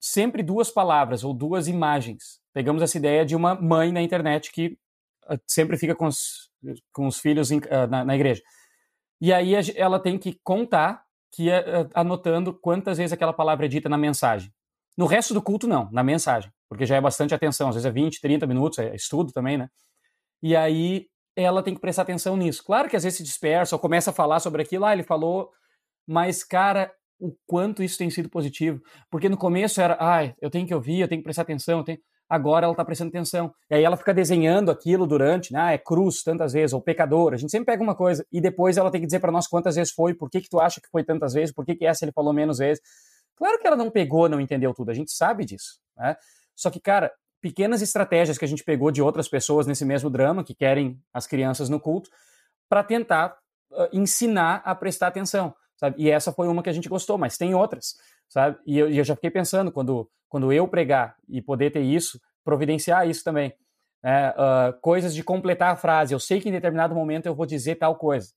Sempre 0.00 0.42
duas 0.42 0.70
palavras 0.70 1.22
ou 1.22 1.34
duas 1.34 1.68
imagens. 1.68 2.40
Pegamos 2.54 2.82
essa 2.82 2.96
ideia 2.96 3.26
de 3.26 3.36
uma 3.36 3.54
mãe 3.54 3.92
na 3.92 4.00
internet 4.00 4.50
que 4.50 4.78
sempre 5.46 5.76
fica 5.76 5.94
com 5.94 6.06
os, 6.06 6.50
com 6.92 7.06
os 7.06 7.18
filhos 7.18 7.50
em, 7.50 7.58
uh, 7.58 7.86
na, 7.88 8.04
na, 8.04 8.14
igreja. 8.14 8.42
E 9.20 9.32
aí 9.32 9.52
ela 9.74 9.98
tem 9.98 10.18
que 10.18 10.38
contar, 10.42 11.04
que 11.32 11.48
anotando 11.94 12.54
quantas 12.54 12.98
vezes 12.98 13.12
aquela 13.12 13.32
palavra 13.32 13.66
é 13.66 13.68
dita 13.68 13.88
na 13.88 13.98
mensagem. 13.98 14.50
No 14.96 15.06
resto 15.06 15.34
do 15.34 15.42
culto, 15.42 15.66
não, 15.66 15.90
na 15.92 16.02
mensagem, 16.02 16.50
porque 16.68 16.86
já 16.86 16.96
é 16.96 17.00
bastante 17.00 17.34
atenção, 17.34 17.68
às 17.68 17.74
vezes 17.74 17.86
é 17.86 17.90
20, 17.90 18.20
30 18.20 18.46
minutos, 18.46 18.78
é 18.78 18.94
estudo 18.94 19.32
também, 19.32 19.58
né? 19.58 19.68
E 20.42 20.56
aí 20.56 21.06
ela 21.36 21.62
tem 21.62 21.74
que 21.74 21.80
prestar 21.80 22.02
atenção 22.02 22.36
nisso. 22.36 22.64
Claro 22.64 22.88
que 22.88 22.96
às 22.96 23.04
vezes 23.04 23.18
se 23.18 23.22
dispersa 23.22 23.76
ou 23.76 23.80
começa 23.80 24.10
a 24.10 24.14
falar 24.14 24.40
sobre 24.40 24.62
aquilo, 24.62 24.86
ah, 24.86 24.92
ele 24.94 25.02
falou, 25.02 25.50
mas, 26.06 26.42
cara, 26.42 26.90
o 27.18 27.36
quanto 27.46 27.82
isso 27.82 27.98
tem 27.98 28.08
sido 28.08 28.30
positivo. 28.30 28.80
Porque 29.10 29.28
no 29.28 29.36
começo 29.36 29.80
era, 29.80 29.96
ah, 30.00 30.32
eu 30.40 30.50
tenho 30.50 30.66
que 30.66 30.74
ouvir, 30.74 31.00
eu 31.00 31.08
tenho 31.08 31.20
que 31.20 31.24
prestar 31.24 31.42
atenção, 31.42 31.78
eu 31.78 31.84
tenho 31.84 31.98
agora 32.28 32.64
ela 32.64 32.72
está 32.72 32.84
prestando 32.84 33.08
atenção. 33.08 33.54
E 33.70 33.74
aí 33.74 33.84
ela 33.84 33.96
fica 33.96 34.12
desenhando 34.12 34.70
aquilo 34.70 35.06
durante, 35.06 35.52
né? 35.52 35.60
Ah, 35.60 35.72
é 35.72 35.78
cruz 35.78 36.22
tantas 36.22 36.52
vezes, 36.52 36.72
ou 36.72 36.80
pecador. 36.80 37.32
A 37.32 37.36
gente 37.36 37.50
sempre 37.50 37.66
pega 37.66 37.82
uma 37.82 37.94
coisa 37.94 38.26
e 38.32 38.40
depois 38.40 38.76
ela 38.76 38.90
tem 38.90 39.00
que 39.00 39.06
dizer 39.06 39.20
para 39.20 39.32
nós 39.32 39.46
quantas 39.46 39.76
vezes 39.76 39.92
foi, 39.92 40.14
por 40.14 40.28
que, 40.28 40.40
que 40.40 40.48
tu 40.48 40.60
acha 40.60 40.80
que 40.80 40.88
foi 40.88 41.04
tantas 41.04 41.34
vezes, 41.34 41.54
por 41.54 41.64
que, 41.64 41.74
que 41.74 41.86
essa 41.86 42.04
ele 42.04 42.12
falou 42.12 42.32
menos 42.32 42.58
vezes. 42.58 42.82
Claro 43.36 43.58
que 43.58 43.66
ela 43.66 43.76
não 43.76 43.90
pegou, 43.90 44.28
não 44.28 44.40
entendeu 44.40 44.72
tudo, 44.74 44.90
a 44.90 44.94
gente 44.94 45.12
sabe 45.12 45.44
disso. 45.44 45.78
Né? 45.96 46.16
Só 46.54 46.70
que, 46.70 46.80
cara, 46.80 47.12
pequenas 47.40 47.82
estratégias 47.82 48.38
que 48.38 48.44
a 48.44 48.48
gente 48.48 48.64
pegou 48.64 48.90
de 48.90 49.02
outras 49.02 49.28
pessoas 49.28 49.66
nesse 49.66 49.84
mesmo 49.84 50.10
drama, 50.10 50.42
que 50.42 50.54
querem 50.54 50.98
as 51.12 51.26
crianças 51.26 51.68
no 51.68 51.78
culto, 51.78 52.10
para 52.68 52.82
tentar 52.82 53.36
uh, 53.70 53.88
ensinar 53.92 54.62
a 54.64 54.74
prestar 54.74 55.08
atenção. 55.08 55.54
Sabe? 55.76 55.96
E 55.98 56.10
essa 56.10 56.32
foi 56.32 56.48
uma 56.48 56.62
que 56.62 56.70
a 56.70 56.72
gente 56.72 56.88
gostou, 56.88 57.18
mas 57.18 57.36
tem 57.36 57.54
outras 57.54 57.94
sabe? 58.28 58.58
E 58.66 58.78
eu, 58.78 58.90
e 58.90 58.98
eu, 58.98 59.04
já 59.04 59.14
fiquei 59.14 59.30
pensando, 59.30 59.70
quando, 59.72 60.08
quando 60.28 60.52
eu 60.52 60.66
pregar 60.68 61.16
e 61.28 61.40
poder 61.40 61.70
ter 61.70 61.80
isso, 61.80 62.20
providenciar 62.44 63.08
isso 63.08 63.24
também. 63.24 63.52
É, 64.04 64.28
uh, 64.30 64.80
coisas 64.80 65.14
de 65.14 65.24
completar 65.24 65.72
a 65.72 65.76
frase. 65.76 66.14
Eu 66.14 66.20
sei 66.20 66.40
que 66.40 66.48
em 66.48 66.52
determinado 66.52 66.94
momento 66.94 67.26
eu 67.26 67.34
vou 67.34 67.46
dizer 67.46 67.76
tal 67.76 67.96
coisa. 67.96 68.32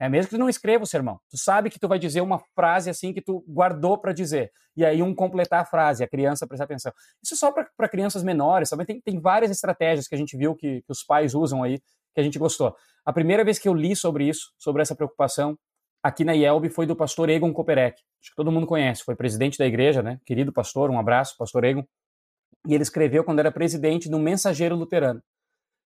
É 0.00 0.08
mesmo 0.08 0.30
que 0.30 0.36
tu 0.36 0.38
não 0.38 0.48
escreva 0.48 0.84
o 0.84 0.86
sermão. 0.86 1.18
Tu 1.28 1.36
sabe 1.36 1.70
que 1.70 1.78
tu 1.78 1.88
vai 1.88 1.98
dizer 1.98 2.20
uma 2.20 2.38
frase 2.54 2.88
assim 2.88 3.12
que 3.12 3.20
tu 3.20 3.44
guardou 3.48 3.98
para 3.98 4.12
dizer. 4.12 4.52
E 4.76 4.84
aí 4.84 5.02
um 5.02 5.12
completar 5.12 5.62
a 5.62 5.64
frase, 5.64 6.04
a 6.04 6.08
criança 6.08 6.46
prestar 6.46 6.64
atenção. 6.64 6.92
Isso 7.22 7.34
só 7.36 7.50
para 7.50 7.88
crianças 7.88 8.22
menores, 8.22 8.70
também 8.70 8.86
tem, 8.86 9.00
tem 9.00 9.20
várias 9.20 9.50
estratégias 9.50 10.06
que 10.06 10.14
a 10.14 10.18
gente 10.18 10.36
viu 10.36 10.54
que, 10.54 10.82
que 10.82 10.92
os 10.92 11.02
pais 11.02 11.34
usam 11.34 11.64
aí, 11.64 11.78
que 12.14 12.20
a 12.20 12.22
gente 12.22 12.38
gostou. 12.38 12.76
A 13.04 13.12
primeira 13.12 13.44
vez 13.44 13.58
que 13.58 13.68
eu 13.68 13.74
li 13.74 13.96
sobre 13.96 14.28
isso, 14.28 14.52
sobre 14.56 14.82
essa 14.82 14.94
preocupação, 14.94 15.58
aqui 16.02 16.24
na 16.24 16.32
IELB 16.32 16.70
foi 16.70 16.86
do 16.86 16.96
pastor 16.96 17.28
Egon 17.28 17.52
Koperek. 17.52 18.00
Acho 18.20 18.30
que 18.30 18.36
todo 18.36 18.52
mundo 18.52 18.66
conhece, 18.66 19.04
foi 19.04 19.14
presidente 19.14 19.58
da 19.58 19.66
igreja, 19.66 20.02
né? 20.02 20.20
Querido 20.24 20.52
pastor, 20.52 20.90
um 20.90 20.98
abraço, 20.98 21.36
pastor 21.36 21.64
Egon. 21.64 21.84
E 22.66 22.74
ele 22.74 22.82
escreveu 22.82 23.24
quando 23.24 23.38
era 23.38 23.52
presidente 23.52 24.08
do 24.08 24.18
Mensageiro 24.18 24.76
Luterano. 24.76 25.22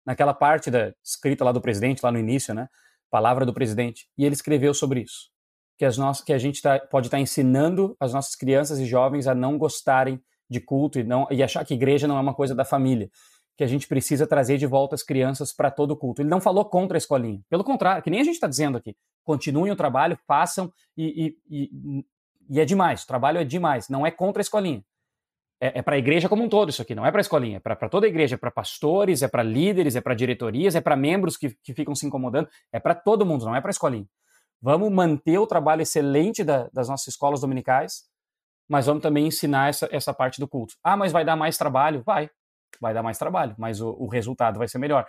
Naquela 0.05 0.35
parte 0.35 0.71
da 0.71 0.93
escrita 1.05 1.45
lá 1.45 1.53
do 1.53 1.61
presidente, 1.61 2.03
lá 2.03 2.11
no 2.11 2.19
início, 2.19 2.55
né? 2.55 2.69
Palavra 3.11 3.47
do 3.47 3.55
presidente. 3.55 4.09
E 4.17 4.25
ele 4.25 4.35
escreveu 4.35 4.75
sobre 4.75 5.01
isso. 5.01 5.31
Que, 5.77 5.85
as 5.85 5.97
nossas, 5.97 6.25
que 6.25 6.33
a 6.33 6.39
gente 6.39 6.61
tá, 6.61 6.79
pode 6.79 7.07
estar 7.07 7.19
tá 7.19 7.21
ensinando 7.21 7.97
as 8.01 8.13
nossas 8.13 8.35
crianças 8.35 8.79
e 8.81 8.87
jovens 8.87 9.27
a 9.27 9.35
não 9.35 9.57
gostarem 9.57 10.21
de 10.51 10.61
culto 10.61 10.99
e, 10.99 11.05
não, 11.05 11.27
e 11.31 11.43
achar 11.43 11.65
que 11.65 11.75
igreja 11.75 12.09
não 12.09 12.17
é 12.17 12.21
uma 12.21 12.35
coisa 12.35 12.55
da 12.55 12.65
família 12.65 13.11
que 13.59 13.65
a 13.65 13.67
gente 13.67 13.89
precisa 13.89 14.25
trazer 14.25 14.57
de 14.57 14.67
volta 14.67 14.95
as 14.95 15.03
crianças 15.03 15.53
para 15.53 15.69
todo 15.69 15.91
o 15.91 15.97
culto. 15.97 16.23
Ele 16.23 16.29
não 16.29 16.41
falou 16.41 16.65
contra 16.65 16.97
a 16.97 17.01
escolinha. 17.01 17.43
Pelo 17.51 17.65
contrário, 17.65 18.05
que 18.05 18.09
nem 18.09 18.21
a 18.21 18.25
gente 18.25 18.35
está 18.35 18.47
dizendo 18.47 18.79
aqui. 18.79 18.97
Continuem 19.25 19.73
o 19.73 19.77
trabalho, 19.77 20.17
façam 20.29 20.73
e, 20.97 21.37
e, 21.51 21.69
e, 21.69 22.05
e, 22.49 22.61
é 22.61 22.65
demais. 22.65 23.03
O 23.03 23.07
trabalho 23.09 23.39
é 23.39 23.45
demais. 23.45 23.89
Não 23.89 24.07
é 24.07 24.13
contra 24.13 24.41
a 24.41 24.45
escolinha. 24.45 24.85
É, 25.61 25.81
é 25.81 25.83
para 25.83 25.97
a 25.97 25.99
igreja 25.99 26.29
como 26.29 26.45
um 26.45 26.49
todo 26.49 26.69
isso 26.69 26.81
aqui, 26.81 26.95
não 26.95 27.05
é 27.05 27.11
para 27.11 27.19
a 27.19 27.21
escolinha. 27.21 27.57
É 27.57 27.61
para 27.61 27.89
toda 27.89 28.07
a 28.07 28.09
igreja. 28.09 28.37
É 28.37 28.39
para 28.39 28.53
pastores, 28.53 29.23
é 29.23 29.29
para 29.29 29.43
líderes, 29.43 29.97
é 29.97 30.01
para 30.01 30.15
diretorias, 30.15 30.77
é 30.77 30.81
para 30.81 30.95
membros 30.95 31.37
que, 31.37 31.51
que 31.61 31.75
ficam 31.75 31.97
se 31.97 32.07
incomodando. 32.07 32.49
É 32.73 32.79
para 32.79 32.95
todo 32.95 33.27
mundo, 33.27 33.45
não 33.45 33.57
é 33.57 33.61
para 33.61 33.71
a 33.71 33.73
escolinha. 33.73 34.07
Vamos 34.63 34.89
manter 34.93 35.37
o 35.37 35.49
trabalho 35.49 35.83
excelente 35.83 36.45
da, 36.45 36.69
das 36.73 36.89
nossas 36.89 37.09
escolas 37.09 37.41
dominicais, 37.41 38.05
mas 38.69 38.87
vamos 38.87 39.03
também 39.03 39.27
ensinar 39.27 39.69
essa, 39.69 39.89
essa 39.91 40.15
parte 40.15 40.39
do 40.39 40.47
culto. 40.47 40.75
Ah, 40.85 40.97
mas 40.97 41.11
vai 41.11 41.25
dar 41.25 41.35
mais 41.35 41.59
trabalho? 41.59 42.05
Vai 42.07 42.31
vai 42.81 42.95
dar 42.95 43.03
mais 43.03 43.19
trabalho, 43.19 43.55
mas 43.59 43.81
o, 43.81 43.91
o 43.91 44.07
resultado 44.07 44.59
vai 44.59 44.69
ser 44.69 44.79
melhor. 44.79 45.07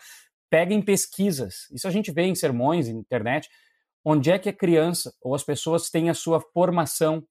Peguem 0.49 0.81
pesquisas, 0.81 1.67
isso 1.71 1.87
a 1.87 1.91
gente 1.91 2.11
vê 2.11 2.23
em 2.23 2.35
sermões, 2.35 2.87
na 2.87 2.99
internet, 2.99 3.49
onde 4.03 4.31
é 4.31 4.39
que 4.39 4.49
a 4.49 4.53
criança 4.53 5.13
ou 5.21 5.35
as 5.35 5.43
pessoas 5.43 5.89
têm 5.89 6.09
a 6.09 6.13
sua 6.13 6.39
formação 6.39 7.23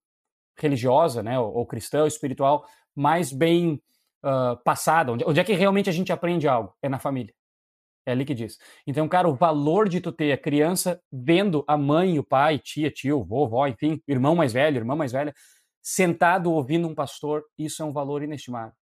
religiosa, 0.56 1.22
né, 1.22 1.38
ou, 1.38 1.52
ou 1.54 1.66
cristã, 1.66 2.02
ou 2.02 2.06
espiritual, 2.06 2.66
mais 2.94 3.32
bem 3.32 3.82
uh, 4.24 4.56
passada, 4.64 5.12
onde, 5.12 5.24
onde 5.24 5.40
é 5.40 5.44
que 5.44 5.52
realmente 5.52 5.88
a 5.88 5.92
gente 5.92 6.12
aprende 6.12 6.46
algo? 6.46 6.74
É 6.82 6.88
na 6.88 6.98
família. 6.98 7.34
É 8.06 8.12
ali 8.12 8.24
que 8.24 8.34
diz. 8.34 8.58
Então, 8.86 9.06
cara, 9.08 9.28
o 9.28 9.34
valor 9.34 9.88
de 9.88 10.00
tu 10.00 10.10
ter 10.10 10.32
a 10.32 10.38
criança 10.38 11.00
vendo 11.12 11.64
a 11.66 11.76
mãe, 11.76 12.18
o 12.18 12.24
pai, 12.24 12.58
tia, 12.58 12.90
tio, 12.90 13.22
vovó, 13.22 13.66
enfim, 13.66 14.02
irmão 14.08 14.34
mais 14.34 14.52
velho, 14.52 14.78
irmã 14.78 14.96
mais 14.96 15.12
velha, 15.12 15.34
sentado 15.82 16.50
ouvindo 16.52 16.88
um 16.88 16.94
pastor, 16.94 17.44
isso 17.58 17.82
é 17.82 17.84
um 17.84 17.92
valor 17.92 18.22
inestimável 18.22 18.77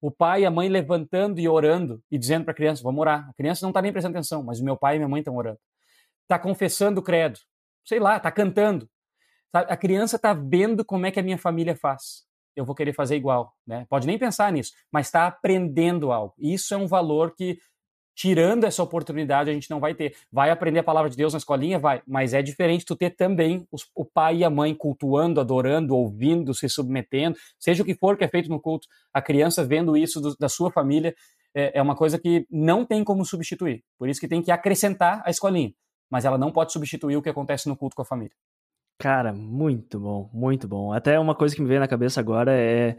o 0.00 0.10
pai 0.10 0.42
e 0.42 0.46
a 0.46 0.50
mãe 0.50 0.68
levantando 0.68 1.38
e 1.40 1.48
orando 1.48 2.02
e 2.10 2.18
dizendo 2.18 2.44
para 2.44 2.52
a 2.52 2.54
criança: 2.54 2.82
vamos 2.82 3.00
orar. 3.00 3.28
A 3.28 3.34
criança 3.34 3.64
não 3.64 3.70
está 3.70 3.82
nem 3.82 3.92
prestando 3.92 4.16
atenção, 4.16 4.42
mas 4.42 4.60
o 4.60 4.64
meu 4.64 4.76
pai 4.76 4.96
e 4.96 4.98
minha 4.98 5.08
mãe 5.08 5.20
estão 5.20 5.36
orando. 5.36 5.58
Está 6.22 6.38
confessando 6.38 7.00
o 7.00 7.02
credo. 7.02 7.38
Sei 7.84 7.98
lá, 7.98 8.16
está 8.16 8.30
cantando. 8.30 8.88
A 9.52 9.76
criança 9.76 10.16
está 10.16 10.32
vendo 10.32 10.84
como 10.84 11.06
é 11.06 11.10
que 11.10 11.18
a 11.18 11.22
minha 11.22 11.38
família 11.38 11.74
faz. 11.74 12.24
Eu 12.54 12.64
vou 12.64 12.74
querer 12.74 12.92
fazer 12.92 13.16
igual. 13.16 13.52
Né? 13.66 13.84
Pode 13.88 14.06
nem 14.06 14.18
pensar 14.18 14.52
nisso, 14.52 14.72
mas 14.92 15.06
está 15.06 15.26
aprendendo 15.26 16.12
algo. 16.12 16.34
Isso 16.38 16.72
é 16.72 16.76
um 16.76 16.86
valor 16.86 17.34
que 17.34 17.58
tirando 18.20 18.64
essa 18.64 18.82
oportunidade, 18.82 19.48
a 19.48 19.54
gente 19.54 19.70
não 19.70 19.80
vai 19.80 19.94
ter. 19.94 20.14
Vai 20.30 20.50
aprender 20.50 20.80
a 20.80 20.84
palavra 20.84 21.08
de 21.08 21.16
Deus 21.16 21.32
na 21.32 21.38
escolinha? 21.38 21.78
Vai. 21.78 22.02
Mas 22.06 22.34
é 22.34 22.42
diferente 22.42 22.84
tu 22.84 22.94
ter 22.94 23.16
também 23.16 23.66
os, 23.72 23.90
o 23.94 24.04
pai 24.04 24.36
e 24.36 24.44
a 24.44 24.50
mãe 24.50 24.74
cultuando, 24.74 25.40
adorando, 25.40 25.96
ouvindo, 25.96 26.52
se 26.52 26.68
submetendo, 26.68 27.34
seja 27.58 27.82
o 27.82 27.86
que 27.86 27.94
for 27.94 28.18
que 28.18 28.24
é 28.24 28.28
feito 28.28 28.50
no 28.50 28.60
culto, 28.60 28.86
a 29.10 29.22
criança 29.22 29.64
vendo 29.64 29.96
isso 29.96 30.20
do, 30.20 30.36
da 30.36 30.50
sua 30.50 30.70
família 30.70 31.14
é, 31.54 31.78
é 31.78 31.80
uma 31.80 31.96
coisa 31.96 32.18
que 32.18 32.46
não 32.50 32.84
tem 32.84 33.02
como 33.02 33.24
substituir. 33.24 33.82
Por 33.98 34.06
isso 34.06 34.20
que 34.20 34.28
tem 34.28 34.42
que 34.42 34.50
acrescentar 34.50 35.22
a 35.24 35.30
escolinha. 35.30 35.72
Mas 36.10 36.26
ela 36.26 36.36
não 36.36 36.52
pode 36.52 36.74
substituir 36.74 37.16
o 37.16 37.22
que 37.22 37.30
acontece 37.30 37.70
no 37.70 37.76
culto 37.76 37.96
com 37.96 38.02
a 38.02 38.04
família. 38.04 38.36
Cara, 38.98 39.32
muito 39.32 39.98
bom, 39.98 40.28
muito 40.30 40.68
bom. 40.68 40.92
Até 40.92 41.18
uma 41.18 41.34
coisa 41.34 41.56
que 41.56 41.62
me 41.62 41.68
veio 41.68 41.80
na 41.80 41.88
cabeça 41.88 42.20
agora 42.20 42.52
é 42.52 42.98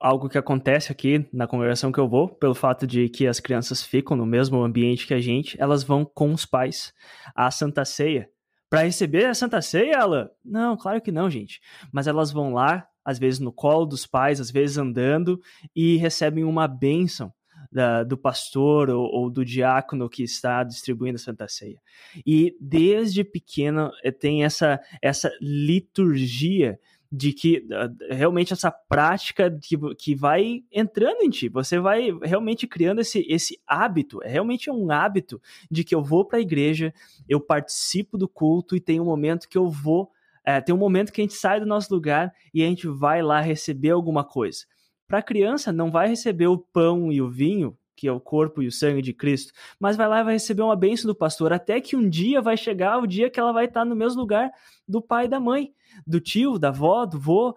algo 0.00 0.28
que 0.28 0.38
acontece 0.38 0.92
aqui 0.92 1.26
na 1.32 1.46
congregação 1.46 1.90
que 1.90 1.98
eu 1.98 2.08
vou, 2.08 2.28
pelo 2.28 2.54
fato 2.54 2.86
de 2.86 3.08
que 3.08 3.26
as 3.26 3.40
crianças 3.40 3.82
ficam 3.82 4.16
no 4.16 4.26
mesmo 4.26 4.62
ambiente 4.62 5.06
que 5.06 5.14
a 5.14 5.20
gente, 5.20 5.60
elas 5.60 5.82
vão 5.82 6.04
com 6.04 6.32
os 6.32 6.46
pais 6.46 6.92
à 7.34 7.50
Santa 7.50 7.84
Ceia. 7.84 8.28
Para 8.70 8.82
receber 8.82 9.26
a 9.26 9.34
Santa 9.34 9.62
Ceia, 9.62 9.94
ela? 9.94 10.30
Não, 10.44 10.76
claro 10.76 11.00
que 11.00 11.10
não, 11.10 11.28
gente. 11.30 11.60
Mas 11.92 12.06
elas 12.06 12.30
vão 12.30 12.52
lá, 12.52 12.86
às 13.04 13.18
vezes 13.18 13.40
no 13.40 13.52
colo 13.52 13.86
dos 13.86 14.06
pais, 14.06 14.40
às 14.40 14.50
vezes 14.50 14.78
andando, 14.78 15.40
e 15.74 15.96
recebem 15.96 16.44
uma 16.44 16.68
bênção 16.68 17.32
da, 17.72 18.04
do 18.04 18.16
pastor 18.16 18.90
ou, 18.90 19.04
ou, 19.04 19.30
do 19.30 19.44
diácono 19.44 20.08
que 20.08 20.22
está 20.22 20.62
distribuindo 20.62 21.16
a 21.16 21.18
Santa 21.18 21.48
Ceia. 21.48 21.80
E 22.26 22.56
desde 22.60 23.24
pequeno 23.24 23.90
eh, 24.02 24.10
tem 24.10 24.44
essa, 24.44 24.80
essa 25.02 25.30
liturgia 25.40 26.78
de 27.10 27.32
que 27.32 27.66
uh, 27.66 28.14
realmente 28.14 28.52
essa 28.52 28.70
prática 28.70 29.50
que, 29.62 29.76
que 29.96 30.14
vai 30.14 30.62
entrando 30.70 31.22
em 31.22 31.30
ti, 31.30 31.48
você 31.48 31.80
vai 31.80 32.10
realmente 32.22 32.66
criando 32.66 33.00
esse, 33.00 33.24
esse 33.28 33.58
hábito, 33.66 34.22
é 34.22 34.28
realmente 34.28 34.70
um 34.70 34.90
hábito 34.90 35.40
de 35.70 35.84
que 35.84 35.94
eu 35.94 36.02
vou 36.02 36.24
para 36.24 36.38
a 36.38 36.42
igreja, 36.42 36.92
eu 37.28 37.40
participo 37.40 38.18
do 38.18 38.28
culto 38.28 38.76
e 38.76 38.80
tem 38.80 39.00
um 39.00 39.06
momento 39.06 39.48
que 39.48 39.56
eu 39.56 39.70
vou, 39.70 40.10
é, 40.44 40.60
tem 40.60 40.74
um 40.74 40.78
momento 40.78 41.12
que 41.12 41.20
a 41.20 41.24
gente 41.24 41.34
sai 41.34 41.60
do 41.60 41.66
nosso 41.66 41.92
lugar 41.92 42.32
e 42.52 42.62
a 42.62 42.66
gente 42.66 42.86
vai 42.86 43.22
lá 43.22 43.40
receber 43.40 43.90
alguma 43.90 44.24
coisa. 44.24 44.64
Para 45.06 45.18
a 45.18 45.22
criança, 45.22 45.72
não 45.72 45.90
vai 45.90 46.08
receber 46.08 46.48
o 46.48 46.58
pão 46.58 47.10
e 47.10 47.22
o 47.22 47.30
vinho, 47.30 47.76
que 47.98 48.06
é 48.06 48.12
o 48.12 48.20
corpo 48.20 48.62
e 48.62 48.68
o 48.68 48.72
sangue 48.72 49.02
de 49.02 49.12
Cristo, 49.12 49.52
mas 49.80 49.96
vai 49.96 50.06
lá 50.06 50.20
e 50.20 50.24
vai 50.24 50.34
receber 50.34 50.62
uma 50.62 50.76
bênção 50.76 51.08
do 51.08 51.16
pastor, 51.16 51.52
até 51.52 51.80
que 51.80 51.96
um 51.96 52.08
dia 52.08 52.40
vai 52.40 52.56
chegar 52.56 52.98
o 52.98 53.08
dia 53.08 53.28
que 53.28 53.40
ela 53.40 53.52
vai 53.52 53.64
estar 53.64 53.84
no 53.84 53.96
mesmo 53.96 54.20
lugar 54.20 54.52
do 54.86 55.02
pai 55.02 55.24
e 55.24 55.28
da 55.28 55.40
mãe 55.40 55.74
do 56.06 56.20
tio, 56.20 56.60
da 56.60 56.68
avó, 56.68 57.04
do 57.04 57.18
vô, 57.18 57.56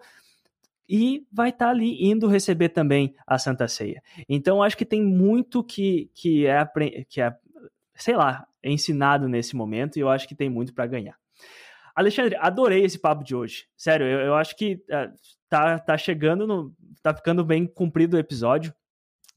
e 0.88 1.24
vai 1.32 1.50
estar 1.50 1.68
ali 1.68 2.04
indo 2.04 2.26
receber 2.26 2.70
também 2.70 3.14
a 3.24 3.38
Santa 3.38 3.68
Ceia. 3.68 4.02
Então, 4.28 4.60
acho 4.60 4.76
que 4.76 4.84
tem 4.84 5.00
muito 5.00 5.62
que, 5.62 6.10
que, 6.12 6.44
é, 6.44 6.68
que 7.08 7.20
é, 7.20 7.32
sei 7.94 8.16
lá, 8.16 8.44
é 8.60 8.70
ensinado 8.70 9.28
nesse 9.28 9.54
momento 9.54 9.96
e 9.96 10.00
eu 10.00 10.08
acho 10.08 10.26
que 10.26 10.34
tem 10.34 10.50
muito 10.50 10.74
para 10.74 10.86
ganhar. 10.86 11.16
Alexandre, 11.94 12.36
adorei 12.36 12.84
esse 12.84 12.98
papo 12.98 13.22
de 13.22 13.36
hoje. 13.36 13.66
Sério, 13.76 14.06
eu, 14.06 14.20
eu 14.20 14.34
acho 14.34 14.56
que 14.56 14.82
uh, 14.90 15.12
tá, 15.48 15.78
tá 15.78 15.96
chegando, 15.96 16.48
no, 16.48 16.74
tá 17.00 17.14
ficando 17.14 17.44
bem 17.44 17.64
cumprido 17.64 18.16
o 18.16 18.20
episódio. 18.20 18.74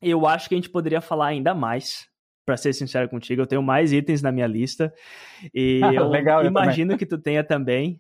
Eu 0.08 0.28
acho 0.28 0.48
que 0.48 0.56
a 0.56 0.58
gente 0.58 0.70
poderia 0.70 1.02
falar 1.02 1.28
ainda 1.28 1.54
mais, 1.54 2.08
para 2.46 2.56
ser 2.56 2.74
sincero 2.74 3.10
contigo. 3.10 3.42
Eu 3.42 3.48
tenho 3.48 3.64
mais 3.64 3.92
itens 3.92 4.22
na 4.22 4.32
minha 4.32 4.48
lista 4.48 4.94
e 5.54 5.80
eu 5.94 6.08
Legal, 6.08 6.46
imagino 6.46 6.94
eu 6.94 6.98
que 6.98 7.06
tu 7.06 7.18
tenha 7.18 7.44
também. 7.44 8.00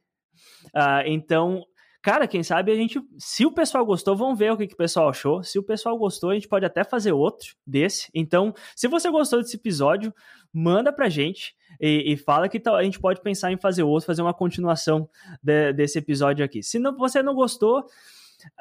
Uh, 0.68 1.02
então, 1.06 1.64
cara, 2.02 2.28
quem 2.28 2.44
sabe 2.44 2.72
a 2.72 2.76
gente. 2.76 3.02
Se 3.18 3.46
o 3.46 3.52
pessoal 3.52 3.84
gostou, 3.86 4.16
vamos 4.16 4.38
ver 4.38 4.52
o 4.52 4.58
que, 4.58 4.68
que 4.68 4.76
o 4.76 4.78
pessoal 4.78 5.10
achou. 5.10 5.44
Se 5.44 5.58
o 5.58 5.64
pessoal 5.64 5.98
gostou, 5.98 6.30
a 6.30 6.36
gente 6.36 6.48
pode 6.48 6.66
até 6.66 6.84
fazer 6.84 7.12
outro 7.12 7.56
desse. 7.66 8.10
Então, 8.14 8.54
se 8.76 8.88
você 8.88 9.10
gostou 9.10 9.42
desse 9.42 9.56
episódio, 9.56 10.14
manda 10.54 10.94
pra 10.94 11.10
gente 11.10 11.56
e, 11.82 12.14
e 12.14 12.18
fala 12.18 12.48
que 12.48 12.62
a 12.70 12.84
gente 12.84 13.00
pode 13.00 13.22
pensar 13.22 13.52
em 13.52 13.58
fazer 13.58 13.84
outro, 13.84 14.06
fazer 14.06 14.22
uma 14.22 14.34
continuação 14.34 15.10
de, 15.42 15.74
desse 15.74 15.98
episódio 15.98 16.46
aqui. 16.46 16.62
Se 16.62 16.78
não, 16.78 16.96
você 16.96 17.24
não 17.24 17.34
gostou. 17.34 17.86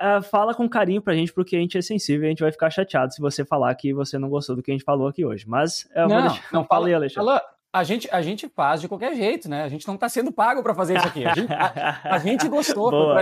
Uh, 0.00 0.22
fala 0.22 0.54
com 0.54 0.68
carinho 0.68 1.02
pra 1.02 1.14
gente, 1.14 1.32
porque 1.32 1.56
a 1.56 1.58
gente 1.60 1.78
é 1.78 1.82
sensível 1.82 2.24
e 2.24 2.26
a 2.26 2.30
gente 2.30 2.42
vai 2.42 2.52
ficar 2.52 2.70
chateado 2.70 3.12
se 3.12 3.20
você 3.20 3.44
falar 3.44 3.74
que 3.74 3.92
você 3.92 4.18
não 4.18 4.28
gostou 4.28 4.56
do 4.56 4.62
que 4.62 4.70
a 4.70 4.74
gente 4.74 4.84
falou 4.84 5.08
aqui 5.08 5.24
hoje. 5.24 5.48
Mas 5.48 5.88
eu 5.94 6.08
não, 6.08 6.22
deixar... 6.22 6.52
não 6.52 6.64
fala 6.66 6.86
aí, 6.86 6.94
Alexandre. 6.94 7.40
A 7.72 7.82
gente, 7.82 8.08
a 8.12 8.22
gente 8.22 8.48
faz 8.48 8.80
de 8.80 8.86
qualquer 8.86 9.16
jeito, 9.16 9.48
né? 9.48 9.64
A 9.64 9.68
gente 9.68 9.86
não 9.86 9.96
está 9.96 10.08
sendo 10.08 10.30
pago 10.30 10.62
para 10.62 10.74
fazer 10.74 10.96
isso 10.96 11.08
aqui. 11.08 11.26
A 11.26 11.34
gente, 11.34 11.52
a, 11.52 12.00
a 12.04 12.18
gente 12.18 12.46
gostou. 12.48 13.14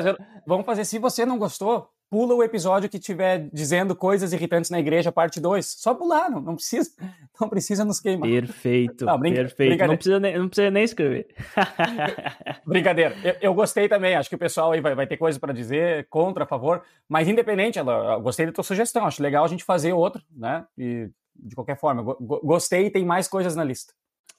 vamos 0.46 0.66
fazer. 0.66 0.84
Se 0.84 0.98
você 0.98 1.24
não 1.24 1.38
gostou, 1.38 1.88
pula 2.12 2.34
o 2.34 2.42
episódio 2.42 2.90
que 2.90 2.98
tiver 2.98 3.48
dizendo 3.50 3.96
coisas 3.96 4.34
irritantes 4.34 4.70
na 4.70 4.78
igreja, 4.78 5.10
parte 5.10 5.40
2. 5.40 5.64
Só 5.64 5.94
pular, 5.94 6.30
não, 6.30 6.42
não, 6.42 6.54
precisa, 6.56 6.90
não 7.40 7.48
precisa 7.48 7.86
nos 7.86 8.00
queimar. 8.00 8.28
Perfeito. 8.28 9.06
Não, 9.06 9.18
brinca, 9.18 9.40
perfeito. 9.40 9.86
Não 9.86 9.96
precisa, 9.96 10.20
nem, 10.20 10.38
não 10.38 10.46
precisa 10.46 10.70
nem 10.70 10.84
escrever. 10.84 11.34
brincadeira. 12.68 13.16
Eu, 13.24 13.36
eu, 13.40 13.54
gostei 13.54 13.88
também. 13.88 14.14
Acho 14.14 14.28
que 14.28 14.34
o 14.34 14.38
pessoal 14.38 14.72
aí 14.72 14.80
vai, 14.82 14.94
vai 14.94 15.06
ter 15.06 15.16
coisa 15.16 15.40
para 15.40 15.54
dizer, 15.54 16.06
contra, 16.10 16.44
a 16.44 16.46
favor. 16.46 16.82
Mas 17.08 17.28
independente, 17.28 17.78
eu 17.78 18.20
gostei 18.20 18.44
da 18.44 18.52
tua 18.52 18.62
sugestão. 18.62 19.06
Acho 19.06 19.22
legal 19.22 19.46
a 19.46 19.48
gente 19.48 19.64
fazer 19.64 19.94
outro, 19.94 20.22
né? 20.36 20.66
E 20.76 21.08
de 21.34 21.54
qualquer 21.54 21.78
forma, 21.78 22.02
gostei 22.20 22.88
e 22.88 22.90
tem 22.90 23.06
mais 23.06 23.26
coisas 23.26 23.56
na 23.56 23.64
lista. 23.64 23.94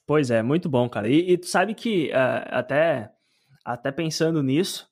Pois 0.06 0.30
é, 0.30 0.44
muito 0.44 0.68
bom, 0.68 0.88
cara. 0.88 1.08
E, 1.08 1.32
e 1.32 1.36
tu 1.36 1.46
sabe 1.46 1.74
que 1.74 2.10
uh, 2.10 2.46
até, 2.50 3.10
até 3.64 3.90
pensando 3.90 4.44
nisso, 4.44 4.88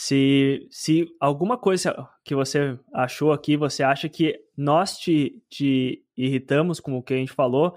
se, 0.00 0.66
se 0.70 1.14
alguma 1.20 1.58
coisa 1.58 2.08
que 2.24 2.34
você 2.34 2.78
achou 2.90 3.32
aqui, 3.32 3.54
você 3.54 3.82
acha 3.82 4.08
que 4.08 4.40
nós 4.56 4.96
te, 4.96 5.42
te 5.50 6.02
irritamos 6.16 6.80
com 6.80 6.96
o 6.96 7.02
que 7.02 7.12
a 7.12 7.18
gente 7.18 7.32
falou, 7.32 7.76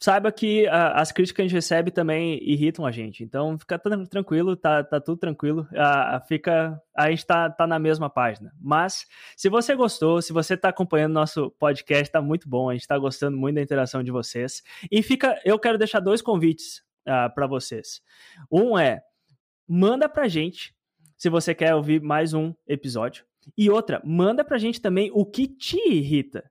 saiba 0.00 0.32
que 0.32 0.64
uh, 0.64 0.94
as 0.94 1.12
críticas 1.12 1.36
que 1.36 1.42
a 1.42 1.44
gente 1.44 1.54
recebe 1.54 1.90
também 1.90 2.42
irritam 2.42 2.86
a 2.86 2.90
gente. 2.90 3.22
Então, 3.22 3.58
fica 3.58 3.78
tranquilo, 4.08 4.56
tá, 4.56 4.82
tá 4.82 4.98
tudo 4.98 5.18
tranquilo. 5.18 5.68
Uh, 5.72 6.26
fica, 6.26 6.80
a 6.96 7.10
gente 7.10 7.26
tá, 7.26 7.50
tá 7.50 7.66
na 7.66 7.78
mesma 7.78 8.08
página. 8.08 8.50
Mas, 8.58 9.04
se 9.36 9.50
você 9.50 9.76
gostou, 9.76 10.22
se 10.22 10.32
você 10.32 10.56
tá 10.56 10.70
acompanhando 10.70 11.12
nosso 11.12 11.50
podcast, 11.58 12.10
tá 12.10 12.22
muito 12.22 12.48
bom. 12.48 12.70
A 12.70 12.72
gente 12.72 12.86
tá 12.86 12.96
gostando 12.96 13.36
muito 13.36 13.56
da 13.56 13.62
interação 13.62 14.02
de 14.02 14.10
vocês. 14.10 14.62
E 14.90 15.02
fica, 15.02 15.38
eu 15.44 15.58
quero 15.58 15.76
deixar 15.76 16.00
dois 16.00 16.22
convites 16.22 16.78
uh, 17.06 17.10
ah, 17.10 17.28
para 17.28 17.46
vocês. 17.46 18.00
Um 18.50 18.78
é, 18.78 19.02
manda 19.68 20.08
pra 20.08 20.28
gente 20.28 20.74
se 21.16 21.28
você 21.28 21.54
quer 21.54 21.74
ouvir 21.74 22.00
mais 22.00 22.34
um 22.34 22.54
episódio. 22.66 23.24
E 23.56 23.70
outra, 23.70 24.02
manda 24.04 24.44
pra 24.44 24.58
gente 24.58 24.80
também 24.80 25.10
o 25.14 25.24
que 25.24 25.46
te 25.46 25.78
irrita. 25.88 26.50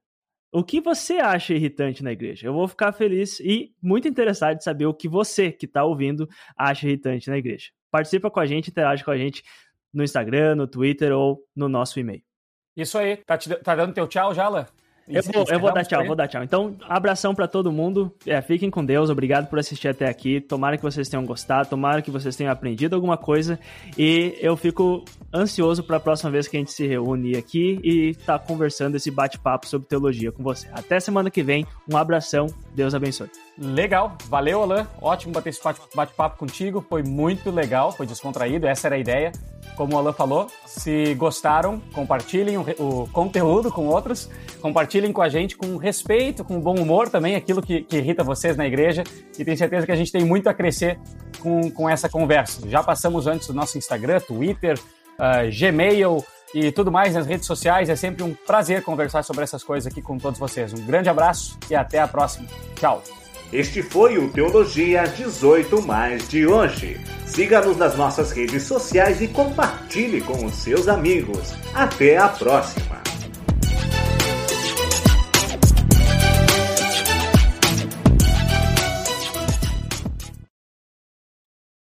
O 0.52 0.64
que 0.64 0.80
você 0.80 1.16
acha 1.16 1.54
irritante 1.54 2.02
na 2.02 2.14
igreja? 2.14 2.48
Eu 2.48 2.54
vou 2.54 2.68
ficar 2.68 2.94
feliz 2.94 3.40
e 3.42 3.76
muito 3.82 4.08
interessado 4.08 4.56
em 4.56 4.62
saber 4.62 4.86
o 4.86 4.94
que 4.94 5.10
você 5.10 5.52
que 5.52 5.66
está 5.66 5.84
ouvindo 5.84 6.30
acha 6.58 6.88
irritante 6.88 7.30
na 7.30 7.38
igreja. 7.38 7.72
Participa 7.92 8.32
com 8.32 8.40
a 8.40 8.46
gente, 8.46 8.70
interage 8.70 9.04
com 9.04 9.12
a 9.12 9.18
gente 9.18 9.44
no 9.94 10.04
Instagram, 10.04 10.56
no 10.56 10.68
Twitter 10.68 11.12
ou 11.12 11.44
no 11.56 11.68
nosso 11.68 12.00
e-mail. 12.00 12.24
Isso 12.76 12.98
aí. 12.98 13.18
Tá, 13.18 13.38
te, 13.38 13.54
tá 13.56 13.76
dando 13.76 13.94
teu 13.94 14.08
tchau 14.08 14.32
Léo? 14.32 14.66
Eu 15.08 15.22
vou, 15.22 15.46
eu 15.50 15.60
vou 15.60 15.72
dar 15.72 15.86
tchau, 15.86 16.04
vou 16.04 16.16
dar 16.16 16.28
tchau. 16.28 16.44
Então, 16.44 16.76
abração 16.90 17.36
para 17.36 17.48
todo 17.48 17.72
mundo. 17.72 18.12
É, 18.26 18.42
fiquem 18.42 18.72
com 18.72 18.84
Deus. 18.84 19.10
Obrigado 19.12 19.48
por 19.48 19.60
assistir 19.60 19.88
até 19.88 20.10
aqui. 20.10 20.42
Tomara 20.42 20.78
que 20.78 20.84
vocês 20.84 21.08
tenham 21.08 21.24
gostado. 21.24 21.70
Tomara 21.70 22.02
que 22.02 22.10
vocês 22.10 22.36
tenham 22.36 22.52
aprendido 22.52 22.96
alguma 22.96 23.16
coisa. 23.16 23.60
E 23.96 24.36
eu 24.40 24.58
fico 24.58 25.06
ansioso 25.36 25.84
para 25.84 25.98
a 25.98 26.00
próxima 26.00 26.32
vez 26.32 26.48
que 26.48 26.56
a 26.56 26.60
gente 26.60 26.72
se 26.72 26.88
reúne 26.88 27.36
aqui 27.36 27.80
e 27.84 28.16
tá 28.26 28.40
conversando 28.40 28.96
esse 28.96 29.12
bate-papo 29.12 29.68
sobre 29.68 29.88
teologia 29.88 30.32
com 30.32 30.42
você. 30.42 30.68
Até 30.72 31.00
semana 31.00 31.30
que 31.30 31.44
vem. 31.44 31.66
Um 31.92 31.98
abração. 31.98 32.48
Deus 32.74 32.96
abençoe. 32.96 33.30
Legal. 33.58 34.18
Valeu, 34.28 34.62
Alan. 34.62 34.88
Ótimo 35.02 35.34
bater 35.34 35.50
esse 35.50 35.62
bate-papo 35.94 36.38
contigo. 36.38 36.86
Foi 36.88 37.04
muito 37.04 37.52
legal. 37.52 37.92
Foi 37.92 38.06
descontraído. 38.06 38.66
Essa 38.66 38.88
era 38.88 38.96
a 38.96 39.00
ideia 39.00 39.32
como 39.76 39.96
o 39.96 39.98
Alan 39.98 40.14
falou, 40.14 40.48
se 40.66 41.14
gostaram, 41.16 41.80
compartilhem 41.94 42.58
o, 42.58 42.62
o, 42.80 43.08
conteúdo 43.10 43.72
com 43.72 43.88
outros, 43.88 44.30
compartilhem 44.62 45.12
com 45.12 45.22
a 45.22 45.30
gente 45.30 45.58
com 45.58 45.76
respeito, 45.78 46.44
com 46.44 46.60
bom 46.60 46.76
humor 46.76 47.10
também, 47.10 47.36
aquilo 47.36 47.62
que, 47.62 47.82
que, 47.82 47.98
irrita 47.98 48.24
vocês 48.24 48.56
na 48.56 48.66
igreja, 48.66 49.04
e 49.38 49.44
tenho 49.44 49.58
certeza 49.58 49.86
que 49.86 49.92
a 49.92 49.96
gente 49.96 50.12
tem 50.12 50.24
muito 50.24 50.48
a 50.48 50.54
crescer 50.54 51.00
com, 51.40 51.70
com 51.72 51.90
essa 51.90 52.08
conversa. 52.08 52.68
Já 52.70 52.82
passamos 52.82 53.28
antes 53.28 53.48
do 53.48 53.54
nosso 53.54 53.78
Instagram, 53.78 54.20
Twitter, 54.22 54.80
uh, 55.20 55.50
Gmail 55.52 56.24
e 56.54 56.72
tudo 56.72 56.92
mais 56.92 57.14
nas 57.14 57.26
redes 57.26 57.46
sociais. 57.46 57.90
É 57.90 57.96
sempre 57.96 58.24
um 58.24 58.34
prazer 58.34 58.84
conversar 58.84 59.24
sobre 59.24 59.44
essas 59.44 59.64
coisas 59.64 59.92
aqui 59.92 60.02
com 60.02 60.18
todos 60.18 60.40
vocês. 60.40 60.74
Um 60.74 60.86
grande 60.86 61.10
abraço 61.10 61.58
e 61.70 61.76
até 61.76 62.00
a 62.00 62.08
próxima. 62.08 62.48
Tchau! 62.76 63.04
Este 63.54 63.84
foi 63.84 64.18
o 64.18 64.30
Teologia 64.32 65.04
18 65.04 65.82
Mais 65.84 66.28
de 66.28 66.48
hoje. 66.48 67.00
Siga-nos 67.26 67.78
nas 67.78 67.96
nossas 67.96 68.32
redes 68.32 68.64
sociais 68.64 69.22
e 69.22 69.28
compartilhe 69.28 70.22
com 70.22 70.46
os 70.46 70.56
seus 70.56 70.88
amigos. 70.88 71.54
Até 71.74 72.18
a 72.18 72.28
próxima! 72.28 73.15